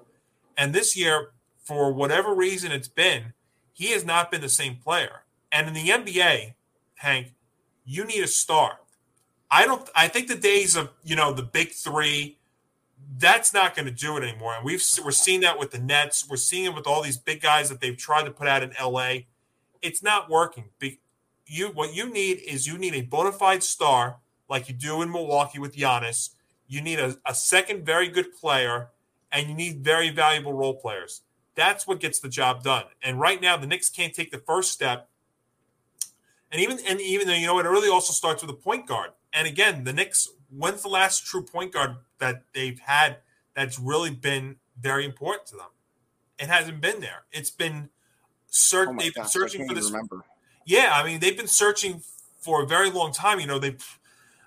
And 0.57 0.75
this 0.75 0.97
year, 0.97 1.31
for 1.63 1.93
whatever 1.93 2.35
reason 2.35 2.73
it's 2.73 2.89
been, 2.89 3.35
he 3.73 3.93
has 3.93 4.05
not 4.05 4.31
been 4.31 4.41
the 4.41 4.49
same 4.49 4.77
player. 4.77 5.23
And 5.53 5.69
in 5.69 5.75
the 5.75 5.89
NBA, 5.89 6.55
Hank, 6.97 7.35
you 7.85 8.05
need 8.05 8.25
a 8.25 8.29
star. 8.29 8.81
I 9.51 9.65
don't. 9.65 9.89
I 9.95 10.09
think 10.09 10.29
the 10.29 10.35
days 10.35 10.77
of 10.77 10.91
you 11.05 11.17
know 11.17 11.33
the 11.33 11.43
big 11.43 11.73
three, 11.73 12.38
that's 13.17 13.55
not 13.55 13.75
going 13.75 13.87
to 13.87 13.93
do 13.93 14.17
it 14.17 14.23
anymore. 14.23 14.55
And 14.55 14.65
we've 14.65 14.83
we're 15.03 15.11
seeing 15.13 15.41
that 15.41 15.59
with 15.59 15.71
the 15.71 15.79
Nets. 15.79 16.29
We're 16.29 16.37
seeing 16.37 16.67
it 16.67 16.75
with 16.75 16.87
all 16.87 17.03
these 17.03 17.17
big 17.17 17.41
guys 17.41 17.69
that 17.71 17.81
they've 17.81 17.97
tried 17.97 18.25
to 18.25 18.31
put 18.31 18.49
out 18.49 18.63
in 18.63 18.73
LA. 18.81 19.21
It's 19.81 20.03
not 20.03 20.29
working. 20.29 20.65
You 21.47 21.69
what 21.69 21.95
you 21.95 22.13
need 22.13 22.43
is 22.47 22.67
you 22.67 22.77
need 22.77 22.95
a 22.95 23.03
bona 23.03 23.33
fide 23.33 23.63
star 23.63 24.19
like 24.49 24.69
you 24.69 24.75
do 24.75 25.01
in 25.01 25.11
Milwaukee 25.11 25.59
with 25.59 25.77
Giannis. 25.77 26.31
You 26.67 26.83
need 26.83 26.99
a, 26.99 27.17
a 27.25 27.35
second 27.35 27.87
very 27.87 28.09
good 28.09 28.35
player, 28.35 28.89
and 29.33 29.49
you 29.49 29.55
need 29.55 29.83
very 29.83 30.11
valuable 30.11 30.53
role 30.53 30.75
players. 30.75 31.23
That's 31.55 31.87
what 31.87 32.01
gets 32.01 32.21
the 32.21 32.29
job 32.29 32.63
done. 32.63 32.85
And 33.03 33.19
right 33.19 33.41
now, 33.41 33.57
the 33.57 33.67
Knicks 33.67 33.89
can't 33.89 34.15
take 34.15 34.31
the 34.31 34.39
first 34.39 34.71
step. 34.71 35.09
And 36.53 36.61
even 36.61 36.79
and 36.87 37.01
even 37.01 37.27
though 37.27 37.35
you 37.35 37.47
know 37.47 37.59
it 37.59 37.65
really 37.65 37.89
also 37.89 38.13
starts 38.13 38.43
with 38.43 38.51
a 38.51 38.55
point 38.55 38.87
guard. 38.87 39.11
And 39.33 39.49
again, 39.49 39.85
the 39.85 39.93
Knicks. 39.93 40.29
When's 40.51 40.83
the 40.83 40.89
last 40.89 41.27
true 41.27 41.43
point 41.43 41.75
guard 41.75 41.97
that 42.19 42.43
they've 42.55 42.79
had 42.79 43.19
that's 43.55 43.79
really 43.79 44.11
been 44.11 44.57
very 44.81 45.05
important 45.05 45.47
to 45.47 45.57
them? 45.57 45.69
It 46.39 46.49
hasn't 46.49 46.81
been 46.81 47.01
there. 47.01 47.25
It's 47.33 47.51
been 47.51 47.89
search. 48.47 48.89
Oh 48.91 48.97
they've 48.99 49.15
been 49.15 49.27
searching 49.27 49.67
for 49.67 49.75
this. 49.75 49.91
Remember. 49.91 50.25
Yeah, 50.65 50.93
I 50.95 51.05
mean 51.05 51.21
they've 51.21 51.37
been 51.37 51.47
searching 51.47 52.03
for 52.41 52.63
a 52.63 52.67
very 52.67 52.91
long 52.91 53.13
time. 53.13 53.41
You 53.41 53.47
know 53.47 53.59
they. 53.59 53.77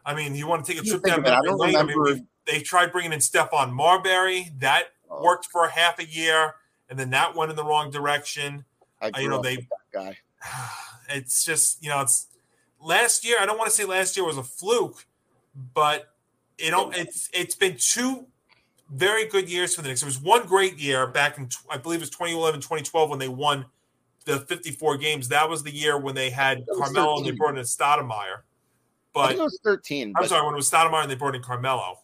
I 0.03 0.15
mean, 0.15 0.33
you 0.33 0.47
want 0.47 0.65
to 0.65 0.73
take 0.73 0.81
a 0.81 0.85
trip 0.85 1.03
down 1.03 1.21
memory 1.21 1.51
lane. 1.51 1.75
I 1.75 1.83
mean, 1.83 2.27
they 2.45 2.61
tried 2.61 2.91
bringing 2.91 3.13
in 3.13 3.19
Stephon 3.19 3.71
Marbury. 3.71 4.49
That 4.57 4.85
oh. 5.09 5.23
worked 5.23 5.45
for 5.45 5.65
a 5.65 5.71
half 5.71 5.99
a 5.99 6.05
year, 6.05 6.55
and 6.89 6.97
then 6.97 7.11
that 7.11 7.35
went 7.35 7.51
in 7.51 7.55
the 7.55 7.63
wrong 7.63 7.91
direction. 7.91 8.65
I 9.01 9.09
uh, 9.09 9.19
you 9.19 9.29
know 9.29 9.41
they 9.41 9.67
guy. 9.93 10.17
It's 11.13 11.43
just 11.43 11.83
you 11.83 11.89
know 11.89 11.99
it's 12.01 12.27
last 12.79 13.25
year. 13.25 13.37
I 13.39 13.45
don't 13.45 13.57
want 13.57 13.69
to 13.69 13.75
say 13.75 13.83
last 13.83 14.15
year 14.15 14.25
was 14.25 14.37
a 14.37 14.43
fluke, 14.43 15.05
but 15.73 16.13
it 16.61 16.73
it's 16.97 17.29
it's 17.33 17.55
been 17.55 17.75
two 17.77 18.27
very 18.89 19.25
good 19.25 19.49
years 19.49 19.75
for 19.75 19.81
the 19.81 19.87
Knicks. 19.87 20.01
It 20.01 20.05
was 20.05 20.19
one 20.19 20.45
great 20.45 20.77
year 20.77 21.07
back 21.07 21.37
in 21.37 21.49
I 21.69 21.77
believe 21.77 21.99
it 21.99 22.03
was 22.03 22.09
2011, 22.09 22.61
2012 22.61 23.09
when 23.09 23.19
they 23.19 23.27
won 23.27 23.65
the 24.25 24.39
54 24.39 24.97
games. 24.97 25.27
That 25.29 25.49
was 25.49 25.63
the 25.63 25.71
year 25.71 25.97
when 25.97 26.15
they 26.15 26.29
had 26.29 26.63
Carmelo 26.77 27.17
13. 27.17 27.17
and 27.17 27.25
they 27.25 27.37
brought 27.37 27.57
in 27.57 27.63
Stoudemire. 27.63 28.41
But 29.13 29.33
it 29.33 29.39
was 29.39 29.59
13. 29.63 30.13
I'm 30.15 30.27
sorry, 30.27 30.45
when 30.45 30.53
it 30.53 30.57
was 30.57 30.69
Stoudemire 30.69 31.01
and 31.03 31.11
they 31.11 31.15
brought 31.15 31.35
in 31.35 31.41
Carmelo. 31.41 31.99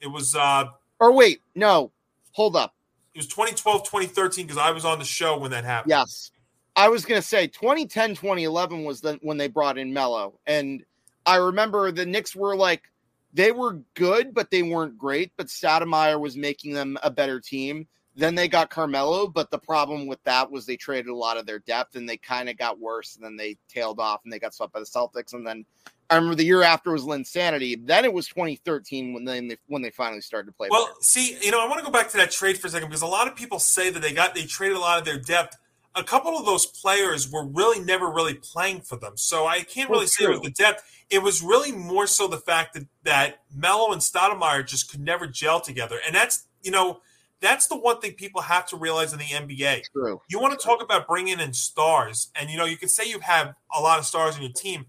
It 0.00 0.08
was 0.08 0.34
uh 0.34 0.66
or 1.00 1.12
wait, 1.12 1.40
no, 1.54 1.90
hold 2.32 2.56
up. 2.56 2.74
It 3.14 3.18
was 3.18 3.26
2012, 3.26 3.84
2013 3.84 4.46
because 4.46 4.58
I 4.60 4.70
was 4.70 4.84
on 4.84 4.98
the 4.98 5.04
show 5.04 5.38
when 5.38 5.50
that 5.50 5.64
happened. 5.64 5.90
Yes. 5.90 6.30
I 6.76 6.88
was 6.88 7.04
going 7.04 7.20
to 7.20 7.26
say 7.26 7.46
2010, 7.46 8.10
2011 8.10 8.84
was 8.84 9.00
the 9.02 9.18
when 9.22 9.36
they 9.36 9.48
brought 9.48 9.76
in 9.76 9.92
Melo. 9.92 10.38
And 10.46 10.84
I 11.26 11.36
remember 11.36 11.92
the 11.92 12.06
Knicks 12.06 12.34
were 12.34 12.56
like, 12.56 12.84
they 13.32 13.52
were 13.52 13.80
good, 13.94 14.34
but 14.34 14.50
they 14.50 14.62
weren't 14.62 14.98
great. 14.98 15.32
But 15.36 15.46
Stoudemire 15.46 16.20
was 16.20 16.36
making 16.36 16.74
them 16.74 16.98
a 17.02 17.10
better 17.10 17.40
team. 17.40 17.86
Then 18.14 18.34
they 18.34 18.46
got 18.46 18.68
Carmelo, 18.68 19.26
but 19.26 19.50
the 19.50 19.58
problem 19.58 20.06
with 20.06 20.22
that 20.24 20.50
was 20.50 20.66
they 20.66 20.76
traded 20.76 21.08
a 21.08 21.16
lot 21.16 21.38
of 21.38 21.46
their 21.46 21.60
depth 21.60 21.96
and 21.96 22.06
they 22.06 22.18
kind 22.18 22.50
of 22.50 22.58
got 22.58 22.78
worse. 22.78 23.16
And 23.16 23.24
then 23.24 23.36
they 23.36 23.56
tailed 23.68 24.00
off 24.00 24.20
and 24.24 24.32
they 24.32 24.38
got 24.38 24.54
swept 24.54 24.74
by 24.74 24.80
the 24.80 24.86
Celtics. 24.86 25.32
And 25.32 25.46
then 25.46 25.64
I 26.10 26.16
remember 26.16 26.34
the 26.34 26.44
year 26.44 26.62
after 26.62 26.92
was 26.92 27.04
Linsanity. 27.04 27.86
Then 27.86 28.04
it 28.04 28.12
was 28.12 28.28
2013 28.28 29.14
when 29.14 29.24
they 29.24 29.56
when 29.66 29.80
they 29.80 29.90
finally 29.90 30.20
started 30.20 30.48
to 30.48 30.52
play. 30.52 30.68
Well, 30.70 30.86
better. 30.86 30.96
see, 31.00 31.38
you 31.40 31.50
know, 31.50 31.64
I 31.64 31.66
want 31.66 31.78
to 31.78 31.86
go 31.86 31.90
back 31.90 32.10
to 32.10 32.18
that 32.18 32.30
trade 32.30 32.58
for 32.58 32.66
a 32.66 32.70
second 32.70 32.88
because 32.88 33.00
a 33.00 33.06
lot 33.06 33.28
of 33.28 33.34
people 33.34 33.58
say 33.58 33.88
that 33.88 34.00
they 34.00 34.12
got 34.12 34.34
they 34.34 34.44
traded 34.44 34.76
a 34.76 34.80
lot 34.80 34.98
of 34.98 35.06
their 35.06 35.18
depth 35.18 35.56
a 35.94 36.02
couple 36.02 36.36
of 36.36 36.46
those 36.46 36.66
players 36.66 37.30
were 37.30 37.46
really 37.46 37.84
never 37.84 38.10
really 38.10 38.34
playing 38.34 38.80
for 38.80 38.96
them. 38.96 39.16
So 39.16 39.46
I 39.46 39.60
can't 39.60 39.90
really 39.90 40.06
say 40.06 40.24
it 40.24 40.30
was 40.30 40.40
the 40.40 40.50
depth. 40.50 40.82
It 41.10 41.22
was 41.22 41.42
really 41.42 41.72
more 41.72 42.06
so 42.06 42.26
the 42.26 42.38
fact 42.38 42.74
that 42.74 42.86
that 43.04 43.40
Melo 43.54 43.92
and 43.92 44.00
Stoudemire 44.00 44.66
just 44.66 44.90
could 44.90 45.00
never 45.00 45.26
gel 45.26 45.60
together. 45.60 45.98
And 46.06 46.14
that's, 46.14 46.46
you 46.62 46.70
know, 46.70 47.00
that's 47.42 47.66
the 47.66 47.76
one 47.76 48.00
thing 48.00 48.12
people 48.12 48.40
have 48.40 48.66
to 48.68 48.76
realize 48.76 49.12
in 49.12 49.18
the 49.18 49.26
NBA. 49.26 49.82
True. 49.92 50.22
You 50.30 50.40
want 50.40 50.58
to 50.58 50.64
talk 50.64 50.82
about 50.82 51.06
bringing 51.06 51.40
in 51.40 51.52
stars, 51.52 52.30
and 52.34 52.48
you 52.48 52.56
know, 52.56 52.64
you 52.64 52.78
can 52.78 52.88
say 52.88 53.06
you 53.06 53.18
have 53.18 53.54
a 53.74 53.80
lot 53.80 53.98
of 53.98 54.06
stars 54.06 54.36
in 54.36 54.42
your 54.42 54.52
team. 54.52 54.86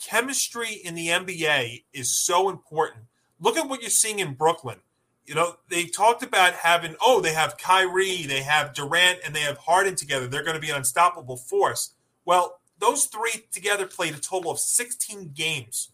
Chemistry 0.00 0.72
in 0.72 0.94
the 0.94 1.08
NBA 1.08 1.82
is 1.92 2.10
so 2.10 2.48
important. 2.48 3.04
Look 3.40 3.56
at 3.58 3.68
what 3.68 3.82
you're 3.82 3.90
seeing 3.90 4.20
in 4.20 4.34
Brooklyn. 4.34 4.78
You 5.30 5.36
know, 5.36 5.54
they 5.68 5.84
talked 5.84 6.24
about 6.24 6.54
having, 6.54 6.96
oh, 7.00 7.20
they 7.20 7.34
have 7.34 7.56
Kyrie, 7.56 8.24
they 8.26 8.42
have 8.42 8.74
Durant, 8.74 9.20
and 9.24 9.32
they 9.32 9.42
have 9.42 9.58
Harden 9.58 9.94
together. 9.94 10.26
They're 10.26 10.42
going 10.42 10.56
to 10.56 10.60
be 10.60 10.70
an 10.70 10.76
unstoppable 10.78 11.36
force. 11.36 11.94
Well, 12.24 12.58
those 12.80 13.04
three 13.04 13.44
together 13.52 13.86
played 13.86 14.14
a 14.14 14.18
total 14.18 14.50
of 14.50 14.58
16 14.58 15.30
games 15.32 15.92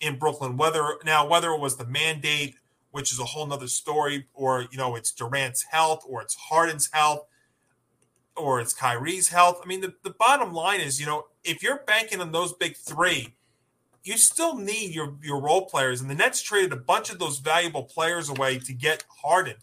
in 0.00 0.18
Brooklyn. 0.18 0.56
Whether 0.56 0.94
now, 1.04 1.28
whether 1.28 1.50
it 1.50 1.60
was 1.60 1.76
the 1.76 1.84
mandate, 1.84 2.54
which 2.90 3.12
is 3.12 3.20
a 3.20 3.26
whole 3.26 3.44
nother 3.44 3.68
story, 3.68 4.26
or 4.32 4.62
you 4.70 4.78
know, 4.78 4.96
it's 4.96 5.12
Durant's 5.12 5.64
health, 5.64 6.02
or 6.08 6.22
it's 6.22 6.34
Harden's 6.34 6.88
health, 6.90 7.26
or 8.38 8.58
it's 8.58 8.72
Kyrie's 8.72 9.28
health. 9.28 9.60
I 9.62 9.66
mean, 9.66 9.82
the, 9.82 9.92
the 10.02 10.14
bottom 10.18 10.54
line 10.54 10.80
is, 10.80 10.98
you 10.98 11.04
know, 11.04 11.26
if 11.44 11.62
you're 11.62 11.82
banking 11.86 12.22
on 12.22 12.32
those 12.32 12.54
big 12.54 12.74
three, 12.74 13.34
you 14.08 14.16
still 14.16 14.56
need 14.56 14.94
your 14.94 15.14
your 15.22 15.38
role 15.38 15.66
players. 15.66 16.00
And 16.00 16.08
the 16.08 16.14
Nets 16.14 16.40
traded 16.40 16.72
a 16.72 16.76
bunch 16.76 17.10
of 17.10 17.18
those 17.18 17.38
valuable 17.38 17.84
players 17.84 18.30
away 18.30 18.58
to 18.60 18.72
get 18.72 19.04
Harden. 19.22 19.56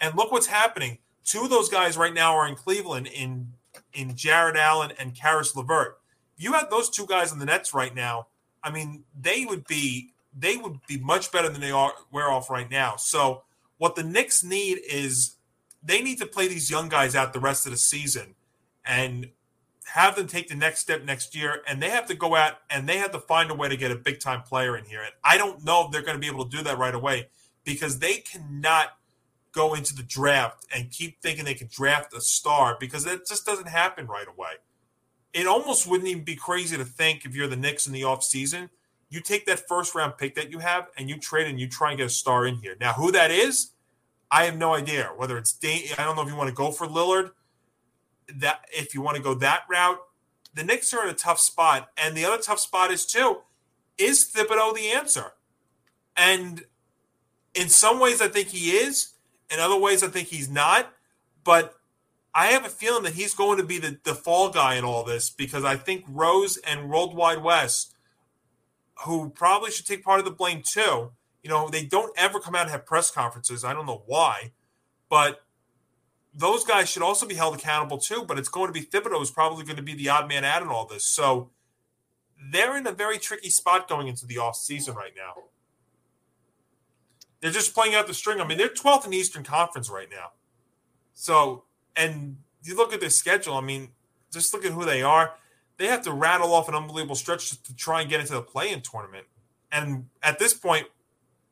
And 0.00 0.16
look 0.16 0.32
what's 0.32 0.48
happening. 0.48 0.98
Two 1.24 1.42
of 1.42 1.50
those 1.50 1.68
guys 1.68 1.96
right 1.96 2.12
now 2.12 2.34
are 2.34 2.48
in 2.48 2.56
Cleveland 2.56 3.06
in 3.06 3.52
in 3.94 4.16
Jarrett 4.16 4.56
Allen 4.56 4.92
and 4.98 5.14
Caris 5.14 5.54
LeVert. 5.54 5.98
If 6.36 6.42
you 6.42 6.52
had 6.52 6.68
those 6.68 6.90
two 6.90 7.06
guys 7.06 7.32
in 7.32 7.38
the 7.38 7.46
Nets 7.46 7.72
right 7.72 7.94
now, 7.94 8.26
I 8.62 8.72
mean, 8.72 9.04
they 9.18 9.44
would 9.44 9.66
be 9.66 10.10
they 10.36 10.56
would 10.56 10.80
be 10.88 10.98
much 10.98 11.30
better 11.30 11.48
than 11.48 11.60
they 11.60 11.70
are 11.70 11.92
wear 12.10 12.28
off 12.28 12.50
right 12.50 12.70
now. 12.70 12.96
So 12.96 13.44
what 13.78 13.94
the 13.94 14.02
Knicks 14.02 14.42
need 14.42 14.80
is 14.88 15.36
they 15.80 16.02
need 16.02 16.18
to 16.18 16.26
play 16.26 16.48
these 16.48 16.70
young 16.70 16.88
guys 16.88 17.14
out 17.14 17.32
the 17.32 17.40
rest 17.40 17.66
of 17.66 17.72
the 17.72 17.78
season 17.78 18.34
and 18.84 19.28
have 19.84 20.16
them 20.16 20.26
take 20.26 20.48
the 20.48 20.54
next 20.54 20.80
step 20.80 21.04
next 21.04 21.34
year, 21.34 21.62
and 21.66 21.82
they 21.82 21.90
have 21.90 22.06
to 22.06 22.14
go 22.14 22.34
out 22.34 22.58
and 22.70 22.88
they 22.88 22.98
have 22.98 23.12
to 23.12 23.18
find 23.18 23.50
a 23.50 23.54
way 23.54 23.68
to 23.68 23.76
get 23.76 23.90
a 23.90 23.96
big 23.96 24.20
time 24.20 24.42
player 24.42 24.76
in 24.76 24.84
here. 24.84 25.02
And 25.02 25.12
I 25.24 25.36
don't 25.36 25.64
know 25.64 25.84
if 25.84 25.92
they're 25.92 26.02
going 26.02 26.16
to 26.16 26.20
be 26.20 26.28
able 26.28 26.48
to 26.48 26.56
do 26.56 26.62
that 26.64 26.78
right 26.78 26.94
away 26.94 27.28
because 27.64 27.98
they 27.98 28.16
cannot 28.16 28.96
go 29.52 29.74
into 29.74 29.94
the 29.94 30.02
draft 30.02 30.66
and 30.74 30.90
keep 30.90 31.20
thinking 31.20 31.44
they 31.44 31.54
can 31.54 31.68
draft 31.70 32.14
a 32.14 32.20
star 32.20 32.76
because 32.80 33.06
it 33.06 33.26
just 33.26 33.44
doesn't 33.44 33.68
happen 33.68 34.06
right 34.06 34.26
away. 34.26 34.52
It 35.32 35.46
almost 35.46 35.86
wouldn't 35.86 36.08
even 36.08 36.24
be 36.24 36.36
crazy 36.36 36.76
to 36.76 36.84
think 36.84 37.24
if 37.24 37.34
you're 37.34 37.48
the 37.48 37.56
Knicks 37.56 37.86
in 37.86 37.92
the 37.92 38.02
offseason, 38.02 38.70
you 39.10 39.20
take 39.20 39.44
that 39.46 39.68
first 39.68 39.94
round 39.94 40.16
pick 40.16 40.34
that 40.36 40.50
you 40.50 40.58
have 40.60 40.88
and 40.96 41.08
you 41.08 41.18
trade 41.18 41.46
and 41.46 41.60
you 41.60 41.68
try 41.68 41.90
and 41.90 41.98
get 41.98 42.06
a 42.06 42.10
star 42.10 42.46
in 42.46 42.56
here. 42.56 42.76
Now, 42.80 42.94
who 42.94 43.12
that 43.12 43.30
is, 43.30 43.72
I 44.30 44.44
have 44.44 44.56
no 44.56 44.74
idea. 44.74 45.12
Whether 45.16 45.36
it's 45.36 45.52
Dan- 45.52 45.82
I 45.98 46.04
don't 46.04 46.16
know 46.16 46.22
if 46.22 46.28
you 46.28 46.36
want 46.36 46.48
to 46.48 46.54
go 46.54 46.70
for 46.70 46.86
Lillard 46.86 47.32
that 48.40 48.64
if 48.72 48.94
you 48.94 49.02
want 49.02 49.16
to 49.16 49.22
go 49.22 49.34
that 49.34 49.62
route, 49.68 50.00
the 50.54 50.64
Knicks 50.64 50.92
are 50.92 51.04
in 51.04 51.10
a 51.10 51.14
tough 51.14 51.40
spot. 51.40 51.90
And 51.96 52.16
the 52.16 52.24
other 52.24 52.42
tough 52.42 52.60
spot 52.60 52.90
is 52.90 53.06
too, 53.06 53.38
is 53.98 54.30
Thibodeau 54.30 54.74
the 54.74 54.90
answer? 54.90 55.32
And 56.16 56.64
in 57.54 57.68
some 57.68 58.00
ways, 58.00 58.20
I 58.20 58.28
think 58.28 58.48
he 58.48 58.70
is. 58.70 59.12
In 59.50 59.58
other 59.58 59.78
ways, 59.78 60.02
I 60.02 60.08
think 60.08 60.28
he's 60.28 60.50
not. 60.50 60.92
But 61.44 61.74
I 62.34 62.46
have 62.46 62.64
a 62.64 62.70
feeling 62.70 63.02
that 63.04 63.14
he's 63.14 63.34
going 63.34 63.58
to 63.58 63.64
be 63.64 63.78
the, 63.78 63.98
the 64.04 64.14
fall 64.14 64.50
guy 64.50 64.74
in 64.74 64.84
all 64.84 65.04
this 65.04 65.28
because 65.30 65.64
I 65.64 65.76
think 65.76 66.04
Rose 66.08 66.56
and 66.58 66.88
World 66.88 67.14
Wide 67.14 67.42
Wes, 67.42 67.92
who 69.04 69.30
probably 69.30 69.70
should 69.70 69.86
take 69.86 70.04
part 70.04 70.18
of 70.18 70.24
the 70.24 70.30
blame 70.30 70.62
too, 70.62 71.12
you 71.42 71.50
know, 71.50 71.68
they 71.68 71.84
don't 71.84 72.16
ever 72.16 72.38
come 72.38 72.54
out 72.54 72.62
and 72.62 72.70
have 72.70 72.86
press 72.86 73.10
conferences. 73.10 73.64
I 73.64 73.72
don't 73.72 73.86
know 73.86 74.02
why, 74.06 74.52
but 75.08 75.40
those 76.34 76.64
guys 76.64 76.88
should 76.88 77.02
also 77.02 77.26
be 77.26 77.34
held 77.34 77.54
accountable 77.54 77.98
too. 77.98 78.24
But 78.26 78.38
it's 78.38 78.48
going 78.48 78.68
to 78.68 78.72
be 78.72 78.84
Thibodeau 78.84 79.18
who's 79.18 79.30
probably 79.30 79.64
going 79.64 79.76
to 79.76 79.82
be 79.82 79.94
the 79.94 80.08
odd 80.08 80.28
man 80.28 80.44
out 80.44 80.62
in 80.62 80.68
all 80.68 80.86
this. 80.86 81.04
So 81.04 81.50
they're 82.50 82.76
in 82.76 82.86
a 82.86 82.92
very 82.92 83.18
tricky 83.18 83.50
spot 83.50 83.88
going 83.88 84.08
into 84.08 84.26
the 84.26 84.38
off 84.38 84.56
season 84.56 84.94
right 84.94 85.12
now. 85.16 85.44
They're 87.40 87.50
just 87.50 87.74
playing 87.74 87.94
out 87.94 88.06
the 88.06 88.14
string. 88.14 88.40
I 88.40 88.46
mean, 88.46 88.56
they're 88.56 88.68
12th 88.68 89.04
in 89.04 89.10
the 89.10 89.16
Eastern 89.16 89.42
Conference 89.42 89.90
right 89.90 90.08
now. 90.10 90.30
So, 91.12 91.64
and 91.96 92.36
you 92.62 92.76
look 92.76 92.92
at 92.92 93.00
their 93.00 93.10
schedule. 93.10 93.54
I 93.54 93.60
mean, 93.60 93.88
just 94.32 94.54
look 94.54 94.64
at 94.64 94.72
who 94.72 94.84
they 94.84 95.02
are. 95.02 95.34
They 95.76 95.88
have 95.88 96.02
to 96.02 96.12
rattle 96.12 96.52
off 96.54 96.68
an 96.68 96.74
unbelievable 96.74 97.16
stretch 97.16 97.50
to 97.62 97.74
try 97.74 98.00
and 98.00 98.08
get 98.08 98.20
into 98.20 98.34
the 98.34 98.42
play-in 98.42 98.80
tournament. 98.82 99.26
And 99.72 100.06
at 100.22 100.38
this 100.38 100.54
point, 100.54 100.86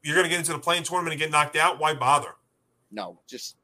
you're 0.03 0.15
going 0.15 0.25
to 0.25 0.31
get 0.31 0.39
into 0.39 0.53
the 0.53 0.59
play-in 0.59 0.85
tournament 0.85 1.13
and 1.13 1.21
get 1.21 1.31
knocked 1.31 1.57
out. 1.57 1.81
Why 1.81 1.95
bother? 1.95 2.35
No, 2.93 3.19
just 3.27 3.57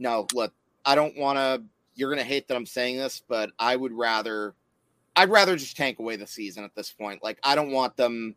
no, 0.00 0.26
look, 0.34 0.52
I 0.84 0.96
don't 0.96 1.16
want 1.16 1.38
to. 1.38 1.62
You're 1.94 2.14
to 2.14 2.24
hate 2.24 2.48
that 2.48 2.56
I'm 2.56 2.66
saying 2.66 2.96
this, 2.96 3.22
but 3.28 3.50
I 3.58 3.76
would 3.76 3.92
rather, 3.92 4.54
I'd 5.14 5.28
rather 5.28 5.56
just 5.56 5.76
tank 5.76 5.98
away 5.98 6.16
the 6.16 6.26
season 6.26 6.64
at 6.64 6.74
this 6.74 6.90
point. 6.90 7.22
Like, 7.22 7.38
I 7.44 7.54
don't 7.54 7.70
want 7.70 7.96
them. 7.96 8.34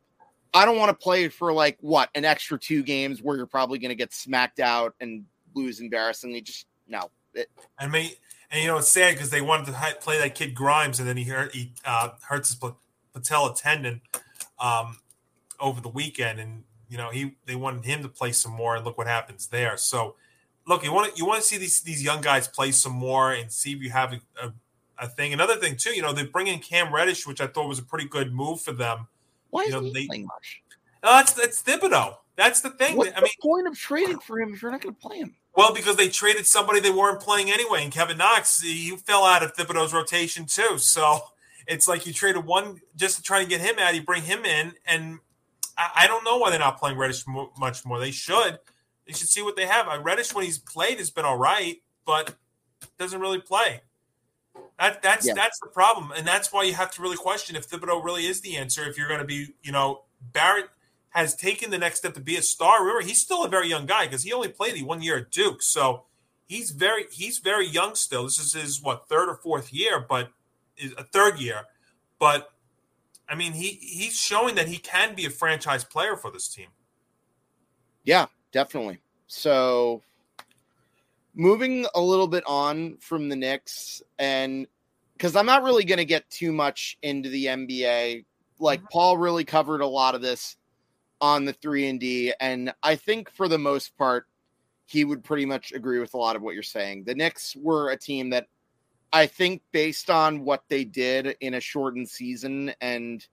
I 0.54 0.66
don't 0.66 0.78
want 0.78 0.90
to 0.90 0.94
play 1.02 1.30
for 1.30 1.54
like 1.54 1.78
what 1.80 2.10
an 2.14 2.26
extra 2.26 2.60
two 2.60 2.84
games 2.84 3.24
where 3.24 3.38
you're 3.38 3.48
probably 3.48 3.80
to 3.90 3.96
get 3.96 4.14
smacked 4.14 4.60
out 4.60 4.94
and 5.00 5.24
lose 5.56 5.80
embarrassingly. 5.80 6.42
Just 6.42 6.68
no. 6.88 7.10
It, 7.34 7.50
and 7.80 7.92
me, 7.92 8.18
and 8.52 8.62
you 8.62 8.68
know 8.68 8.78
it's 8.78 8.92
sad 8.92 9.14
because 9.14 9.30
they 9.30 9.42
wanted 9.42 9.68
to 9.68 9.96
play 10.02 10.20
that 10.20 10.36
kid 10.36 10.54
Grimes, 10.54 11.00
and 11.00 11.08
then 11.08 11.18
he 11.18 11.24
hurt 11.24 11.56
he 11.56 11.74
uh, 11.86 12.10
hurts 12.28 12.50
his 12.50 12.72
patella 13.14 13.56
tendon 13.56 14.02
um, 14.60 15.00
over 15.60 15.80
the 15.80 15.90
weekend, 15.90 16.40
and 16.40 16.66
you 16.90 16.98
know 16.98 17.10
he 17.10 17.36
they 17.46 17.56
wanted 17.56 17.86
him 17.86 18.04
to 18.04 18.10
play 18.10 18.34
some 18.34 18.52
more, 18.52 18.76
and 18.76 18.86
look 18.86 18.98
what 18.98 19.08
happens 19.08 19.48
there. 19.48 19.78
So, 19.78 20.16
look, 20.68 20.84
you 20.84 20.94
want 20.94 21.12
to 21.14 21.18
you 21.18 21.26
want 21.26 21.42
to 21.42 21.48
see 21.48 21.58
these 21.58 21.82
these 21.82 22.04
young 22.04 22.22
guys 22.22 22.48
play 22.48 22.72
some 22.72 22.94
more 22.94 23.32
and 23.34 23.52
see 23.52 23.74
if 23.74 23.82
you 23.82 23.90
have 23.92 24.14
a, 24.14 24.20
a, 24.42 24.54
a 25.00 25.08
thing. 25.08 25.34
Another 25.34 25.56
thing 25.56 25.76
too, 25.76 25.92
you 25.92 26.02
know, 26.02 26.14
they 26.14 26.26
bring 26.26 26.48
in 26.48 26.60
Cam 26.60 26.94
Reddish, 26.94 27.26
which 27.28 27.42
I 27.42 27.48
thought 27.48 27.68
was 27.68 27.80
a 27.80 27.84
pretty 27.84 28.08
good 28.08 28.34
move 28.34 28.62
for 28.62 28.72
them. 28.74 29.08
Why 29.50 29.64
You 29.64 29.68
is 29.68 29.74
know, 29.74 29.82
he 29.82 29.94
they- 29.94 30.08
playing 30.08 30.26
much? 30.26 30.62
No, 31.04 31.12
that's 31.12 31.34
that's 31.34 31.62
Thibodeau. 31.62 32.16
That's 32.36 32.62
the 32.62 32.72
thing. 32.72 32.98
What's 32.98 33.12
I 33.12 33.16
the 33.16 33.22
mean, 33.24 33.32
point 33.42 33.68
of 33.68 33.78
trading 33.78 34.20
for 34.20 34.40
him 34.42 34.54
if 34.54 34.62
you're 34.62 34.72
not 34.72 34.82
going 34.82 34.96
to 34.96 35.00
play 35.02 35.18
him? 35.18 35.36
well, 35.56 35.72
because 35.74 35.96
they 35.98 36.10
traded 36.10 36.48
somebody 36.48 36.80
they 36.80 36.90
weren't 36.90 37.20
playing 37.20 37.52
anyway, 37.52 37.84
and 37.84 37.92
Kevin 37.92 38.18
Knox, 38.18 38.60
he 38.62 38.96
fell 38.98 39.24
out 39.24 39.44
of 39.44 39.54
Thibodeau's 39.56 39.94
rotation 39.94 40.46
too. 40.48 40.78
So 40.80 41.20
it's 41.68 41.88
like 41.88 42.08
you 42.08 42.14
traded 42.14 42.46
one 42.46 42.80
just 42.96 43.18
to 43.18 43.22
try 43.22 43.44
to 43.44 43.48
get 43.48 43.62
him 43.62 43.78
out. 43.80 43.94
You 43.94 44.02
bring 44.02 44.24
him 44.24 44.46
in, 44.46 44.74
and 44.88 45.20
I, 45.78 45.92
I 45.96 46.08
don't 46.08 46.24
know 46.24 46.38
why 46.38 46.50
they're 46.50 46.58
not 46.58 46.80
playing 46.80 46.98
Reddish 46.98 47.28
mo- 47.28 47.52
much 47.60 47.86
more. 47.86 48.00
They 48.00 48.10
should. 48.12 48.58
They 49.06 49.14
should 49.14 49.30
see 49.30 49.42
what 49.42 49.56
they 49.56 49.66
have. 49.66 49.88
Uh, 49.88 50.00
Reddish, 50.02 50.34
when 50.34 50.46
he's 50.46 50.60
played, 50.60 51.00
has 51.00 51.10
been 51.10 51.26
all 51.26 51.38
right, 51.38 51.82
but 52.06 52.36
doesn't 52.98 53.20
really 53.20 53.40
play. 53.42 53.82
That 54.80 55.02
that's 55.02 55.26
Yeah. 55.26 55.34
that's 55.34 55.60
the 55.60 55.70
problem, 55.70 56.12
and 56.12 56.26
that's 56.28 56.52
why 56.52 56.64
you 56.64 56.74
have 56.74 56.92
to 56.92 57.02
really 57.02 57.18
question 57.18 57.56
if 57.56 57.70
Thibodeau 57.70 58.04
really 58.04 58.26
is 58.26 58.42
the 58.42 58.58
answer. 58.58 58.88
If 58.88 58.98
you're 58.98 59.08
going 59.08 59.20
to 59.20 59.26
be, 59.26 59.56
you 59.62 59.72
know, 59.72 60.06
Barrett 60.22 60.70
has 61.10 61.36
taken 61.36 61.70
the 61.70 61.78
next 61.78 62.00
step 62.00 62.14
to 62.16 62.20
be 62.20 62.36
a 62.38 62.42
star. 62.42 62.82
Remember, 62.82 63.02
he's 63.06 63.22
still 63.22 63.44
a 63.44 63.50
very 63.50 63.68
young 63.68 63.86
guy 63.86 64.06
because 64.06 64.24
he 64.24 64.34
only 64.34 64.48
played 64.50 64.74
the 64.76 64.84
one 64.84 65.02
year 65.02 65.18
at 65.18 65.32
Duke, 65.32 65.62
so 65.62 66.06
he's 66.46 66.72
very 66.72 67.06
he's 67.12 67.40
very 67.40 67.68
young 67.68 67.96
still. 67.96 68.24
This 68.24 68.40
is 68.40 68.54
his 68.54 68.82
what 68.82 69.08
third 69.08 69.30
or 69.30 69.36
fourth 69.36 69.72
year, 69.74 70.00
but 70.00 70.32
is 70.78 70.94
a 70.98 71.04
third 71.04 71.40
year. 71.40 71.66
But 72.20 72.50
I 73.30 73.36
mean, 73.36 73.54
he 73.54 73.70
he's 73.82 74.20
showing 74.20 74.56
that 74.56 74.68
he 74.68 74.78
can 74.78 75.16
be 75.16 75.26
a 75.26 75.30
franchise 75.30 75.84
player 75.84 76.16
for 76.16 76.32
this 76.32 76.48
team. 76.48 76.70
Yeah, 78.04 78.28
definitely. 78.54 79.00
So 79.28 80.02
moving 81.36 81.86
a 81.96 82.00
little 82.02 82.28
bit 82.28 82.44
on 82.48 82.96
from 82.98 83.28
the 83.28 83.36
Knicks 83.36 84.02
and 84.18 84.68
because 85.18 85.36
I'm 85.36 85.46
not 85.46 85.64
really 85.64 85.84
going 85.84 85.98
to 85.98 86.06
get 86.06 86.30
too 86.30 86.52
much 86.52 86.98
into 87.02 87.30
the 87.30 87.48
NBA. 87.48 88.24
Like 88.60 88.80
mm-hmm. 88.80 88.88
Paul 88.92 89.18
really 89.18 89.44
covered 89.44 89.82
a 89.82 89.88
lot 89.88 90.16
of 90.16 90.22
this 90.22 90.56
on 91.20 91.46
the 91.46 91.54
3 91.54 91.88
and 91.90 92.00
D 92.00 92.34
and 92.40 92.74
I 92.84 92.96
think 92.96 93.30
for 93.32 93.48
the 93.48 93.58
most 93.58 93.98
part 93.98 94.28
he 94.86 95.06
would 95.06 95.24
pretty 95.24 95.46
much 95.46 95.72
agree 95.72 96.00
with 96.00 96.14
a 96.14 96.18
lot 96.18 96.36
of 96.36 96.42
what 96.42 96.54
you're 96.54 96.64
saying. 96.64 97.06
The 97.06 97.16
Knicks 97.16 97.56
were 97.56 97.90
a 97.90 97.98
team 97.98 98.30
that 98.32 98.48
I 99.14 99.28
think 99.28 99.62
based 99.72 100.10
on 100.10 100.44
what 100.44 100.64
they 100.70 100.84
did 100.84 101.38
in 101.40 101.54
a 101.54 101.62
shortened 101.62 102.10
season 102.10 102.74
and 102.82 103.26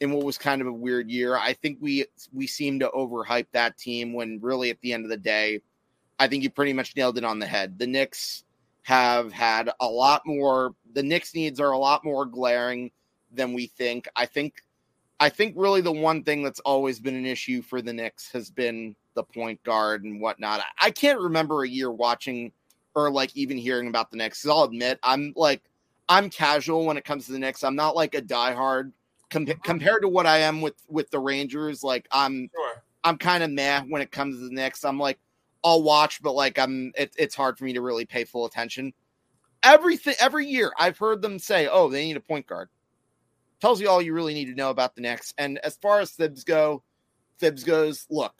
in 0.00 0.12
what 0.12 0.24
was 0.24 0.38
kind 0.38 0.60
of 0.60 0.66
a 0.66 0.72
weird 0.72 1.10
year. 1.10 1.36
I 1.36 1.52
think 1.52 1.78
we 1.80 2.06
we 2.32 2.46
seem 2.46 2.78
to 2.80 2.90
overhype 2.90 3.46
that 3.52 3.78
team 3.78 4.12
when 4.12 4.38
really 4.40 4.70
at 4.70 4.80
the 4.80 4.92
end 4.92 5.04
of 5.04 5.10
the 5.10 5.16
day, 5.16 5.60
I 6.18 6.28
think 6.28 6.42
you 6.42 6.50
pretty 6.50 6.72
much 6.72 6.96
nailed 6.96 7.18
it 7.18 7.24
on 7.24 7.38
the 7.38 7.46
head. 7.46 7.78
The 7.78 7.86
Knicks 7.86 8.44
have 8.82 9.32
had 9.32 9.70
a 9.80 9.86
lot 9.86 10.22
more 10.24 10.74
the 10.94 11.02
Knicks 11.02 11.34
needs 11.34 11.60
are 11.60 11.72
a 11.72 11.78
lot 11.78 12.04
more 12.04 12.24
glaring 12.24 12.90
than 13.32 13.52
we 13.52 13.66
think. 13.66 14.08
I 14.16 14.26
think 14.26 14.62
I 15.20 15.28
think 15.28 15.54
really 15.56 15.80
the 15.80 15.92
one 15.92 16.22
thing 16.22 16.42
that's 16.42 16.60
always 16.60 17.00
been 17.00 17.16
an 17.16 17.26
issue 17.26 17.60
for 17.60 17.82
the 17.82 17.92
Knicks 17.92 18.30
has 18.32 18.50
been 18.50 18.94
the 19.14 19.24
point 19.24 19.62
guard 19.64 20.04
and 20.04 20.20
whatnot. 20.20 20.62
I, 20.80 20.92
can't 20.92 21.18
remember 21.18 21.64
a 21.64 21.68
year 21.68 21.90
watching 21.90 22.52
or 22.94 23.10
like 23.10 23.36
even 23.36 23.56
hearing 23.56 23.88
about 23.88 24.12
the 24.12 24.16
Knicks. 24.16 24.46
I'll 24.46 24.62
admit 24.62 25.00
I'm 25.02 25.32
like 25.36 25.62
I'm 26.08 26.30
casual 26.30 26.86
when 26.86 26.96
it 26.96 27.04
comes 27.04 27.26
to 27.26 27.32
the 27.32 27.38
Knicks. 27.38 27.64
I'm 27.64 27.76
not 27.76 27.96
like 27.96 28.14
a 28.14 28.22
diehard 28.22 28.92
Com- 29.30 29.46
mm-hmm. 29.46 29.60
compared 29.62 30.02
to 30.02 30.08
what 30.08 30.26
I 30.26 30.38
am 30.38 30.60
with 30.60 30.74
with 30.88 31.10
the 31.10 31.18
Rangers, 31.18 31.82
like 31.82 32.08
I'm 32.10 32.50
Sure. 32.54 32.82
I'm 33.04 33.18
kind 33.18 33.42
of 33.42 33.50
meh 33.50 33.82
when 33.82 34.02
it 34.02 34.10
comes 34.10 34.36
to 34.36 34.44
the 34.48 34.54
Knicks. 34.54 34.84
I'm 34.84 34.98
like 34.98 35.18
I'll 35.64 35.82
watch, 35.82 36.22
but 36.22 36.34
like 36.34 36.58
I'm 36.58 36.92
it, 36.96 37.12
it's 37.18 37.34
hard 37.34 37.58
for 37.58 37.64
me 37.64 37.72
to 37.74 37.82
really 37.82 38.06
pay 38.06 38.24
full 38.24 38.46
attention. 38.46 38.92
Everything 39.62 40.14
every 40.20 40.46
year 40.46 40.72
I've 40.78 40.98
heard 40.98 41.20
them 41.20 41.38
say, 41.38 41.68
"Oh, 41.70 41.88
they 41.88 42.06
need 42.06 42.16
a 42.16 42.20
point 42.20 42.46
guard." 42.46 42.68
Tells 43.60 43.80
you 43.80 43.88
all 43.88 44.00
you 44.00 44.14
really 44.14 44.34
need 44.34 44.46
to 44.46 44.54
know 44.54 44.70
about 44.70 44.94
the 44.94 45.00
Knicks. 45.00 45.34
And 45.36 45.58
as 45.58 45.76
far 45.76 45.98
as 46.00 46.12
Thibs 46.12 46.44
go, 46.44 46.84
Thibs 47.38 47.64
goes, 47.64 48.06
look, 48.08 48.34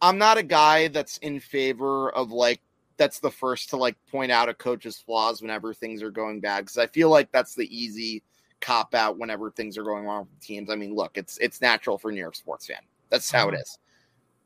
I'm 0.00 0.18
not 0.18 0.36
a 0.36 0.42
guy 0.42 0.88
that's 0.88 1.16
in 1.18 1.38
favor 1.38 2.10
of 2.10 2.32
like 2.32 2.60
that's 2.96 3.20
the 3.20 3.30
first 3.30 3.70
to 3.70 3.76
like 3.76 3.96
point 4.10 4.32
out 4.32 4.48
a 4.48 4.54
coach's 4.54 4.98
flaws 4.98 5.40
whenever 5.40 5.72
things 5.72 6.02
are 6.02 6.10
going 6.10 6.40
bad 6.40 6.60
because 6.60 6.78
I 6.78 6.86
feel 6.88 7.08
like 7.08 7.30
that's 7.32 7.54
the 7.54 7.66
easy 7.74 8.22
cop 8.62 8.94
out 8.94 9.18
whenever 9.18 9.50
things 9.50 9.76
are 9.76 9.82
going 9.82 10.04
wrong 10.04 10.20
with 10.20 10.40
teams. 10.40 10.70
I 10.70 10.76
mean, 10.76 10.94
look, 10.94 11.18
it's 11.18 11.36
it's 11.38 11.60
natural 11.60 11.98
for 11.98 12.10
a 12.10 12.14
New 12.14 12.20
York 12.20 12.36
sports 12.36 12.66
fan. 12.66 12.80
That's 13.10 13.30
how 13.30 13.48
it 13.48 13.52
mm-hmm. 13.52 13.60
is. 13.60 13.78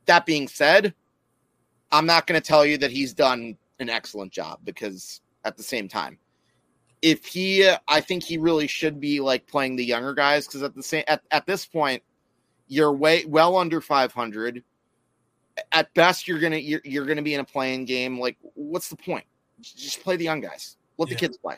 That 0.07 0.27
being 0.27 0.49
said, 0.49 0.93
I'm 1.93 2.07
not 2.07 2.27
going 2.27 2.41
to 2.41 2.47
tell 2.47 2.67
you 2.67 2.79
that 2.79 2.91
he's 2.91 3.13
done 3.13 3.57
an 3.79 3.89
excellent 3.89 4.33
job 4.33 4.59
because 4.65 5.21
at 5.45 5.57
the 5.57 5.63
same 5.63 5.89
time, 5.89 6.19
if 7.03 7.25
he, 7.27 7.71
I 7.87 8.01
think 8.01 8.25
he 8.25 8.39
really 8.39 8.67
should 8.67 8.99
be 8.99 9.21
like 9.21 9.47
playing 9.47 9.77
the 9.77 9.85
younger 9.85 10.15
guys 10.15 10.47
because 10.47 10.63
at 10.63 10.75
the 10.75 10.83
same 10.83 11.05
at, 11.07 11.23
at 11.31 11.47
this 11.47 11.67
point, 11.67 12.03
you're 12.69 12.93
way 12.93 13.25
well 13.27 13.57
under 13.57 13.81
500. 13.81 14.65
At 15.73 15.93
best, 15.95 16.27
you're 16.27 16.41
gonna 16.41 16.57
you're, 16.57 16.83
you're 16.85 17.07
gonna 17.07 17.23
be 17.23 17.35
in 17.35 17.41
a 17.41 17.45
playing 17.45 17.85
game. 17.85 18.19
Like, 18.19 18.37
what's 18.55 18.89
the 18.89 18.97
point? 18.97 19.25
Just 19.61 20.03
play 20.03 20.17
the 20.17 20.25
young 20.25 20.41
guys. 20.41 20.77
Let 20.99 21.09
the 21.09 21.15
kids 21.15 21.39
play. 21.39 21.57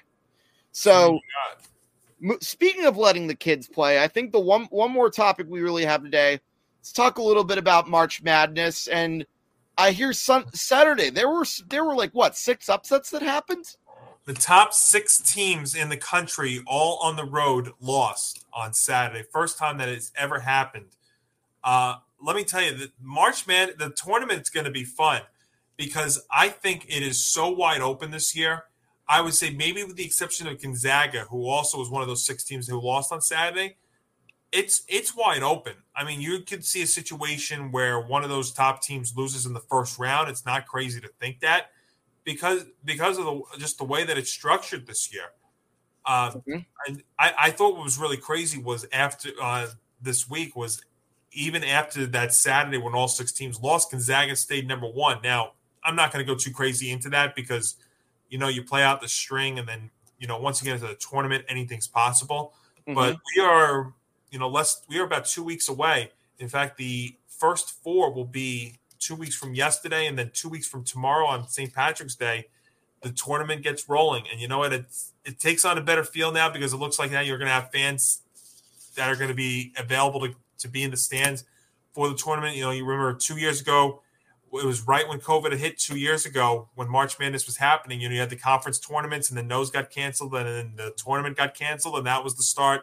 So, 0.73 1.13
God. 1.13 1.67
Speaking 2.41 2.85
of 2.87 2.97
letting 2.97 3.27
the 3.27 3.35
kids 3.35 3.69
play, 3.69 4.03
I 4.03 4.09
think 4.09 4.33
the 4.33 4.41
one 4.41 4.65
one 4.71 4.91
more 4.91 5.11
topic 5.11 5.47
we 5.49 5.61
really 5.61 5.85
have 5.85 6.03
today. 6.03 6.41
Let's 6.81 6.93
talk 6.93 7.19
a 7.19 7.23
little 7.23 7.45
bit 7.45 7.59
about 7.59 7.89
March 7.89 8.23
Madness. 8.23 8.89
And 8.89 9.25
I 9.77 9.93
hear 9.93 10.13
Saturday 10.13 11.11
there 11.11 11.29
were 11.29 11.45
there 11.69 11.85
were 11.85 11.95
like 11.95 12.13
what 12.13 12.37
six 12.37 12.69
upsets 12.69 13.11
that 13.11 13.23
happened. 13.23 13.77
the 14.25 14.35
top 14.35 14.75
six 14.75 15.19
teams 15.19 15.75
in 15.75 15.89
the 15.89 15.97
country, 15.97 16.61
all 16.67 16.99
on 17.03 17.17
the 17.17 17.25
road, 17.25 17.71
lost 17.81 18.45
on 18.53 18.75
Saturday. 18.75 19.25
First 19.33 19.57
time 19.59 19.79
that 19.79 19.89
it's 19.89 20.13
ever 20.17 20.41
happened. 20.41 20.97
Uh, 21.65 21.97
let 22.23 22.37
me 22.37 22.45
tell 22.45 22.63
you, 22.63 22.73
the 22.77 22.93
March 23.01 23.47
Man, 23.47 23.71
the 23.79 23.91
tournament's 23.91 24.51
going 24.51 24.67
to 24.67 24.71
be 24.71 24.85
fun 24.85 25.23
because 25.77 26.27
I 26.31 26.49
think 26.49 26.85
it 26.89 27.03
is 27.03 27.25
so 27.25 27.49
wide 27.49 27.81
open 27.81 28.11
this 28.11 28.37
year. 28.37 28.65
I 29.09 29.21
would 29.21 29.35
say 29.35 29.51
maybe 29.51 29.83
with 29.85 29.97
the 29.97 30.05
exception 30.05 30.47
of 30.47 30.61
Gonzaga, 30.61 31.21
who 31.31 31.49
also 31.49 31.79
was 31.79 31.89
one 31.89 32.03
of 32.03 32.09
those 32.09 32.27
six 32.27 32.45
teams 32.45 32.69
who 32.69 32.81
lost 32.81 33.13
on 33.13 33.21
Saturday. 33.21 33.77
It's 34.53 34.83
it's 34.89 35.15
wide 35.15 35.43
open. 35.43 35.75
I 35.95 36.05
mean, 36.05 36.21
you 36.21 36.41
could 36.41 36.65
see 36.65 36.83
a 36.83 36.87
situation 36.87 37.71
where 37.71 38.01
one 38.01 38.23
of 38.23 38.31
those 38.31 38.53
top 38.53 38.83
teams 38.83 39.15
loses 39.17 39.45
in 39.47 39.53
the 39.53 39.61
first 39.61 39.99
round. 39.99 40.31
It's 40.31 40.47
not 40.47 40.67
crazy 40.67 41.01
to 41.01 41.09
think 41.21 41.41
that 41.41 41.71
because 42.25 42.65
because 42.85 43.19
of 43.19 43.25
the 43.27 43.43
just 43.59 43.79
the 43.79 43.85
way 43.85 44.05
that 44.05 44.17
it's 44.17 44.31
structured 44.31 44.87
this 44.87 45.13
year. 45.13 45.33
Uh, 46.07 46.31
Mhm. 46.31 46.65
and 46.87 47.03
I, 47.19 47.35
I 47.39 47.51
thought 47.51 47.75
what 47.75 47.85
was 47.85 47.99
really 47.99 48.17
crazy 48.17 48.59
was 48.59 48.87
after 48.93 49.31
uh, 49.43 49.67
this 50.01 50.29
week 50.31 50.57
was 50.57 50.81
even 51.33 51.63
after 51.63 52.07
that 52.07 52.33
Saturday 52.33 52.79
when 52.79 52.95
all 52.95 53.09
six 53.09 53.33
teams 53.33 53.61
lost, 53.61 53.91
Gonzaga 53.91 54.35
stayed 54.35 54.67
number 54.67 54.87
one. 54.87 55.21
Now 55.23 55.53
I'm 55.85 55.95
not 55.95 56.11
going 56.11 56.25
to 56.25 56.33
go 56.33 56.39
too 56.39 56.53
crazy 56.53 56.91
into 56.91 57.11
that 57.11 57.35
because 57.35 57.77
you 58.29 58.39
know 58.39 58.49
you 58.49 58.63
play 58.63 58.83
out 58.83 59.01
the 59.01 59.09
string 59.09 59.59
and 59.59 59.69
then 59.69 59.91
you 60.19 60.27
know 60.27 60.39
once 60.39 60.61
you 60.61 60.67
get 60.67 60.75
into 60.75 60.87
the 60.87 60.97
tournament 60.97 61.45
anything's 61.49 61.87
possible. 61.87 62.55
Mm-hmm. 62.81 62.95
But 62.95 63.17
we 63.37 63.43
are 63.43 63.93
you 64.31 64.39
know 64.39 64.49
less 64.49 64.83
we 64.89 64.99
are 64.99 65.05
about 65.05 65.27
two 65.27 65.43
weeks 65.43 65.69
away. 65.69 66.11
In 66.39 66.49
fact, 66.49 66.77
the 66.77 67.17
first 67.27 67.83
four 67.83 68.13
will 68.13 68.25
be 68.25 68.79
two 68.99 69.15
weeks 69.15 69.35
from 69.35 69.55
yesterday, 69.55 70.07
and 70.07 70.19
then 70.19 70.31
two 70.33 70.49
weeks 70.49 70.67
from 70.67 70.85
tomorrow 70.85 71.27
on 71.27 71.49
St. 71.49 71.73
Patrick's 71.73 72.15
Day. 72.15 72.47
The 73.03 73.11
tournament 73.11 73.63
gets 73.63 73.89
rolling, 73.89 74.25
and 74.31 74.41
you 74.41 74.49
know 74.49 74.59
what? 74.59 74.73
It's, 74.73 75.13
it 75.25 75.39
takes 75.39 75.65
on 75.65 75.79
a 75.79 75.81
better 75.81 76.03
feel 76.03 76.33
now 76.33 76.51
because 76.51 76.73
it 76.73 76.79
looks 76.79 76.99
like 76.99 77.13
now 77.13 77.21
you're 77.21 77.39
going 77.39 77.47
to 77.47 77.55
have 77.55 77.71
fans 77.71 78.23
that 78.97 79.09
are 79.09 79.15
going 79.15 79.29
to 79.29 79.37
be 79.37 79.73
available 79.77 80.21
to, 80.21 80.35
to 80.59 80.69
be 80.69 80.83
in 80.83 80.91
the 80.91 80.97
stands 80.97 81.45
for 81.93 82.09
the 82.09 82.17
tournament. 82.17 82.57
You 82.57 82.63
know, 82.63 82.71
you 82.73 82.85
remember 82.85 83.17
two 83.17 83.37
years 83.37 83.61
ago, 83.61 84.03
it 84.53 84.65
was 84.65 84.87
right 84.87 85.09
when 85.09 85.21
COVID 85.21 85.57
hit 85.57 85.79
two 85.79 85.97
years 85.97 86.25
ago 86.27 86.69
when 86.75 86.89
March 86.89 87.19
Madness 87.19 87.47
was 87.47 87.57
happening. 87.57 88.01
You 88.01 88.09
know, 88.09 88.15
you 88.15 88.21
had 88.21 88.31
the 88.31 88.37
conference 88.37 88.79
tournaments, 88.79 89.29
and 89.29 89.37
then 89.37 89.49
those 89.49 89.71
got 89.71 89.91
canceled, 89.91 90.35
and 90.35 90.47
then 90.47 90.73
the 90.77 90.93
tournament 90.97 91.37
got 91.37 91.55
canceled, 91.55 91.97
and 91.97 92.07
that 92.07 92.25
was 92.25 92.37
the 92.37 92.43
start 92.43 92.83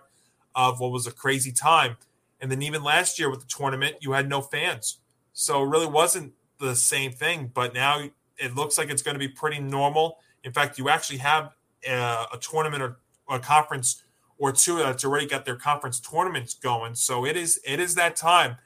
of 0.54 0.80
what 0.80 0.92
was 0.92 1.08
a 1.08 1.12
crazy 1.12 1.52
time. 1.52 1.98
And 2.40 2.52
then 2.52 2.62
even 2.62 2.84
last 2.84 3.20
year 3.20 3.30
with 3.30 3.40
the 3.40 3.48
tournament, 3.48 3.96
you 4.02 4.12
had 4.12 4.30
no 4.30 4.42
fans. 4.42 5.00
So 5.34 5.64
it 5.64 5.68
really 5.68 5.88
wasn't 5.88 6.34
the 6.60 6.76
same 6.76 7.12
thing. 7.12 7.52
But 7.54 7.74
now 7.74 8.10
it 8.38 8.56
looks 8.56 8.78
like 8.78 8.90
it's 8.90 9.02
going 9.02 9.16
to 9.16 9.20
be 9.20 9.28
pretty 9.28 9.60
normal. 9.60 10.18
In 10.44 10.52
fact, 10.52 10.78
you 10.78 10.90
actually 10.90 11.20
have 11.20 11.52
a, 11.88 12.26
a 12.34 12.38
tournament 12.40 12.84
or 12.84 12.98
a 13.30 13.40
conference 13.40 14.04
or 14.38 14.52
two 14.52 14.78
that's 14.78 15.06
already 15.06 15.28
got 15.28 15.46
their 15.46 15.56
conference 15.56 16.00
tournaments 16.00 16.54
going. 16.54 16.96
So 16.96 17.26
it 17.26 17.36
is 17.36 17.60
it 17.66 17.80
is 17.80 17.96
that 17.96 18.16
time. 18.16 18.58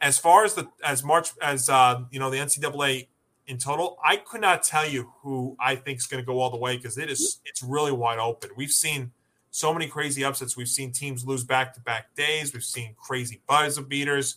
As 0.00 0.18
far 0.18 0.44
as 0.44 0.54
the 0.54 0.68
as 0.84 1.04
March 1.04 1.30
as 1.42 1.68
uh, 1.68 2.02
you 2.10 2.18
know 2.18 2.30
the 2.30 2.38
NCAA 2.38 3.08
in 3.46 3.58
total, 3.58 3.98
I 4.04 4.16
could 4.16 4.40
not 4.40 4.62
tell 4.62 4.88
you 4.88 5.12
who 5.22 5.56
I 5.60 5.76
think 5.76 5.98
is 5.98 6.06
going 6.06 6.22
to 6.22 6.26
go 6.26 6.40
all 6.40 6.50
the 6.50 6.56
way 6.56 6.76
because 6.76 6.96
it 6.96 7.10
is 7.10 7.40
it's 7.44 7.62
really 7.62 7.92
wide 7.92 8.18
open. 8.18 8.50
We've 8.56 8.70
seen 8.70 9.12
so 9.50 9.72
many 9.72 9.88
crazy 9.88 10.24
upsets. 10.24 10.56
We've 10.56 10.68
seen 10.68 10.92
teams 10.92 11.26
lose 11.26 11.44
back 11.44 11.74
to 11.74 11.80
back 11.80 12.14
days. 12.14 12.52
We've 12.54 12.64
seen 12.64 12.94
crazy 12.98 13.40
buzzer 13.46 13.82
beaters. 13.82 14.36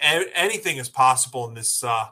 anything 0.00 0.76
is 0.76 0.88
possible 0.88 1.48
in 1.48 1.54
this 1.54 1.82
uh, 1.82 2.06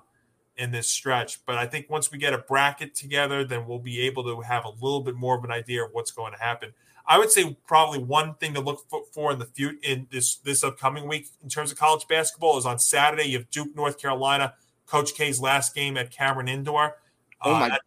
in 0.57 0.71
this 0.71 0.89
stretch. 0.89 1.45
But 1.47 1.57
I 1.57 1.67
think 1.67 1.91
once 1.91 2.11
we 2.11 2.19
get 2.19 2.33
a 2.33 2.39
bracket 2.39 2.95
together, 2.95 3.45
then 3.45 3.67
we'll 3.67 3.79
be 3.79 4.01
able 4.03 4.25
to 4.25 4.41
have 4.43 4.65
a 4.65 4.71
little 4.71 5.03
bit 5.03 5.15
more 5.15 5.37
of 5.37 5.45
an 5.45 5.51
idea 5.51 5.85
of 5.85 5.91
what's 5.93 6.11
going 6.11 6.33
to 6.33 6.39
happen. 6.39 6.73
I 7.07 7.19
would 7.19 7.31
say 7.31 7.57
probably 7.67 7.99
one 7.99 8.35
thing 8.35 8.55
to 8.55 8.61
look 8.61 8.87
for 9.13 9.33
in 9.33 9.39
the 9.39 9.47
future 9.47 9.79
in 9.83 10.07
this 10.11 10.37
this 10.37 10.63
upcoming 10.63 11.09
week 11.09 11.29
in 11.43 11.49
terms 11.49 11.73
of 11.73 11.79
college 11.79 12.07
basketball 12.09 12.59
is 12.59 12.67
on 12.67 12.79
Saturday. 12.79 13.25
You 13.25 13.39
have 13.39 13.51
Duke, 13.51 13.75
North 13.75 13.99
Carolina, 13.99 14.55
Coach 14.87 15.15
K's 15.15 15.41
last 15.41 15.75
game 15.75 15.97
at 15.97 16.11
Cameron 16.11 16.49
Indoor. 16.49 16.97
Oh 17.43 17.53
my! 17.53 17.71
Uh, 17.71 17.79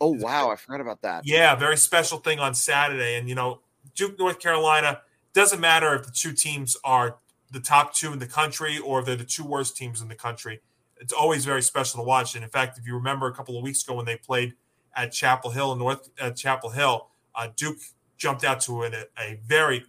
oh 0.00 0.12
wow! 0.12 0.50
I 0.50 0.56
forgot 0.56 0.80
about 0.80 1.02
that. 1.02 1.26
Yeah, 1.26 1.54
very 1.54 1.76
special 1.76 2.18
thing 2.18 2.38
on 2.38 2.54
Saturday, 2.54 3.16
and 3.16 3.28
you 3.28 3.34
know 3.34 3.60
Duke, 3.94 4.18
North 4.18 4.40
Carolina. 4.40 5.00
Doesn't 5.34 5.60
matter 5.60 5.94
if 5.94 6.04
the 6.04 6.12
two 6.12 6.32
teams 6.32 6.76
are 6.84 7.16
the 7.52 7.60
top 7.60 7.94
two 7.94 8.12
in 8.12 8.18
the 8.18 8.26
country 8.26 8.78
or 8.78 9.00
if 9.00 9.06
they're 9.06 9.16
the 9.16 9.24
two 9.24 9.44
worst 9.44 9.76
teams 9.76 10.00
in 10.00 10.08
the 10.08 10.14
country. 10.14 10.60
It's 10.98 11.12
always 11.12 11.44
very 11.44 11.62
special 11.62 12.00
to 12.00 12.06
watch. 12.06 12.34
And 12.34 12.42
in 12.44 12.50
fact, 12.50 12.78
if 12.78 12.86
you 12.86 12.94
remember 12.94 13.26
a 13.26 13.34
couple 13.34 13.56
of 13.56 13.62
weeks 13.62 13.82
ago 13.82 13.94
when 13.94 14.06
they 14.06 14.16
played 14.16 14.54
at 14.94 15.12
Chapel 15.12 15.50
Hill, 15.50 15.74
North 15.76 16.08
at 16.18 16.36
Chapel 16.36 16.70
Hill, 16.70 17.08
uh, 17.34 17.48
Duke 17.56 17.78
jumped 18.22 18.44
out 18.44 18.60
to 18.60 18.82
an, 18.82 18.94
a 19.18 19.40
very, 19.44 19.84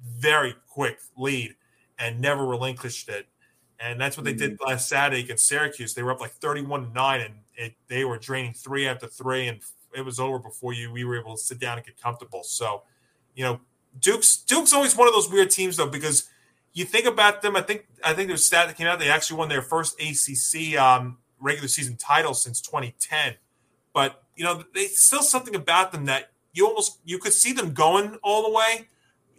very 0.00 0.54
quick 0.68 1.00
lead 1.18 1.56
and 1.98 2.20
never 2.20 2.46
relinquished 2.46 3.08
it. 3.08 3.26
And 3.80 4.00
that's 4.00 4.16
what 4.16 4.24
they 4.24 4.32
did 4.32 4.52
mm-hmm. 4.52 4.68
last 4.68 4.88
Saturday 4.88 5.20
against 5.20 5.48
Syracuse. 5.48 5.92
They 5.92 6.04
were 6.04 6.12
up 6.12 6.20
like 6.20 6.30
31 6.30 6.86
to 6.86 6.92
9, 6.92 7.20
and 7.20 7.34
it, 7.56 7.74
they 7.88 8.04
were 8.04 8.16
draining 8.16 8.52
three 8.52 8.86
after 8.86 9.08
three, 9.08 9.48
and 9.48 9.60
it 9.94 10.02
was 10.02 10.20
over 10.20 10.38
before 10.38 10.72
you 10.72 10.92
we 10.92 11.04
were 11.04 11.18
able 11.18 11.36
to 11.36 11.42
sit 11.42 11.58
down 11.58 11.76
and 11.76 11.84
get 11.84 12.00
comfortable. 12.00 12.44
So, 12.44 12.84
you 13.34 13.42
know, 13.42 13.60
Duke's 13.98 14.36
Duke's 14.36 14.72
always 14.72 14.96
one 14.96 15.08
of 15.08 15.12
those 15.12 15.30
weird 15.30 15.50
teams 15.50 15.76
though, 15.76 15.88
because 15.88 16.30
you 16.72 16.84
think 16.84 17.06
about 17.06 17.42
them. 17.42 17.56
I 17.56 17.60
think 17.60 17.86
I 18.02 18.14
think 18.14 18.28
there's 18.28 18.40
a 18.40 18.44
stat 18.44 18.68
that 18.68 18.76
came 18.76 18.86
out. 18.86 19.00
They 19.00 19.10
actually 19.10 19.38
won 19.38 19.48
their 19.48 19.60
first 19.60 20.00
ACC 20.00 20.78
um, 20.78 21.18
regular 21.40 21.68
season 21.68 21.96
title 21.96 22.32
since 22.32 22.60
2010. 22.60 23.34
But 23.92 24.22
you 24.36 24.44
know, 24.44 24.62
they 24.72 24.86
still 24.86 25.22
something 25.22 25.54
about 25.54 25.92
them 25.92 26.06
that 26.06 26.31
you 26.52 26.66
almost 26.66 26.98
you 27.04 27.18
could 27.18 27.32
see 27.32 27.52
them 27.52 27.72
going 27.72 28.16
all 28.22 28.42
the 28.42 28.50
way, 28.50 28.88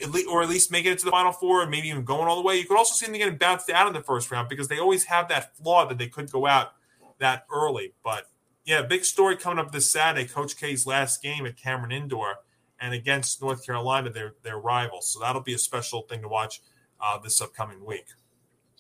at 0.01 0.11
least, 0.11 0.27
or 0.27 0.41
at 0.43 0.49
least 0.49 0.71
making 0.71 0.91
it 0.91 0.99
to 0.99 1.05
the 1.05 1.11
final 1.11 1.31
four, 1.31 1.61
and 1.61 1.71
maybe 1.71 1.89
even 1.89 2.03
going 2.03 2.27
all 2.27 2.35
the 2.35 2.41
way. 2.41 2.57
You 2.57 2.65
could 2.65 2.77
also 2.77 2.93
see 2.93 3.05
them 3.05 3.17
getting 3.17 3.37
bounced 3.37 3.69
out 3.69 3.87
in 3.87 3.93
the 3.93 4.01
first 4.01 4.31
round 4.31 4.49
because 4.49 4.67
they 4.67 4.79
always 4.79 5.05
have 5.05 5.27
that 5.29 5.55
flaw 5.57 5.85
that 5.87 5.97
they 5.97 6.07
could 6.07 6.31
go 6.31 6.45
out 6.45 6.73
that 7.19 7.45
early. 7.51 7.93
But 8.03 8.27
yeah, 8.65 8.81
big 8.81 9.05
story 9.05 9.37
coming 9.37 9.63
up 9.63 9.71
this 9.71 9.91
Saturday. 9.91 10.27
Coach 10.27 10.57
K's 10.57 10.85
last 10.85 11.21
game 11.21 11.45
at 11.45 11.57
Cameron 11.57 11.91
Indoor 11.91 12.35
and 12.79 12.93
against 12.93 13.41
North 13.41 13.65
Carolina, 13.65 14.09
their 14.09 14.33
their 14.43 14.57
rivals. 14.57 15.07
So 15.07 15.19
that'll 15.19 15.41
be 15.41 15.53
a 15.53 15.59
special 15.59 16.01
thing 16.03 16.21
to 16.21 16.27
watch 16.27 16.61
uh, 16.99 17.17
this 17.17 17.41
upcoming 17.41 17.83
week. 17.85 18.07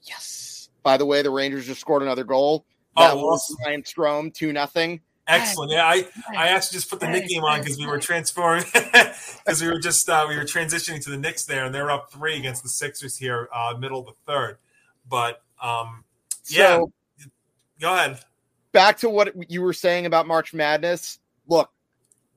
Yes. 0.03 0.69
By 0.83 0.97
the 0.97 1.05
way, 1.05 1.21
the 1.21 1.29
Rangers 1.29 1.65
just 1.65 1.81
scored 1.81 2.01
another 2.01 2.25
goal. 2.25 2.65
That 2.97 3.13
oh, 3.13 3.25
was 3.25 3.57
Ryan 3.65 3.83
Strome, 3.83 4.33
two 4.33 4.53
nothing. 4.53 5.01
Excellent. 5.27 5.71
Yeah, 5.71 5.85
I, 5.85 6.05
I 6.35 6.49
actually 6.49 6.75
just 6.75 6.89
put 6.89 6.99
the 6.99 7.07
Knick 7.07 7.27
game 7.27 7.43
on 7.43 7.59
because 7.59 7.77
we 7.77 7.85
were 7.85 7.99
transforming 7.99 8.65
because 8.73 9.61
we 9.61 9.67
were 9.67 9.79
just 9.79 10.09
uh, 10.09 10.25
we 10.27 10.35
were 10.35 10.43
transitioning 10.43 11.01
to 11.03 11.09
the 11.09 11.17
Knicks 11.17 11.45
there, 11.45 11.65
and 11.65 11.73
they're 11.73 11.89
up 11.89 12.11
three 12.11 12.37
against 12.37 12.61
the 12.61 12.69
Sixers 12.69 13.17
here, 13.17 13.47
uh, 13.53 13.73
middle 13.79 13.99
of 13.99 14.05
the 14.07 14.13
third. 14.27 14.57
But 15.09 15.41
um, 15.61 16.03
yeah, 16.49 16.77
so, 16.77 16.91
go 17.79 17.93
ahead. 17.93 18.19
Back 18.73 18.97
to 18.99 19.09
what 19.09 19.49
you 19.49 19.61
were 19.61 19.73
saying 19.73 20.05
about 20.05 20.27
March 20.27 20.53
Madness. 20.53 21.19
Look, 21.47 21.69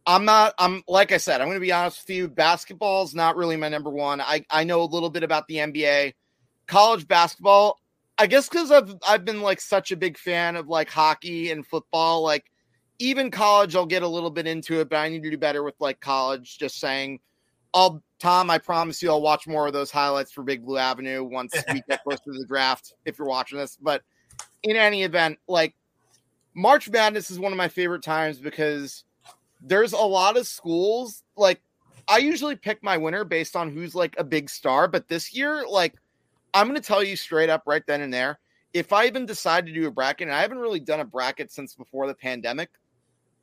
I'm 0.06 0.24
not. 0.24 0.54
I'm 0.58 0.84
like 0.86 1.10
I 1.10 1.16
said. 1.16 1.40
I'm 1.40 1.48
going 1.48 1.56
to 1.56 1.60
be 1.60 1.72
honest 1.72 2.06
with 2.06 2.16
you. 2.16 2.28
Basketball 2.28 3.02
is 3.02 3.14
not 3.14 3.36
really 3.36 3.56
my 3.56 3.68
number 3.68 3.90
one. 3.90 4.20
I 4.20 4.44
I 4.48 4.62
know 4.62 4.82
a 4.82 4.84
little 4.84 5.10
bit 5.10 5.24
about 5.24 5.48
the 5.48 5.56
NBA, 5.56 6.14
college 6.68 7.08
basketball. 7.08 7.80
I 8.16 8.28
guess 8.28 8.48
because 8.48 8.70
I've 8.70 8.94
I've 9.06 9.24
been 9.24 9.42
like 9.42 9.60
such 9.60 9.90
a 9.90 9.96
big 9.96 10.16
fan 10.16 10.54
of 10.54 10.68
like 10.68 10.88
hockey 10.88 11.50
and 11.50 11.66
football. 11.66 12.22
Like 12.22 12.44
even 12.98 13.30
college, 13.30 13.76
I'll 13.76 13.86
get 13.86 14.02
a 14.02 14.08
little 14.08 14.30
bit 14.30 14.46
into 14.46 14.80
it, 14.80 14.88
but 14.88 14.96
I 14.96 15.08
need 15.08 15.22
to 15.22 15.30
do 15.30 15.38
better 15.38 15.62
with 15.62 15.74
like 15.80 16.00
college. 16.00 16.58
Just 16.58 16.78
saying, 16.78 17.20
I'll 17.74 18.02
Tom, 18.18 18.50
I 18.50 18.58
promise 18.58 19.02
you, 19.02 19.10
I'll 19.10 19.20
watch 19.20 19.46
more 19.46 19.66
of 19.66 19.72
those 19.72 19.90
highlights 19.90 20.32
for 20.32 20.42
Big 20.42 20.64
Blue 20.64 20.78
Avenue 20.78 21.22
once 21.24 21.54
we 21.72 21.82
get 21.88 22.02
closer 22.02 22.32
to 22.32 22.38
the 22.38 22.46
draft. 22.46 22.94
If 23.04 23.18
you're 23.18 23.28
watching 23.28 23.58
this, 23.58 23.76
but 23.76 24.02
in 24.62 24.76
any 24.76 25.02
event, 25.02 25.38
like 25.46 25.74
March 26.54 26.88
Madness 26.88 27.30
is 27.30 27.38
one 27.38 27.52
of 27.52 27.58
my 27.58 27.68
favorite 27.68 28.02
times 28.02 28.38
because 28.38 29.04
there's 29.60 29.92
a 29.92 29.98
lot 29.98 30.36
of 30.36 30.46
schools 30.46 31.22
like 31.36 31.60
I 32.08 32.18
usually 32.18 32.56
pick 32.56 32.82
my 32.82 32.96
winner 32.96 33.24
based 33.24 33.56
on 33.56 33.70
who's 33.70 33.94
like 33.94 34.14
a 34.16 34.24
big 34.24 34.48
star, 34.48 34.88
but 34.88 35.08
this 35.08 35.34
year, 35.34 35.64
like 35.68 35.94
I'm 36.54 36.68
going 36.68 36.80
to 36.80 36.86
tell 36.86 37.02
you 37.02 37.16
straight 37.16 37.50
up 37.50 37.64
right 37.66 37.82
then 37.86 38.00
and 38.00 38.14
there, 38.14 38.38
if 38.72 38.92
I 38.92 39.06
even 39.06 39.26
decide 39.26 39.66
to 39.66 39.72
do 39.72 39.86
a 39.86 39.90
bracket, 39.90 40.28
and 40.28 40.36
I 40.36 40.40
haven't 40.40 40.58
really 40.58 40.80
done 40.80 41.00
a 41.00 41.04
bracket 41.04 41.50
since 41.50 41.74
before 41.74 42.06
the 42.06 42.14
pandemic, 42.14 42.70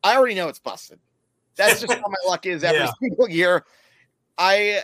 I 0.03 0.15
already 0.15 0.35
know 0.35 0.47
it's 0.47 0.59
busted. 0.59 0.99
That's 1.55 1.81
just 1.81 1.93
how 1.93 2.07
my 2.07 2.15
luck 2.27 2.45
is 2.45 2.63
every 2.63 2.80
yeah. 2.80 2.91
single 2.99 3.30
year. 3.30 3.65
I 4.38 4.81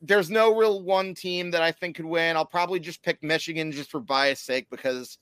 there's 0.00 0.30
no 0.30 0.54
real 0.54 0.82
one 0.82 1.14
team 1.14 1.50
that 1.50 1.62
I 1.62 1.72
think 1.72 1.96
could 1.96 2.04
win. 2.04 2.36
I'll 2.36 2.44
probably 2.44 2.78
just 2.78 3.02
pick 3.02 3.22
Michigan 3.22 3.72
just 3.72 3.90
for 3.90 4.00
bias 4.00 4.40
sake 4.40 4.68
because 4.70 5.18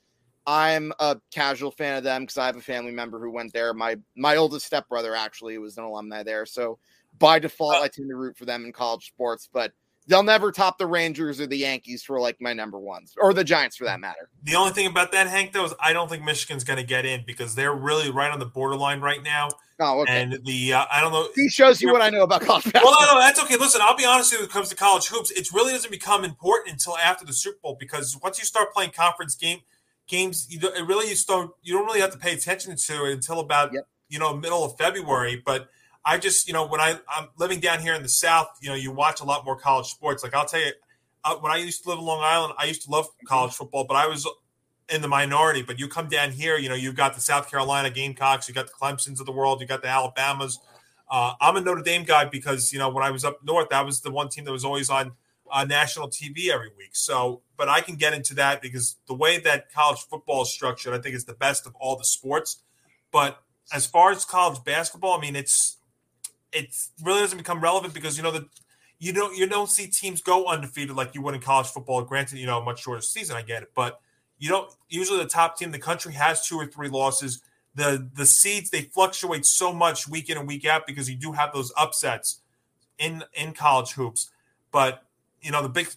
I'm 0.47 0.93
a 0.99 1.19
casual 1.33 1.71
fan 1.71 1.97
of 1.97 2.05
them 2.05 2.23
because 2.23 2.37
I 2.37 2.47
have 2.47 2.57
a 2.57 2.61
family 2.61 2.91
member 2.91 3.21
who 3.21 3.31
went 3.31 3.53
there. 3.53 3.73
My 3.73 3.97
my 4.17 4.37
oldest 4.37 4.67
stepbrother 4.67 5.15
actually 5.15 5.59
was 5.59 5.79
an 5.79 5.85
alumni 5.85 6.23
there, 6.23 6.47
so 6.47 6.79
by 7.19 7.39
default, 7.39 7.77
uh, 7.77 7.83
I 7.83 7.89
tend 7.89 8.09
to 8.09 8.17
root 8.17 8.37
for 8.37 8.45
them 8.45 8.65
in 8.65 8.73
college 8.73 9.07
sports. 9.07 9.49
But 9.53 9.73
they'll 10.13 10.23
never 10.23 10.53
top 10.53 10.77
the 10.77 10.87
Rangers 10.87 11.41
or 11.41 11.47
the 11.47 11.57
Yankees 11.57 12.03
for 12.03 12.21
like 12.21 12.37
my 12.39 12.53
number 12.53 12.79
ones 12.79 13.15
or 13.19 13.33
the 13.33 13.43
Giants 13.43 13.77
for 13.77 13.85
that 13.85 13.99
matter. 13.99 14.29
The 14.43 14.55
only 14.55 14.73
thing 14.73 14.87
about 14.87 15.11
that, 15.13 15.27
Hank, 15.27 15.53
though, 15.53 15.65
is 15.65 15.73
I 15.81 15.95
don't 15.95 16.11
think 16.11 16.23
Michigan's 16.23 16.65
going 16.65 16.77
to 16.77 16.85
get 16.85 17.07
in 17.07 17.25
because 17.27 17.55
they're 17.55 17.75
really 17.75 18.11
right 18.11 18.31
on 18.31 18.39
the 18.39 18.47
borderline 18.47 19.01
right 19.01 19.23
now. 19.23 19.49
Oh, 19.81 20.03
okay. 20.03 20.23
And 20.23 20.39
the 20.45 20.75
uh, 20.75 20.85
I 20.91 21.01
don't 21.01 21.13
know. 21.13 21.29
He 21.35 21.49
shows 21.49 21.81
you 21.81 21.91
what 21.91 22.03
I 22.03 22.11
know 22.11 22.23
about 22.23 22.43
college 22.43 22.65
basketball. 22.65 22.93
Well, 22.93 23.07
no, 23.07 23.15
no, 23.15 23.21
that's 23.21 23.43
okay. 23.43 23.57
Listen, 23.57 23.81
I'll 23.83 23.97
be 23.97 24.05
honest 24.05 24.31
with 24.31 24.41
you. 24.41 24.43
When 24.45 24.51
it 24.51 24.53
comes 24.53 24.69
to 24.69 24.77
college 24.77 25.09
hoops, 25.09 25.31
it 25.31 25.51
really 25.53 25.73
doesn't 25.73 25.91
become 25.91 26.25
important 26.25 26.73
until 26.75 26.99
after 26.99 27.25
the 27.25 27.33
Super 27.33 27.59
Bowl 27.63 27.77
because 27.81 28.17
once 28.23 28.39
you 28.39 28.45
start 28.45 28.73
playing 28.75 28.91
conference 28.91 29.35
game 29.35 29.61
games 30.09 30.49
you 30.51 30.59
it 30.61 30.87
really 30.87 31.09
you 31.09 31.17
don't 31.27 31.53
you 31.63 31.73
don't 31.73 31.87
really 31.87 32.01
have 32.01 32.11
to 32.11 32.19
pay 32.19 32.35
attention 32.35 32.75
to 32.77 33.07
it 33.07 33.13
until 33.13 33.39
about 33.39 33.73
yep. 33.73 33.87
you 34.09 34.19
know 34.19 34.37
middle 34.37 34.63
of 34.63 34.77
February. 34.77 35.43
But 35.45 35.69
I 36.05 36.19
just 36.19 36.47
you 36.47 36.53
know 36.53 36.67
when 36.67 36.81
I 36.81 36.99
I'm 37.09 37.29
living 37.39 37.61
down 37.61 37.81
here 37.81 37.95
in 37.95 38.03
the 38.03 38.09
South, 38.09 38.49
you 38.61 38.69
know 38.69 38.75
you 38.75 38.91
watch 38.91 39.21
a 39.21 39.25
lot 39.25 39.45
more 39.45 39.57
college 39.57 39.87
sports. 39.87 40.23
Like 40.23 40.35
I'll 40.35 40.47
tell 40.47 40.61
you, 40.61 40.73
uh, 41.25 41.37
when 41.37 41.53
I 41.53 41.57
used 41.57 41.83
to 41.85 41.91
live 41.91 41.99
in 41.99 42.05
Long 42.05 42.21
Island, 42.23 42.55
I 42.59 42.65
used 42.65 42.83
to 42.83 42.91
love 42.91 43.07
college 43.27 43.53
football, 43.53 43.85
but 43.85 43.95
I 43.95 44.07
was 44.07 44.29
in 44.89 45.01
the 45.01 45.09
minority. 45.09 45.63
But 45.63 45.79
you 45.79 45.89
come 45.89 46.09
down 46.09 46.33
here, 46.33 46.57
you 46.57 46.69
know 46.69 46.75
you've 46.75 46.97
got 46.97 47.15
the 47.15 47.21
South 47.21 47.51
Carolina 47.51 47.91
Gamecocks, 47.91 48.49
you 48.49 48.55
got 48.55 48.67
the 48.67 48.73
Clemson's 48.81 49.21
of 49.21 49.27
the 49.27 49.33
world, 49.33 49.61
you 49.61 49.67
got 49.67 49.83
the 49.83 49.89
Alabamas. 49.89 50.59
Uh, 51.11 51.35
I'm 51.41 51.57
a 51.57 51.61
Notre 51.61 51.83
Dame 51.83 52.05
guy 52.05 52.25
because 52.25 52.73
you 52.73 52.79
know 52.79 52.89
when 52.89 53.05
I 53.05 53.11
was 53.11 53.25
up 53.25 53.45
north, 53.45 53.69
that 53.71 53.85
was 53.85 54.01
the 54.01 54.11
one 54.11 54.29
team 54.29 54.45
that 54.45 54.53
was 54.53 54.65
always 54.65 54.91
on 54.91 55.13
uh, 55.53 55.65
national 55.65 56.09
TV 56.09 56.49
every 56.49 56.71
week. 56.77 56.91
So, 56.95 57.43
but 57.57 57.69
I 57.69 57.81
can 57.81 57.97
get 57.97 58.15
into 58.15 58.35
that 58.35 58.63
because 58.63 58.97
the 59.07 59.15
way 59.15 59.39
that 59.41 59.73
college 59.73 60.01
football 60.01 60.43
is 60.43 60.53
structured, 60.53 60.95
I 60.95 60.99
think 60.99 61.15
is 61.15 61.27
the 61.27 61.35
best 61.35 61.67
of 61.67 61.75
all 61.77 61.97
the 61.97 62.05
sports. 62.05 62.63
But 63.13 63.41
as 63.73 63.87
far 63.87 64.11
as 64.11 64.25
college 64.25 64.65
basketball, 64.65 65.17
I 65.17 65.21
mean, 65.21 65.37
it's 65.37 65.77
it 66.53 66.75
really 67.03 67.21
doesn't 67.21 67.39
become 67.39 67.61
relevant 67.61 67.95
because 67.95 68.17
you 68.17 68.23
know 68.23 68.31
that 68.31 68.45
you 68.99 69.13
don't 69.13 69.37
you 69.37 69.47
don't 69.47 69.71
see 69.71 69.87
teams 69.87 70.23
go 70.23 70.47
undefeated 70.47 70.95
like 70.95 71.15
you 71.15 71.23
would 71.23 71.35
in 71.35 71.41
college 71.41 71.67
football. 71.67 72.03
Granted, 72.03 72.39
you 72.39 72.47
know, 72.47 72.61
a 72.61 72.65
much 72.65 72.83
shorter 72.83 73.03
season, 73.03 73.37
I 73.37 73.43
get 73.43 73.63
it, 73.63 73.71
but 73.75 74.01
you 74.39 74.49
don't 74.49 74.73
usually 74.89 75.19
the 75.19 75.29
top 75.29 75.57
team 75.57 75.69
in 75.69 75.73
the 75.73 75.79
country 75.79 76.13
has 76.13 76.47
two 76.47 76.57
or 76.57 76.67
three 76.67 76.89
losses. 76.89 77.43
The 77.75 78.09
the 78.15 78.27
seeds 78.27 78.71
they 78.71 78.83
fluctuate 78.83 79.47
so 79.47 79.73
much 79.73 80.07
week 80.07 80.31
in 80.31 80.39
and 80.39 80.47
week 80.47 80.65
out 80.67 80.87
because 80.87 81.09
you 81.09 81.17
do 81.17 81.33
have 81.33 81.53
those 81.53 81.73
upsets 81.77 82.41
in 82.99 83.25
in 83.35 83.55
college 83.55 83.93
hoops. 83.93 84.31
But 84.71 85.03
you 85.41 85.51
know, 85.51 85.63
the 85.63 85.69
big, 85.69 85.89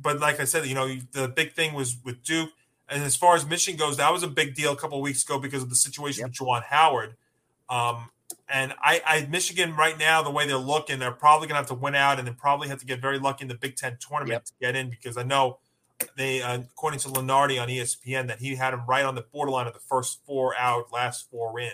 but 0.00 0.18
like 0.20 0.40
I 0.40 0.44
said, 0.44 0.66
you 0.66 0.74
know, 0.74 0.88
the 1.12 1.28
big 1.28 1.52
thing 1.52 1.74
was 1.74 1.96
with 2.04 2.22
Duke. 2.22 2.50
And 2.88 3.02
as 3.02 3.16
far 3.16 3.36
as 3.36 3.44
Michigan 3.44 3.78
goes, 3.78 3.98
that 3.98 4.10
was 4.10 4.22
a 4.22 4.28
big 4.28 4.54
deal 4.54 4.72
a 4.72 4.76
couple 4.76 5.00
weeks 5.02 5.22
ago 5.22 5.38
because 5.38 5.62
of 5.62 5.68
the 5.68 5.76
situation 5.76 6.22
yep. 6.22 6.30
with 6.30 6.38
Juwan 6.38 6.62
Howard. 6.62 7.16
Um, 7.68 8.08
and 8.50 8.72
I, 8.80 9.02
I, 9.06 9.26
Michigan 9.26 9.76
right 9.76 9.98
now, 9.98 10.22
the 10.22 10.30
way 10.30 10.46
they're 10.46 10.56
looking, 10.56 10.98
they're 10.98 11.12
probably 11.12 11.48
going 11.48 11.54
to 11.54 11.60
have 11.60 11.66
to 11.66 11.74
win 11.74 11.94
out 11.94 12.18
and 12.18 12.26
then 12.26 12.34
probably 12.34 12.68
have 12.68 12.78
to 12.80 12.86
get 12.86 13.00
very 13.00 13.18
lucky 13.18 13.42
in 13.42 13.48
the 13.48 13.54
Big 13.54 13.76
Ten 13.76 13.98
tournament 14.00 14.30
yep. 14.30 14.44
to 14.44 14.52
get 14.60 14.74
in 14.74 14.88
because 14.88 15.16
I 15.16 15.22
know 15.22 15.58
they, 16.16 16.40
uh, 16.42 16.60
according 16.60 17.00
to 17.00 17.08
Lunardi 17.08 17.60
on 17.60 17.68
ESPN, 17.68 18.28
that 18.28 18.38
he 18.38 18.56
had 18.56 18.72
him 18.72 18.86
right 18.86 19.04
on 19.04 19.14
the 19.14 19.22
borderline 19.32 19.66
of 19.66 19.74
the 19.74 19.80
first 19.80 20.24
four 20.24 20.56
out, 20.56 20.92
last 20.92 21.30
four 21.30 21.58
in. 21.60 21.72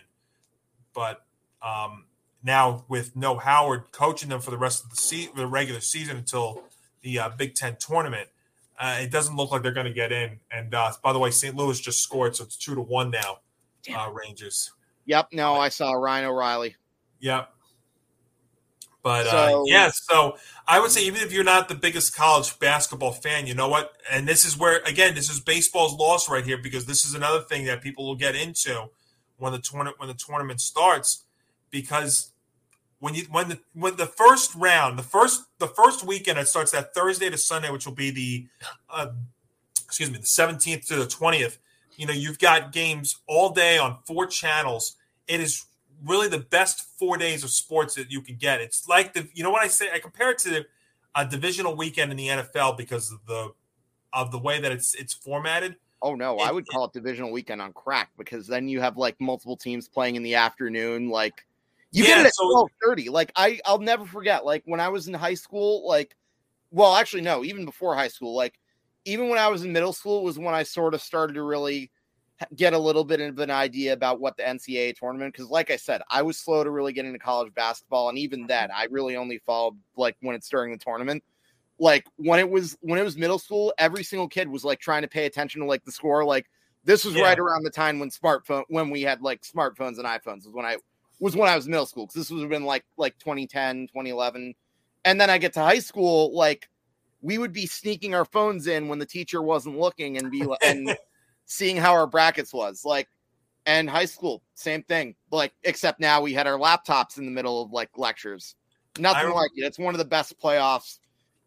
But 0.93 1.25
um, 1.63 2.07
now 2.43 2.85
with 2.89 3.15
no 3.15 3.39
Howard 3.39 3.93
coaching 3.93 4.29
them 4.29 4.41
for 4.41 4.51
the 4.51 4.59
rest 4.59 4.85
of 4.85 4.91
the, 4.91 4.97
se- 4.97 5.31
the 5.37 5.47
regular 5.47 5.81
season 5.81 6.17
until 6.17 6.65
the 7.03 7.19
uh, 7.19 7.29
Big 7.31 7.55
Ten 7.55 7.77
tournament. 7.79 8.29
Uh, 8.79 8.99
it 9.01 9.13
doesn't 9.13 9.37
look 9.37 9.53
like 9.53 9.63
they're 9.63 9.73
going 9.73 9.87
to 9.87 9.93
get 9.93 10.11
in. 10.11 10.41
And 10.51 10.75
uh, 10.75 10.93
by 11.03 11.13
the 11.13 11.19
way, 11.21 11.31
St. 11.31 11.55
Louis 11.55 11.79
just 11.79 12.03
scored, 12.03 12.35
so 12.35 12.43
it's 12.43 12.57
two 12.57 12.75
to 12.75 12.81
one 12.81 13.11
now. 13.11 13.39
Uh, 13.95 14.11
Rangers. 14.11 14.73
Yep. 15.07 15.29
No, 15.33 15.55
I 15.55 15.69
saw 15.69 15.93
Ryan 15.93 16.27
O'Reilly. 16.27 16.77
Yep. 17.21 17.51
But 19.03 19.27
uh, 19.27 19.51
So- 19.51 19.65
yeah, 19.67 19.91
so 19.93 20.37
I 20.67 20.81
would 20.81 20.91
say 20.91 21.05
even 21.05 21.21
if 21.21 21.31
you're 21.33 21.45
not 21.45 21.69
the 21.69 21.75
biggest 21.75 22.17
college 22.17 22.59
basketball 22.59 23.13
fan, 23.13 23.47
you 23.47 23.55
know 23.55 23.69
what? 23.69 23.93
And 24.11 24.27
this 24.27 24.45
is 24.47 24.57
where 24.59 24.81
again, 24.87 25.15
this 25.15 25.29
is 25.31 25.41
baseball's 25.41 25.93
loss 25.95 26.29
right 26.29 26.45
here 26.45 26.57
because 26.59 26.87
this 26.87 27.05
is 27.05 27.15
another 27.15 27.41
thing 27.43 27.67
that 27.67 27.83
people 27.83 28.07
will 28.07 28.17
get 28.17 28.35
into 28.35 28.87
when 29.37 29.53
the 29.53 29.59
tournament 29.59 29.99
when 29.99 30.09
the 30.09 30.15
tournament 30.15 30.61
starts 30.61 31.25
because 31.71 32.33
when 33.01 33.15
you 33.15 33.25
when 33.31 33.51
the 33.51 33.61
when 33.75 33.97
the 33.97 34.07
first 34.07 34.55
round, 34.55 34.99
the 34.99 35.03
first 35.03 35.45
the 35.59 35.69
first 35.69 36.03
weekend 36.07 36.39
it 36.39 36.49
starts 36.49 36.71
that 36.73 36.95
Thursday 36.95 37.29
to 37.29 37.37
Sunday, 37.37 37.69
which 37.71 37.85
will 37.85 37.95
be 37.95 38.11
the 38.11 38.47
uh, 38.89 39.09
excuse 39.85 40.11
me, 40.11 40.17
the 40.17 40.25
17th 40.25 40.87
to 40.87 40.97
the 40.97 41.05
20th. 41.05 41.59
You 41.97 42.07
know, 42.07 42.13
you've 42.13 42.39
got 42.39 42.73
games 42.73 43.17
all 43.27 43.51
day 43.51 43.79
on 43.79 43.99
four 44.07 44.27
channels. 44.27 44.97
It 45.29 45.41
is 45.41 45.65
really 46.05 46.29
the 46.29 46.39
best 46.41 46.87
four 46.99 47.17
days 47.17 47.45
of 47.45 47.51
sports 47.51 47.95
that 47.95 48.11
you 48.11 48.21
can 48.21 48.37
get. 48.37 48.61
It's 48.61 48.89
like 48.89 49.15
the 49.15 49.29
you 49.35 49.43
know 49.43 49.51
what 49.51 49.63
I 49.63 49.69
say 49.69 49.91
I 49.93 49.99
compare 49.99 50.31
it 50.31 50.39
to 50.41 50.65
a 51.15 51.27
divisional 51.27 51.77
weekend 51.77 52.11
in 52.11 52.17
the 52.17 52.29
NFL 52.29 52.77
because 52.77 53.13
of 53.13 53.25
the 53.27 53.53
of 54.13 54.31
the 54.31 54.39
way 54.39 54.61
that 54.61 54.73
it's 54.73 54.95
it's 54.95 55.15
formatted. 55.15 55.77
Oh 56.03 56.15
no, 56.15 56.39
I 56.39 56.49
It- 56.49 56.55
would 56.55 56.69
call 56.69 56.85
it 56.87 56.93
divisional 56.93 57.31
weekend 57.33 57.63
on 57.63 57.73
crack 57.73 58.11
because 58.19 58.47
then 58.47 58.69
you 58.69 58.81
have 58.81 58.97
like 58.97 59.19
multiple 59.21 59.57
teams 59.57 59.89
playing 59.89 60.17
in 60.17 60.23
the 60.23 60.35
afternoon. 60.35 61.09
Like 61.09 61.47
you 61.93 62.03
Yeah, 62.05 62.17
get 62.17 62.21
it 62.21 62.27
at 62.27 62.35
so- 62.35 62.51
twelve 62.51 62.71
thirty. 62.85 63.09
Like 63.09 63.33
I, 63.37 63.61
I'll 63.65 63.79
never 63.79 64.05
forget. 64.05 64.45
Like 64.45 64.63
when 64.67 64.81
I 64.81 64.89
was 64.89 65.09
in 65.09 65.15
high 65.15 65.35
school. 65.35 65.87
Like, 65.87 66.17
well, 66.71 66.97
actually, 66.97 67.23
no, 67.23 67.45
even 67.45 67.65
before 67.65 67.95
high 67.95 68.09
school. 68.09 68.35
Like 68.35 68.59
even 69.05 69.29
when 69.29 69.39
I 69.39 69.49
was 69.49 69.65
in 69.65 69.73
middle 69.73 69.93
school 69.93 70.25
was 70.25 70.39
when 70.39 70.55
I 70.55 70.63
sort 70.63 70.95
of 70.95 71.03
started 71.03 71.35
to 71.35 71.43
really 71.43 71.91
get 72.57 72.73
a 72.73 72.79
little 72.79 73.05
bit 73.05 73.21
of 73.21 73.39
an 73.39 73.51
idea 73.51 73.93
about 73.93 74.21
what 74.21 74.37
the 74.37 74.43
NCAA 74.43 74.97
tournament. 74.97 75.33
Because, 75.33 75.49
like 75.51 75.71
I 75.71 75.77
said, 75.77 76.03
I 76.11 76.23
was 76.23 76.39
slow 76.39 76.65
to 76.65 76.71
really 76.71 76.93
get 76.93 77.05
into 77.05 77.19
college 77.19 77.53
basketball, 77.55 78.09
and 78.09 78.19
even 78.19 78.47
then, 78.47 78.71
I 78.75 78.87
really 78.91 79.17
only 79.17 79.39
followed 79.39 79.79
like 79.97 80.17
when 80.21 80.35
it's 80.35 80.49
during 80.49 80.73
the 80.73 80.79
tournament 80.79 81.23
like 81.79 82.07
when 82.17 82.39
it 82.39 82.49
was 82.49 82.77
when 82.81 82.99
it 82.99 83.03
was 83.03 83.17
middle 83.17 83.39
school, 83.39 83.73
every 83.79 84.05
single 84.05 84.29
kid 84.29 84.49
was 84.49 84.65
like 84.65 84.79
trying 84.79 85.03
to 85.03 85.09
pay 85.09 85.27
attention 85.27 85.61
to 85.61 85.67
like 85.67 85.85
the 85.85 85.93
score. 85.93 86.25
Like 86.25 86.47
this 86.85 87.05
was 87.05 87.15
Yeah. 87.15 87.23
right 87.23 87.39
around 87.39 87.65
the 87.65 87.71
time 87.71 87.99
when 87.99 88.11
smartphone 88.11 88.65
when 88.69 88.91
we 88.91 89.03
had 89.03 89.23
like 89.23 89.43
smartphones 89.43 89.99
and 89.99 90.05
iPhones 90.05 90.45
was 90.45 90.53
when 90.53 90.65
I 90.65 90.77
was 91.19 91.37
when 91.37 91.49
I 91.49 91.57
was 91.57 91.67
in 91.67 91.73
middle 91.73 91.87
school 91.87 92.07
because 92.07 92.15
this 92.15 92.31
would 92.31 92.41
have 92.41 92.51
been 92.51 92.65
like 92.65 92.85
like 92.97 93.19
2010, 93.19 93.89
2011. 93.89 94.55
And 95.05 95.21
then 95.21 95.29
I 95.31 95.39
get 95.39 95.53
to 95.55 95.61
high 95.61 95.81
school, 95.81 96.35
like 96.35 96.69
we 97.25 97.39
would 97.39 97.55
be 97.55 97.67
sneaking 97.67 98.15
our 98.15 98.27
phones 98.27 98.67
in 98.67 98.87
when 98.87 98.99
the 98.99 99.07
teacher 99.07 99.41
wasn't 99.41 99.79
looking 99.79 100.19
and 100.19 100.31
be 100.31 100.45
and 100.63 100.95
seeing 101.47 101.77
how 101.77 101.93
our 101.93 102.07
brackets 102.07 102.53
was 102.53 102.85
like 102.85 103.09
and 103.67 103.89
high 103.89 104.05
school 104.05 104.43
same 104.55 104.83
thing 104.83 105.15
like 105.31 105.53
except 105.65 105.99
now 105.99 106.21
we 106.21 106.35
had 106.35 106.47
our 106.47 106.59
laptops 106.59 107.17
in 107.17 107.25
the 107.25 107.31
middle 107.31 107.63
of 107.63 107.73
like 107.73 107.89
lectures 107.97 108.55
nothing 108.99 109.31
like 109.31 109.51
it 109.57 109.63
it's 109.63 109.79
one 109.79 109.95
of 109.95 109.99
the 109.99 110.05
best 110.05 110.39
playoffs 110.39 110.99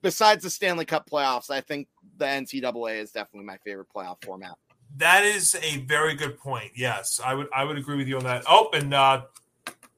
besides 0.01 0.43
the 0.43 0.49
stanley 0.49 0.85
cup 0.85 1.07
playoffs 1.09 1.51
i 1.51 1.61
think 1.61 1.87
the 2.17 2.25
ncaa 2.25 2.95
is 2.95 3.11
definitely 3.11 3.45
my 3.45 3.57
favorite 3.57 3.87
playoff 3.95 4.17
format 4.25 4.57
That 4.97 5.23
is 5.25 5.55
a 5.61 5.77
very 5.81 6.15
good 6.15 6.39
point. 6.39 6.71
Yes, 6.75 7.19
I 7.23 7.35
would 7.35 7.47
I 7.53 7.65
would 7.65 7.77
agree 7.77 7.97
with 7.97 8.07
you 8.07 8.17
on 8.17 8.23
that. 8.23 8.43
Oh, 8.47 8.69
and 8.73 8.93
uh, 8.93 9.23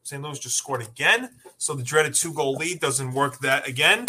St. 0.04 0.22
Louis 0.22 0.40
just 0.40 0.58
scored 0.58 0.82
again, 0.82 1.30
so 1.58 1.74
the 1.76 1.84
dreaded 1.84 2.16
two 2.16 2.34
goal 2.34 2.54
lead 2.54 2.80
doesn't 2.80 3.14
work 3.14 3.40
that 3.40 3.68
again. 3.68 4.08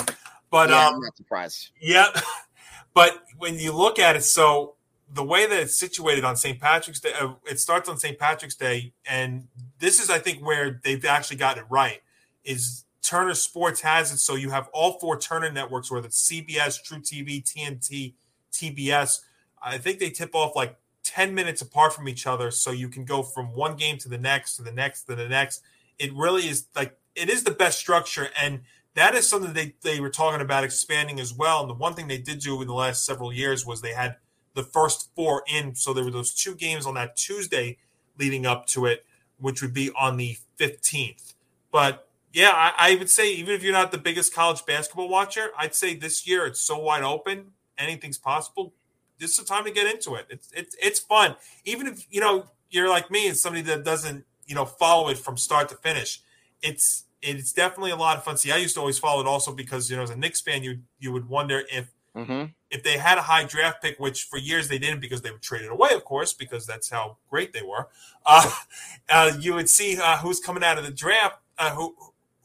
But 0.51 0.71
yeah, 0.71 0.89
um, 0.89 0.95
i'm 0.95 1.01
not 1.01 1.17
surprised 1.17 1.71
Yeah, 1.81 2.09
but 2.95 3.23
when 3.39 3.59
you 3.59 3.73
look 3.73 3.99
at 3.99 4.17
it, 4.17 4.25
so 4.25 4.75
the 5.13 5.25
way 5.25 5.47
that 5.47 5.61
it's 5.61 5.77
situated 5.77 6.25
on 6.25 6.37
St. 6.37 6.61
Patrick's 6.61 7.01
Day, 7.01 7.13
uh, 7.21 7.35
it 7.45 7.59
starts 7.59 7.89
on 7.89 7.99
St. 7.99 8.19
Patrick's 8.19 8.55
Day, 8.55 8.93
and 9.09 9.49
this 9.79 10.01
is, 10.01 10.09
I 10.09 10.19
think, 10.19 10.45
where 10.45 10.81
they've 10.85 11.05
actually 11.05 11.37
gotten 11.37 11.65
it 11.65 11.67
right. 11.69 12.01
Is 12.45 12.85
Turner 13.03 13.35
Sports 13.35 13.81
has 13.81 14.13
it 14.13 14.19
so 14.19 14.35
you 14.35 14.51
have 14.51 14.69
all 14.73 14.99
four 14.99 15.19
Turner 15.19 15.51
networks, 15.51 15.91
whether 15.91 16.07
it's 16.07 16.31
CBS, 16.31 16.79
truTV, 16.87 17.43
TNT, 17.45 18.15
TBS. 18.53 19.21
I 19.63 19.79
think 19.79 19.99
they 19.99 20.11
tip 20.11 20.35
off 20.35 20.55
like 20.55 20.77
ten 21.03 21.35
minutes 21.35 21.61
apart 21.61 21.93
from 21.93 22.09
each 22.09 22.27
other, 22.27 22.51
so 22.51 22.71
you 22.71 22.89
can 22.89 23.05
go 23.05 23.23
from 23.23 23.55
one 23.55 23.77
game 23.77 23.99
to 23.99 24.09
the 24.09 24.19
next, 24.19 24.57
to 24.57 24.63
the 24.63 24.73
next, 24.73 25.05
to 25.05 25.17
the 25.17 25.29
next. 25.29 25.63
It 25.99 26.13
really 26.15 26.49
is 26.49 26.67
like 26.77 26.97
it 27.15 27.29
is 27.29 27.45
the 27.45 27.51
best 27.51 27.79
structure, 27.79 28.29
and 28.41 28.61
that 29.01 29.15
is 29.15 29.27
something 29.27 29.53
they, 29.55 29.75
they 29.83 29.99
were 29.99 30.11
talking 30.11 30.41
about 30.41 30.63
expanding 30.63 31.21
as 31.21 31.33
well. 31.33 31.61
And 31.61 31.71
the 31.71 31.75
one 31.75 31.95
thing 31.95 32.07
they 32.07 32.19
did 32.19 32.41
do 32.41 32.61
in 32.61 32.69
the 32.69 32.75
last 32.75 33.05
several 33.05 33.33
years 33.33 33.65
was 33.65 33.81
they 33.81 33.95
had 33.95 34.17
the 34.55 34.63
first 34.63 35.11
four 35.15 35.43
in. 35.47 35.75
So 35.75 35.95
there 35.95 36.05
were 36.05 36.11
those 36.11 36.35
two 36.35 36.55
games 36.55 36.85
on 36.85 36.95
that 36.95 37.17
Tuesday 37.17 37.79
leading 38.19 38.45
up 38.45 38.67
to 38.67 38.87
it, 38.87 39.07
which 39.39 39.63
would 39.63 39.73
be 39.73 39.91
on 39.99 40.19
the 40.19 40.37
15th. 40.59 41.35
But 41.73 42.09
yeah, 42.33 42.51
I, 42.53 42.73
I 42.77 42.97
would 42.97 43.09
say 43.09 43.33
even 43.33 43.55
if 43.55 43.63
you're 43.63 43.73
not 43.73 43.91
the 43.91 43.99
biggest 43.99 44.35
college 44.35 44.65
basketball 44.67 45.09
watcher, 45.09 45.51
I'd 45.57 45.75
say 45.75 45.97
this 45.97 46.27
year 46.27 46.47
it's 46.47 46.61
so 46.61 46.79
wide 46.79 47.03
open, 47.03 47.53
anything's 47.79 48.19
possible. 48.19 48.75
This 49.19 49.31
is 49.31 49.37
the 49.39 49.45
time 49.45 49.65
to 49.65 49.71
get 49.71 49.87
into 49.93 50.15
it. 50.15 50.27
It's 50.31 50.49
it's 50.55 50.77
it's 50.81 51.01
fun. 51.01 51.37
Even 51.65 51.87
if 51.87 52.07
you 52.11 52.21
know 52.21 52.47
you're 52.71 52.89
like 52.89 53.11
me 53.11 53.29
and 53.29 53.37
somebody 53.37 53.63
that 53.63 53.85
doesn't 53.85 54.25
you 54.47 54.55
know 54.55 54.65
follow 54.65 55.09
it 55.09 55.19
from 55.19 55.37
start 55.37 55.69
to 55.71 55.75
finish, 55.77 56.23
it's 56.63 57.05
it's 57.23 57.53
definitely 57.53 57.91
a 57.91 57.97
lot 57.97 58.17
of 58.17 58.25
fun. 58.25 58.37
See, 58.37 58.53
I 58.53 58.57
used 58.57 58.75
to 58.75 58.81
always 58.81 58.99
follow 58.99 59.21
it 59.21 59.27
also 59.27 59.53
because 59.53 59.91
you 59.91 59.97
know 59.97 60.03
as 60.03 60.11
a 60.11 60.17
Knicks 60.17 60.41
fan, 60.41 60.63
you 60.63 60.81
you 60.99 61.13
would 61.13 61.29
wonder 61.29 61.63
if 61.71 61.93
mm-hmm. 62.17 62.47
if 62.71 62.83
they 62.83 62.99
had 62.99 63.19
a 63.19 63.23
high 63.23 63.45
draft 63.45 63.83
pick, 63.83 63.99
which 63.99 64.25
for 64.25 64.39
years 64.39 64.69
they 64.69 64.79
didn't 64.79 65.01
because 65.01 65.23
they 65.23 65.31
were 65.31 65.39
traded 65.39 65.71
away, 65.71 65.91
of 65.93 66.05
course, 66.05 66.33
because 66.33 66.67
that's 66.67 66.91
how 66.91 67.19
great 67.29 67.53
they 67.53 67.63
were. 67.63 67.89
Uh, 68.25 68.51
uh, 69.09 69.33
you 69.39 69.55
would 69.55 69.69
see 69.69 69.99
uh, 70.01 70.19
who's 70.19 70.41
coming 70.41 70.65
out 70.65 70.79
of 70.79 70.85
the 70.85 70.91
draft, 70.91 71.39
uh, 71.59 71.71
who 71.75 71.95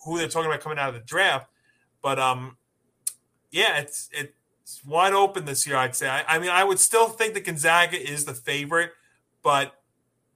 who 0.03 0.18
they're 0.18 0.27
talking 0.27 0.49
about 0.49 0.61
coming 0.61 0.77
out 0.77 0.89
of 0.89 0.95
the 0.95 1.02
draft. 1.02 1.49
But 2.02 2.19
um, 2.19 2.57
yeah, 3.52 3.77
it's 3.77 4.10
it's 4.11 4.84
wide 4.85 5.14
open 5.14 5.45
this 5.45 5.65
year. 5.65 5.77
I'd 5.77 5.95
say. 5.95 6.10
I, 6.10 6.23
I 6.27 6.39
mean, 6.39 6.49
I 6.49 6.64
would 6.64 6.80
still 6.80 7.07
think 7.07 7.34
that 7.34 7.45
Gonzaga 7.45 7.97
is 7.97 8.26
the 8.26 8.34
favorite, 8.34 8.91
but 9.41 9.73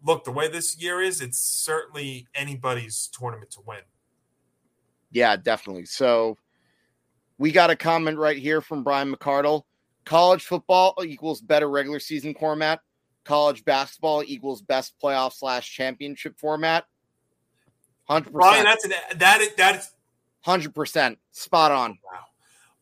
look, 0.04 0.24
the 0.24 0.32
way 0.32 0.48
this 0.48 0.78
year 0.82 1.02
is, 1.02 1.22
it's 1.22 1.40
certainly 1.40 2.28
anybody's 2.34 3.08
tournament 3.08 3.52
to 3.52 3.62
win. 3.66 3.80
Yeah, 5.12 5.36
definitely. 5.36 5.86
So 5.86 6.38
we 7.38 7.52
got 7.52 7.70
a 7.70 7.76
comment 7.76 8.18
right 8.18 8.38
here 8.38 8.62
from 8.62 8.84
Brian 8.84 9.14
McCardle. 9.14 9.64
College 10.06 10.44
football 10.44 10.96
equals 11.06 11.42
better 11.42 11.70
regular 11.70 12.00
season 12.00 12.34
format. 12.34 12.82
College 13.26 13.64
basketball 13.66 14.24
equals 14.26 14.62
best 14.62 14.94
playoff 15.02 15.34
slash 15.34 15.72
championship 15.72 16.38
format. 16.40 16.86
Hundred 18.06 18.34
Brian, 18.34 18.66
percent. 18.66 18.82
that's 18.92 19.14
an, 19.14 19.20
that 19.20 19.42
is, 19.42 19.56
that 19.56 19.76
is 19.76 19.92
Hundred 20.42 20.74
percent. 20.74 21.20
Spot 21.32 21.72
on. 21.72 22.00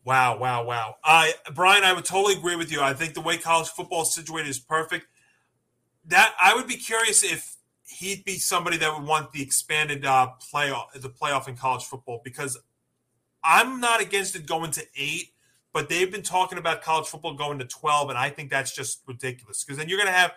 Wow, 0.05 0.37
wow, 0.37 0.39
wow. 0.39 0.63
Wow. 0.63 0.95
I 1.03 1.33
Brian, 1.53 1.83
I 1.83 1.91
would 1.91 2.05
totally 2.05 2.35
agree 2.35 2.55
with 2.55 2.71
you. 2.71 2.81
I 2.81 2.93
think 2.93 3.13
the 3.13 3.21
way 3.21 3.37
college 3.37 3.67
football 3.67 4.03
is 4.03 4.13
situated 4.13 4.47
is 4.47 4.59
perfect. 4.59 5.07
That 6.05 6.33
I 6.39 6.55
would 6.55 6.67
be 6.67 6.77
curious 6.77 7.23
if 7.23 7.56
he'd 7.87 8.23
be 8.25 8.37
somebody 8.37 8.77
that 8.77 8.93
would 8.93 9.07
want 9.07 9.31
the 9.31 9.41
expanded 9.41 10.05
uh, 10.05 10.29
playoff, 10.53 10.91
the 10.93 11.09
playoff 11.09 11.47
in 11.47 11.55
college 11.55 11.85
football, 11.85 12.21
because 12.23 12.57
I'm 13.43 13.79
not 13.79 14.01
against 14.01 14.35
it 14.35 14.45
going 14.45 14.71
to 14.71 14.83
eight, 14.95 15.31
but 15.73 15.89
they've 15.89 16.11
been 16.11 16.23
talking 16.23 16.57
about 16.57 16.81
college 16.81 17.07
football 17.07 17.33
going 17.33 17.59
to 17.59 17.65
twelve, 17.65 18.09
and 18.09 18.17
I 18.17 18.29
think 18.29 18.49
that's 18.49 18.73
just 18.75 19.01
ridiculous. 19.07 19.63
Because 19.63 19.77
then 19.77 19.89
you're 19.89 19.99
going 19.99 20.11
to 20.11 20.17
have, 20.17 20.33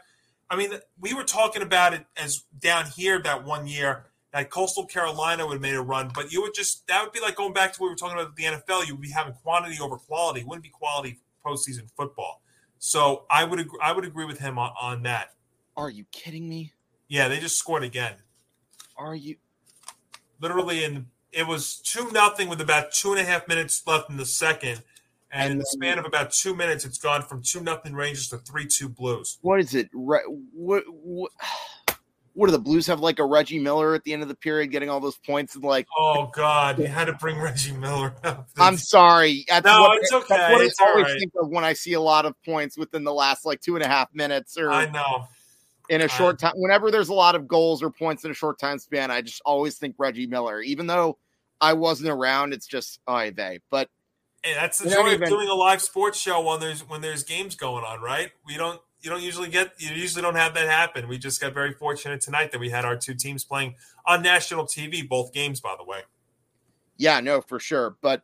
I 0.49 0.57
mean, 0.57 0.71
we 0.99 1.15
were 1.15 1.25
talking 1.25 1.63
about 1.63 1.93
it 1.95 2.05
as 2.17 2.45
down 2.59 2.87
here 2.87 3.21
that 3.23 3.45
one 3.45 3.67
year 3.67 4.07
that 4.33 4.49
Coastal 4.51 4.87
Carolina 4.87 5.45
would 5.45 5.55
have 5.55 5.63
made 5.63 5.75
a 5.75 5.83
run, 5.83 6.11
but 6.15 6.33
you 6.33 6.41
would 6.43 6.55
just 6.55 6.87
that 6.87 7.03
would 7.03 7.13
be 7.13 7.21
like 7.21 7.37
going 7.37 7.53
back 7.53 7.73
to 7.73 7.81
what 7.81 7.89
we 7.89 7.91
were 7.91 7.97
talking 7.97 8.19
about 8.19 8.37
the 8.37 8.45
NFL. 8.45 8.87
You 8.87 8.95
would 8.95 9.03
be 9.03 9.11
having 9.11 9.35
quantity 9.35 9.79
over 9.81 9.97
quality. 9.97 10.41
It 10.41 10.47
wouldn't 10.47 10.63
be 10.63 10.71
quality 10.71 11.19
postseason 11.45 11.91
football. 11.97 12.43
So 12.79 13.25
I 13.31 13.45
would 13.45 13.61
agree, 13.61 13.79
I 13.83 13.93
would 13.93 14.05
agree 14.05 14.25
with 14.25 14.39
him 14.39 14.59
on, 14.59 14.73
on 14.81 15.03
that. 15.03 15.35
Are 15.77 15.91
you 15.91 16.05
kidding 16.13 16.49
me? 16.49 16.73
Yeah, 17.11 17.27
they 17.29 17.41
just 17.41 17.59
scored 17.59 17.83
again. 17.83 18.15
Are 18.97 19.17
you? 19.17 19.37
Literally, 20.41 20.85
in 20.85 21.07
it 21.33 21.47
was 21.47 21.77
two 21.77 22.11
nothing 22.13 22.49
with 22.49 22.61
about 22.61 22.93
two 22.93 23.11
and 23.11 23.21
a 23.21 23.25
half 23.25 23.47
minutes 23.49 23.83
left 23.87 24.09
in 24.11 24.17
the 24.17 24.25
second, 24.25 24.83
and, 25.33 25.43
And 25.43 25.53
in 25.53 25.59
the 25.59 25.67
span 25.67 25.99
of 25.99 26.05
about 26.07 26.33
two 26.33 26.55
minutes, 26.55 26.85
it's 26.85 26.99
gone 26.99 27.23
from 27.23 27.43
two 27.43 27.61
nothing 27.63 27.95
Rangers 27.95 28.29
to 28.29 28.39
three 28.39 28.67
two 28.67 28.89
Blues. 28.89 29.39
What 29.43 29.59
is 29.61 29.75
it? 29.75 29.91
Re- 29.93 30.25
what, 30.55 30.85
what? 30.89 31.33
What 32.35 32.47
do 32.47 32.53
the 32.53 32.61
Blues 32.61 32.87
have 32.87 33.01
like 33.01 33.19
a 33.19 33.25
Reggie 33.25 33.59
Miller 33.59 33.93
at 33.97 34.05
the 34.05 34.13
end 34.13 34.23
of 34.23 34.29
the 34.29 34.37
period, 34.37 34.71
getting 34.71 34.89
all 34.89 35.01
those 35.01 35.19
points 35.19 35.57
and 35.57 35.65
like? 35.65 35.87
Oh 35.99 36.31
God, 36.33 36.79
you 36.79 36.87
had 36.87 37.07
to 37.07 37.13
bring 37.15 37.41
Reggie 37.41 37.73
Miller. 37.73 38.15
up. 38.23 38.49
I'm 38.57 38.77
sorry. 38.77 39.45
That's 39.49 39.67
No, 39.67 39.81
what, 39.81 39.99
it's 39.99 40.11
That's 40.13 40.31
okay. 40.31 40.53
what 40.53 40.65
It's 40.65 40.81
I 40.81 40.85
always 40.91 41.07
right. 41.07 41.19
think 41.19 41.33
of 41.43 41.49
when 41.49 41.65
I 41.65 41.73
see 41.73 41.95
a 41.95 42.01
lot 42.01 42.27
of 42.27 42.41
points 42.45 42.79
within 42.79 43.03
the 43.03 43.13
last 43.13 43.45
like 43.45 43.61
two 43.61 43.75
and 43.75 43.85
a 43.85 43.89
half 43.89 44.15
minutes 44.15 44.57
or 44.57 44.71
I 44.71 44.89
know. 44.89 45.27
In 45.91 46.01
a 46.03 46.09
short 46.09 46.39
time. 46.39 46.53
Whenever 46.55 46.91
there's 46.91 47.09
a 47.09 47.15
lot 47.15 47.35
of 47.35 47.47
goals 47.47 47.83
or 47.83 47.91
points 47.91 48.25
in 48.25 48.31
a 48.31 48.35
short 48.35 48.59
time 48.59 48.79
span, 48.79 49.11
I 49.11 49.21
just 49.21 49.43
always 49.45 49.77
think 49.77 49.97
Reggie 49.99 50.27
Miller. 50.27 50.63
Even 50.63 50.87
though 50.87 51.19
I 51.61 51.75
wasn't 51.75 52.09
around, 52.11 52.55
it's 52.55 52.67
just 52.67 53.01
oh 53.07 53.31
they. 53.31 53.59
But 53.71 53.91
Hey, 54.43 54.55
that's 54.55 54.79
the 54.79 54.89
joy 54.89 55.09
even- 55.11 55.25
of 55.25 55.29
doing 55.29 55.49
a 55.49 55.55
live 55.55 55.83
sports 55.83 56.19
show 56.19 56.41
when 56.41 56.61
there's 56.61 56.89
when 56.89 57.03
there's 57.03 57.25
games 57.25 57.57
going 57.57 57.85
on, 57.85 58.01
right? 58.01 58.31
We 58.47 58.57
don't 58.57 58.81
you 59.03 59.11
don't 59.11 59.23
usually 59.23 59.51
get 59.51 59.73
you 59.79 59.91
usually 59.91 60.23
don't 60.23 60.37
have 60.37 60.55
that 60.55 60.69
happen. 60.69 61.09
We 61.09 61.19
just 61.19 61.41
got 61.41 61.53
very 61.53 61.75
fortunate 61.75 62.21
tonight 62.21 62.53
that 62.53 62.59
we 62.59 62.71
had 62.71 62.85
our 62.85 62.97
two 62.97 63.15
teams 63.15 63.45
playing 63.45 63.75
on 64.07 64.23
national 64.23 64.65
TV, 64.67 65.07
both 65.07 65.33
games, 65.33 65.61
by 65.61 65.75
the 65.77 65.85
way. 65.85 66.03
Yeah, 66.97 67.21
no, 67.21 67.41
for 67.41 67.59
sure. 67.59 67.97
But 68.01 68.23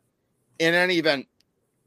in 0.59 0.73
any 0.73 0.97
event, 0.97 1.27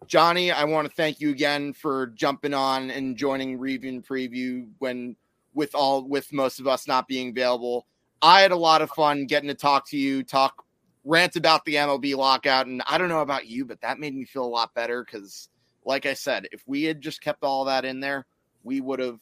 Johnny, 0.06 0.50
I 0.52 0.64
want 0.64 0.88
to 0.88 0.94
thank 0.94 1.20
you 1.20 1.30
again 1.30 1.72
for 1.72 2.08
jumping 2.08 2.54
on 2.54 2.90
and 2.90 3.16
joining 3.16 3.58
review 3.58 3.90
and 3.90 4.06
preview 4.06 4.68
when 4.78 5.16
with 5.54 5.74
all 5.74 6.06
with 6.06 6.32
most 6.32 6.60
of 6.60 6.66
us 6.66 6.86
not 6.86 7.08
being 7.08 7.30
available. 7.30 7.86
I 8.22 8.42
had 8.42 8.52
a 8.52 8.56
lot 8.56 8.82
of 8.82 8.90
fun 8.90 9.26
getting 9.26 9.48
to 9.48 9.54
talk 9.54 9.88
to 9.90 9.96
you, 9.96 10.22
talk 10.22 10.64
rant 11.04 11.36
about 11.36 11.64
the 11.64 11.76
MLB 11.76 12.16
lockout, 12.16 12.66
and 12.66 12.82
I 12.86 12.98
don't 12.98 13.08
know 13.08 13.20
about 13.20 13.46
you, 13.46 13.64
but 13.64 13.80
that 13.80 13.98
made 13.98 14.14
me 14.14 14.24
feel 14.24 14.44
a 14.44 14.46
lot 14.46 14.74
better 14.74 15.04
because, 15.04 15.48
like 15.84 16.06
I 16.06 16.14
said, 16.14 16.46
if 16.52 16.62
we 16.66 16.84
had 16.84 17.00
just 17.00 17.22
kept 17.22 17.42
all 17.42 17.64
that 17.64 17.84
in 17.84 18.00
there, 18.00 18.26
we 18.62 18.80
would 18.80 19.00
have 19.00 19.18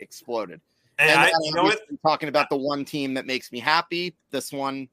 exploded. 0.00 0.60
And, 0.98 1.10
And 1.10 1.20
I, 1.20 1.30
you 1.42 1.54
know 1.54 1.62
what? 1.62 1.80
talking 2.04 2.28
about 2.28 2.50
the 2.50 2.56
one 2.56 2.84
team 2.84 3.14
that 3.14 3.26
makes 3.26 3.52
me 3.52 3.60
happy. 3.60 4.16
This 4.30 4.52
one, 4.52 4.88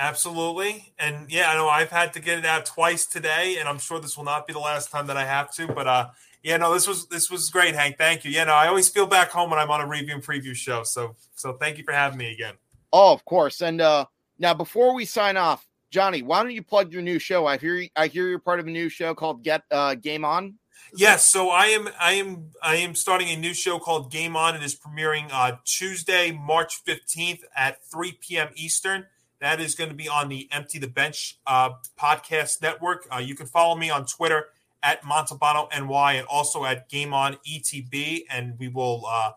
Absolutely. 0.00 0.94
And 0.98 1.30
yeah, 1.30 1.50
I 1.50 1.54
know 1.54 1.68
I've 1.68 1.90
had 1.90 2.14
to 2.14 2.20
get 2.20 2.38
it 2.38 2.46
out 2.46 2.64
twice 2.64 3.04
today, 3.04 3.58
and 3.60 3.68
I'm 3.68 3.78
sure 3.78 4.00
this 4.00 4.16
will 4.16 4.24
not 4.24 4.46
be 4.46 4.54
the 4.54 4.58
last 4.58 4.90
time 4.90 5.06
that 5.08 5.18
I 5.18 5.26
have 5.26 5.52
to. 5.56 5.66
But 5.66 5.86
uh 5.86 6.08
yeah, 6.42 6.56
no, 6.56 6.72
this 6.72 6.86
was 6.86 7.06
this 7.08 7.30
was 7.30 7.50
great, 7.50 7.74
Hank. 7.74 7.98
Thank 7.98 8.24
you. 8.24 8.30
Yeah, 8.30 8.44
no, 8.44 8.54
I 8.54 8.66
always 8.68 8.88
feel 8.88 9.06
back 9.06 9.30
home 9.30 9.50
when 9.50 9.58
I'm 9.58 9.70
on 9.70 9.80
a 9.80 9.86
review 9.86 10.14
and 10.14 10.22
preview 10.22 10.54
show. 10.54 10.82
So 10.84 11.16
so 11.34 11.54
thank 11.54 11.78
you 11.78 11.84
for 11.84 11.92
having 11.92 12.18
me 12.18 12.32
again. 12.32 12.54
oh, 12.92 13.12
of 13.12 13.24
course. 13.24 13.60
And 13.60 13.80
uh 13.80 14.06
now 14.38 14.54
before 14.54 14.94
we 14.94 15.04
sign 15.04 15.36
off, 15.36 15.66
Johnny, 15.90 16.22
why 16.22 16.42
don't 16.42 16.52
you 16.52 16.62
plug 16.62 16.92
your 16.92 17.02
new 17.02 17.18
show? 17.18 17.46
I 17.46 17.58
hear 17.58 17.86
I 17.96 18.06
hear 18.06 18.28
you're 18.28 18.38
part 18.38 18.60
of 18.60 18.66
a 18.66 18.70
new 18.70 18.88
show 18.88 19.14
called 19.14 19.42
Get 19.42 19.62
uh, 19.70 19.94
Game 19.96 20.24
On. 20.24 20.54
Yes, 20.96 21.30
so 21.30 21.50
I 21.50 21.66
am 21.66 21.88
I 22.00 22.12
am 22.14 22.50
I 22.62 22.76
am 22.76 22.94
starting 22.94 23.28
a 23.28 23.36
new 23.36 23.52
show 23.54 23.78
called 23.78 24.10
Game 24.10 24.34
On. 24.34 24.54
It 24.54 24.62
is 24.62 24.74
premiering 24.74 25.28
uh 25.32 25.56
Tuesday, 25.64 26.32
March 26.32 26.82
15th 26.84 27.42
at 27.54 27.84
3 27.84 28.12
p.m. 28.20 28.48
Eastern. 28.54 29.06
That 29.40 29.60
is 29.60 29.74
going 29.74 29.88
to 29.88 29.96
be 29.96 30.08
on 30.08 30.28
the 30.28 30.48
Empty 30.52 30.78
the 30.78 30.88
Bench 30.88 31.38
uh, 31.46 31.70
podcast 31.98 32.60
network. 32.60 33.06
Uh, 33.10 33.18
you 33.18 33.34
can 33.34 33.46
follow 33.46 33.74
me 33.74 33.88
on 33.88 34.04
Twitter 34.04 34.48
at 34.82 35.02
Montalbano 35.02 35.68
NY 35.70 36.12
and 36.14 36.26
also 36.26 36.64
at 36.64 36.88
Game 36.88 37.12
On 37.12 37.36
ETB, 37.46 38.24
and 38.30 38.58
we 38.58 38.68
will 38.68 39.04
uh, 39.06 39.32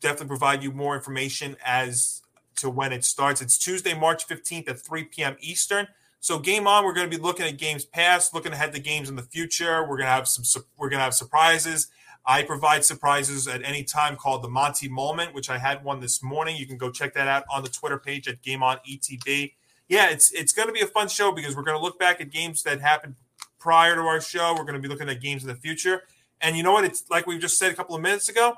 definitely 0.00 0.28
provide 0.28 0.62
you 0.62 0.72
more 0.72 0.94
information 0.94 1.56
as 1.64 2.22
to 2.56 2.70
when 2.70 2.92
it 2.92 3.04
starts. 3.04 3.40
It's 3.40 3.58
Tuesday, 3.58 3.94
March 3.94 4.26
15th 4.26 4.68
at 4.68 4.78
3 4.78 5.04
p.m. 5.04 5.36
Eastern. 5.40 5.88
So 6.20 6.38
game 6.38 6.68
on, 6.68 6.84
we're 6.84 6.92
going 6.92 7.10
to 7.10 7.16
be 7.16 7.20
looking 7.20 7.46
at 7.46 7.58
games 7.58 7.84
past, 7.84 8.32
looking 8.32 8.52
ahead 8.52 8.72
to 8.74 8.80
games 8.80 9.08
in 9.08 9.16
the 9.16 9.22
future. 9.22 9.82
We're 9.82 9.96
going 9.96 10.06
to 10.06 10.12
have 10.12 10.28
some 10.28 10.62
we're 10.76 10.88
going 10.88 11.00
to 11.00 11.04
have 11.04 11.14
surprises. 11.14 11.88
I 12.24 12.44
provide 12.44 12.84
surprises 12.84 13.48
at 13.48 13.64
any 13.64 13.82
time 13.82 14.14
called 14.14 14.44
the 14.44 14.48
Monty 14.48 14.88
Moment, 14.88 15.34
which 15.34 15.50
I 15.50 15.58
had 15.58 15.82
one 15.82 15.98
this 15.98 16.22
morning. 16.22 16.56
You 16.56 16.66
can 16.66 16.78
go 16.78 16.90
check 16.90 17.14
that 17.14 17.26
out 17.26 17.42
on 17.50 17.64
the 17.64 17.68
Twitter 17.68 17.98
page 17.98 18.28
at 18.28 18.42
Game 18.42 18.62
On 18.62 18.78
ETB. 18.88 19.54
Yeah, 19.88 20.10
it's 20.10 20.30
it's 20.30 20.52
going 20.52 20.68
to 20.68 20.72
be 20.72 20.80
a 20.80 20.86
fun 20.86 21.08
show 21.08 21.32
because 21.32 21.56
we're 21.56 21.64
going 21.64 21.76
to 21.76 21.82
look 21.82 21.98
back 21.98 22.20
at 22.20 22.30
games 22.30 22.62
that 22.62 22.80
happened 22.80 23.16
prior 23.62 23.94
to 23.94 24.00
our 24.00 24.20
show. 24.20 24.54
We're 24.56 24.64
going 24.64 24.74
to 24.74 24.80
be 24.80 24.88
looking 24.88 25.08
at 25.08 25.20
games 25.20 25.42
in 25.42 25.48
the 25.48 25.54
future. 25.54 26.02
And 26.40 26.56
you 26.56 26.64
know 26.64 26.72
what? 26.72 26.84
It's 26.84 27.04
like 27.08 27.28
we 27.28 27.38
just 27.38 27.56
said 27.56 27.70
a 27.70 27.74
couple 27.74 27.94
of 27.94 28.02
minutes 28.02 28.28
ago. 28.28 28.56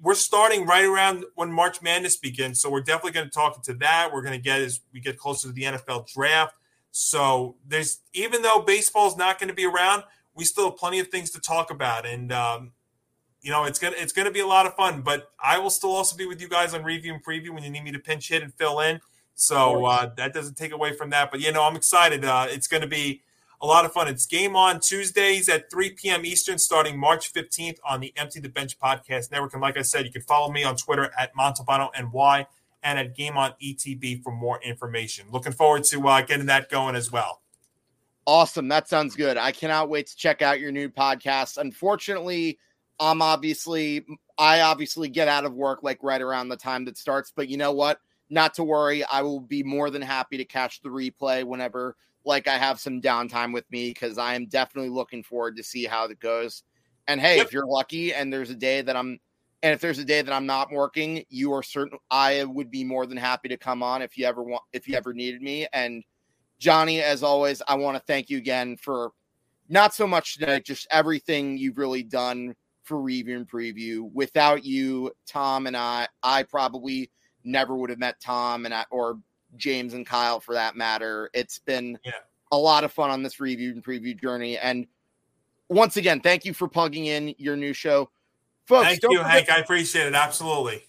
We're 0.00 0.14
starting 0.14 0.66
right 0.66 0.84
around 0.84 1.24
when 1.36 1.52
March 1.52 1.80
Madness 1.80 2.16
begins, 2.16 2.60
so 2.60 2.68
we're 2.68 2.80
definitely 2.80 3.12
going 3.12 3.26
to 3.26 3.32
talk 3.32 3.56
into 3.56 3.72
that. 3.74 4.10
We're 4.12 4.22
going 4.22 4.34
to 4.34 4.42
get 4.42 4.60
as 4.60 4.80
we 4.92 4.98
get 4.98 5.16
closer 5.16 5.46
to 5.46 5.54
the 5.54 5.62
NFL 5.62 6.12
draft. 6.12 6.56
So 6.90 7.54
there's 7.68 8.00
even 8.12 8.42
though 8.42 8.64
baseball 8.66 9.06
is 9.06 9.16
not 9.16 9.38
going 9.38 9.48
to 9.48 9.54
be 9.54 9.64
around, 9.64 10.02
we 10.34 10.44
still 10.44 10.70
have 10.70 10.76
plenty 10.76 10.98
of 10.98 11.06
things 11.06 11.30
to 11.30 11.40
talk 11.40 11.70
about, 11.70 12.04
and 12.04 12.32
um, 12.32 12.72
you 13.42 13.52
know 13.52 13.62
it's 13.62 13.78
gonna 13.78 13.94
it's 13.96 14.12
gonna 14.12 14.32
be 14.32 14.40
a 14.40 14.46
lot 14.46 14.66
of 14.66 14.74
fun. 14.74 15.02
But 15.02 15.30
I 15.38 15.58
will 15.58 15.70
still 15.70 15.92
also 15.92 16.16
be 16.16 16.26
with 16.26 16.40
you 16.40 16.48
guys 16.48 16.74
on 16.74 16.82
review 16.82 17.14
and 17.14 17.24
preview 17.24 17.50
when 17.50 17.62
you 17.62 17.70
need 17.70 17.84
me 17.84 17.92
to 17.92 18.00
pinch 18.00 18.28
hit 18.28 18.42
and 18.42 18.52
fill 18.52 18.80
in. 18.80 19.00
So 19.36 19.84
uh, 19.84 20.10
that 20.16 20.34
doesn't 20.34 20.56
take 20.56 20.72
away 20.72 20.94
from 20.94 21.10
that. 21.10 21.30
But 21.30 21.38
you 21.38 21.52
know 21.52 21.62
I'm 21.62 21.76
excited. 21.76 22.24
Uh, 22.24 22.46
it's 22.48 22.66
going 22.66 22.82
to 22.82 22.88
be 22.88 23.22
a 23.62 23.66
lot 23.66 23.84
of 23.84 23.92
fun. 23.92 24.08
It's 24.08 24.26
game 24.26 24.56
on 24.56 24.80
Tuesdays 24.80 25.48
at 25.48 25.70
3 25.70 25.90
p.m. 25.90 26.26
Eastern, 26.26 26.58
starting 26.58 26.98
March 26.98 27.32
15th 27.32 27.78
on 27.88 28.00
the 28.00 28.12
Empty 28.16 28.40
the 28.40 28.48
Bench 28.48 28.78
podcast 28.78 29.30
network. 29.30 29.52
And 29.52 29.62
like 29.62 29.78
I 29.78 29.82
said, 29.82 30.04
you 30.04 30.10
can 30.10 30.22
follow 30.22 30.50
me 30.50 30.64
on 30.64 30.76
Twitter 30.76 31.10
at 31.18 31.34
Montalbano 31.36 31.90
NY 31.94 32.46
and 32.82 32.98
at 32.98 33.14
Game 33.14 33.36
on 33.36 33.54
ETB 33.62 34.20
for 34.24 34.32
more 34.32 34.60
information. 34.62 35.26
Looking 35.30 35.52
forward 35.52 35.84
to 35.84 36.08
uh, 36.08 36.22
getting 36.22 36.46
that 36.46 36.70
going 36.70 36.96
as 36.96 37.12
well. 37.12 37.40
Awesome. 38.26 38.66
That 38.66 38.88
sounds 38.88 39.14
good. 39.14 39.36
I 39.36 39.52
cannot 39.52 39.88
wait 39.88 40.08
to 40.08 40.16
check 40.16 40.42
out 40.42 40.58
your 40.58 40.72
new 40.72 40.88
podcast. 40.88 41.58
Unfortunately, 41.58 42.58
I'm 42.98 43.22
obviously 43.22 44.04
I 44.38 44.60
obviously 44.60 45.08
get 45.08 45.28
out 45.28 45.44
of 45.44 45.54
work 45.54 45.80
like 45.82 45.98
right 46.02 46.20
around 46.20 46.48
the 46.48 46.56
time 46.56 46.84
that 46.86 46.96
starts, 46.96 47.32
but 47.34 47.48
you 47.48 47.56
know 47.56 47.72
what? 47.72 48.00
Not 48.28 48.54
to 48.54 48.64
worry. 48.64 49.04
I 49.04 49.22
will 49.22 49.40
be 49.40 49.62
more 49.62 49.90
than 49.90 50.02
happy 50.02 50.36
to 50.36 50.44
catch 50.44 50.80
the 50.80 50.88
replay 50.88 51.44
whenever 51.44 51.96
like 52.24 52.48
I 52.48 52.58
have 52.58 52.80
some 52.80 53.00
downtime 53.00 53.52
with 53.52 53.70
me 53.70 53.88
because 53.90 54.18
I 54.18 54.34
am 54.34 54.46
definitely 54.46 54.90
looking 54.90 55.22
forward 55.22 55.56
to 55.56 55.62
see 55.62 55.84
how 55.84 56.04
it 56.04 56.20
goes. 56.20 56.62
And 57.08 57.20
hey, 57.20 57.38
Yep. 57.38 57.46
if 57.46 57.52
you're 57.52 57.66
lucky 57.66 58.14
and 58.14 58.32
there's 58.32 58.50
a 58.50 58.54
day 58.54 58.82
that 58.82 58.96
I'm 58.96 59.18
and 59.64 59.72
if 59.72 59.80
there's 59.80 59.98
a 59.98 60.04
day 60.04 60.22
that 60.22 60.32
I'm 60.32 60.46
not 60.46 60.72
working, 60.72 61.24
you 61.28 61.52
are 61.52 61.62
certain 61.62 61.98
I 62.10 62.44
would 62.44 62.70
be 62.70 62.82
more 62.82 63.06
than 63.06 63.16
happy 63.16 63.48
to 63.48 63.56
come 63.56 63.82
on 63.82 64.02
if 64.02 64.18
you 64.18 64.26
ever 64.26 64.42
want 64.42 64.62
if 64.72 64.88
you 64.88 64.96
ever 64.96 65.12
needed 65.12 65.42
me. 65.42 65.66
And 65.72 66.02
Johnny, 66.58 67.00
as 67.00 67.22
always, 67.22 67.62
I 67.66 67.76
want 67.76 67.96
to 67.96 68.02
thank 68.06 68.30
you 68.30 68.38
again 68.38 68.76
for 68.76 69.12
not 69.68 69.94
so 69.94 70.06
much 70.06 70.38
tonight, 70.38 70.64
just 70.64 70.86
everything 70.90 71.56
you've 71.56 71.78
really 71.78 72.02
done 72.02 72.54
for 72.82 73.00
review 73.00 73.36
and 73.36 73.48
preview. 73.48 74.10
Without 74.12 74.64
you, 74.64 75.12
Tom 75.26 75.66
and 75.66 75.76
I, 75.76 76.08
I 76.22 76.42
probably 76.42 77.10
never 77.44 77.76
would 77.76 77.90
have 77.90 77.98
met 77.98 78.20
Tom 78.20 78.64
and 78.64 78.74
I, 78.74 78.84
or 78.90 79.18
James 79.56 79.94
and 79.94 80.06
Kyle 80.06 80.40
for 80.40 80.54
that 80.54 80.76
matter. 80.76 81.30
It's 81.34 81.58
been 81.58 81.98
Yeah. 82.04 82.12
a 82.50 82.56
lot 82.56 82.84
of 82.84 82.92
fun 82.92 83.10
on 83.10 83.22
this 83.22 83.40
review 83.40 83.72
and 83.72 83.84
preview 83.84 84.18
journey. 84.20 84.58
And 84.58 84.86
once 85.68 85.96
again, 85.96 86.20
thank 86.20 86.44
you 86.44 86.54
for 86.54 86.68
plugging 86.68 87.06
in 87.06 87.34
your 87.38 87.56
new 87.56 87.72
show. 87.72 88.10
Folks, 88.66 88.86
Thank 88.88 89.00
don't 89.00 89.12
you, 89.12 89.22
Hank. 89.22 89.50
I 89.50 89.58
appreciate 89.58 90.06
it. 90.06 90.14
Absolutely. 90.14 90.84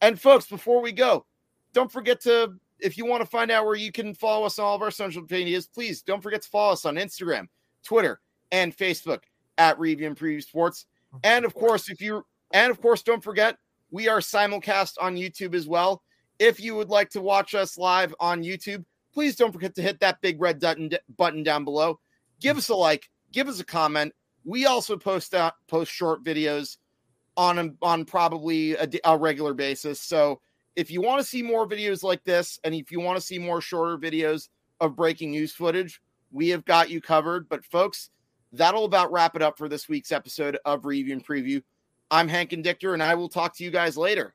and 0.00 0.20
folks, 0.20 0.46
before 0.46 0.80
we 0.82 0.92
go, 0.92 1.24
don't 1.72 1.90
forget 1.90 2.20
to 2.22 2.54
if 2.80 2.98
you 2.98 3.06
want 3.06 3.22
to 3.22 3.26
find 3.26 3.50
out 3.50 3.64
where 3.64 3.76
you 3.76 3.92
can 3.92 4.14
follow 4.14 4.44
us 4.44 4.58
on 4.58 4.66
all 4.66 4.74
of 4.74 4.82
our 4.82 4.90
social 4.90 5.22
medias, 5.30 5.66
please 5.66 6.02
don't 6.02 6.20
forget 6.20 6.42
to 6.42 6.48
follow 6.48 6.72
us 6.72 6.84
on 6.84 6.96
Instagram, 6.96 7.46
Twitter, 7.84 8.20
and 8.52 8.76
Facebook 8.76 9.20
at 9.58 9.78
Review 9.78 10.08
and 10.08 10.16
Preview 10.16 10.42
Sports. 10.42 10.86
And 11.22 11.44
of 11.44 11.54
course, 11.54 11.88
if 11.88 12.00
you 12.00 12.26
and 12.50 12.70
of 12.70 12.80
course, 12.80 13.02
don't 13.02 13.22
forget 13.22 13.56
we 13.90 14.08
are 14.08 14.18
simulcast 14.18 14.94
on 15.00 15.14
YouTube 15.16 15.54
as 15.54 15.66
well. 15.68 16.02
If 16.38 16.60
you 16.60 16.74
would 16.74 16.88
like 16.88 17.10
to 17.10 17.20
watch 17.20 17.54
us 17.54 17.78
live 17.78 18.14
on 18.18 18.42
YouTube, 18.42 18.84
please 19.12 19.36
don't 19.36 19.52
forget 19.52 19.74
to 19.76 19.82
hit 19.82 20.00
that 20.00 20.20
big 20.20 20.40
red 20.40 20.62
button 21.16 21.42
down 21.42 21.64
below. 21.64 22.00
Give 22.40 22.56
us 22.56 22.68
a 22.68 22.74
like, 22.74 23.08
give 23.32 23.48
us 23.48 23.60
a 23.60 23.64
comment. 23.64 24.12
We 24.44 24.66
also 24.66 24.96
post 24.96 25.34
out 25.34 25.54
post 25.68 25.92
short 25.92 26.24
videos 26.24 26.76
on 27.36 27.58
a, 27.58 27.70
on 27.82 28.04
probably 28.04 28.76
a 29.04 29.16
regular 29.16 29.54
basis. 29.54 30.00
So 30.00 30.40
if 30.76 30.90
you 30.90 31.00
want 31.00 31.20
to 31.20 31.26
see 31.26 31.42
more 31.42 31.68
videos 31.68 32.02
like 32.02 32.24
this, 32.24 32.58
and 32.64 32.74
if 32.74 32.90
you 32.90 33.00
want 33.00 33.16
to 33.18 33.24
see 33.24 33.38
more 33.38 33.60
shorter 33.60 33.96
videos 33.96 34.48
of 34.80 34.96
breaking 34.96 35.30
news 35.30 35.52
footage, 35.52 36.00
we 36.32 36.48
have 36.48 36.64
got 36.64 36.90
you 36.90 37.00
covered. 37.00 37.48
But 37.48 37.64
folks, 37.64 38.10
that'll 38.52 38.84
about 38.84 39.12
wrap 39.12 39.36
it 39.36 39.42
up 39.42 39.56
for 39.56 39.68
this 39.68 39.88
week's 39.88 40.12
episode 40.12 40.58
of 40.64 40.84
Review 40.84 41.12
and 41.12 41.26
Preview. 41.26 41.62
I'm 42.10 42.28
Hank 42.28 42.52
and 42.52 42.64
Dictor, 42.64 42.92
and 42.92 43.02
I 43.02 43.14
will 43.14 43.28
talk 43.28 43.56
to 43.56 43.64
you 43.64 43.70
guys 43.70 43.96
later. 43.96 44.34